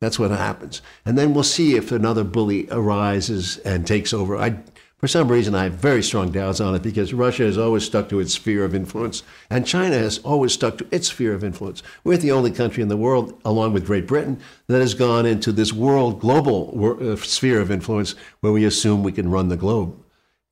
That's 0.04 0.18
what 0.18 0.30
happens. 0.32 0.82
And 1.06 1.16
then 1.16 1.32
we'll 1.32 1.44
see 1.44 1.76
if 1.76 1.90
another 1.90 2.24
bully 2.24 2.68
arises 2.70 3.56
and 3.64 3.86
takes 3.86 4.12
over. 4.12 4.36
I, 4.36 4.58
for 4.98 5.08
some 5.08 5.28
reason, 5.28 5.54
I 5.54 5.62
have 5.62 5.72
very 5.72 6.02
strong 6.02 6.30
doubts 6.30 6.60
on 6.60 6.74
it 6.74 6.82
because 6.82 7.14
Russia 7.14 7.44
has 7.44 7.56
always 7.56 7.84
stuck 7.84 8.10
to 8.10 8.20
its 8.20 8.34
sphere 8.34 8.66
of 8.66 8.74
influence, 8.74 9.22
and 9.48 9.66
China 9.66 9.96
has 9.96 10.18
always 10.18 10.52
stuck 10.52 10.76
to 10.76 10.86
its 10.90 11.08
sphere 11.08 11.32
of 11.32 11.42
influence. 11.42 11.82
We're 12.04 12.18
the 12.18 12.32
only 12.32 12.50
country 12.50 12.82
in 12.82 12.90
the 12.90 12.98
world, 12.98 13.40
along 13.46 13.72
with 13.72 13.86
Great 13.86 14.06
Britain, 14.06 14.38
that 14.66 14.82
has 14.82 14.92
gone 14.92 15.24
into 15.24 15.52
this 15.52 15.72
world 15.72 16.20
global 16.20 16.98
uh, 17.00 17.16
sphere 17.16 17.62
of 17.62 17.70
influence 17.70 18.14
where 18.40 18.52
we 18.52 18.66
assume 18.66 19.02
we 19.02 19.10
can 19.10 19.30
run 19.30 19.48
the 19.48 19.56
globe. 19.56 19.98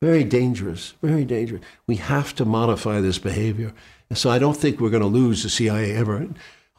Very 0.00 0.24
dangerous, 0.24 0.94
very 1.02 1.26
dangerous. 1.26 1.60
We 1.86 1.96
have 1.96 2.34
to 2.36 2.46
modify 2.46 3.02
this 3.02 3.18
behavior. 3.18 3.74
So 4.14 4.30
I 4.30 4.38
don't 4.38 4.56
think 4.56 4.80
we're 4.80 4.88
going 4.88 5.02
to 5.02 5.08
lose 5.08 5.42
the 5.42 5.50
CIA 5.50 5.94
ever. 5.94 6.26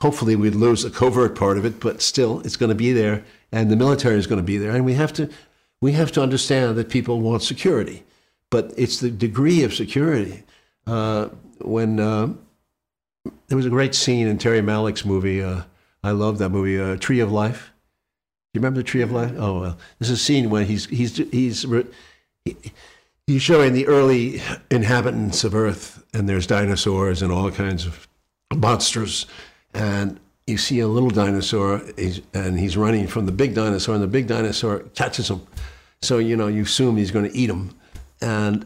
Hopefully, 0.04 0.36
we'd 0.36 0.54
lose 0.54 0.84
a 0.84 0.90
covert 0.90 1.34
part 1.34 1.58
of 1.58 1.64
it, 1.64 1.80
but 1.80 2.02
still, 2.02 2.42
it's 2.42 2.58
going 2.58 2.68
to 2.68 2.76
be 2.76 2.92
there, 2.92 3.24
and 3.54 3.72
the 3.72 3.78
military 3.78 4.18
is 4.18 4.28
going 4.28 4.38
to 4.38 4.44
be 4.44 4.58
there. 4.58 4.72
And 4.72 4.84
we 4.84 4.96
have 4.96 5.14
to, 5.14 5.30
we 5.82 5.94
have 5.94 6.12
to 6.12 6.22
understand 6.22 6.76
that 6.76 6.90
people 6.90 7.22
want 7.22 7.42
security, 7.42 8.04
but 8.50 8.74
it's 8.76 9.00
the 9.00 9.10
degree 9.10 9.64
of 9.64 9.74
security. 9.74 10.44
Uh, 10.86 11.30
when 11.62 12.02
uh, 12.02 12.34
there 13.48 13.56
was 13.56 13.66
a 13.66 13.70
great 13.70 13.96
scene 13.96 14.28
in 14.28 14.38
Terry 14.38 14.60
Malick's 14.60 15.06
movie, 15.06 15.42
uh, 15.42 15.62
I 16.04 16.12
love 16.12 16.38
that 16.40 16.50
movie, 16.50 16.78
uh, 16.78 16.98
Tree 16.98 17.22
of 17.22 17.32
Life. 17.32 17.72
You 18.54 18.60
remember 18.60 18.82
the 18.82 18.84
Tree 18.84 19.04
of 19.04 19.12
Life? 19.14 19.32
Oh 19.38 19.62
well, 19.62 19.78
there's 20.00 20.12
a 20.12 20.18
scene 20.18 20.50
when 20.50 20.66
he's 20.66 20.86
he's 20.88 21.16
he's 21.16 21.66
he, 22.44 22.58
he's 23.26 23.42
showing 23.42 23.72
the 23.72 23.88
early 23.88 24.42
inhabitants 24.70 25.46
of 25.46 25.56
Earth, 25.56 26.04
and 26.14 26.28
there's 26.28 26.46
dinosaurs 26.46 27.22
and 27.22 27.32
all 27.32 27.50
kinds 27.52 27.86
of 27.86 28.06
monsters, 28.54 29.28
and 29.74 30.20
you 30.48 30.58
see 30.58 30.80
a 30.80 30.88
little 30.88 31.10
dinosaur, 31.10 31.82
he's, 31.98 32.22
and 32.34 32.60
he's 32.60 32.76
running 32.76 33.08
from 33.08 33.26
the 33.26 33.32
big 33.32 33.56
dinosaur, 33.56 33.96
and 33.96 34.04
the 34.04 34.08
big 34.08 34.28
dinosaur 34.28 34.80
catches 34.96 35.30
him. 35.30 35.42
So 36.02 36.18
you 36.18 36.36
know 36.36 36.48
you 36.48 36.64
assume 36.64 36.98
he's 36.98 37.12
going 37.12 37.30
to 37.30 37.38
eat 37.38 37.50
him, 37.50 37.72
and 38.22 38.66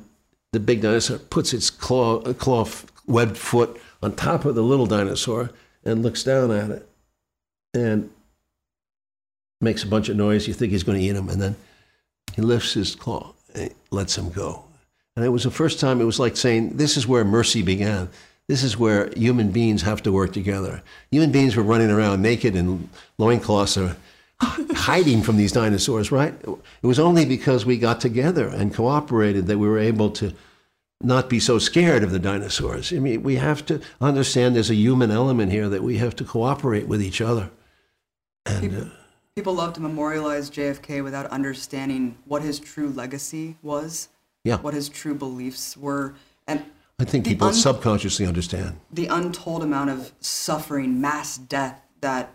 the 0.53 0.59
big 0.59 0.81
dinosaur 0.81 1.19
puts 1.19 1.53
its 1.53 1.69
claw, 1.69 2.21
claw 2.33 2.67
webbed 3.05 3.37
foot 3.37 3.79
on 4.01 4.15
top 4.15 4.45
of 4.45 4.55
the 4.55 4.63
little 4.63 4.87
dinosaur 4.87 5.51
and 5.83 6.03
looks 6.03 6.23
down 6.23 6.51
at 6.51 6.69
it, 6.71 6.89
and 7.73 8.09
makes 9.61 9.83
a 9.83 9.87
bunch 9.87 10.09
of 10.09 10.17
noise. 10.17 10.47
You 10.47 10.53
think 10.53 10.71
he's 10.71 10.83
going 10.83 10.99
to 10.99 11.03
eat 11.03 11.15
him, 11.15 11.29
and 11.29 11.41
then 11.41 11.55
he 12.35 12.41
lifts 12.41 12.73
his 12.73 12.95
claw 12.95 13.33
and 13.53 13.73
lets 13.91 14.17
him 14.17 14.29
go. 14.31 14.63
And 15.15 15.25
it 15.25 15.29
was 15.29 15.43
the 15.43 15.51
first 15.51 15.79
time 15.79 15.99
it 15.99 16.05
was 16.05 16.19
like 16.19 16.37
saying, 16.37 16.77
This 16.77 16.97
is 16.97 17.07
where 17.07 17.25
mercy 17.25 17.63
began. 17.63 18.09
This 18.47 18.63
is 18.63 18.77
where 18.77 19.11
human 19.15 19.51
beings 19.51 19.81
have 19.81 20.01
to 20.03 20.11
work 20.11 20.31
together. 20.31 20.81
Human 21.11 21.31
beings 21.31 21.55
were 21.55 21.63
running 21.63 21.91
around 21.91 22.21
naked 22.21 22.55
in 22.55 22.89
loincloths 23.17 23.77
or, 23.77 23.97
hiding 24.39 25.21
from 25.23 25.37
these 25.37 25.51
dinosaurs, 25.51 26.11
right? 26.11 26.33
It 26.81 26.85
was 26.85 26.99
only 26.99 27.25
because 27.25 27.65
we 27.65 27.77
got 27.77 27.99
together 27.99 28.47
and 28.47 28.73
cooperated 28.73 29.47
that 29.47 29.57
we 29.57 29.67
were 29.67 29.79
able 29.79 30.11
to 30.11 30.33
not 31.01 31.29
be 31.29 31.39
so 31.39 31.59
scared 31.59 32.03
of 32.03 32.11
the 32.11 32.19
dinosaurs. 32.19 32.91
I 32.93 32.99
mean, 32.99 33.23
we 33.23 33.35
have 33.35 33.65
to 33.67 33.81
understand 34.01 34.55
there's 34.55 34.69
a 34.69 34.75
human 34.75 35.11
element 35.11 35.51
here 35.51 35.69
that 35.69 35.83
we 35.83 35.97
have 35.97 36.15
to 36.17 36.23
cooperate 36.23 36.87
with 36.87 37.01
each 37.01 37.21
other. 37.21 37.49
And 38.45 38.61
People, 38.61 38.81
uh, 38.81 38.89
people 39.35 39.53
love 39.53 39.73
to 39.73 39.81
memorialize 39.81 40.49
JFK 40.49 41.03
without 41.03 41.25
understanding 41.27 42.17
what 42.25 42.41
his 42.41 42.59
true 42.59 42.89
legacy 42.89 43.57
was, 43.61 44.09
yeah, 44.43 44.57
what 44.57 44.73
his 44.73 44.89
true 44.89 45.15
beliefs 45.15 45.75
were, 45.75 46.15
and 46.47 46.63
I 46.99 47.05
think 47.05 47.25
the 47.25 47.31
people 47.31 47.47
un- 47.49 47.53
subconsciously 47.53 48.25
understand. 48.25 48.77
the 48.91 49.05
untold 49.07 49.61
amount 49.63 49.91
of 49.91 50.13
suffering, 50.19 50.99
mass 50.99 51.37
death 51.37 51.79
that 52.01 52.33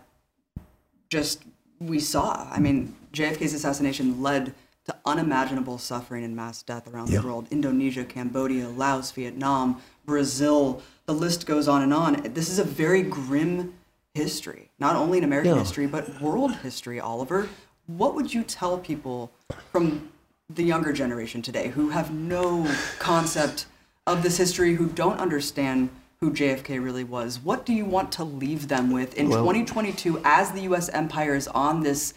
just 1.09 1.43
we 1.79 1.99
saw. 1.99 2.47
I 2.49 2.59
mean, 2.59 2.95
JFK's 3.11 3.53
assassination 3.53 4.21
led 4.21 4.53
to 4.85 4.95
unimaginable 5.05 5.77
suffering 5.77 6.23
and 6.23 6.33
mass 6.35 6.63
death 6.63 6.87
around 6.87 7.09
Yeah. 7.09 7.19
the 7.19 7.27
world. 7.27 7.47
Indonesia, 7.51 8.05
Cambodia, 8.05 8.69
Laos, 8.69 9.11
Vietnam, 9.11 9.81
Brazil, 10.05 10.81
the 11.07 11.13
list 11.13 11.45
goes 11.45 11.67
on 11.67 11.81
and 11.81 11.93
on. 11.93 12.21
This 12.33 12.49
is 12.49 12.57
a 12.57 12.63
very 12.63 13.01
grim 13.01 13.73
history, 14.13 14.69
not 14.79 14.95
only 14.95 15.17
in 15.17 15.23
American 15.25 15.55
Yeah. 15.55 15.59
history, 15.59 15.87
but 15.87 16.21
world 16.21 16.55
history, 16.57 16.99
Oliver. 17.01 17.49
What 17.87 18.15
would 18.15 18.33
you 18.33 18.43
tell 18.43 18.77
people 18.77 19.31
from 19.73 20.09
the 20.49 20.63
younger 20.63 20.93
generation 20.93 21.41
today 21.41 21.69
who 21.69 21.89
have 21.89 22.11
no 22.13 22.65
concept 22.99 23.65
of 24.05 24.23
this 24.23 24.37
history, 24.37 24.75
who 24.75 24.87
don't 24.87 25.19
understand 25.19 25.89
who 26.19 26.31
JFK 26.31 26.83
really 26.83 27.03
was? 27.03 27.39
What 27.39 27.65
do 27.65 27.73
you 27.73 27.85
want 27.85 28.11
to 28.13 28.23
leave 28.23 28.67
them 28.67 28.91
with 28.91 29.13
in 29.15 29.29
Well- 29.29 29.41
2022 29.41 30.21
as 30.23 30.51
the 30.51 30.61
US 30.61 30.89
empire 30.89 31.35
is 31.35 31.47
on 31.49 31.83
this 31.83 32.13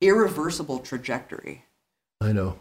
irreversible 0.00 0.78
trajectory? 0.78 1.64
I 2.20 2.32
know. 2.32 2.56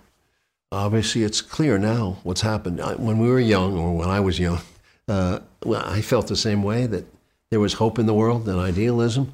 Obviously, 0.71 1.23
it's 1.23 1.41
clear 1.41 1.77
now 1.77 2.17
what's 2.23 2.41
happened. 2.41 2.79
When 2.97 3.17
we 3.17 3.27
were 3.29 3.39
young, 3.39 3.77
or 3.77 3.95
when 3.95 4.09
I 4.09 4.19
was 4.19 4.39
young, 4.39 4.59
uh, 5.07 5.39
well, 5.65 5.83
I 5.85 6.01
felt 6.01 6.27
the 6.27 6.35
same 6.35 6.63
way 6.63 6.85
that 6.85 7.05
there 7.49 7.59
was 7.59 7.73
hope 7.73 7.97
in 7.97 8.05
the 8.05 8.13
world 8.13 8.47
and 8.47 8.59
idealism. 8.59 9.33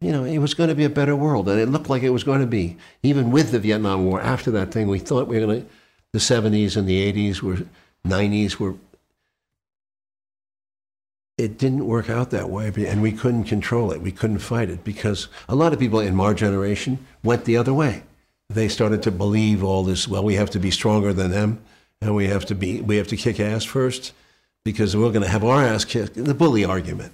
You 0.00 0.12
know, 0.12 0.24
it 0.24 0.38
was 0.38 0.54
going 0.54 0.70
to 0.70 0.74
be 0.74 0.84
a 0.84 0.90
better 0.90 1.14
world, 1.14 1.48
and 1.48 1.60
it 1.60 1.68
looked 1.68 1.90
like 1.90 2.02
it 2.02 2.10
was 2.10 2.24
going 2.24 2.40
to 2.40 2.46
be. 2.46 2.78
Even 3.02 3.30
with 3.30 3.50
the 3.50 3.58
Vietnam 3.58 4.06
War, 4.06 4.20
after 4.20 4.50
that 4.52 4.72
thing, 4.72 4.88
we 4.88 4.98
thought 4.98 5.28
we 5.28 5.38
were 5.38 5.46
going 5.46 5.62
to. 5.62 5.68
The 6.12 6.18
70s 6.18 6.76
and 6.76 6.88
the 6.88 7.12
80s 7.12 7.42
were, 7.42 7.58
90s 8.06 8.56
were. 8.56 8.74
It 11.38 11.56
didn't 11.56 11.86
work 11.86 12.10
out 12.10 12.30
that 12.30 12.50
way, 12.50 12.70
and 12.86 13.00
we 13.00 13.12
couldn't 13.12 13.44
control 13.44 13.92
it. 13.92 14.02
We 14.02 14.12
couldn't 14.12 14.40
fight 14.40 14.68
it 14.68 14.84
because 14.84 15.28
a 15.48 15.54
lot 15.54 15.72
of 15.72 15.78
people 15.78 15.98
in 16.00 16.14
my 16.14 16.34
generation 16.34 17.06
went 17.22 17.46
the 17.46 17.56
other 17.56 17.72
way 17.72 18.02
they 18.50 18.68
started 18.68 19.02
to 19.04 19.10
believe 19.12 19.62
all 19.62 19.84
this 19.84 20.08
well 20.08 20.24
we 20.24 20.34
have 20.34 20.50
to 20.50 20.58
be 20.58 20.70
stronger 20.70 21.12
than 21.12 21.30
them 21.30 21.62
and 22.02 22.14
we 22.14 22.26
have 22.26 22.44
to 22.44 22.54
be 22.54 22.80
we 22.80 22.96
have 22.96 23.06
to 23.06 23.16
kick 23.16 23.38
ass 23.38 23.64
first 23.64 24.12
because 24.64 24.96
we're 24.96 25.12
going 25.12 25.22
to 25.22 25.28
have 25.28 25.44
our 25.44 25.64
ass 25.64 25.84
kicked 25.84 26.14
the 26.14 26.34
bully 26.34 26.64
argument 26.64 27.12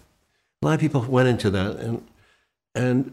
a 0.62 0.66
lot 0.66 0.74
of 0.74 0.80
people 0.80 1.02
went 1.02 1.28
into 1.28 1.50
that 1.50 1.76
and 1.76 2.02
and 2.74 3.12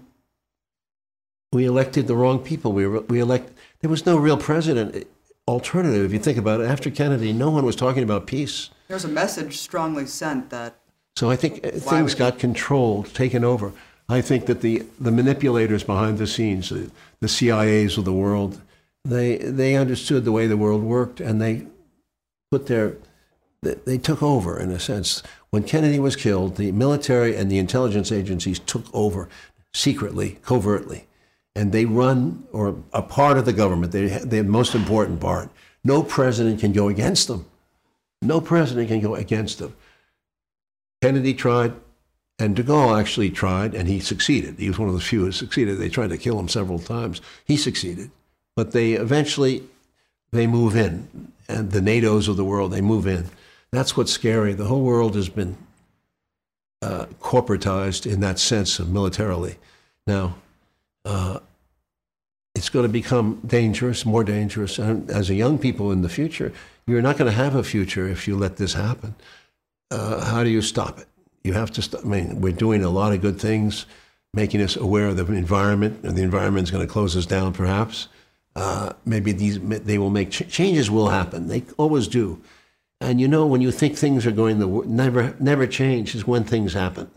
we 1.52 1.66
elected 1.66 2.08
the 2.08 2.16
wrong 2.16 2.40
people 2.40 2.72
we 2.72 2.88
we 2.88 3.20
elect 3.20 3.52
there 3.82 3.90
was 3.90 4.06
no 4.06 4.16
real 4.16 4.38
president 4.38 5.06
alternative 5.48 6.06
if 6.06 6.14
you 6.14 6.20
think 6.20 6.38
about 6.38 6.62
it 6.62 6.66
after 6.66 6.90
kennedy 6.90 7.34
no 7.34 7.50
one 7.50 7.66
was 7.66 7.76
talking 7.76 8.04
about 8.04 8.28
peace 8.28 8.70
There's 8.88 9.06
a 9.06 9.10
message 9.10 9.58
strongly 9.58 10.06
sent 10.06 10.50
that 10.52 10.76
so 11.16 11.30
I 11.30 11.36
think 11.36 11.66
uh, 11.66 11.72
things 11.72 12.16
got 12.16 12.40
controlled, 12.40 13.14
taken 13.14 13.44
over. 13.44 13.72
I 14.10 14.22
think 14.22 14.48
that 14.48 14.62
the, 14.62 14.84
the 15.00 15.12
manipulators 15.12 15.84
behind 15.84 16.18
the 16.18 16.28
scenes, 16.28 16.70
the, 16.70 16.92
the 17.20 17.28
CIAs 17.28 17.98
of 17.98 18.06
the 18.06 18.14
world, 18.14 18.62
they, 19.06 19.38
they 19.38 19.76
understood 19.76 20.26
the 20.26 20.32
way 20.32 20.48
the 20.48 20.58
world 20.58 20.84
worked 20.84 21.20
and 21.20 21.42
they 21.42 21.68
put 22.52 22.68
their, 22.68 22.98
they, 23.62 23.76
they 23.86 23.98
took 23.98 24.24
over 24.24 24.60
in 24.60 24.72
a 24.72 24.80
sense. 24.80 25.22
When 25.52 25.64
Kennedy 25.64 26.00
was 26.00 26.16
killed, 26.16 26.58
the 26.58 26.72
military 26.72 27.36
and 27.36 27.52
the 27.52 27.60
intelligence 27.60 28.12
agencies 28.12 28.60
took 28.60 28.86
over 28.94 29.30
secretly, 29.74 30.40
covertly, 30.44 31.08
and 31.56 31.72
they 31.72 31.86
run, 31.86 32.48
or 32.52 32.76
a 32.94 33.02
part 33.02 33.38
of 33.38 33.46
the 33.46 33.54
government, 33.54 33.92
they, 33.92 34.08
the 34.08 34.44
most 34.44 34.74
important 34.74 35.20
part. 35.20 35.50
No 35.84 36.02
president 36.02 36.60
can 36.60 36.72
go 36.72 36.88
against 36.88 37.28
them. 37.28 37.46
No 38.22 38.42
president 38.42 38.88
can 38.88 39.02
go 39.02 39.16
against 39.16 39.60
them. 39.60 39.76
Kennedy 41.02 41.34
tried, 41.34 41.74
and 42.40 42.56
de 42.56 42.64
Gaulle 42.64 43.00
actually 43.00 43.30
tried, 43.30 43.76
and 43.76 43.88
he 43.88 44.00
succeeded. 44.00 44.58
He 44.58 44.70
was 44.70 44.80
one 44.80 44.88
of 44.88 44.96
the 44.96 45.02
few 45.02 45.26
who 45.26 45.32
succeeded. 45.32 45.78
They 45.78 45.90
tried 45.90 46.10
to 46.10 46.18
kill 46.18 46.40
him 46.40 46.48
several 46.48 46.80
times. 46.80 47.22
He 47.46 47.58
succeeded, 47.58 48.10
but 48.56 48.72
they 48.72 48.94
eventually 48.94 49.64
they 50.32 50.48
move 50.48 50.76
in, 50.76 51.32
and 51.48 51.72
the 51.72 51.82
NATO's 51.82 52.28
of 52.28 52.38
the 52.38 52.46
world 52.46 52.72
they 52.72 52.82
move 52.82 53.06
in. 53.06 53.26
That's 53.72 53.96
what's 53.98 54.12
scary. 54.12 54.54
The 54.54 54.66
whole 54.66 54.82
world 54.82 55.16
has 55.16 55.30
been 55.30 55.58
uh, 56.82 57.06
corporatized 57.20 58.12
in 58.12 58.20
that 58.22 58.40
sense 58.40 58.80
militarily. 58.80 59.58
Now, 60.08 60.36
uh, 61.06 61.40
it's 62.56 62.70
going 62.70 62.86
to 62.86 62.92
become 62.92 63.42
dangerous, 63.46 64.06
more 64.06 64.24
dangerous. 64.24 64.80
And 64.80 65.10
as 65.10 65.30
a 65.30 65.36
young 65.36 65.58
people 65.58 65.92
in 65.92 66.02
the 66.02 66.10
future, 66.10 66.54
you're 66.86 67.02
not 67.02 67.18
going 67.18 67.30
to 67.30 67.36
have 67.36 67.56
a 67.56 67.64
future 67.64 68.08
if 68.08 68.28
you 68.28 68.38
let 68.38 68.58
this 68.58 68.74
happen 68.74 69.16
uh, 69.94 70.24
how 70.26 70.44
do 70.44 70.50
you 70.50 70.62
stop 70.62 71.00
it? 71.00 71.08
You 71.44 71.54
have 71.54 71.72
to 71.72 71.82
stop. 71.82 72.02
I 72.04 72.08
mean, 72.08 72.42
we're 72.42 72.54
doing 72.54 72.84
a 72.84 72.90
lot 72.90 73.14
of 73.14 73.22
good 73.22 73.40
things, 73.40 73.86
making 74.34 74.62
us 74.62 74.76
aware 74.76 75.08
of 75.08 75.18
the 75.18 75.26
environment, 75.34 76.04
and 76.04 76.18
the 76.18 76.24
environment 76.24 76.68
is 76.68 76.72
going 76.72 76.86
to 76.86 76.92
close 76.92 77.16
us 77.16 77.26
down, 77.26 77.54
perhaps. 77.54 78.08
Uh, 78.56 78.94
maybe 79.06 79.32
these 79.32 79.60
they 79.60 79.98
will 79.98 80.10
make 80.10 80.32
ch- 80.32 80.48
changes. 80.50 80.90
Will 80.90 81.10
happen. 81.10 81.48
They 81.48 81.64
always 81.78 82.08
do. 82.08 82.42
And 83.02 83.20
you 83.20 83.28
know, 83.28 83.46
when 83.46 83.62
you 83.62 83.72
think 83.72 83.98
things 83.98 84.26
are 84.26 84.32
going 84.32 84.60
wor- 84.68 84.86
never 84.86 85.36
never 85.40 85.68
change 85.68 86.16
is 86.16 86.28
when 86.28 86.44
things 86.44 86.74
happen. 86.74 87.10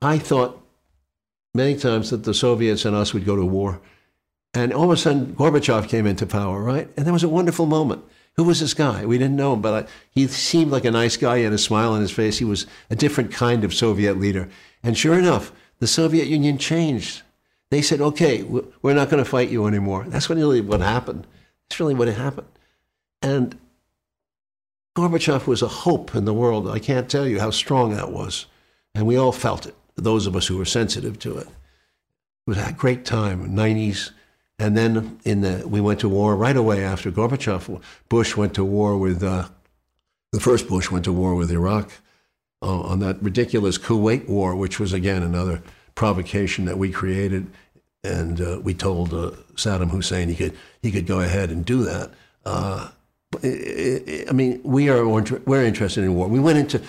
I 0.00 0.18
thought 0.18 0.61
many 1.54 1.76
times 1.76 2.10
that 2.10 2.24
the 2.24 2.34
Soviets 2.34 2.84
and 2.84 2.96
us 2.96 3.12
would 3.12 3.24
go 3.24 3.36
to 3.36 3.44
war, 3.44 3.80
and 4.54 4.72
all 4.72 4.84
of 4.84 4.90
a 4.90 4.96
sudden 4.96 5.34
Gorbachev 5.34 5.88
came 5.88 6.06
into 6.06 6.26
power, 6.26 6.62
right? 6.62 6.88
And 6.96 7.06
that 7.06 7.12
was 7.12 7.24
a 7.24 7.28
wonderful 7.28 7.66
moment. 7.66 8.04
Who 8.36 8.44
was 8.44 8.60
this 8.60 8.74
guy? 8.74 9.04
We 9.04 9.18
didn't 9.18 9.36
know 9.36 9.52
him, 9.52 9.60
but 9.60 9.84
I, 9.84 9.90
he 10.10 10.26
seemed 10.26 10.70
like 10.70 10.84
a 10.84 10.90
nice 10.90 11.16
guy. 11.16 11.38
He 11.38 11.44
had 11.44 11.52
a 11.52 11.58
smile 11.58 11.92
on 11.92 12.00
his 12.00 12.10
face. 12.10 12.38
He 12.38 12.44
was 12.44 12.66
a 12.90 12.96
different 12.96 13.32
kind 13.32 13.62
of 13.64 13.74
Soviet 13.74 14.18
leader. 14.18 14.48
And 14.82 14.96
sure 14.96 15.18
enough, 15.18 15.52
the 15.78 15.86
Soviet 15.86 16.28
Union 16.28 16.56
changed. 16.56 17.22
They 17.70 17.82
said, 17.82 18.00
okay, 18.00 18.42
we're 18.42 18.94
not 18.94 19.10
going 19.10 19.22
to 19.22 19.28
fight 19.28 19.50
you 19.50 19.66
anymore. 19.66 20.04
That's 20.08 20.30
really 20.30 20.60
what 20.60 20.80
happened. 20.80 21.26
That's 21.68 21.80
really 21.80 21.94
what 21.94 22.08
happened. 22.08 22.48
And 23.20 23.58
Gorbachev 24.96 25.46
was 25.46 25.62
a 25.62 25.68
hope 25.68 26.14
in 26.14 26.24
the 26.24 26.34
world. 26.34 26.68
I 26.68 26.78
can't 26.78 27.08
tell 27.08 27.26
you 27.26 27.40
how 27.40 27.50
strong 27.50 27.94
that 27.94 28.12
was. 28.12 28.46
And 28.94 29.06
we 29.06 29.16
all 29.16 29.32
felt 29.32 29.66
it, 29.66 29.74
those 30.02 30.26
of 30.26 30.36
us 30.36 30.46
who 30.46 30.58
were 30.58 30.64
sensitive 30.64 31.18
to 31.20 31.38
it. 31.38 31.46
It 31.46 32.46
was 32.46 32.58
a 32.58 32.72
great 32.72 33.04
time, 33.04 33.54
90s. 33.54 34.10
And 34.58 34.76
then 34.76 35.18
in 35.24 35.40
the, 35.40 35.66
we 35.66 35.80
went 35.80 36.00
to 36.00 36.08
war 36.08 36.36
right 36.36 36.56
away 36.56 36.84
after 36.84 37.10
Gorbachev. 37.10 37.80
Bush 38.08 38.36
went 38.36 38.54
to 38.54 38.64
war 38.64 38.96
with, 38.98 39.22
uh, 39.22 39.48
the 40.32 40.40
first 40.40 40.68
Bush 40.68 40.90
went 40.90 41.04
to 41.04 41.12
war 41.12 41.34
with 41.34 41.50
Iraq 41.50 41.90
uh, 42.60 42.80
on 42.80 43.00
that 43.00 43.22
ridiculous 43.22 43.78
Kuwait 43.78 44.28
war, 44.28 44.54
which 44.54 44.78
was 44.78 44.92
again 44.92 45.22
another 45.22 45.62
provocation 45.94 46.64
that 46.66 46.78
we 46.78 46.90
created. 46.90 47.48
And 48.04 48.40
uh, 48.40 48.60
we 48.62 48.74
told 48.74 49.12
uh, 49.14 49.32
Saddam 49.54 49.90
Hussein 49.90 50.28
he 50.28 50.34
could, 50.34 50.56
he 50.82 50.90
could 50.90 51.06
go 51.06 51.20
ahead 51.20 51.50
and 51.50 51.64
do 51.64 51.84
that. 51.84 52.10
Uh, 52.44 52.88
I- 53.42 54.32
mean, 54.32 54.60
we 54.62 54.88
are 54.88 55.06
we're 55.06 55.64
interested 55.64 56.04
in 56.04 56.14
war. 56.14 56.28
We 56.28 56.40
went 56.40 56.58
into, 56.58 56.82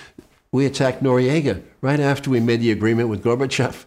we 0.52 0.66
attacked 0.66 1.04
Noriega 1.04 1.62
right 1.84 2.00
after 2.00 2.30
we 2.30 2.40
made 2.40 2.62
the 2.62 2.72
agreement 2.72 3.10
with 3.10 3.24
Gorbachev. 3.24 3.84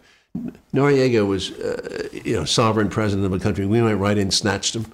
Noriega 0.71 1.27
was, 1.27 1.51
uh, 1.51 2.09
you 2.13 2.35
know, 2.35 2.45
sovereign 2.45 2.89
president 2.89 3.25
of 3.25 3.33
a 3.33 3.39
country. 3.39 3.65
We 3.65 3.81
went 3.81 3.99
right 3.99 4.17
in, 4.17 4.29
snatched 4.29 4.75
him, 4.75 4.85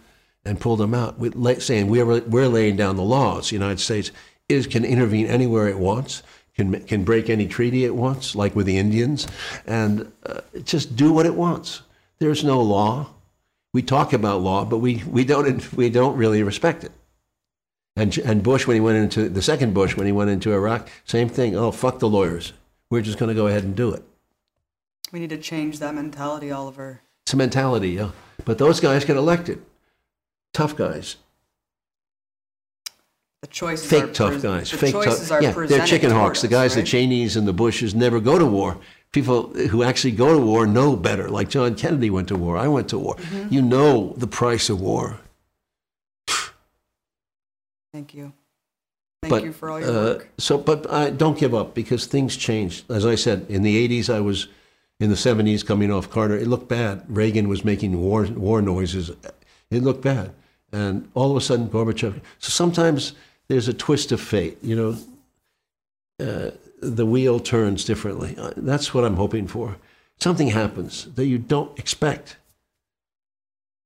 and 0.45 0.59
pulled 0.59 0.81
him 0.81 0.93
out. 0.93 1.19
We, 1.19 1.31
saying 1.59 1.87
we're 1.87 2.21
we're 2.21 2.47
laying 2.47 2.77
down 2.77 2.95
the 2.95 3.03
laws. 3.03 3.49
The 3.49 3.55
United 3.55 3.81
States 3.81 4.11
is 4.47 4.67
can 4.67 4.85
intervene 4.85 5.27
anywhere 5.27 5.67
it 5.67 5.77
wants, 5.77 6.23
can 6.55 6.79
can 6.85 7.03
break 7.03 7.29
any 7.29 7.45
treaty 7.45 7.83
it 7.83 7.95
wants, 7.95 8.35
like 8.35 8.55
with 8.55 8.65
the 8.65 8.77
Indians, 8.77 9.27
and 9.67 10.09
uh, 10.25 10.39
just 10.63 10.95
do 10.95 11.11
what 11.11 11.25
it 11.25 11.35
wants. 11.35 11.81
There's 12.19 12.43
no 12.43 12.61
law. 12.61 13.09
We 13.73 13.81
talk 13.81 14.13
about 14.13 14.41
law, 14.41 14.63
but 14.63 14.77
we, 14.77 15.03
we 15.09 15.25
don't 15.25 15.73
we 15.73 15.89
don't 15.89 16.15
really 16.15 16.41
respect 16.41 16.85
it. 16.85 16.91
And 17.97 18.17
and 18.19 18.43
Bush, 18.43 18.65
when 18.65 18.75
he 18.75 18.81
went 18.81 18.97
into 18.97 19.27
the 19.27 19.41
second 19.41 19.73
Bush, 19.73 19.97
when 19.97 20.05
he 20.05 20.13
went 20.13 20.29
into 20.29 20.53
Iraq, 20.53 20.87
same 21.03 21.27
thing. 21.27 21.57
Oh, 21.57 21.71
fuck 21.71 21.99
the 21.99 22.07
lawyers. 22.07 22.53
We're 22.93 23.01
just 23.01 23.17
going 23.17 23.29
to 23.29 23.33
go 23.33 23.47
ahead 23.47 23.63
and 23.63 23.75
do 23.75 23.91
it. 23.91 24.03
we 25.11 25.19
need 25.19 25.31
to 25.31 25.37
change 25.39 25.79
that 25.79 25.95
mentality, 25.95 26.51
Oliver. 26.51 27.01
It's 27.23 27.33
a 27.33 27.37
mentality, 27.37 27.89
yeah. 27.89 28.11
But 28.45 28.59
those 28.59 28.79
guys 28.79 29.03
get 29.03 29.17
elected. 29.17 29.65
Tough 30.53 30.75
guys. 30.75 31.15
The 33.41 33.47
choices 33.47 33.89
Fake 33.89 34.03
are 34.03 34.13
tough 34.13 34.43
guys. 34.43 34.69
The 34.69 34.77
Fake 34.77 34.93
choices 34.93 35.29
tough. 35.29 35.39
are 35.39 35.41
Yeah, 35.41 35.65
they're 35.65 35.87
chicken 35.87 36.11
hawks. 36.11 36.41
The 36.41 36.49
us, 36.49 36.51
guys, 36.51 36.75
the? 36.75 36.83
Cheneys 36.83 37.35
and 37.35 37.47
the 37.47 37.51
Bushes 37.51 37.95
never 37.95 38.19
go 38.19 38.37
to 38.37 38.45
war 38.45 38.77
People 39.11 39.49
who 39.53 39.81
actually 39.81 40.11
go 40.11 40.31
to 40.31 40.45
war 40.45 40.67
know 40.67 40.95
better. 40.95 41.29
Like 41.29 41.49
John 41.49 41.73
Kennedy 41.73 42.11
went 42.11 42.27
to 42.27 42.35
war. 42.35 42.57
I 42.57 42.67
went 42.67 42.89
to 42.89 42.99
war. 42.99 43.15
Mm-hmm. 43.15 43.51
You 43.51 43.63
know 43.63 44.13
the 44.17 44.27
price 44.27 44.69
of 44.69 44.79
war. 44.79 45.19
Thank 47.91 48.13
you. 48.13 48.33
Thank 49.23 49.31
but, 49.31 49.43
you 49.43 49.53
for 49.53 49.69
all 49.69 49.79
your 49.79 49.89
uh, 49.89 49.93
work. 49.93 50.29
So, 50.37 50.57
but 50.57 50.91
I 50.91 51.09
don't 51.09 51.37
give 51.37 51.55
up 51.55 51.73
because 51.73 52.05
things 52.05 52.35
change. 52.35 52.83
As 52.89 53.05
I 53.05 53.15
said, 53.15 53.45
in 53.49 53.63
the 53.63 53.87
'80s, 53.87 54.13
I 54.13 54.19
was 54.19 54.47
in 54.99 55.09
the 55.09 55.15
'70s 55.15 55.65
coming 55.65 55.91
off 55.91 56.09
Carter. 56.09 56.37
It 56.37 56.47
looked 56.47 56.67
bad. 56.67 57.03
Reagan 57.07 57.47
was 57.47 57.63
making 57.63 57.99
war 57.99 58.23
war 58.25 58.61
noises. 58.61 59.11
It 59.71 59.83
looked 59.83 60.01
bad, 60.01 60.33
and 60.71 61.09
all 61.13 61.31
of 61.31 61.37
a 61.37 61.41
sudden, 61.41 61.69
Gorbachev. 61.69 62.19
So 62.39 62.49
sometimes 62.49 63.13
there's 63.47 63.69
a 63.69 63.73
twist 63.73 64.11
of 64.11 64.19
fate. 64.19 64.57
You 64.61 64.75
know, 64.75 64.97
uh, 66.19 66.51
the 66.81 67.05
wheel 67.05 67.39
turns 67.39 67.85
differently. 67.85 68.35
Uh, 68.37 68.51
That's 68.57 68.93
what 68.93 69.05
I'm 69.05 69.15
hoping 69.15 69.47
for. 69.47 69.77
Something 70.19 70.49
happens 70.49 71.05
that 71.15 71.25
you 71.25 71.37
don't 71.37 71.77
expect. 71.79 72.35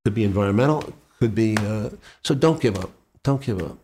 Could 0.04 0.16
be 0.16 0.24
environmental. 0.24 0.94
Could 1.20 1.36
be. 1.36 1.58
Uh, 1.58 1.92
so 2.24 2.34
don't 2.34 2.60
give 2.60 2.78
up. 2.78 2.92
Don't 3.24 3.42
give 3.42 3.62
up. 3.62 3.78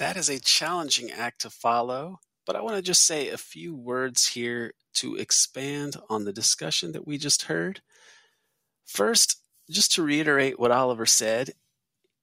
That 0.00 0.16
is 0.16 0.30
a 0.30 0.40
challenging 0.40 1.10
act 1.10 1.42
to 1.42 1.50
follow, 1.50 2.20
but 2.46 2.56
I 2.56 2.62
want 2.62 2.76
to 2.76 2.82
just 2.82 3.04
say 3.04 3.28
a 3.28 3.36
few 3.36 3.76
words 3.76 4.28
here 4.28 4.72
to 4.94 5.16
expand 5.16 5.98
on 6.08 6.24
the 6.24 6.32
discussion 6.32 6.92
that 6.92 7.06
we 7.06 7.18
just 7.18 7.42
heard. 7.42 7.82
First, 8.86 9.42
just 9.68 9.92
to 9.92 10.02
reiterate 10.02 10.58
what 10.58 10.70
Oliver 10.70 11.04
said, 11.04 11.50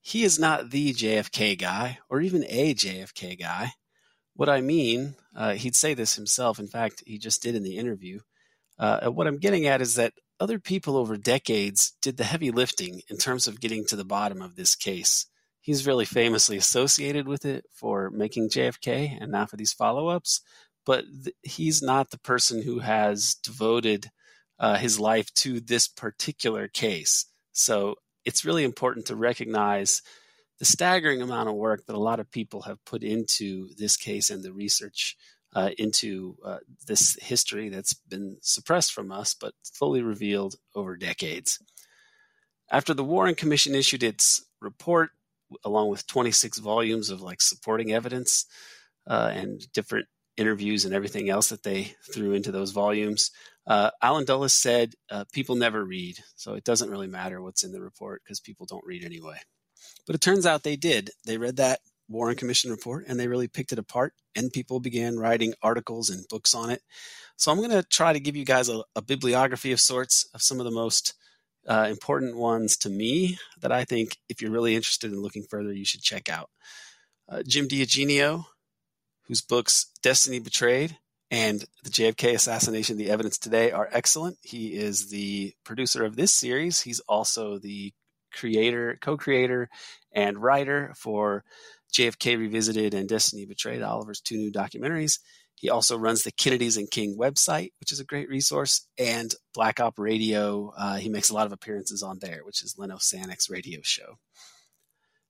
he 0.02 0.24
is 0.24 0.40
not 0.40 0.72
the 0.72 0.92
JFK 0.92 1.56
guy 1.56 2.00
or 2.10 2.20
even 2.20 2.46
a 2.50 2.74
JFK 2.74 3.40
guy. 3.40 3.74
What 4.34 4.50
I 4.50 4.60
mean, 4.60 5.14
uh, 5.36 5.54
he'd 5.54 5.76
say 5.76 5.94
this 5.94 6.16
himself. 6.16 6.58
In 6.58 6.68
fact, 6.68 7.04
he 7.06 7.20
just 7.20 7.44
did 7.44 7.54
in 7.54 7.62
the 7.62 7.78
interview. 7.78 8.22
Uh, 8.80 9.12
what 9.12 9.28
I'm 9.28 9.38
getting 9.38 9.68
at 9.68 9.84
is 9.84 9.94
that 9.96 10.14
other 10.40 10.58
people 10.58 10.98
over 10.98 11.16
decades 11.16 11.94
did 12.02 12.18
the 12.18 12.24
heavy 12.24 12.50
lifting 12.50 13.04
in 13.08 13.18
terms 13.18 13.46
of 13.46 13.62
getting 13.62 13.86
to 13.86 13.96
the 13.96 14.04
bottom 14.04 14.42
of 14.42 14.56
this 14.56 14.74
case. 14.74 15.28
He's 15.68 15.86
really 15.86 16.06
famously 16.06 16.56
associated 16.56 17.28
with 17.28 17.44
it 17.44 17.66
for 17.74 18.10
making 18.10 18.52
JFK 18.52 19.18
and 19.20 19.34
now 19.34 19.46
for 19.46 19.58
these 19.58 19.74
follow 19.74 20.08
ups, 20.08 20.40
but 20.86 21.04
th- 21.26 21.36
he's 21.44 21.82
not 21.82 22.10
the 22.10 22.20
person 22.20 22.64
who 22.64 22.80
has 22.80 23.36
devoted 23.44 24.10
uh, 24.60 24.78
his 24.78 24.98
life 24.98 25.30
to 25.34 25.60
this 25.60 25.90
particular 25.90 26.70
case. 26.70 27.26
So 27.52 27.96
it's 28.24 28.46
really 28.46 28.64
important 28.64 29.08
to 29.08 29.18
recognize 29.18 30.02
the 30.58 30.64
staggering 30.64 31.22
amount 31.22 31.50
of 31.50 31.56
work 31.56 31.86
that 31.86 31.98
a 31.98 32.00
lot 32.00 32.22
of 32.22 32.32
people 32.32 32.62
have 32.62 32.86
put 32.86 33.04
into 33.04 33.68
this 33.78 33.98
case 33.98 34.30
and 34.30 34.44
the 34.44 34.54
research 34.54 35.18
uh, 35.54 35.72
into 35.78 36.38
uh, 36.46 36.60
this 36.88 37.18
history 37.22 37.68
that's 37.68 37.94
been 37.94 38.38
suppressed 38.40 38.94
from 38.94 39.12
us 39.12 39.34
but 39.34 39.54
fully 39.74 40.02
revealed 40.02 40.56
over 40.74 40.96
decades. 40.96 41.60
After 42.72 42.94
the 42.94 43.04
Warren 43.04 43.36
Commission 43.36 43.76
issued 43.76 44.02
its 44.02 44.46
report, 44.62 45.10
along 45.64 45.90
with 45.90 46.08
26 46.08 46.60
volumes 46.60 47.10
of 47.10 47.22
like 47.22 47.42
supporting 47.42 47.94
evidence 47.94 48.46
uh, 49.08 49.32
and 49.34 49.62
different 49.74 50.08
interviews 50.36 50.86
and 50.86 50.94
everything 50.94 51.30
else 51.30 51.50
that 51.50 51.64
they 51.64 51.96
threw 52.14 52.34
into 52.34 52.52
those 52.52 52.72
volumes, 52.72 53.32
uh, 53.66 53.92
Allen 54.02 54.26
Dulles 54.26 54.54
said 54.54 54.94
uh, 55.12 55.26
people 55.34 55.56
never 55.56 55.84
read, 55.84 56.18
so 56.36 56.54
it 56.54 56.64
doesn't 56.64 56.90
really 56.90 57.08
matter 57.08 57.42
what's 57.42 57.64
in 57.64 57.72
the 57.72 57.82
report 57.82 58.22
because 58.24 58.40
people 58.40 58.66
don't 58.66 58.86
read 58.86 59.04
anyway. 59.04 59.38
But 60.06 60.16
it 60.16 60.22
turns 60.22 60.46
out 60.46 60.64
they 60.64 60.78
did. 60.78 61.10
They 61.26 61.38
read 61.38 61.58
that 61.58 61.80
Warren 62.08 62.36
Commission 62.36 62.72
report 62.72 63.06
and 63.08 63.20
they 63.20 63.28
really 63.28 63.48
picked 63.48 63.74
it 63.74 63.80
apart, 63.80 64.14
and 64.36 64.54
people 64.54 64.80
began 64.80 65.18
writing 65.18 65.54
articles 65.62 66.10
and 66.10 66.28
books 66.30 66.54
on 66.54 66.70
it. 66.70 66.82
So 67.36 67.52
I'm 67.52 67.58
going 67.58 67.72
to 67.72 67.84
try 67.84 68.14
to 68.14 68.20
give 68.20 68.36
you 68.36 68.46
guys 68.46 68.70
a, 68.70 68.84
a, 68.96 69.02
bibliography 69.02 69.72
of 69.72 69.80
sorts 69.80 70.28
of 70.34 70.42
some 70.42 70.60
of 70.60 70.66
the 70.66 70.72
most 70.72 71.14
uh, 71.68 71.88
important 71.90 72.38
ones 72.38 72.78
to 72.78 72.90
me 72.90 73.38
that 73.62 73.72
I 73.72 73.84
think, 73.84 74.18
if 74.30 74.42
you're 74.42 74.52
really 74.52 74.76
interested 74.76 75.12
in 75.12 75.22
looking 75.22 75.44
further, 75.44 75.74
you 75.74 75.86
should 75.86 76.02
check 76.02 76.30
out. 76.30 76.50
Uh, 77.30 77.44
Jim 77.46 77.68
DiEugenio, 77.68 78.46
whose 79.28 79.42
books 79.42 79.92
Destiny 80.02 80.40
Betrayed 80.40 80.98
and 81.30 81.66
the 81.84 81.90
JFK 81.90 82.34
assassination, 82.34 82.98
The 82.98 83.10
Evidence 83.10 83.38
Today 83.38 83.72
are 83.72 83.90
excellent. 83.92 84.38
He 84.42 84.76
is 84.76 85.10
the 85.10 85.54
producer 85.66 86.06
of 86.06 86.16
this 86.16 86.34
series. 86.34 86.82
He's 86.82 87.02
also 87.02 87.60
the 87.60 87.92
creator, 88.34 88.98
co-creator, 89.02 89.70
and 90.14 90.38
writer 90.38 90.94
for 90.96 91.44
JFK 91.94 92.38
Revisited 92.38 92.94
and 92.94 93.10
Destiny 93.10 93.46
Betrayed, 93.46 93.82
Oliver's 93.82 94.22
two 94.22 94.38
new 94.38 94.52
documentaries. 94.52 95.20
He 95.58 95.72
also 95.72 95.98
runs 95.98 96.22
the 96.22 96.32
Kennedys 96.32 96.78
and 96.78 96.90
King 96.90 97.18
website, 97.18 97.72
which 97.80 97.92
is 97.92 98.00
a 98.00 98.06
great 98.06 98.30
resource, 98.30 98.88
and 98.98 99.34
Black 99.56 99.80
Op 99.80 99.98
Radio. 99.98 100.72
Uh, 100.78 100.98
he 100.98 101.10
makes 101.10 101.32
a 101.32 101.34
lot 101.34 101.48
of 101.48 101.52
appearances 101.52 102.04
on 102.04 102.20
there, 102.20 102.42
which 102.44 102.62
is 102.62 102.78
Len 102.78 102.92
Osanic's 102.92 103.50
radio 103.50 103.80
show. 103.82 104.20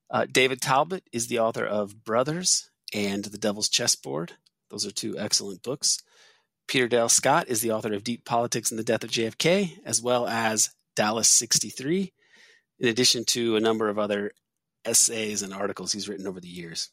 Uh, 0.09 0.25
David 0.29 0.61
Talbot 0.61 1.03
is 1.13 1.27
the 1.27 1.39
author 1.39 1.65
of 1.65 2.03
Brothers 2.03 2.69
and 2.93 3.23
The 3.23 3.37
Devil's 3.37 3.69
Chessboard. 3.69 4.33
Those 4.69 4.85
are 4.85 4.91
two 4.91 5.17
excellent 5.17 5.63
books. 5.63 5.99
Peter 6.67 6.89
Dale 6.89 7.07
Scott 7.07 7.47
is 7.47 7.61
the 7.61 7.71
author 7.71 7.93
of 7.93 8.03
Deep 8.03 8.25
Politics 8.25 8.69
and 8.69 8.77
the 8.77 8.83
Death 8.83 9.05
of 9.05 9.11
JFK, 9.11 9.79
as 9.85 10.01
well 10.01 10.27
as 10.27 10.71
Dallas 10.97 11.29
63, 11.29 12.11
in 12.79 12.89
addition 12.89 13.23
to 13.25 13.55
a 13.55 13.61
number 13.61 13.87
of 13.87 13.97
other 13.97 14.31
essays 14.83 15.41
and 15.41 15.53
articles 15.53 15.93
he's 15.93 16.09
written 16.09 16.27
over 16.27 16.41
the 16.41 16.49
years. 16.49 16.89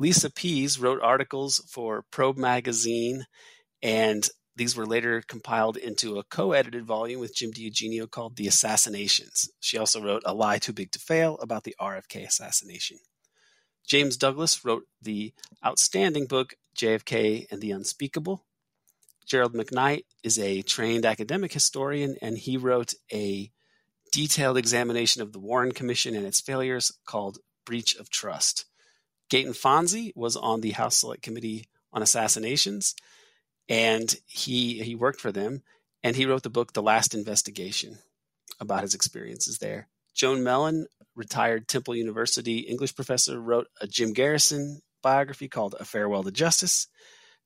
Lisa 0.00 0.30
Pease 0.30 0.78
wrote 0.78 1.02
articles 1.02 1.62
for 1.68 2.06
Probe 2.10 2.38
Magazine, 2.38 3.26
and 3.82 4.30
these 4.56 4.74
were 4.74 4.86
later 4.86 5.22
compiled 5.28 5.76
into 5.76 6.18
a 6.18 6.24
co 6.24 6.52
edited 6.52 6.86
volume 6.86 7.20
with 7.20 7.34
Jim 7.34 7.52
DiEugenio 7.52 8.10
called 8.10 8.36
The 8.36 8.48
Assassinations. 8.48 9.50
She 9.60 9.76
also 9.76 10.02
wrote 10.02 10.22
A 10.24 10.32
Lie 10.32 10.56
Too 10.56 10.72
Big 10.72 10.90
to 10.92 10.98
Fail 10.98 11.36
about 11.42 11.64
the 11.64 11.76
RFK 11.78 12.26
assassination. 12.26 12.96
James 13.86 14.16
Douglas 14.16 14.64
wrote 14.64 14.84
the 15.02 15.34
outstanding 15.62 16.24
book 16.24 16.54
JFK 16.78 17.48
and 17.50 17.60
the 17.60 17.72
Unspeakable. 17.72 18.46
Gerald 19.26 19.52
McKnight 19.52 20.04
is 20.22 20.38
a 20.38 20.62
trained 20.62 21.04
academic 21.04 21.52
historian, 21.52 22.16
and 22.22 22.38
he 22.38 22.56
wrote 22.56 22.94
a 23.12 23.50
detailed 24.12 24.56
examination 24.56 25.20
of 25.20 25.34
the 25.34 25.40
Warren 25.40 25.72
Commission 25.72 26.16
and 26.16 26.24
its 26.24 26.40
failures 26.40 26.90
called 27.04 27.36
Breach 27.66 27.94
of 27.96 28.08
Trust. 28.08 28.64
Gaeton 29.30 29.56
Fonzi 29.56 30.12
was 30.16 30.36
on 30.36 30.60
the 30.60 30.72
House 30.72 30.96
Select 30.96 31.22
Committee 31.22 31.66
on 31.92 32.02
Assassinations, 32.02 32.94
and 33.68 34.14
he 34.26 34.82
he 34.82 34.94
worked 34.94 35.20
for 35.20 35.30
them, 35.32 35.62
and 36.02 36.16
he 36.16 36.26
wrote 36.26 36.42
the 36.42 36.50
book 36.50 36.72
The 36.72 36.82
Last 36.82 37.14
Investigation 37.14 37.98
about 38.58 38.82
his 38.82 38.94
experiences 38.94 39.58
there. 39.58 39.88
Joan 40.14 40.42
Mellen, 40.42 40.86
retired 41.14 41.68
Temple 41.68 41.94
University 41.94 42.58
English 42.60 42.94
professor, 42.94 43.40
wrote 43.40 43.68
a 43.80 43.86
Jim 43.86 44.12
Garrison 44.12 44.82
biography 45.02 45.48
called 45.48 45.76
A 45.78 45.84
Farewell 45.84 46.24
to 46.24 46.32
Justice. 46.32 46.88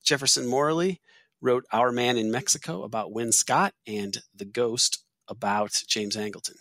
Jefferson 0.03 0.47
Morley 0.47 1.01
wrote 1.41 1.65
Our 1.71 1.93
Man 1.93 2.17
in 2.17 2.31
Mexico 2.31 2.83
about 2.83 3.13
Win 3.13 3.31
Scott 3.33 3.75
and 3.87 4.19
The 4.35 4.45
Ghost 4.45 5.05
about 5.29 5.83
James 5.87 6.17
Angleton. 6.17 6.57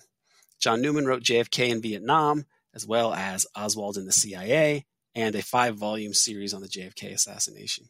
John 0.60 0.82
Newman 0.82 1.06
wrote 1.06 1.24
JFK 1.24 1.70
in 1.70 1.82
Vietnam, 1.82 2.46
as 2.74 2.86
well 2.86 3.14
as 3.14 3.46
Oswald 3.56 3.98
in 3.98 4.06
the 4.06 4.12
CIA, 4.12 4.86
and 5.16 5.36
a 5.36 5.42
five 5.42 5.76
volume 5.78 6.14
series 6.14 6.54
on 6.54 6.62
the 6.62 6.68
JFK 6.68 7.14
assassination. 7.14 7.90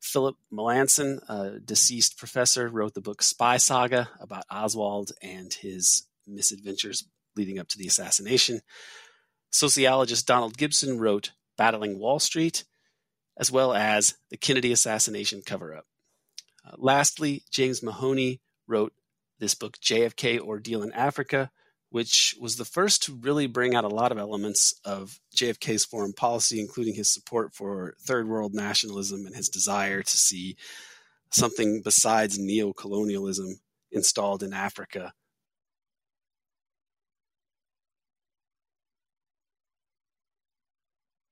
Philip 0.00 0.36
Melanson, 0.52 1.20
a 1.28 1.60
deceased 1.60 2.16
professor, 2.16 2.68
wrote 2.68 2.94
the 2.94 3.00
book 3.00 3.22
Spy 3.22 3.58
Saga 3.58 4.08
about 4.18 4.44
Oswald 4.50 5.12
and 5.20 5.52
his 5.52 6.06
misadventures 6.26 7.04
leading 7.36 7.58
up 7.58 7.68
to 7.68 7.78
the 7.78 7.86
assassination. 7.86 8.62
Sociologist 9.50 10.26
Donald 10.26 10.56
Gibson 10.56 10.98
wrote 10.98 11.32
Battling 11.56 11.98
Wall 11.98 12.18
Street, 12.18 12.64
as 13.36 13.50
well 13.50 13.74
as 13.74 14.14
the 14.30 14.36
Kennedy 14.36 14.72
assassination 14.72 15.42
cover 15.44 15.74
up. 15.74 15.86
Uh, 16.64 16.76
lastly, 16.78 17.42
James 17.50 17.82
Mahoney 17.82 18.40
wrote 18.66 18.92
this 19.38 19.54
book, 19.54 19.78
JFK 19.78 20.38
Ordeal 20.38 20.82
in 20.82 20.92
Africa, 20.92 21.50
which 21.90 22.36
was 22.40 22.56
the 22.56 22.64
first 22.64 23.02
to 23.02 23.14
really 23.14 23.46
bring 23.46 23.74
out 23.74 23.84
a 23.84 23.88
lot 23.88 24.12
of 24.12 24.18
elements 24.18 24.74
of 24.84 25.20
JFK's 25.36 25.84
foreign 25.84 26.12
policy, 26.12 26.60
including 26.60 26.94
his 26.94 27.12
support 27.12 27.52
for 27.52 27.94
third 28.00 28.28
world 28.28 28.54
nationalism 28.54 29.26
and 29.26 29.34
his 29.34 29.48
desire 29.48 30.02
to 30.02 30.16
see 30.16 30.56
something 31.30 31.82
besides 31.82 32.38
neo-colonialism 32.38 33.60
installed 33.90 34.42
in 34.42 34.52
Africa. 34.52 35.12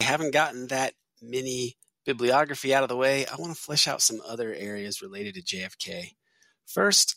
I 0.00 0.04
haven't 0.04 0.32
gotten 0.32 0.68
that 0.68 0.94
many 1.22 1.76
bibliography 2.04 2.74
out 2.74 2.82
of 2.82 2.88
the 2.88 2.96
way. 2.96 3.26
I 3.26 3.36
want 3.36 3.54
to 3.54 3.60
flesh 3.60 3.86
out 3.86 4.02
some 4.02 4.20
other 4.26 4.54
areas 4.54 5.02
related 5.02 5.34
to 5.34 5.42
JFK. 5.42 6.14
First, 6.66 7.16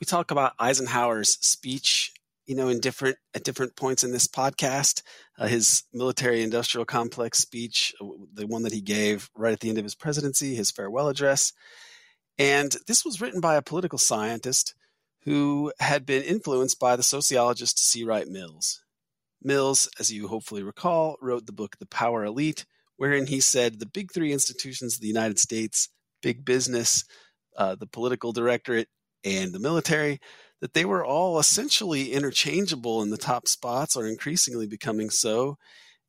we 0.00 0.06
talk 0.06 0.30
about 0.30 0.54
Eisenhower's 0.58 1.38
speech, 1.40 2.14
you 2.46 2.54
know, 2.56 2.68
in 2.68 2.80
different 2.80 3.16
at 3.34 3.44
different 3.44 3.76
points 3.76 4.02
in 4.02 4.12
this 4.12 4.26
podcast. 4.26 5.02
Uh, 5.38 5.46
his 5.46 5.84
military-industrial 5.92 6.84
complex 6.84 7.38
speech, 7.38 7.94
uh, 8.00 8.06
the 8.34 8.46
one 8.46 8.62
that 8.62 8.72
he 8.72 8.80
gave 8.80 9.30
right 9.36 9.52
at 9.52 9.60
the 9.60 9.68
end 9.68 9.78
of 9.78 9.84
his 9.84 9.94
presidency, 9.94 10.54
his 10.54 10.70
farewell 10.70 11.08
address, 11.08 11.52
and 12.38 12.76
this 12.86 13.04
was 13.04 13.20
written 13.20 13.40
by 13.40 13.56
a 13.56 13.62
political 13.62 13.98
scientist 13.98 14.74
who 15.24 15.72
had 15.78 16.06
been 16.06 16.22
influenced 16.22 16.78
by 16.80 16.96
the 16.96 17.02
sociologist 17.02 17.78
C. 17.78 18.04
Wright 18.04 18.26
Mills. 18.26 18.82
Mills, 19.42 19.88
as 19.98 20.12
you 20.12 20.28
hopefully 20.28 20.62
recall, 20.62 21.16
wrote 21.20 21.46
the 21.46 21.52
book 21.52 21.76
The 21.78 21.86
Power 21.86 22.24
Elite, 22.24 22.66
wherein 22.96 23.26
he 23.26 23.40
said 23.40 23.78
the 23.78 23.86
big 23.86 24.12
three 24.12 24.32
institutions 24.32 24.94
of 24.94 25.00
the 25.00 25.08
United 25.08 25.38
States, 25.38 25.88
big 26.22 26.44
business, 26.44 27.04
uh, 27.56 27.74
the 27.74 27.86
political 27.86 28.32
directorate, 28.32 28.88
and 29.24 29.52
the 29.52 29.58
military, 29.58 30.20
that 30.60 30.74
they 30.74 30.84
were 30.84 31.04
all 31.04 31.38
essentially 31.38 32.12
interchangeable 32.12 33.02
in 33.02 33.10
the 33.10 33.16
top 33.16 33.48
spots 33.48 33.96
or 33.96 34.06
increasingly 34.06 34.66
becoming 34.66 35.10
so, 35.10 35.56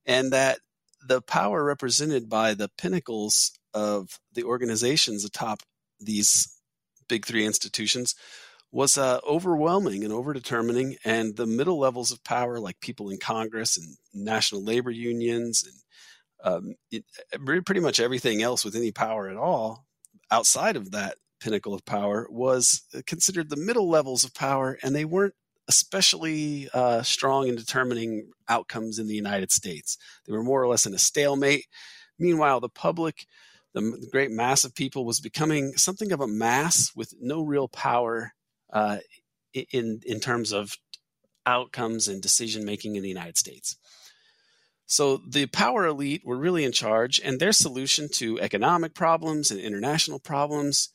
and 0.05 0.31
that 0.31 0.59
the 1.05 1.21
power 1.21 1.63
represented 1.63 2.29
by 2.29 2.53
the 2.53 2.69
pinnacles 2.77 3.51
of 3.73 4.19
the 4.33 4.43
organizations 4.43 5.25
atop 5.25 5.61
these 5.99 6.57
big 7.07 7.25
three 7.25 7.45
institutions 7.45 8.15
was 8.71 8.97
uh, 8.97 9.19
overwhelming 9.27 10.03
and 10.03 10.13
overdetermining, 10.13 10.95
and 11.03 11.35
the 11.35 11.45
middle 11.45 11.77
levels 11.77 12.11
of 12.11 12.23
power, 12.23 12.59
like 12.59 12.79
people 12.79 13.09
in 13.09 13.17
Congress 13.17 13.77
and 13.77 13.97
national 14.13 14.63
labor 14.63 14.91
unions 14.91 15.63
and 15.63 15.75
um, 16.43 16.75
it, 16.89 17.05
pretty 17.65 17.81
much 17.81 17.99
everything 17.99 18.41
else 18.41 18.65
with 18.65 18.75
any 18.75 18.91
power 18.91 19.29
at 19.29 19.37
all 19.37 19.85
outside 20.31 20.75
of 20.75 20.91
that 20.91 21.15
pinnacle 21.41 21.73
of 21.73 21.85
power, 21.85 22.27
was 22.29 22.83
considered 23.05 23.49
the 23.49 23.55
middle 23.55 23.89
levels 23.89 24.23
of 24.23 24.33
power, 24.33 24.77
and 24.83 24.95
they 24.95 25.05
weren't 25.05 25.33
especially 25.67 26.69
uh, 26.73 27.01
strong 27.01 27.47
in 27.47 27.55
determining 27.55 28.31
outcomes 28.49 28.99
in 28.99 29.07
the 29.07 29.15
United 29.15 29.51
States. 29.51 29.97
They 30.25 30.33
were 30.33 30.43
more 30.43 30.61
or 30.61 30.67
less 30.67 30.85
in 30.85 30.93
a 30.93 30.99
stalemate. 30.99 31.65
Meanwhile, 32.19 32.59
the 32.59 32.69
public, 32.69 33.25
the, 33.73 33.81
the 33.81 34.09
great 34.11 34.31
mass 34.31 34.63
of 34.63 34.75
people, 34.75 35.05
was 35.05 35.19
becoming 35.19 35.73
something 35.73 36.11
of 36.11 36.21
a 36.21 36.27
mass 36.27 36.91
with 36.95 37.13
no 37.19 37.41
real 37.41 37.67
power 37.67 38.33
uh, 38.73 38.97
in 39.53 40.01
in 40.05 40.19
terms 40.19 40.51
of 40.51 40.75
outcomes 41.45 42.07
and 42.07 42.21
decision 42.21 42.65
making 42.65 42.95
in 42.95 43.03
the 43.03 43.09
United 43.09 43.37
States. 43.37 43.77
So 44.85 45.21
the 45.25 45.45
power 45.45 45.85
elite 45.85 46.23
were 46.25 46.37
really 46.37 46.65
in 46.65 46.73
charge, 46.73 47.19
and 47.23 47.39
their 47.39 47.53
solution 47.53 48.09
to 48.15 48.39
economic 48.41 48.93
problems 48.93 49.49
and 49.49 49.59
international 49.59 50.19
problems 50.19 50.89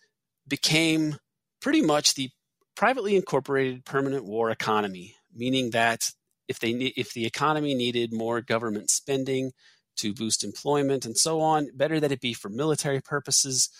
became 0.48 1.16
pretty 1.60 1.82
much 1.82 2.14
the 2.14 2.30
privately 2.76 3.16
incorporated 3.16 3.84
permanent 3.84 4.24
war 4.24 4.50
economy, 4.50 5.16
meaning 5.34 5.70
that 5.70 6.10
if 6.48 6.60
they 6.60 6.70
if 6.70 7.12
the 7.12 7.26
economy 7.26 7.74
needed 7.74 8.12
more 8.12 8.40
government 8.40 8.90
spending 8.90 9.52
to 9.96 10.14
boost 10.14 10.44
employment 10.44 11.04
and 11.04 11.16
so 11.16 11.40
on, 11.40 11.68
better 11.74 11.98
that 11.98 12.12
it 12.12 12.20
be 12.20 12.34
for 12.34 12.48
military 12.48 13.00
purposes 13.00 13.70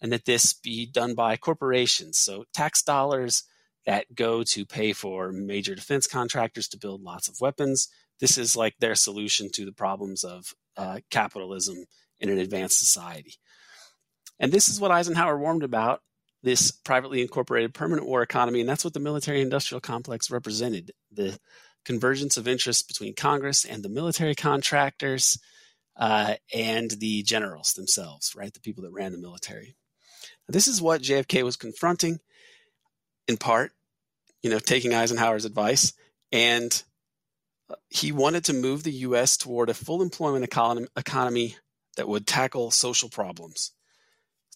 and 0.00 0.12
that 0.12 0.24
this 0.24 0.52
be 0.52 0.86
done 0.86 1.14
by 1.14 1.36
corporations. 1.36 2.18
So 2.18 2.44
tax 2.54 2.82
dollars 2.82 3.44
that 3.86 4.14
go 4.14 4.42
to 4.44 4.64
pay 4.64 4.92
for 4.92 5.32
major 5.32 5.74
defense 5.74 6.06
contractors 6.06 6.68
to 6.68 6.78
build 6.78 7.02
lots 7.02 7.28
of 7.28 7.40
weapons. 7.40 7.88
This 8.20 8.38
is 8.38 8.56
like 8.56 8.74
their 8.78 8.94
solution 8.94 9.50
to 9.52 9.64
the 9.64 9.72
problems 9.72 10.24
of 10.24 10.54
uh, 10.76 11.00
capitalism 11.10 11.84
in 12.20 12.30
an 12.30 12.38
advanced 12.38 12.78
society. 12.78 13.34
And 14.38 14.52
this 14.52 14.68
is 14.68 14.80
what 14.80 14.90
Eisenhower 14.90 15.38
warned 15.38 15.62
about 15.62 16.00
this 16.44 16.70
privately 16.70 17.22
incorporated 17.22 17.72
permanent 17.72 18.06
war 18.06 18.22
economy. 18.22 18.60
And 18.60 18.68
that's 18.68 18.84
what 18.84 18.92
the 18.92 19.00
military 19.00 19.40
industrial 19.40 19.80
complex 19.80 20.30
represented 20.30 20.92
the 21.10 21.38
convergence 21.84 22.36
of 22.36 22.46
interests 22.46 22.82
between 22.82 23.14
Congress 23.14 23.64
and 23.64 23.82
the 23.82 23.88
military 23.88 24.34
contractors 24.34 25.38
uh, 25.96 26.34
and 26.52 26.90
the 26.90 27.22
generals 27.22 27.72
themselves, 27.72 28.34
right? 28.36 28.52
The 28.52 28.60
people 28.60 28.84
that 28.84 28.92
ran 28.92 29.12
the 29.12 29.18
military. 29.18 29.74
This 30.46 30.68
is 30.68 30.82
what 30.82 31.02
JFK 31.02 31.42
was 31.42 31.56
confronting, 31.56 32.20
in 33.26 33.38
part, 33.38 33.72
you 34.42 34.50
know, 34.50 34.58
taking 34.58 34.92
Eisenhower's 34.92 35.46
advice, 35.46 35.94
and 36.30 36.82
he 37.88 38.12
wanted 38.12 38.44
to 38.44 38.52
move 38.52 38.82
the 38.82 38.92
U.S. 38.92 39.38
toward 39.38 39.70
a 39.70 39.74
full 39.74 40.02
employment 40.02 40.44
economy 40.44 41.56
that 41.96 42.08
would 42.08 42.26
tackle 42.26 42.70
social 42.70 43.08
problems. 43.08 43.72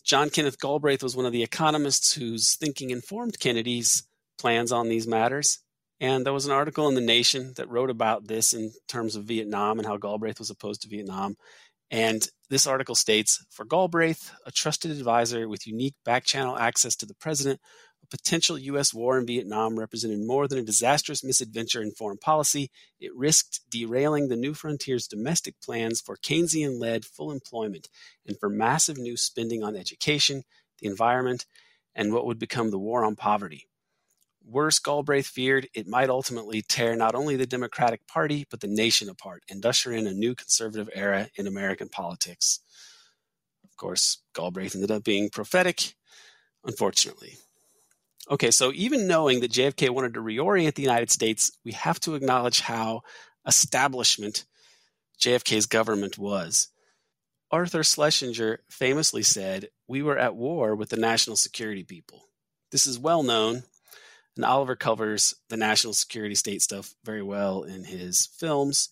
John 0.08 0.30
Kenneth 0.30 0.58
Galbraith 0.58 1.02
was 1.02 1.14
one 1.14 1.26
of 1.26 1.32
the 1.32 1.42
economists 1.42 2.14
whose 2.14 2.54
thinking 2.54 2.88
informed 2.88 3.38
Kennedy's 3.38 4.04
plans 4.38 4.72
on 4.72 4.88
these 4.88 5.06
matters. 5.06 5.58
And 6.00 6.24
there 6.24 6.32
was 6.32 6.46
an 6.46 6.52
article 6.52 6.88
in 6.88 6.94
The 6.94 7.02
Nation 7.02 7.52
that 7.56 7.68
wrote 7.68 7.90
about 7.90 8.26
this 8.26 8.54
in 8.54 8.72
terms 8.88 9.16
of 9.16 9.24
Vietnam 9.24 9.78
and 9.78 9.86
how 9.86 9.98
Galbraith 9.98 10.38
was 10.38 10.48
opposed 10.48 10.80
to 10.82 10.88
Vietnam. 10.88 11.36
And 11.90 12.26
this 12.48 12.66
article 12.66 12.94
states 12.94 13.44
For 13.50 13.66
Galbraith, 13.66 14.32
a 14.46 14.50
trusted 14.50 14.92
advisor 14.92 15.46
with 15.46 15.66
unique 15.66 15.96
back 16.06 16.24
channel 16.24 16.56
access 16.56 16.96
to 16.96 17.06
the 17.06 17.16
president, 17.16 17.60
potential 18.10 18.58
U.S. 18.58 18.94
war 18.94 19.18
in 19.18 19.26
Vietnam 19.26 19.78
represented 19.78 20.26
more 20.26 20.48
than 20.48 20.58
a 20.58 20.62
disastrous 20.62 21.22
misadventure 21.22 21.82
in 21.82 21.92
foreign 21.92 22.18
policy. 22.18 22.70
It 23.00 23.14
risked 23.14 23.60
derailing 23.70 24.28
the 24.28 24.36
New 24.36 24.54
Frontier's 24.54 25.06
domestic 25.06 25.60
plans 25.60 26.00
for 26.00 26.16
Keynesian 26.16 26.80
led 26.80 27.04
full 27.04 27.30
employment 27.30 27.88
and 28.26 28.38
for 28.38 28.48
massive 28.48 28.98
new 28.98 29.16
spending 29.16 29.62
on 29.62 29.76
education, 29.76 30.42
the 30.80 30.88
environment, 30.88 31.46
and 31.94 32.12
what 32.12 32.26
would 32.26 32.38
become 32.38 32.70
the 32.70 32.78
war 32.78 33.04
on 33.04 33.16
poverty. 33.16 33.66
Worse, 34.44 34.78
Galbraith 34.78 35.26
feared 35.26 35.68
it 35.74 35.86
might 35.86 36.08
ultimately 36.08 36.62
tear 36.62 36.96
not 36.96 37.14
only 37.14 37.36
the 37.36 37.46
Democratic 37.46 38.06
Party, 38.06 38.46
but 38.50 38.60
the 38.60 38.66
nation 38.66 39.10
apart 39.10 39.42
and 39.50 39.64
usher 39.66 39.92
in 39.92 40.06
a 40.06 40.14
new 40.14 40.34
conservative 40.34 40.88
era 40.94 41.28
in 41.36 41.46
American 41.46 41.88
politics. 41.90 42.60
Of 43.62 43.76
course, 43.76 44.22
Galbraith 44.34 44.74
ended 44.74 44.90
up 44.90 45.04
being 45.04 45.28
prophetic, 45.28 45.94
unfortunately. 46.64 47.36
Okay, 48.30 48.50
so 48.50 48.72
even 48.74 49.06
knowing 49.06 49.40
that 49.40 49.52
JFK 49.52 49.90
wanted 49.90 50.14
to 50.14 50.20
reorient 50.20 50.74
the 50.74 50.82
United 50.82 51.10
States, 51.10 51.50
we 51.64 51.72
have 51.72 51.98
to 52.00 52.14
acknowledge 52.14 52.60
how 52.60 53.02
establishment 53.46 54.44
JFK's 55.18 55.66
government 55.66 56.18
was. 56.18 56.68
Arthur 57.50 57.82
Schlesinger 57.82 58.60
famously 58.70 59.22
said, 59.22 59.68
We 59.86 60.02
were 60.02 60.18
at 60.18 60.36
war 60.36 60.74
with 60.74 60.90
the 60.90 60.98
national 60.98 61.36
security 61.36 61.84
people. 61.84 62.28
This 62.70 62.86
is 62.86 62.98
well 62.98 63.22
known 63.22 63.62
and 64.38 64.44
Oliver 64.44 64.76
covers 64.76 65.34
the 65.48 65.56
national 65.56 65.94
security 65.94 66.36
state 66.36 66.62
stuff 66.62 66.94
very 67.04 67.22
well 67.22 67.64
in 67.64 67.82
his 67.82 68.28
films. 68.38 68.88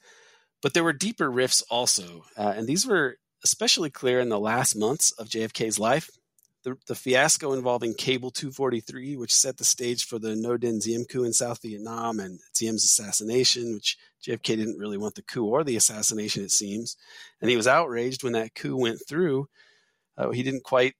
But 0.61 0.75
there 0.75 0.83
were 0.83 0.93
deeper 0.93 1.31
rifts 1.31 1.63
also. 1.71 2.25
Uh, 2.37 2.53
and 2.57 2.67
these 2.67 2.85
were 2.85 3.19
especially 3.45 3.89
clear 3.89 4.19
in 4.19 4.29
the 4.29 4.41
last 4.41 4.75
months 4.75 5.13
of 5.13 5.29
JFK's 5.29 5.79
life. 5.79 6.11
The, 6.67 6.77
the, 6.89 6.97
fiasco 6.97 7.53
involving 7.53 7.95
Cable 7.95 8.33
243, 8.33 9.17
which 9.17 9.33
set 9.33 9.57
the 9.57 9.65
stage 9.65 10.05
for 10.05 10.19
the 10.19 10.31
Ngo 10.31 10.59
Dinh 10.59 10.83
Diem 10.83 11.05
coup 11.05 11.23
in 11.23 11.33
South 11.33 11.63
Vietnam 11.63 12.19
and 12.19 12.41
Diem's 12.59 12.83
assassination, 12.83 13.73
which 13.73 13.97
JFK 14.27 14.57
didn't 14.57 14.77
really 14.77 14.99
want 14.99 15.15
the 15.15 15.23
coup 15.23 15.47
or 15.47 15.63
the 15.63 15.77
assassination, 15.77 16.43
it 16.43 16.51
seems. 16.51 16.97
And 17.41 17.49
he 17.49 17.57
was 17.57 17.69
outraged 17.69 18.25
when 18.25 18.33
that 18.33 18.57
coup 18.57 18.77
went 18.77 18.99
through. 19.09 19.49
Uh, 20.19 20.31
he 20.31 20.43
didn't 20.43 20.65
quite 20.65 20.95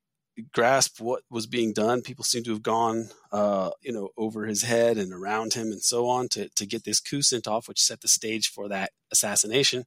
grasp 0.53 1.01
what 1.01 1.25
was 1.31 1.49
being 1.49 1.73
done. 1.73 2.01
People 2.01 2.23
seem 2.23 2.45
to 2.45 2.51
have 2.51 2.63
gone, 2.63 3.09
uh, 3.33 3.71
you 3.83 3.93
know, 3.93 4.11
over 4.17 4.47
his 4.47 4.63
head 4.63 4.99
and 4.99 5.13
around 5.13 5.55
him 5.55 5.73
and 5.73 5.83
so 5.83 6.07
on 6.07 6.29
to, 6.29 6.49
to 6.51 6.65
get 6.65 6.85
this 6.85 7.01
coup 7.01 7.23
sent 7.23 7.49
off, 7.49 7.67
which 7.67 7.81
set 7.81 8.03
the 8.03 8.09
stage 8.09 8.53
for 8.53 8.69
that 8.69 8.93
assassination. 9.11 9.85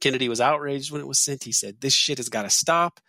Kennedy 0.00 0.28
was 0.28 0.40
outraged 0.40 0.92
when 0.92 1.00
it 1.00 1.08
was 1.08 1.18
sent. 1.18 1.42
He 1.42 1.50
said, 1.50 1.80
This 1.80 1.94
shit 1.94 2.18
has 2.18 2.28
got 2.28 2.42
to 2.42 2.50
stop. 2.50 3.00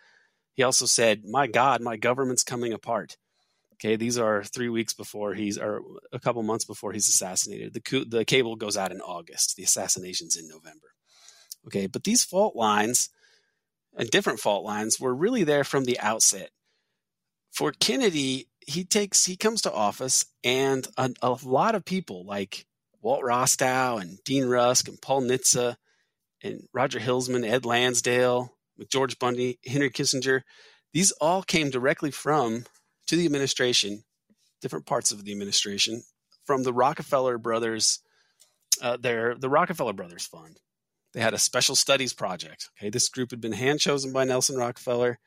He 0.54 0.62
also 0.62 0.86
said, 0.86 1.22
My 1.24 1.46
God, 1.46 1.80
my 1.80 1.96
government's 1.96 2.42
coming 2.44 2.72
apart. 2.72 3.16
Okay, 3.74 3.96
these 3.96 4.18
are 4.18 4.44
three 4.44 4.68
weeks 4.68 4.92
before 4.92 5.34
he's, 5.34 5.56
or 5.56 5.80
a 6.12 6.20
couple 6.20 6.42
months 6.42 6.66
before 6.66 6.92
he's 6.92 7.08
assassinated. 7.08 7.72
The, 7.72 7.80
coup, 7.80 8.04
the 8.04 8.26
cable 8.26 8.56
goes 8.56 8.76
out 8.76 8.92
in 8.92 9.00
August. 9.00 9.56
The 9.56 9.62
assassination's 9.62 10.36
in 10.36 10.46
November. 10.48 10.88
Okay, 11.66 11.86
but 11.86 12.04
these 12.04 12.24
fault 12.24 12.54
lines 12.54 13.08
and 13.96 14.10
different 14.10 14.40
fault 14.40 14.64
lines 14.64 15.00
were 15.00 15.14
really 15.14 15.44
there 15.44 15.64
from 15.64 15.84
the 15.84 15.98
outset 15.98 16.50
for 17.50 17.72
Kennedy, 17.72 18.48
he 18.66 18.84
takes 18.84 19.24
he 19.26 19.36
comes 19.36 19.62
to 19.62 19.72
office, 19.72 20.26
and 20.44 20.86
a, 20.96 21.10
a 21.22 21.36
lot 21.42 21.74
of 21.74 21.84
people 21.84 22.24
like 22.24 22.66
Walt 23.02 23.22
Rostow 23.22 24.00
and 24.00 24.18
Dean 24.24 24.46
Rusk 24.46 24.88
and 24.88 25.00
Paul 25.00 25.22
Nitze 25.22 25.76
and 26.42 26.62
Roger 26.72 27.00
Hilsman, 27.00 27.46
Ed 27.46 27.64
Lansdale, 27.64 28.56
George 28.88 29.18
Bundy, 29.18 29.58
Henry 29.66 29.90
Kissinger, 29.90 30.42
these 30.92 31.12
all 31.12 31.42
came 31.42 31.70
directly 31.70 32.10
from 32.10 32.64
to 33.06 33.16
the 33.16 33.26
administration, 33.26 34.04
different 34.60 34.86
parts 34.86 35.12
of 35.12 35.24
the 35.24 35.32
administration, 35.32 36.02
from 36.44 36.62
the 36.62 36.72
Rockefeller 36.72 37.38
brothers, 37.38 38.00
uh, 38.82 38.96
their 38.96 39.34
the 39.34 39.48
Rockefeller 39.48 39.92
Brothers 39.92 40.26
Fund. 40.26 40.58
They 41.12 41.20
had 41.20 41.34
a 41.34 41.38
special 41.38 41.74
studies 41.74 42.12
project. 42.12 42.70
Okay, 42.78 42.90
this 42.90 43.08
group 43.08 43.30
had 43.30 43.40
been 43.40 43.52
hand 43.52 43.80
chosen 43.80 44.12
by 44.12 44.24
Nelson 44.24 44.56
Rockefeller 44.56 45.18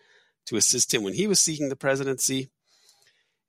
to 0.48 0.56
assist 0.56 0.94
him 0.94 1.04
when 1.04 1.14
he 1.14 1.28
was 1.28 1.40
seeking 1.40 1.70
the 1.70 1.76
presidency. 1.76 2.50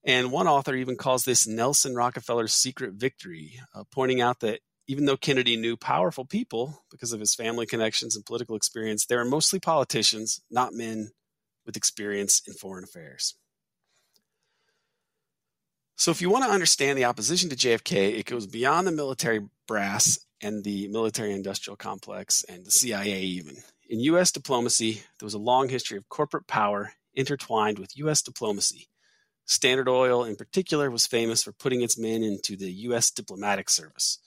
And 0.05 0.31
one 0.31 0.47
author 0.47 0.75
even 0.75 0.97
calls 0.97 1.25
this 1.25 1.47
Nelson 1.47 1.95
Rockefeller's 1.95 2.53
secret 2.53 2.95
victory, 2.95 3.59
uh, 3.75 3.85
pointing 3.91 4.21
out 4.21 4.41
that 4.41 4.61
even 4.86 5.06
though 5.06 5.16
Kennedy 5.16 5.56
knew 5.56 5.77
powerful 5.77 6.24
people 6.24 6.85
because 6.90 7.12
of 7.12 7.20
his 7.20 7.35
family 7.35 7.66
connections 7.66 8.16
and 8.16 8.27
political 8.27 8.56
experience, 8.56 9.06
they 9.06 9.16
were 9.16 9.24
mostly 9.24 9.59
politicians, 9.59 10.43
not 10.51 10.74
men 10.74 11.11
with 11.65 11.77
experience 11.77 12.43
in 12.47 12.55
foreign 12.55 12.85
affairs. 12.85 13.35
So, 15.97 16.11
if 16.11 16.20
you 16.20 16.28
want 16.28 16.44
to 16.44 16.51
understand 16.51 16.98
the 16.98 17.05
opposition 17.05 17.48
to 17.51 17.56
JFK, 17.56 18.19
it 18.19 18.27
goes 18.27 18.47
beyond 18.47 18.86
the 18.86 18.93
military 18.93 19.40
brass 19.66 20.19
and 20.40 20.65
the 20.65 20.89
military 20.89 21.32
industrial 21.32 21.77
complex 21.77 22.44
and 22.48 22.66
the 22.66 22.70
CIA, 22.70 23.23
even. 23.23 23.56
In 23.89 24.01
U.S. 24.01 24.32
diplomacy, 24.32 25.02
there 25.19 25.27
was 25.27 25.35
a 25.35 25.39
long 25.39 25.69
history 25.69 25.97
of 25.97 26.09
corporate 26.09 26.47
power 26.47 26.93
intertwined 27.15 27.78
with 27.78 27.97
U.S. 27.98 28.23
diplomacy. 28.23 28.89
Standard 29.47 29.89
Oil, 29.89 30.24
in 30.24 30.36
particular, 30.36 30.90
was 30.90 31.06
famous 31.06 31.44
for 31.44 31.52
putting 31.52 31.82
its 31.82 31.98
men 31.98 32.24
into 32.24 32.56
the 32.56 32.73
U.S. 32.73 33.11
diplomatic 33.11 33.70
service. 33.70 34.19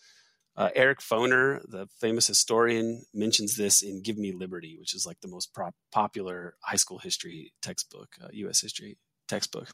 Uh, 0.57 0.69
Eric 0.75 1.01
Foner, 1.01 1.61
the 1.69 1.87
famous 2.01 2.25
historian, 2.25 3.03
mentions 3.13 3.55
this 3.55 3.83
in 3.83 4.01
Give 4.01 4.17
Me 4.17 4.31
Liberty, 4.31 4.75
which 4.79 4.95
is 4.95 5.05
like 5.05 5.21
the 5.21 5.27
most 5.27 5.53
prop- 5.53 5.75
popular 5.91 6.55
high 6.61 6.77
school 6.77 6.97
history 6.97 7.53
textbook, 7.61 8.15
uh, 8.23 8.29
U.S. 8.31 8.61
history 8.61 8.97
textbook. 9.27 9.69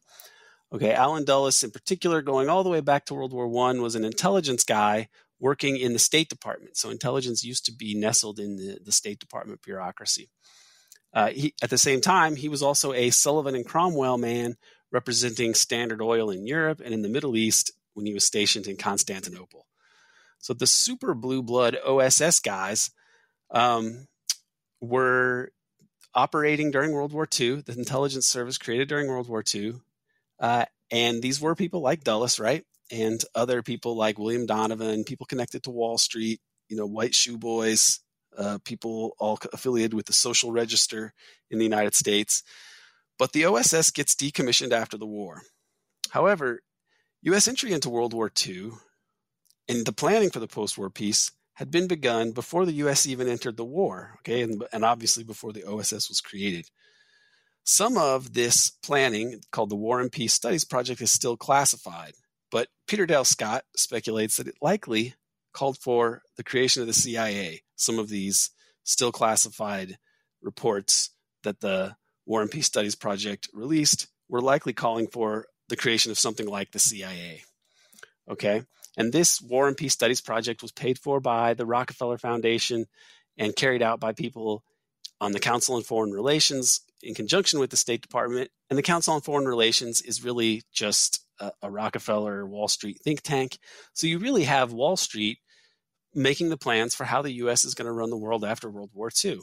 Okay, 0.74 0.92
Allen 0.94 1.24
Dulles, 1.24 1.64
in 1.64 1.72
particular, 1.72 2.22
going 2.22 2.50
all 2.50 2.64
the 2.64 2.70
way 2.70 2.82
back 2.82 3.06
to 3.06 3.14
World 3.14 3.32
War 3.32 3.48
One, 3.48 3.82
was 3.82 3.96
an 3.96 4.04
intelligence 4.04 4.66
guy 4.66 5.08
working 5.40 5.78
in 5.78 5.94
the 5.94 6.00
State 6.00 6.28
Department. 6.30 6.76
So 6.76 6.90
intelligence 6.90 7.46
used 7.46 7.66
to 7.66 7.74
be 7.74 7.96
nestled 7.96 8.40
in 8.40 8.58
the, 8.58 8.80
the 8.84 8.92
State 8.92 9.20
Department 9.20 9.62
bureaucracy. 9.62 10.32
Uh, 11.14 11.30
he, 11.30 11.54
at 11.62 11.70
the 11.70 11.78
same 11.78 12.02
time, 12.02 12.36
he 12.36 12.50
was 12.50 12.64
also 12.64 12.92
a 12.92 13.10
Sullivan 13.12 13.56
and 13.56 13.66
Cromwell 13.66 14.18
man 14.18 14.56
representing 14.92 15.54
Standard 15.54 16.02
Oil 16.02 16.30
in 16.30 16.46
Europe 16.46 16.82
and 16.84 16.94
in 16.94 17.04
the 17.04 17.10
Middle 17.10 17.38
East 17.38 17.72
when 17.94 18.06
he 18.06 18.14
was 18.14 18.26
stationed 18.26 18.68
in 18.68 18.76
Constantinople. 18.76 19.68
So 20.44 20.54
the 20.54 20.68
super 20.68 21.14
blue 21.14 21.42
blood 21.42 21.78
OSS 21.88 22.42
guys 22.42 22.92
um, 23.50 24.10
were 24.82 25.54
operating 26.14 26.70
during 26.70 26.92
World 26.92 27.14
War 27.14 27.26
II, 27.40 27.62
the 27.62 27.72
intelligence 27.78 28.28
service 28.28 28.58
created 28.58 28.90
during 28.90 29.08
World 29.08 29.30
War 29.30 29.42
II. 29.56 29.76
Uh, 30.38 30.66
and 30.92 31.22
these 31.22 31.40
were 31.40 31.56
people 31.56 31.80
like 31.80 32.04
Dulles, 32.04 32.42
right? 32.42 32.66
And 32.92 33.24
other 33.34 33.62
people 33.62 33.96
like 33.96 34.20
William 34.20 34.46
Donovan, 34.46 35.06
people 35.06 35.26
connected 35.26 35.64
to 35.64 35.72
Wall 35.72 35.98
Street, 35.98 36.42
you 36.68 36.76
know, 36.76 36.88
white 36.88 37.16
shoe 37.16 37.38
boys, 37.38 38.02
uh, 38.38 38.58
people 38.66 39.16
all 39.20 39.40
affiliated 39.54 39.94
with 39.94 40.08
the 40.08 40.14
social 40.14 40.52
register 40.52 41.14
in 41.50 41.58
the 41.58 41.64
United 41.64 41.96
States. 41.96 42.44
But 43.18 43.32
the 43.32 43.46
OSS 43.46 43.92
gets 43.92 44.14
decommissioned 44.14 44.74
after 44.74 44.98
the 44.98 45.08
war. 45.08 45.44
However, 46.10 46.60
U.S. 47.22 47.48
entry 47.48 47.72
into 47.72 47.90
World 47.90 48.14
War 48.14 48.30
II 48.46 48.72
and 49.68 49.86
the 49.86 49.94
planning 49.94 50.30
for 50.30 50.40
the 50.40 50.48
post 50.48 50.78
war 50.78 50.90
peace 50.90 51.32
had 51.56 51.70
been 51.70 51.88
begun 51.88 52.32
before 52.32 52.66
the 52.66 52.74
U.S. 52.74 53.06
even 53.06 53.28
entered 53.28 53.58
the 53.58 53.66
war, 53.66 54.16
okay, 54.20 54.42
and, 54.42 54.64
and 54.74 54.84
obviously 54.84 55.24
before 55.24 55.54
the 55.54 55.64
OSS 55.64 56.10
was 56.10 56.22
created. 56.22 56.70
Some 57.64 57.98
of 57.98 58.34
this 58.34 58.72
planning, 58.84 59.42
called 59.52 59.70
the 59.70 59.76
War 59.76 60.02
and 60.02 60.12
Peace 60.12 60.34
Studies 60.34 60.66
Project, 60.66 61.02
is 61.02 61.12
still 61.12 61.38
classified, 61.38 62.14
but 62.52 62.68
Peter 62.88 63.06
Dale 63.06 63.24
Scott 63.24 63.64
speculates 63.76 64.38
that 64.38 64.48
it 64.48 64.56
likely 64.62 65.14
called 65.54 65.78
for 65.78 66.24
the 66.36 66.44
creation 66.44 66.82
of 66.82 66.88
the 66.88 66.94
CIA. 66.94 67.62
Some 67.76 68.00
of 68.00 68.10
these 68.10 68.50
still 68.84 69.12
classified 69.12 69.98
reports 70.42 71.12
that 71.44 71.62
the 71.62 71.96
War 72.26 72.42
and 72.42 72.52
Peace 72.52 72.66
Studies 72.66 72.96
Project 72.96 73.48
released 73.54 74.08
were 74.28 74.42
likely 74.42 74.74
calling 74.74 75.08
for 75.08 75.46
the 75.70 75.76
creation 75.76 76.12
of 76.12 76.20
something 76.20 76.48
like 76.48 76.72
the 76.72 76.80
CIA. 76.80 77.44
Okay. 78.30 78.64
And 78.98 79.12
this 79.12 79.42
War 79.42 79.68
and 79.68 79.78
Peace 79.78 79.94
Studies 79.94 80.22
Project 80.22 80.62
was 80.62 80.72
paid 80.72 81.00
for 81.00 81.20
by 81.20 81.54
the 81.54 81.66
Rockefeller 81.66 82.18
Foundation 82.18 82.86
and 83.38 83.56
carried 83.56 83.82
out 83.82 84.00
by 84.00 84.14
people 84.14 84.64
on 85.20 85.32
the 85.32 85.40
Council 85.40 85.76
on 85.76 85.84
Foreign 85.84 86.12
Relations 86.12 86.82
in 87.02 87.16
conjunction 87.16 87.60
with 87.60 87.70
the 87.70 87.78
State 87.78 88.02
Department. 88.02 88.52
And 88.70 88.78
the 88.78 88.84
Council 88.84 89.14
on 89.14 89.22
Foreign 89.22 89.48
Relations 89.48 90.02
is 90.02 90.24
really 90.24 90.64
just 90.72 91.26
a, 91.40 91.52
a 91.62 91.72
Rockefeller 91.72 92.46
Wall 92.46 92.68
Street 92.68 93.00
think 93.04 93.22
tank. 93.22 93.58
So 93.94 94.08
you 94.08 94.20
really 94.20 94.44
have 94.44 94.74
Wall 94.74 94.98
Street 94.98 95.40
making 96.14 96.50
the 96.50 96.58
plans 96.58 96.94
for 96.94 97.06
how 97.06 97.22
the 97.22 97.32
U.S. 97.32 97.66
is 97.66 97.74
going 97.74 97.88
to 97.88 97.92
run 97.92 98.12
the 98.12 98.18
world 98.18 98.46
after 98.46 98.70
World 98.70 98.92
War 98.94 99.10
II 99.24 99.40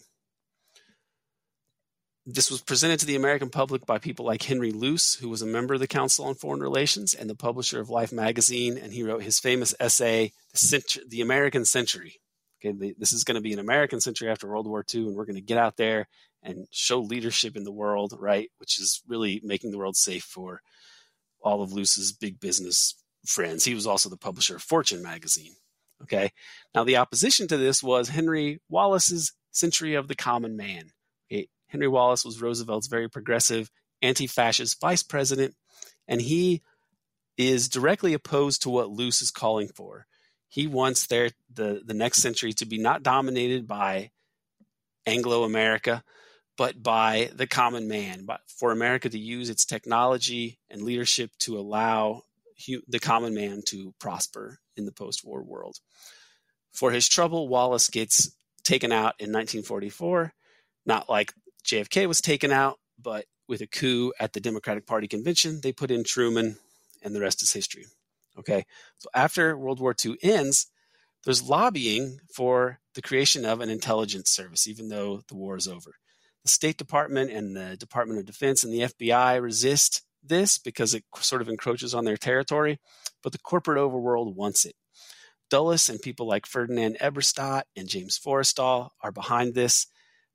this 2.35 2.51
was 2.51 2.61
presented 2.61 3.01
to 3.01 3.07
the 3.07 3.17
American 3.17 3.51
public 3.51 3.87
by 3.87 3.99
people 3.99 4.25
like 4.25 4.43
Henry 4.43 4.73
Luce, 4.73 5.15
who 5.15 5.29
was 5.29 5.43
a 5.43 5.47
member 5.47 5.75
of 5.75 5.81
the 5.81 5.87
Council 5.87 6.25
on 6.27 6.35
Foreign 6.35 6.61
Relations 6.61 7.15
and 7.15 7.29
the 7.29 7.35
publisher 7.35 7.81
of 7.81 7.91
Life 7.91 8.13
magazine, 8.13 8.79
and 8.79 8.93
he 8.93 9.03
wrote 9.03 9.23
his 9.23 9.39
famous 9.39 9.75
essay, 9.81 10.33
"The, 10.53 10.59
Century, 10.59 11.05
the 11.09 11.21
American 11.21 11.65
Century." 11.65 12.21
Okay, 12.61 12.77
the, 12.77 12.95
this 12.99 13.13
is 13.13 13.25
going 13.25 13.37
to 13.37 13.41
be 13.41 13.53
an 13.53 13.59
American 13.59 14.01
century 14.01 14.29
after 14.29 14.47
World 14.47 14.67
War 14.67 14.85
II, 14.95 15.09
and 15.09 15.17
we're 15.17 15.25
going 15.25 15.37
to 15.37 15.41
get 15.41 15.59
out 15.59 15.77
there 15.77 16.09
and 16.43 16.67
show 16.71 17.01
leadership 17.01 17.57
in 17.57 17.65
the 17.65 17.73
world, 17.73 18.15
right? 18.19 18.51
Which 18.59 18.79
is 18.79 19.03
really 19.09 19.41
making 19.43 19.71
the 19.71 19.79
world 19.79 19.97
safe 19.97 20.25
for 20.25 20.61
all 21.43 21.63
of 21.63 21.73
Luce's 21.73 22.13
big 22.13 22.39
business 22.39 22.95
friends. 23.27 23.65
He 23.65 23.75
was 23.75 23.87
also 23.87 24.09
the 24.09 24.17
publisher 24.17 24.57
of 24.57 24.63
Fortune 24.63 25.03
magazine. 25.03 25.55
Okay, 26.03 26.33
now 26.75 26.85
the 26.85 26.97
opposition 26.97 27.49
to 27.49 27.57
this 27.57 27.83
was 27.83 28.09
Henry 28.09 28.61
Wallace's 28.69 29.33
Century 29.51 29.95
of 29.95 30.09
the 30.09 30.15
Common 30.15 30.57
Man. 30.57 30.93
Henry 31.71 31.89
Wallace 31.89 32.25
was 32.25 32.41
Roosevelt's 32.41 32.89
very 32.89 33.09
progressive, 33.09 33.71
anti 34.03 34.27
fascist 34.27 34.81
vice 34.81 35.03
president, 35.03 35.55
and 36.07 36.21
he 36.21 36.63
is 37.37 37.69
directly 37.69 38.13
opposed 38.13 38.63
to 38.63 38.71
what 38.71 38.91
Luce 38.91 39.23
is 39.23 39.31
calling 39.31 39.69
for. 39.69 40.07
He 40.49 40.67
wants 40.67 41.07
their, 41.07 41.31
the, 41.53 41.81
the 41.85 41.95
next 41.95 42.19
century 42.19 42.53
to 42.55 42.67
be 42.67 42.77
not 42.77 43.03
dominated 43.03 43.67
by 43.69 44.11
Anglo 45.07 45.45
America, 45.45 46.03
but 46.59 46.83
by 46.83 47.31
the 47.35 47.47
common 47.47 47.89
man, 47.89 48.25
but 48.27 48.41
for 48.49 48.73
America 48.73 49.09
to 49.09 49.19
use 49.19 49.49
its 49.49 49.65
technology 49.65 50.59
and 50.69 50.83
leadership 50.83 51.31
to 51.39 51.59
allow 51.59 52.25
the 52.89 52.99
common 52.99 53.33
man 53.33 53.63
to 53.69 53.95
prosper 53.99 54.59
in 54.77 54.85
the 54.85 54.93
post 54.93 55.25
war 55.25 55.43
world. 55.43 55.79
For 56.73 56.91
his 56.91 57.09
trouble, 57.09 57.49
Wallace 57.49 57.89
gets 57.89 58.31
taken 58.65 58.93
out 58.93 59.15
in 59.19 59.33
1944, 59.33 60.35
not 60.85 61.09
like 61.09 61.33
JFK 61.65 62.07
was 62.07 62.21
taken 62.21 62.53
out, 62.53 62.79
but 62.99 63.27
with 63.49 63.61
a 63.61 63.67
coup 63.67 64.13
at 64.21 64.33
the 64.33 64.41
Democratic 64.41 64.87
Party 64.87 65.09
convention, 65.09 65.61
they 65.63 65.73
put 65.73 65.91
in 65.91 66.05
Truman, 66.05 66.57
and 67.03 67.15
the 67.15 67.21
rest 67.21 67.43
is 67.43 67.53
history. 67.53 67.87
Okay. 68.39 68.65
So 68.99 69.09
after 69.15 69.57
World 69.57 69.81
War 69.81 69.95
II 70.05 70.17
ends, 70.23 70.69
there's 71.25 71.43
lobbying 71.43 72.21
for 72.35 72.81
the 72.95 73.03
creation 73.03 73.45
of 73.45 73.61
an 73.61 73.69
intelligence 73.69 74.31
service, 74.31 74.67
even 74.67 74.89
though 74.89 75.23
the 75.29 75.35
war 75.35 75.57
is 75.57 75.69
over. 75.69 75.97
The 76.45 76.49
State 76.49 76.79
Department 76.79 77.31
and 77.31 77.55
the 77.55 77.77
Department 77.77 78.21
of 78.21 78.27
Defense 78.27 78.65
and 78.65 78.73
the 78.73 78.81
FBI 78.81 79.43
resist 79.43 80.03
this 80.23 80.59
because 80.59 80.95
it 80.95 81.05
sort 81.17 81.43
of 81.43 81.49
encroaches 81.49 81.95
on 81.95 82.05
their 82.05 82.17
territory, 82.17 82.79
but 83.23 83.33
the 83.33 83.39
corporate 83.39 83.79
overworld 83.79 84.35
wants 84.35 84.65
it. 84.65 84.75
Dulles 85.51 85.89
and 85.89 86.01
people 86.01 86.27
like 86.27 86.47
Ferdinand 86.47 86.97
Eberstadt 87.01 87.63
and 87.77 87.89
James 87.89 88.19
Forrestal 88.19 88.91
are 89.03 89.13
behind 89.13 89.55
this. 89.55 89.87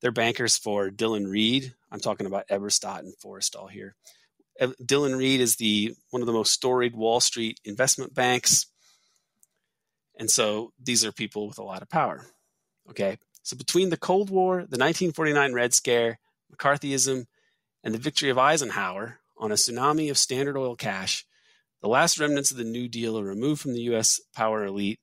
They're 0.05 0.11
bankers 0.11 0.55
for 0.55 0.91
Dillon 0.91 1.25
Read. 1.25 1.73
I'm 1.91 1.99
talking 1.99 2.27
about 2.27 2.47
Eberstadt 2.47 2.99
and 2.99 3.15
Forrestal 3.17 3.71
here. 3.71 3.95
Dillon 4.85 5.15
Read 5.15 5.41
is 5.41 5.55
the 5.55 5.95
one 6.11 6.21
of 6.21 6.27
the 6.27 6.31
most 6.31 6.53
storied 6.53 6.95
Wall 6.95 7.19
Street 7.19 7.59
investment 7.65 8.13
banks. 8.13 8.67
And 10.15 10.29
so 10.29 10.73
these 10.79 11.03
are 11.03 11.11
people 11.11 11.47
with 11.47 11.57
a 11.57 11.63
lot 11.63 11.81
of 11.81 11.89
power. 11.89 12.27
Okay. 12.87 13.17
So 13.41 13.57
between 13.57 13.89
the 13.89 13.97
Cold 13.97 14.29
War, 14.29 14.57
the 14.57 14.77
1949 14.77 15.53
Red 15.53 15.73
Scare, 15.73 16.19
McCarthyism, 16.55 17.25
and 17.83 17.91
the 17.91 17.97
victory 17.97 18.29
of 18.29 18.37
Eisenhower 18.37 19.21
on 19.39 19.51
a 19.51 19.55
tsunami 19.55 20.11
of 20.11 20.19
Standard 20.19 20.55
Oil 20.55 20.75
cash, 20.75 21.25
the 21.81 21.89
last 21.89 22.19
remnants 22.19 22.51
of 22.51 22.57
the 22.57 22.63
New 22.63 22.87
Deal 22.87 23.17
are 23.17 23.23
removed 23.23 23.59
from 23.59 23.73
the 23.73 23.81
U.S. 23.81 24.21
power 24.35 24.65
elite, 24.65 24.99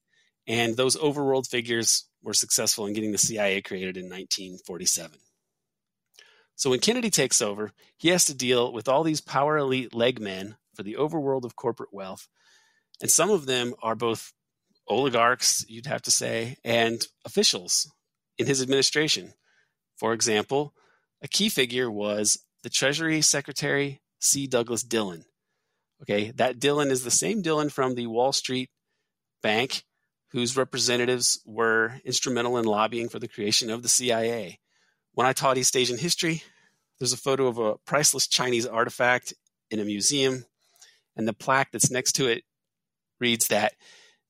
and 0.46 0.76
those 0.76 0.96
overworld 0.96 1.48
figures 1.48 2.04
were 2.23 2.35
successful 2.35 2.86
in 2.86 2.93
getting 2.93 3.12
the 3.12 3.19
CIA 3.19 3.61
created 3.61 3.97
in 3.97 4.05
1947. 4.05 5.19
So 6.55 6.70
when 6.70 6.81
Kennedy 6.81 7.11
takes 7.11 7.43
over, 7.43 7.73
he 7.97 8.09
has 8.09 8.24
to 8.27 8.35
deal 8.35 8.73
with 8.73 8.89
all 8.89 9.03
these 9.03 9.20
power 9.20 9.57
elite 9.57 9.94
leg 9.94 10.20
men 10.20 10.57
for 10.74 10.82
the 10.82 10.94
overworld 10.94 11.44
of 11.44 11.57
corporate 11.57 11.93
wealth. 11.93 12.28
And 13.01 13.11
some 13.11 13.31
of 13.31 13.47
them 13.47 13.74
are 13.82 13.94
both 13.94 14.32
oligarchs, 14.89 15.65
you'd 15.69 15.86
have 15.86 16.03
to 16.03 16.11
say, 16.11 16.57
and 16.65 17.05
officials 17.24 17.90
in 18.39 18.47
his 18.47 18.62
administration. 18.62 19.32
For 19.97 20.12
example, 20.12 20.74
a 21.23 21.28
key 21.28 21.49
figure 21.49 21.90
was 21.90 22.39
the 22.62 22.70
Treasury 22.70 23.20
Secretary 23.23 24.01
C. 24.20 24.47
Douglas 24.47 24.82
Dillon. 24.82 25.24
Okay, 26.03 26.32
that 26.32 26.59
Dillon 26.59 26.90
is 26.90 27.05
the 27.05 27.11
same 27.11 27.43
Dillon 27.43 27.70
from 27.70 27.94
the 27.94 28.09
Wall 28.09 28.32
Street 28.32 28.70
Bank 29.43 29.85
whose 30.32 30.56
representatives 30.56 31.40
were 31.44 32.00
instrumental 32.04 32.56
in 32.56 32.64
lobbying 32.64 33.09
for 33.09 33.18
the 33.18 33.28
creation 33.28 33.70
of 33.70 33.82
the 33.82 33.88
CIA. 33.88 34.59
When 35.12 35.26
I 35.26 35.32
taught 35.32 35.59
East 35.59 35.76
Asian 35.76 35.98
history, 35.98 36.42
there's 36.98 37.12
a 37.12 37.18
photo 37.18 37.46
of 37.46 37.59
a 37.59 37.76
priceless 37.84 38.26
Chinese 38.26 38.66
artifact 38.66 39.34
in 39.70 39.78
a 39.78 39.84
museum, 39.84 40.44
And 41.16 41.28
the 41.28 41.34
plaque 41.34 41.70
that's 41.72 41.90
next 41.90 42.12
to 42.12 42.28
it 42.28 42.44
reads 43.20 43.48
that 43.48 43.74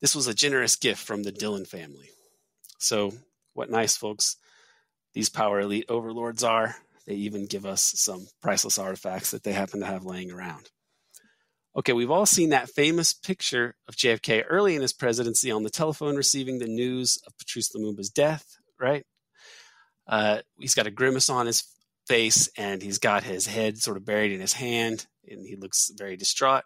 this 0.00 0.16
was 0.16 0.26
a 0.26 0.34
generous 0.34 0.74
gift 0.74 1.00
from 1.00 1.22
the 1.22 1.30
Dillon 1.30 1.64
family. 1.64 2.10
So, 2.78 3.12
what 3.54 3.70
nice 3.70 3.96
folks 3.96 4.36
these 5.14 5.28
power 5.28 5.60
elite 5.60 5.84
overlords 5.88 6.42
are. 6.42 6.74
They 7.06 7.14
even 7.14 7.46
give 7.46 7.66
us 7.66 7.82
some 7.96 8.26
priceless 8.40 8.78
artifacts 8.78 9.30
that 9.30 9.44
they 9.44 9.52
happen 9.52 9.80
to 9.80 9.86
have 9.86 10.04
laying 10.04 10.32
around. 10.32 10.70
Okay, 11.74 11.94
we've 11.94 12.10
all 12.10 12.26
seen 12.26 12.50
that 12.50 12.68
famous 12.68 13.14
picture 13.14 13.76
of 13.88 13.96
JFK 13.96 14.44
early 14.46 14.74
in 14.74 14.82
his 14.82 14.92
presidency 14.92 15.50
on 15.50 15.62
the 15.62 15.70
telephone 15.70 16.16
receiving 16.16 16.58
the 16.58 16.66
news 16.66 17.18
of 17.26 17.36
Patrice 17.38 17.74
Lumumba's 17.74 18.10
death, 18.10 18.58
right? 18.78 19.06
Uh, 20.06 20.40
he's 20.60 20.74
got 20.74 20.86
a 20.86 20.90
grimace 20.90 21.30
on 21.30 21.46
his 21.46 21.64
face 22.06 22.50
and 22.58 22.82
he's 22.82 22.98
got 22.98 23.24
his 23.24 23.46
head 23.46 23.78
sort 23.78 23.96
of 23.96 24.04
buried 24.04 24.32
in 24.32 24.40
his 24.40 24.52
hand 24.52 25.06
and 25.26 25.46
he 25.46 25.56
looks 25.56 25.90
very 25.96 26.14
distraught 26.14 26.64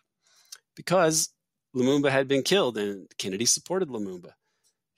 because 0.74 1.28
Lumumba 1.74 2.10
had 2.10 2.26
been 2.26 2.42
killed 2.42 2.76
and 2.76 3.06
Kennedy 3.16 3.44
supported 3.44 3.88
Lumumba. 3.88 4.32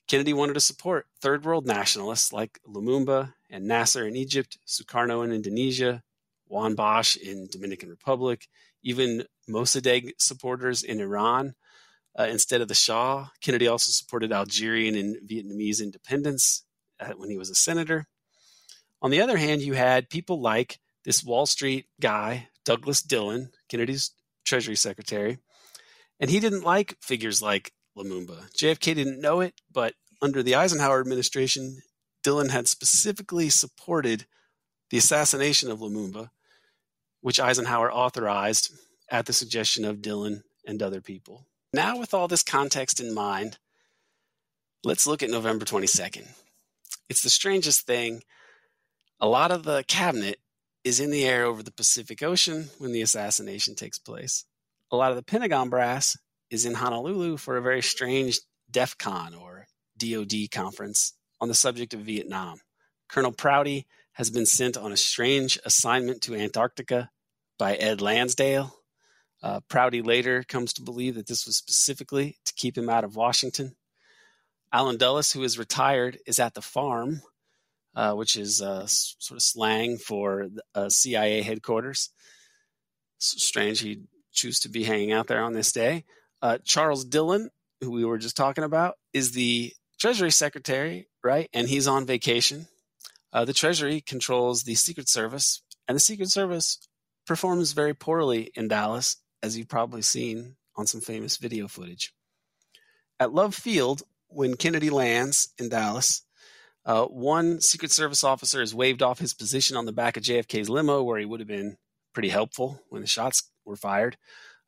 Kennedy 0.06 0.32
wanted 0.32 0.54
to 0.54 0.60
support 0.60 1.06
third 1.20 1.44
world 1.44 1.66
nationalists 1.66 2.32
like 2.32 2.60
Lumumba 2.66 3.34
and 3.50 3.66
Nasser 3.66 4.06
in 4.06 4.16
Egypt, 4.16 4.56
Sukarno 4.66 5.22
in 5.22 5.32
Indonesia, 5.32 6.02
Juan 6.46 6.74
Bosch 6.74 7.16
in 7.16 7.46
Dominican 7.50 7.90
Republic, 7.90 8.48
even 8.82 9.24
Mossadegh 9.48 10.12
supporters 10.18 10.82
in 10.82 11.00
Iran 11.00 11.54
uh, 12.18 12.24
instead 12.24 12.60
of 12.60 12.68
the 12.68 12.74
Shah. 12.74 13.28
Kennedy 13.40 13.68
also 13.68 13.90
supported 13.90 14.32
Algerian 14.32 14.94
and 14.94 15.16
Vietnamese 15.28 15.82
independence 15.82 16.64
uh, 17.00 17.12
when 17.16 17.30
he 17.30 17.38
was 17.38 17.50
a 17.50 17.54
senator. 17.54 18.06
On 19.00 19.10
the 19.10 19.20
other 19.20 19.36
hand, 19.36 19.62
you 19.62 19.74
had 19.74 20.10
people 20.10 20.40
like 20.40 20.80
this 21.04 21.22
Wall 21.22 21.46
Street 21.46 21.86
guy, 22.00 22.48
Douglas 22.64 23.02
Dillon, 23.02 23.50
Kennedy's 23.68 24.10
Treasury 24.44 24.76
Secretary, 24.76 25.38
and 26.18 26.30
he 26.30 26.40
didn't 26.40 26.64
like 26.64 26.96
figures 27.00 27.40
like 27.40 27.72
Lumumba. 27.96 28.50
JFK 28.52 28.94
didn't 28.94 29.20
know 29.20 29.40
it, 29.40 29.54
but 29.72 29.94
under 30.20 30.42
the 30.42 30.56
Eisenhower 30.56 31.00
administration, 31.00 31.82
Dillon 32.24 32.48
had 32.48 32.66
specifically 32.66 33.48
supported 33.48 34.26
the 34.90 34.98
assassination 34.98 35.70
of 35.70 35.78
Lumumba, 35.78 36.30
which 37.20 37.38
Eisenhower 37.38 37.92
authorized 37.92 38.72
at 39.10 39.26
the 39.26 39.32
suggestion 39.32 39.84
of 39.84 40.02
Dillon 40.02 40.42
and 40.66 40.82
other 40.82 41.00
people. 41.00 41.46
Now, 41.72 41.98
with 41.98 42.14
all 42.14 42.28
this 42.28 42.42
context 42.42 43.00
in 43.00 43.14
mind, 43.14 43.58
let's 44.84 45.06
look 45.06 45.22
at 45.22 45.30
November 45.30 45.64
22nd. 45.64 46.28
It's 47.08 47.22
the 47.22 47.30
strangest 47.30 47.86
thing 47.86 48.22
a 49.20 49.26
lot 49.26 49.50
of 49.50 49.64
the 49.64 49.84
cabinet 49.88 50.38
is 50.84 51.00
in 51.00 51.10
the 51.10 51.24
air 51.24 51.44
over 51.44 51.62
the 51.62 51.72
Pacific 51.72 52.22
Ocean 52.22 52.68
when 52.78 52.92
the 52.92 53.02
assassination 53.02 53.74
takes 53.74 53.98
place. 53.98 54.44
A 54.92 54.96
lot 54.96 55.10
of 55.10 55.16
the 55.16 55.24
Pentagon 55.24 55.68
brass 55.68 56.16
is 56.50 56.64
in 56.64 56.74
Honolulu 56.74 57.36
for 57.36 57.56
a 57.56 57.62
very 57.62 57.82
strange 57.82 58.38
DEFCON 58.70 59.38
or 59.38 59.66
DoD 59.98 60.50
conference 60.52 61.14
on 61.40 61.48
the 61.48 61.54
subject 61.54 61.94
of 61.94 62.00
Vietnam. 62.00 62.60
Colonel 63.08 63.32
Prouty 63.32 63.86
has 64.12 64.30
been 64.30 64.46
sent 64.46 64.76
on 64.76 64.92
a 64.92 64.96
strange 64.96 65.58
assignment 65.64 66.22
to 66.22 66.34
Antarctica 66.34 67.10
by 67.58 67.74
Ed 67.74 68.00
Lansdale. 68.00 68.74
Uh, 69.42 69.60
Prouty 69.68 70.02
later 70.02 70.42
comes 70.42 70.72
to 70.74 70.82
believe 70.82 71.14
that 71.14 71.26
this 71.26 71.46
was 71.46 71.56
specifically 71.56 72.38
to 72.44 72.52
keep 72.54 72.76
him 72.76 72.88
out 72.88 73.04
of 73.04 73.16
Washington. 73.16 73.76
Allen 74.72 74.96
Dulles, 74.96 75.32
who 75.32 75.42
is 75.42 75.58
retired, 75.58 76.18
is 76.26 76.38
at 76.38 76.54
the 76.54 76.62
farm 76.62 77.22
uh, 77.98 78.14
which 78.14 78.36
is 78.36 78.62
uh, 78.62 78.86
sort 78.86 79.36
of 79.36 79.42
slang 79.42 79.98
for 79.98 80.46
uh, 80.74 80.88
CIA 80.88 81.42
headquarters. 81.42 82.10
So 83.18 83.38
strange 83.38 83.80
he'd 83.80 84.06
choose 84.32 84.60
to 84.60 84.68
be 84.68 84.84
hanging 84.84 85.10
out 85.10 85.26
there 85.26 85.42
on 85.42 85.52
this 85.52 85.72
day. 85.72 86.04
Uh, 86.40 86.58
Charles 86.64 87.04
Dillon, 87.04 87.50
who 87.80 87.90
we 87.90 88.04
were 88.04 88.18
just 88.18 88.36
talking 88.36 88.62
about, 88.62 88.94
is 89.12 89.32
the 89.32 89.72
Treasury 89.98 90.30
Secretary, 90.30 91.08
right? 91.24 91.48
And 91.52 91.68
he's 91.68 91.88
on 91.88 92.06
vacation. 92.06 92.68
Uh, 93.32 93.44
the 93.44 93.52
Treasury 93.52 94.00
controls 94.00 94.62
the 94.62 94.76
Secret 94.76 95.08
Service, 95.08 95.62
and 95.88 95.96
the 95.96 96.00
Secret 96.00 96.30
Service 96.30 96.78
performs 97.26 97.72
very 97.72 97.94
poorly 97.94 98.52
in 98.54 98.68
Dallas, 98.68 99.16
as 99.42 99.56
you've 99.56 99.68
probably 99.68 100.02
seen 100.02 100.56
on 100.76 100.86
some 100.86 101.00
famous 101.00 101.36
video 101.36 101.68
footage. 101.68 102.12
At 103.20 103.32
Love 103.32 103.54
Field, 103.54 104.02
when 104.28 104.56
Kennedy 104.56 104.90
lands 104.90 105.52
in 105.58 105.68
Dallas, 105.68 106.22
uh, 106.84 107.04
one 107.04 107.60
Secret 107.60 107.90
Service 107.90 108.24
officer 108.24 108.60
has 108.60 108.74
waved 108.74 109.02
off 109.02 109.18
his 109.18 109.34
position 109.34 109.76
on 109.76 109.86
the 109.86 109.92
back 109.92 110.16
of 110.16 110.22
JFK's 110.22 110.70
limo, 110.70 111.02
where 111.02 111.18
he 111.18 111.26
would 111.26 111.40
have 111.40 111.48
been 111.48 111.76
pretty 112.14 112.28
helpful 112.28 112.82
when 112.88 113.02
the 113.02 113.08
shots 113.08 113.50
were 113.64 113.76
fired. 113.76 114.16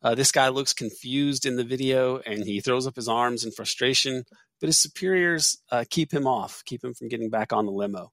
Uh, 0.03 0.15
this 0.15 0.33
guy 0.33 0.49
looks 0.49 0.73
confused 0.73 1.45
in 1.45 1.57
the 1.57 1.65
video 1.65 2.19
and 2.19 2.45
he 2.45 2.61
throws 2.61 2.87
up 2.87 2.97
his 2.97 3.09
arms 3.09 3.45
in 3.45 3.51
frustration, 3.51 4.25
but 4.61 4.69
his 4.69 4.79
superiors 4.79 5.59
uh, 5.71 5.85
keep 5.91 6.13
him 6.13 6.27
off, 6.27 6.63
keep 6.65 6.83
him 6.83 6.95
from 6.95 7.09
getting 7.09 7.31
back 7.31 7.53
on 7.53 7.67
the 7.67 7.73
limo. 7.73 8.13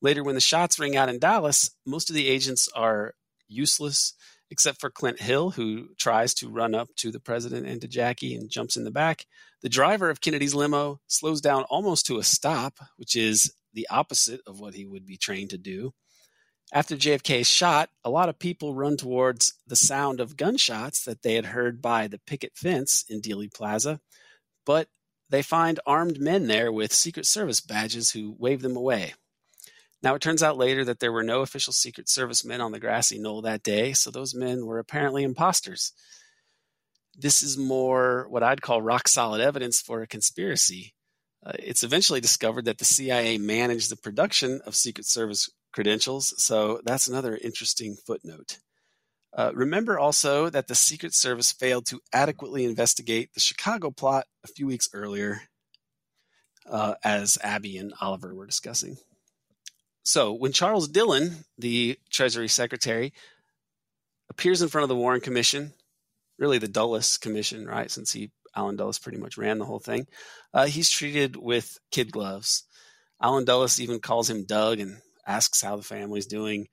Later, 0.00 0.22
when 0.22 0.34
the 0.34 0.40
shots 0.40 0.78
ring 0.78 0.96
out 0.96 1.08
in 1.08 1.18
Dallas, 1.18 1.70
most 1.86 2.10
of 2.10 2.14
the 2.14 2.28
agents 2.28 2.68
are 2.74 3.14
useless, 3.48 4.14
except 4.50 4.80
for 4.80 4.90
Clint 4.90 5.20
Hill, 5.20 5.50
who 5.50 5.88
tries 5.96 6.34
to 6.34 6.48
run 6.48 6.74
up 6.74 6.88
to 6.96 7.10
the 7.10 7.20
president 7.20 7.66
and 7.66 7.80
to 7.80 7.88
Jackie 7.88 8.34
and 8.34 8.50
jumps 8.50 8.76
in 8.76 8.84
the 8.84 8.90
back. 8.90 9.26
The 9.62 9.68
driver 9.68 10.10
of 10.10 10.20
Kennedy's 10.20 10.54
limo 10.54 11.00
slows 11.06 11.40
down 11.40 11.64
almost 11.64 12.06
to 12.06 12.18
a 12.18 12.24
stop, 12.24 12.78
which 12.96 13.16
is 13.16 13.52
the 13.72 13.88
opposite 13.90 14.40
of 14.46 14.60
what 14.60 14.74
he 14.74 14.86
would 14.86 15.06
be 15.06 15.16
trained 15.16 15.50
to 15.50 15.58
do. 15.58 15.92
After 16.72 16.96
JFK 16.96 17.40
is 17.40 17.48
shot, 17.48 17.88
a 18.04 18.10
lot 18.10 18.28
of 18.28 18.38
people 18.38 18.74
run 18.74 18.96
towards 18.96 19.54
the 19.66 19.76
sound 19.76 20.20
of 20.20 20.36
gunshots 20.36 21.04
that 21.04 21.22
they 21.22 21.34
had 21.34 21.46
heard 21.46 21.80
by 21.80 22.08
the 22.08 22.20
picket 22.26 22.52
fence 22.56 23.04
in 23.08 23.22
Dealey 23.22 23.52
Plaza, 23.52 24.00
but 24.66 24.88
they 25.30 25.42
find 25.42 25.80
armed 25.86 26.20
men 26.20 26.46
there 26.46 26.70
with 26.70 26.92
Secret 26.92 27.26
Service 27.26 27.60
badges 27.60 28.10
who 28.10 28.36
wave 28.38 28.60
them 28.60 28.76
away. 28.76 29.14
Now, 30.02 30.14
it 30.14 30.22
turns 30.22 30.42
out 30.42 30.56
later 30.56 30.84
that 30.84 31.00
there 31.00 31.12
were 31.12 31.24
no 31.24 31.40
official 31.40 31.72
Secret 31.72 32.08
Service 32.08 32.44
men 32.44 32.60
on 32.60 32.72
the 32.72 32.78
grassy 32.78 33.18
knoll 33.18 33.42
that 33.42 33.64
day, 33.64 33.92
so 33.92 34.10
those 34.10 34.34
men 34.34 34.64
were 34.64 34.78
apparently 34.78 35.24
imposters 35.24 35.92
this 37.18 37.42
is 37.42 37.58
more 37.58 38.26
what 38.30 38.44
I'd 38.44 38.62
call 38.62 38.80
rock 38.80 39.08
solid 39.08 39.40
evidence 39.40 39.80
for 39.80 40.00
a 40.00 40.06
conspiracy. 40.06 40.94
Uh, 41.44 41.52
it's 41.58 41.82
eventually 41.82 42.20
discovered 42.20 42.64
that 42.66 42.78
the 42.78 42.84
CIA 42.84 43.38
managed 43.38 43.90
the 43.90 43.96
production 43.96 44.60
of 44.64 44.76
Secret 44.76 45.06
Service 45.06 45.50
credentials, 45.72 46.32
so 46.42 46.80
that's 46.84 47.08
another 47.08 47.36
interesting 47.36 47.96
footnote. 48.06 48.58
Uh, 49.36 49.50
remember 49.54 49.98
also 49.98 50.48
that 50.48 50.68
the 50.68 50.74
Secret 50.74 51.14
Service 51.14 51.52
failed 51.52 51.86
to 51.86 52.00
adequately 52.12 52.64
investigate 52.64 53.34
the 53.34 53.40
Chicago 53.40 53.90
plot 53.90 54.26
a 54.44 54.48
few 54.48 54.66
weeks 54.66 54.88
earlier, 54.92 55.42
uh, 56.70 56.94
as 57.04 57.38
Abby 57.42 57.76
and 57.76 57.92
Oliver 58.00 58.34
were 58.34 58.46
discussing. 58.46 58.96
So, 60.08 60.32
when 60.32 60.52
Charles 60.52 60.88
Dillon, 60.88 61.44
the 61.58 61.98
Treasury 62.10 62.48
Secretary, 62.48 63.12
appears 64.30 64.62
in 64.62 64.68
front 64.68 64.84
of 64.84 64.88
the 64.88 64.96
Warren 64.96 65.20
Commission 65.20 65.74
really 66.38 66.58
the 66.58 66.68
Dulles 66.68 67.18
Commission, 67.18 67.66
right? 67.66 67.90
Since 67.90 68.12
he 68.12 68.30
Allen 68.56 68.76
Dulles 68.76 68.98
pretty 68.98 69.18
much 69.18 69.36
ran 69.36 69.58
the 69.58 69.66
whole 69.66 69.78
thing. 69.78 70.06
Uh, 70.54 70.66
he's 70.66 70.88
treated 70.88 71.36
with 71.36 71.78
kid 71.90 72.10
gloves. 72.10 72.64
Allen 73.20 73.44
Dulles 73.44 73.78
even 73.78 74.00
calls 74.00 74.30
him 74.30 74.46
Doug 74.46 74.80
and 74.80 74.96
asks 75.26 75.60
how 75.60 75.76
the 75.76 75.82
family's 75.82 76.26
doing. 76.26 76.68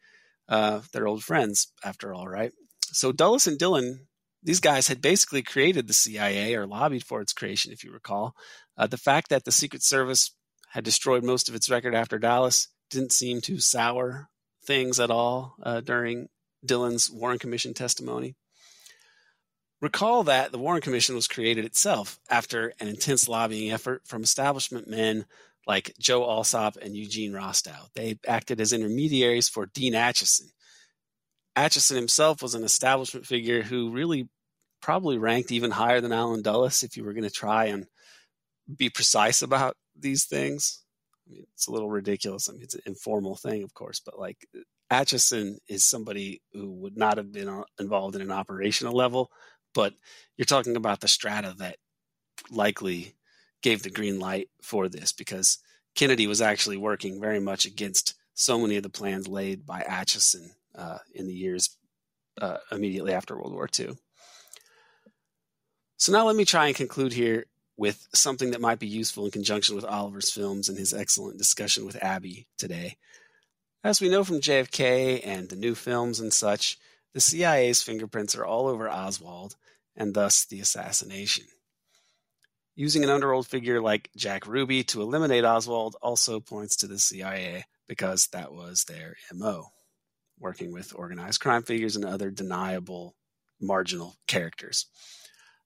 Uh, 0.48 0.80
they're 0.94 1.08
old 1.08 1.24
friends, 1.24 1.74
after 1.84 2.14
all, 2.14 2.28
right? 2.28 2.54
So 2.86 3.12
Dulles 3.12 3.48
and 3.48 3.60
Dillon, 3.60 4.08
these 4.42 4.62
guys 4.62 4.88
had 4.88 5.02
basically 5.02 5.42
created 5.42 5.88
the 5.88 5.94
CIA 5.94 6.56
or 6.56 6.66
lobbied 6.66 7.04
for 7.04 7.20
its 7.20 7.34
creation, 7.34 7.74
if 7.74 7.84
you 7.84 7.92
recall. 7.92 8.36
Uh, 8.78 8.88
the 8.88 8.98
fact 8.98 9.30
that 9.30 9.44
the 9.44 9.52
Secret 9.52 9.84
Service 9.84 10.32
had 10.70 10.86
destroyed 10.86 11.24
most 11.24 11.50
of 11.50 11.56
its 11.56 11.70
record 11.70 11.94
after 11.94 12.18
Dallas 12.18 12.70
didn't 12.90 13.12
seem 13.12 13.42
to 13.42 13.60
sour 13.60 14.30
things 14.66 15.00
at 15.00 15.12
all 15.12 15.56
uh, 15.64 15.82
during 15.82 16.28
Dillon's 16.66 17.10
Warren 17.10 17.40
Commission 17.40 17.74
testimony. 17.74 18.36
Recall 19.82 20.24
that 20.24 20.52
the 20.52 20.58
Warren 20.58 20.82
Commission 20.82 21.16
was 21.16 21.28
created 21.28 21.66
itself 21.66 22.20
after 22.30 22.74
an 22.80 22.88
intense 22.88 23.28
lobbying 23.28 23.72
effort 23.72 24.02
from 24.06 24.24
establishment 24.24 24.88
men 24.88 25.26
like 25.68 25.94
Joe 26.00 26.24
Alsop 26.24 26.78
and 26.78 26.96
Eugene 26.96 27.34
Rostow. 27.34 27.90
They 27.94 28.18
acted 28.28 28.62
as 28.62 28.74
intermediaries 28.74 29.50
for 29.50 29.66
Dean 29.66 29.94
Acheson. 29.94 30.52
Acheson 31.56 31.96
himself 31.96 32.42
was 32.42 32.56
an 32.56 32.64
establishment 32.64 33.26
figure 33.26 33.62
who 33.62 33.92
really 33.92 34.30
probably 34.82 35.18
ranked 35.18 35.52
even 35.52 35.72
higher 35.72 36.02
than 36.02 36.12
Allen 36.12 36.42
Dulles 36.42 36.84
if 36.84 36.96
you 36.96 37.04
were 37.04 37.14
going 37.14 37.24
to 37.24 37.30
try 37.30 37.66
and 37.66 37.88
be 38.74 38.90
precise 38.90 39.42
about 39.42 39.76
these 39.98 40.26
things. 40.26 40.84
I 41.28 41.32
mean, 41.32 41.46
it's 41.54 41.68
a 41.68 41.72
little 41.72 41.90
ridiculous. 41.90 42.50
I 42.50 42.54
mean, 42.54 42.64
it's 42.64 42.76
an 42.76 42.82
informal 42.86 43.36
thing, 43.36 43.64
of 43.64 43.74
course, 43.74 44.00
but 44.00 44.20
like 44.20 44.48
Acheson 44.92 45.58
is 45.68 45.86
somebody 45.86 46.42
who 46.54 46.72
would 46.72 46.98
not 46.98 47.18
have 47.18 47.32
been 47.32 47.50
uh, 47.50 47.64
involved 47.80 48.16
in 48.16 48.22
an 48.22 48.32
operational 48.32 48.94
level, 48.94 49.32
but 49.74 49.94
you're 50.38 50.46
talking 50.46 50.76
about 50.76 51.00
the 51.00 51.08
strata 51.08 51.56
that 51.58 51.78
likely 52.52 53.16
gave 53.62 53.84
the 53.84 53.90
green 53.90 54.20
light 54.20 54.50
for 54.62 54.88
this 54.88 55.12
because 55.12 55.58
Kennedy 55.96 56.28
was 56.28 56.42
actually 56.42 56.78
working 56.78 57.20
very 57.20 57.40
much 57.40 57.66
against 57.66 58.14
so 58.34 58.60
many 58.60 58.76
of 58.76 58.84
the 58.84 58.90
plans 58.90 59.28
laid 59.28 59.66
by 59.66 59.82
Acheson 59.82 60.52
uh, 60.76 61.00
in 61.14 61.26
the 61.26 61.34
years 61.34 61.78
uh, 62.42 62.58
immediately 62.72 63.14
after 63.14 63.36
World 63.36 63.54
War 63.54 63.70
II. 63.80 63.98
So 65.98 66.12
now 66.12 66.26
let 66.26 66.36
me 66.36 66.46
try 66.46 66.68
and 66.68 66.76
conclude 66.76 67.14
here 67.14 67.46
with 67.78 68.08
something 68.14 68.52
that 68.52 68.62
might 68.62 68.80
be 68.80 68.88
useful 68.88 69.26
in 69.26 69.32
conjunction 69.32 69.76
with 69.76 69.86
Oliver's 69.86 70.32
films 70.32 70.70
and 70.70 70.78
his 70.78 70.94
excellent 70.94 71.38
discussion 71.38 71.86
with 71.86 72.02
Abby 72.02 72.48
today. 72.58 72.98
As 73.84 74.02
we 74.02 74.10
know 74.10 74.24
from 74.24 74.42
JFK 74.42 75.22
and 75.26 75.50
the 75.50 75.56
new 75.56 75.76
films 75.76 76.20
and 76.20 76.34
such, 76.34 76.78
the 77.14 77.20
CIA's 77.20 77.82
fingerprints 77.82 78.36
are 78.36 78.46
all 78.46 78.68
over 78.68 78.90
Oswald 78.90 79.56
and 79.96 80.14
thus 80.14 80.46
the 80.46 80.60
assassination. 80.60 81.46
Using 82.76 83.04
an 83.04 83.10
underworld 83.10 83.48
figure 83.48 83.82
like 83.82 84.10
Jack 84.18 84.48
Ruby 84.48 84.84
to 84.86 85.02
eliminate 85.02 85.46
Oswald 85.46 85.96
also 86.02 86.40
points 86.40 86.78
to 86.78 86.88
the 86.88 87.00
CIA 87.00 87.66
because 87.88 88.28
that 88.28 88.52
was 88.52 88.84
their 88.84 89.16
MO, 89.34 89.68
working 90.40 90.74
with 90.74 90.94
organized 90.96 91.40
crime 91.40 91.64
figures 91.64 91.96
and 91.96 92.04
other 92.04 92.32
deniable 92.32 93.16
marginal 93.62 94.18
characters 94.28 94.88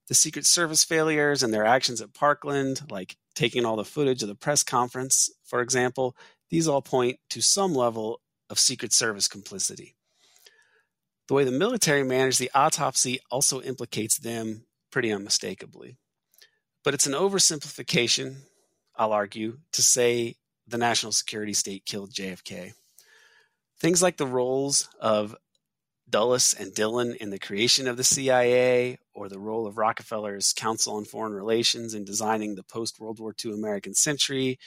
the 0.10 0.15
Secret 0.15 0.45
Service 0.45 0.84
failures 0.84 1.44
and 1.44 1.53
their 1.53 1.65
actions 1.65 2.02
at 2.02 2.15
Parkland, 2.15 2.81
like 2.90 3.15
taking 3.36 3.64
all 3.64 3.76
the 3.76 3.86
footage 3.86 4.23
of 4.23 4.27
the 4.27 4.36
press 4.36 4.64
conference, 4.64 5.30
for 5.45 5.61
example, 5.61 6.18
these 6.49 6.68
all 6.68 6.81
point 6.81 7.19
to 7.30 7.41
some 7.41 7.73
level 7.73 8.19
of 8.49 8.60
Secret 8.60 8.91
Service 8.91 9.27
complicity. 9.27 9.95
The 11.27 11.36
way 11.36 11.44
the 11.44 11.52
military 11.52 12.03
managed 12.03 12.40
the 12.40 12.49
autopsy 12.56 13.19
also 13.30 13.61
implicates 13.61 14.18
them 14.18 14.65
pretty 14.91 15.11
unmistakably. 15.11 15.95
But 16.84 16.95
it's 16.95 17.06
an 17.06 17.14
oversimplification, 17.14 18.38
I'll 18.95 19.14
argue, 19.14 19.60
to 19.73 19.84
say 19.84 20.38
the 20.68 20.80
national 20.80 21.11
security 21.11 21.53
state 21.53 21.86
killed 21.86 22.14
JFK. 22.14 22.72
Things 23.80 24.02
like 24.02 24.18
the 24.18 24.26
roles 24.26 24.90
of 24.99 25.36
Dulles 26.10 26.56
and 26.60 26.73
Dillon 26.73 27.15
in 27.19 27.30
the 27.30 27.38
creation 27.38 27.88
of 27.88 27.95
the 27.95 28.03
CIA, 28.03 28.98
or 29.20 29.28
the 29.28 29.38
role 29.38 29.68
of 29.68 29.78
Rockefeller's 29.78 30.54
Council 30.54 30.96
on 30.96 31.04
Foreign 31.04 31.34
Relations 31.34 31.94
in 31.94 32.06
designing 32.06 32.56
the 32.56 32.64
post 32.64 33.02
World 33.02 33.20
War 33.20 33.36
II 33.44 33.52
American 33.52 33.94
century, 33.94 34.58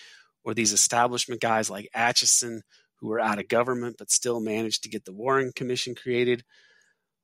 or 0.44 0.52
these 0.52 0.74
establishment 0.74 1.40
guys 1.40 1.70
like 1.70 1.88
Acheson, 1.96 2.60
who 2.96 3.08
were 3.08 3.18
out 3.18 3.38
of 3.38 3.48
government 3.48 3.96
but 3.98 4.10
still 4.10 4.40
managed 4.40 4.82
to 4.82 4.90
get 4.90 5.06
the 5.06 5.12
Warren 5.12 5.52
Commission 5.56 5.94
created. 5.94 6.44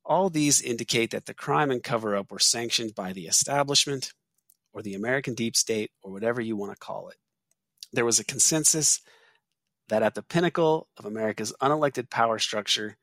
All 0.06 0.30
these 0.30 0.62
indicate 0.62 1.10
that 1.10 1.26
the 1.26 1.34
crime 1.34 1.70
and 1.70 1.82
cover 1.82 2.16
up 2.16 2.32
were 2.32 2.38
sanctioned 2.38 2.94
by 2.94 3.12
the 3.12 3.26
establishment 3.26 4.14
or 4.72 4.80
the 4.80 4.94
American 4.94 5.34
deep 5.34 5.54
state 5.54 5.90
or 6.02 6.10
whatever 6.10 6.40
you 6.40 6.56
want 6.56 6.72
to 6.72 6.78
call 6.78 7.10
it. 7.10 7.16
There 7.92 8.06
was 8.06 8.18
a 8.18 8.24
consensus 8.24 9.02
that 9.88 10.02
at 10.02 10.14
the 10.14 10.22
pinnacle 10.22 10.88
of 10.96 11.04
America's 11.04 11.52
unelected 11.60 12.08
power 12.08 12.38
structure, 12.38 12.96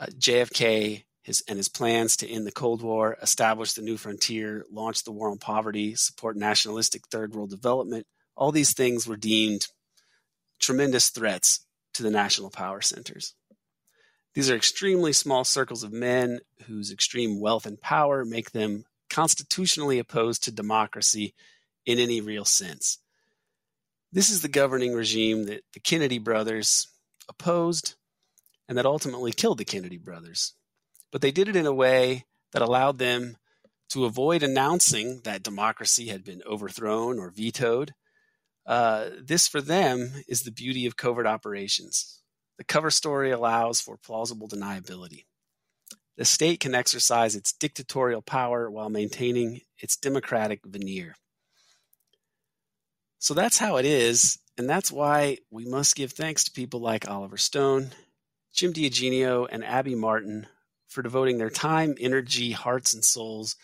uh, 0.00 0.06
JFK 0.16 1.02
his, 1.24 1.42
and 1.48 1.56
his 1.56 1.68
plans 1.68 2.18
to 2.18 2.28
end 2.28 2.46
the 2.46 2.52
Cold 2.52 2.82
War, 2.82 3.16
establish 3.20 3.72
the 3.72 3.82
new 3.82 3.96
frontier, 3.96 4.64
launch 4.70 5.02
the 5.02 5.10
war 5.10 5.30
on 5.30 5.38
poverty, 5.38 5.94
support 5.94 6.36
nationalistic 6.36 7.08
third 7.08 7.34
world 7.34 7.50
development, 7.50 8.06
all 8.36 8.52
these 8.52 8.74
things 8.74 9.06
were 9.06 9.16
deemed 9.16 9.66
tremendous 10.60 11.08
threats 11.08 11.66
to 11.94 12.02
the 12.02 12.10
national 12.10 12.50
power 12.50 12.82
centers. 12.82 13.34
These 14.34 14.50
are 14.50 14.56
extremely 14.56 15.12
small 15.12 15.44
circles 15.44 15.82
of 15.82 15.92
men 15.92 16.40
whose 16.66 16.92
extreme 16.92 17.40
wealth 17.40 17.64
and 17.64 17.80
power 17.80 18.24
make 18.24 18.50
them 18.50 18.84
constitutionally 19.08 19.98
opposed 19.98 20.44
to 20.44 20.50
democracy 20.50 21.34
in 21.86 21.98
any 21.98 22.20
real 22.20 22.44
sense. 22.44 22.98
This 24.12 24.28
is 24.28 24.42
the 24.42 24.48
governing 24.48 24.92
regime 24.92 25.44
that 25.44 25.64
the 25.72 25.80
Kennedy 25.80 26.18
brothers 26.18 26.88
opposed 27.28 27.94
and 28.68 28.76
that 28.76 28.86
ultimately 28.86 29.32
killed 29.32 29.58
the 29.58 29.64
Kennedy 29.64 29.98
brothers. 29.98 30.52
But 31.14 31.20
they 31.20 31.30
did 31.30 31.46
it 31.46 31.54
in 31.54 31.64
a 31.64 31.72
way 31.72 32.24
that 32.50 32.60
allowed 32.60 32.98
them 32.98 33.36
to 33.90 34.04
avoid 34.04 34.42
announcing 34.42 35.20
that 35.22 35.44
democracy 35.44 36.08
had 36.08 36.24
been 36.24 36.42
overthrown 36.44 37.20
or 37.20 37.30
vetoed. 37.30 37.94
Uh, 38.66 39.10
this, 39.22 39.46
for 39.46 39.60
them, 39.60 40.24
is 40.26 40.42
the 40.42 40.50
beauty 40.50 40.86
of 40.86 40.96
covert 40.96 41.24
operations. 41.24 42.20
The 42.58 42.64
cover 42.64 42.90
story 42.90 43.30
allows 43.30 43.80
for 43.80 43.96
plausible 43.96 44.48
deniability. 44.48 45.26
The 46.16 46.24
state 46.24 46.58
can 46.58 46.74
exercise 46.74 47.36
its 47.36 47.52
dictatorial 47.52 48.20
power 48.20 48.68
while 48.68 48.90
maintaining 48.90 49.60
its 49.78 49.96
democratic 49.96 50.62
veneer. 50.66 51.14
So 53.20 53.34
that's 53.34 53.58
how 53.58 53.76
it 53.76 53.84
is, 53.84 54.40
and 54.58 54.68
that's 54.68 54.90
why 54.90 55.38
we 55.48 55.64
must 55.64 55.94
give 55.94 56.10
thanks 56.10 56.42
to 56.42 56.50
people 56.50 56.80
like 56.80 57.08
Oliver 57.08 57.36
Stone 57.36 57.92
Jim 58.54 58.72
DiEugenio, 58.72 59.48
and 59.50 59.64
Abby 59.64 59.96
Martin 59.96 60.46
for 60.94 61.02
devoting 61.02 61.38
their 61.38 61.50
time, 61.50 61.96
energy, 61.98 62.52
hearts, 62.52 62.94
and 62.94 63.04
souls 63.04 63.56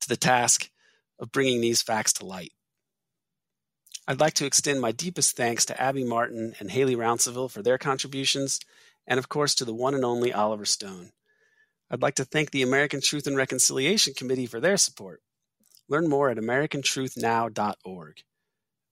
to 0.00 0.08
the 0.08 0.16
task 0.16 0.70
of 1.18 1.32
bringing 1.32 1.60
these 1.60 1.82
facts 1.82 2.12
to 2.14 2.24
light. 2.24 2.52
I'd 4.08 4.20
like 4.20 4.34
to 4.34 4.46
extend 4.46 4.80
my 4.80 4.92
deepest 4.92 5.36
thanks 5.36 5.64
to 5.66 5.80
Abby 5.80 6.04
Martin 6.04 6.54
and 6.58 6.70
Hailey 6.70 6.96
Rounsaville 6.96 7.50
for 7.50 7.62
their 7.62 7.76
contributions, 7.76 8.60
and 9.06 9.18
of 9.18 9.28
course 9.28 9.54
to 9.56 9.64
the 9.64 9.74
one 9.74 9.94
and 9.94 10.04
only 10.04 10.32
Oliver 10.32 10.64
Stone. 10.64 11.10
I'd 11.90 12.02
like 12.02 12.14
to 12.16 12.24
thank 12.24 12.50
the 12.50 12.62
American 12.62 13.00
Truth 13.00 13.26
and 13.26 13.36
Reconciliation 13.36 14.14
Committee 14.14 14.46
for 14.46 14.60
their 14.60 14.76
support. 14.76 15.20
Learn 15.88 16.08
more 16.08 16.30
at 16.30 16.38
americantruthnow.org. 16.38 18.22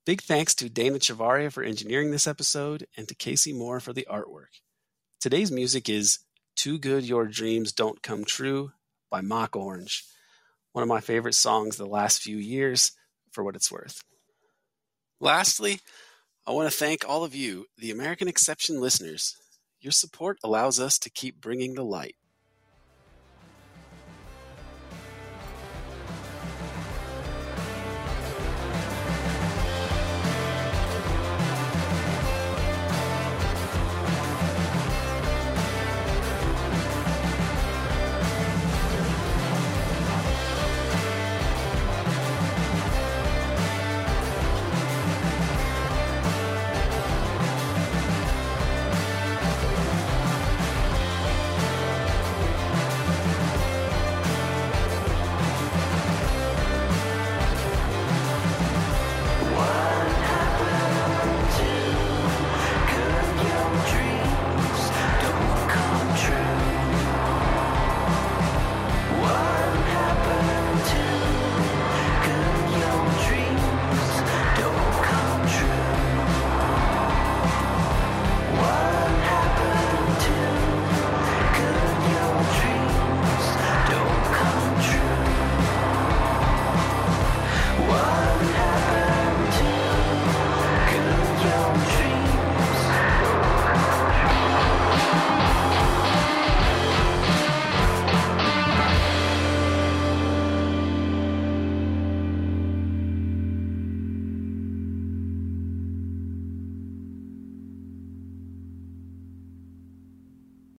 Big 0.05 0.23
thanks 0.23 0.55
to 0.57 0.69
Dana 0.69 0.99
Chavarria 0.99 1.53
for 1.53 1.63
engineering 1.63 2.11
this 2.11 2.27
episode 2.27 2.87
and 2.97 3.07
to 3.09 3.15
Casey 3.15 3.53
Moore 3.53 3.79
for 3.79 3.93
the 3.93 4.07
artwork. 4.11 4.61
Today's 5.21 5.53
music 5.53 5.89
is 5.89 6.21
Too 6.59 6.77
Good 6.77 7.05
Your 7.05 7.27
Dreams 7.27 7.71
Don't 7.71 8.03
Come 8.03 8.25
True 8.25 8.73
by 9.13 9.21
Mock 9.21 9.55
Orange, 9.55 10.03
one 10.73 10.83
of 10.83 10.89
my 10.89 11.01
favorite 11.01 11.37
songs 11.37 11.77
the 11.77 11.87
last 11.87 12.21
few 12.21 12.37
years, 12.37 12.91
for 13.31 13.45
what 13.45 13.55
it's 13.55 13.71
worth. 13.71 14.03
Lastly, 15.21 15.79
I 16.49 16.51
want 16.51 16.69
to 16.69 16.77
thank 16.77 17.09
all 17.09 17.23
of 17.23 17.33
you, 17.33 17.67
the 17.79 17.93
American 17.93 18.27
Exception 18.27 18.81
listeners. 18.81 19.37
Your 19.81 19.93
support 19.93 20.39
allows 20.43 20.81
us 20.81 20.99
to 20.99 21.11
keep 21.11 21.41
bringing 21.41 21.75
the 21.75 21.85
light. 21.85 22.17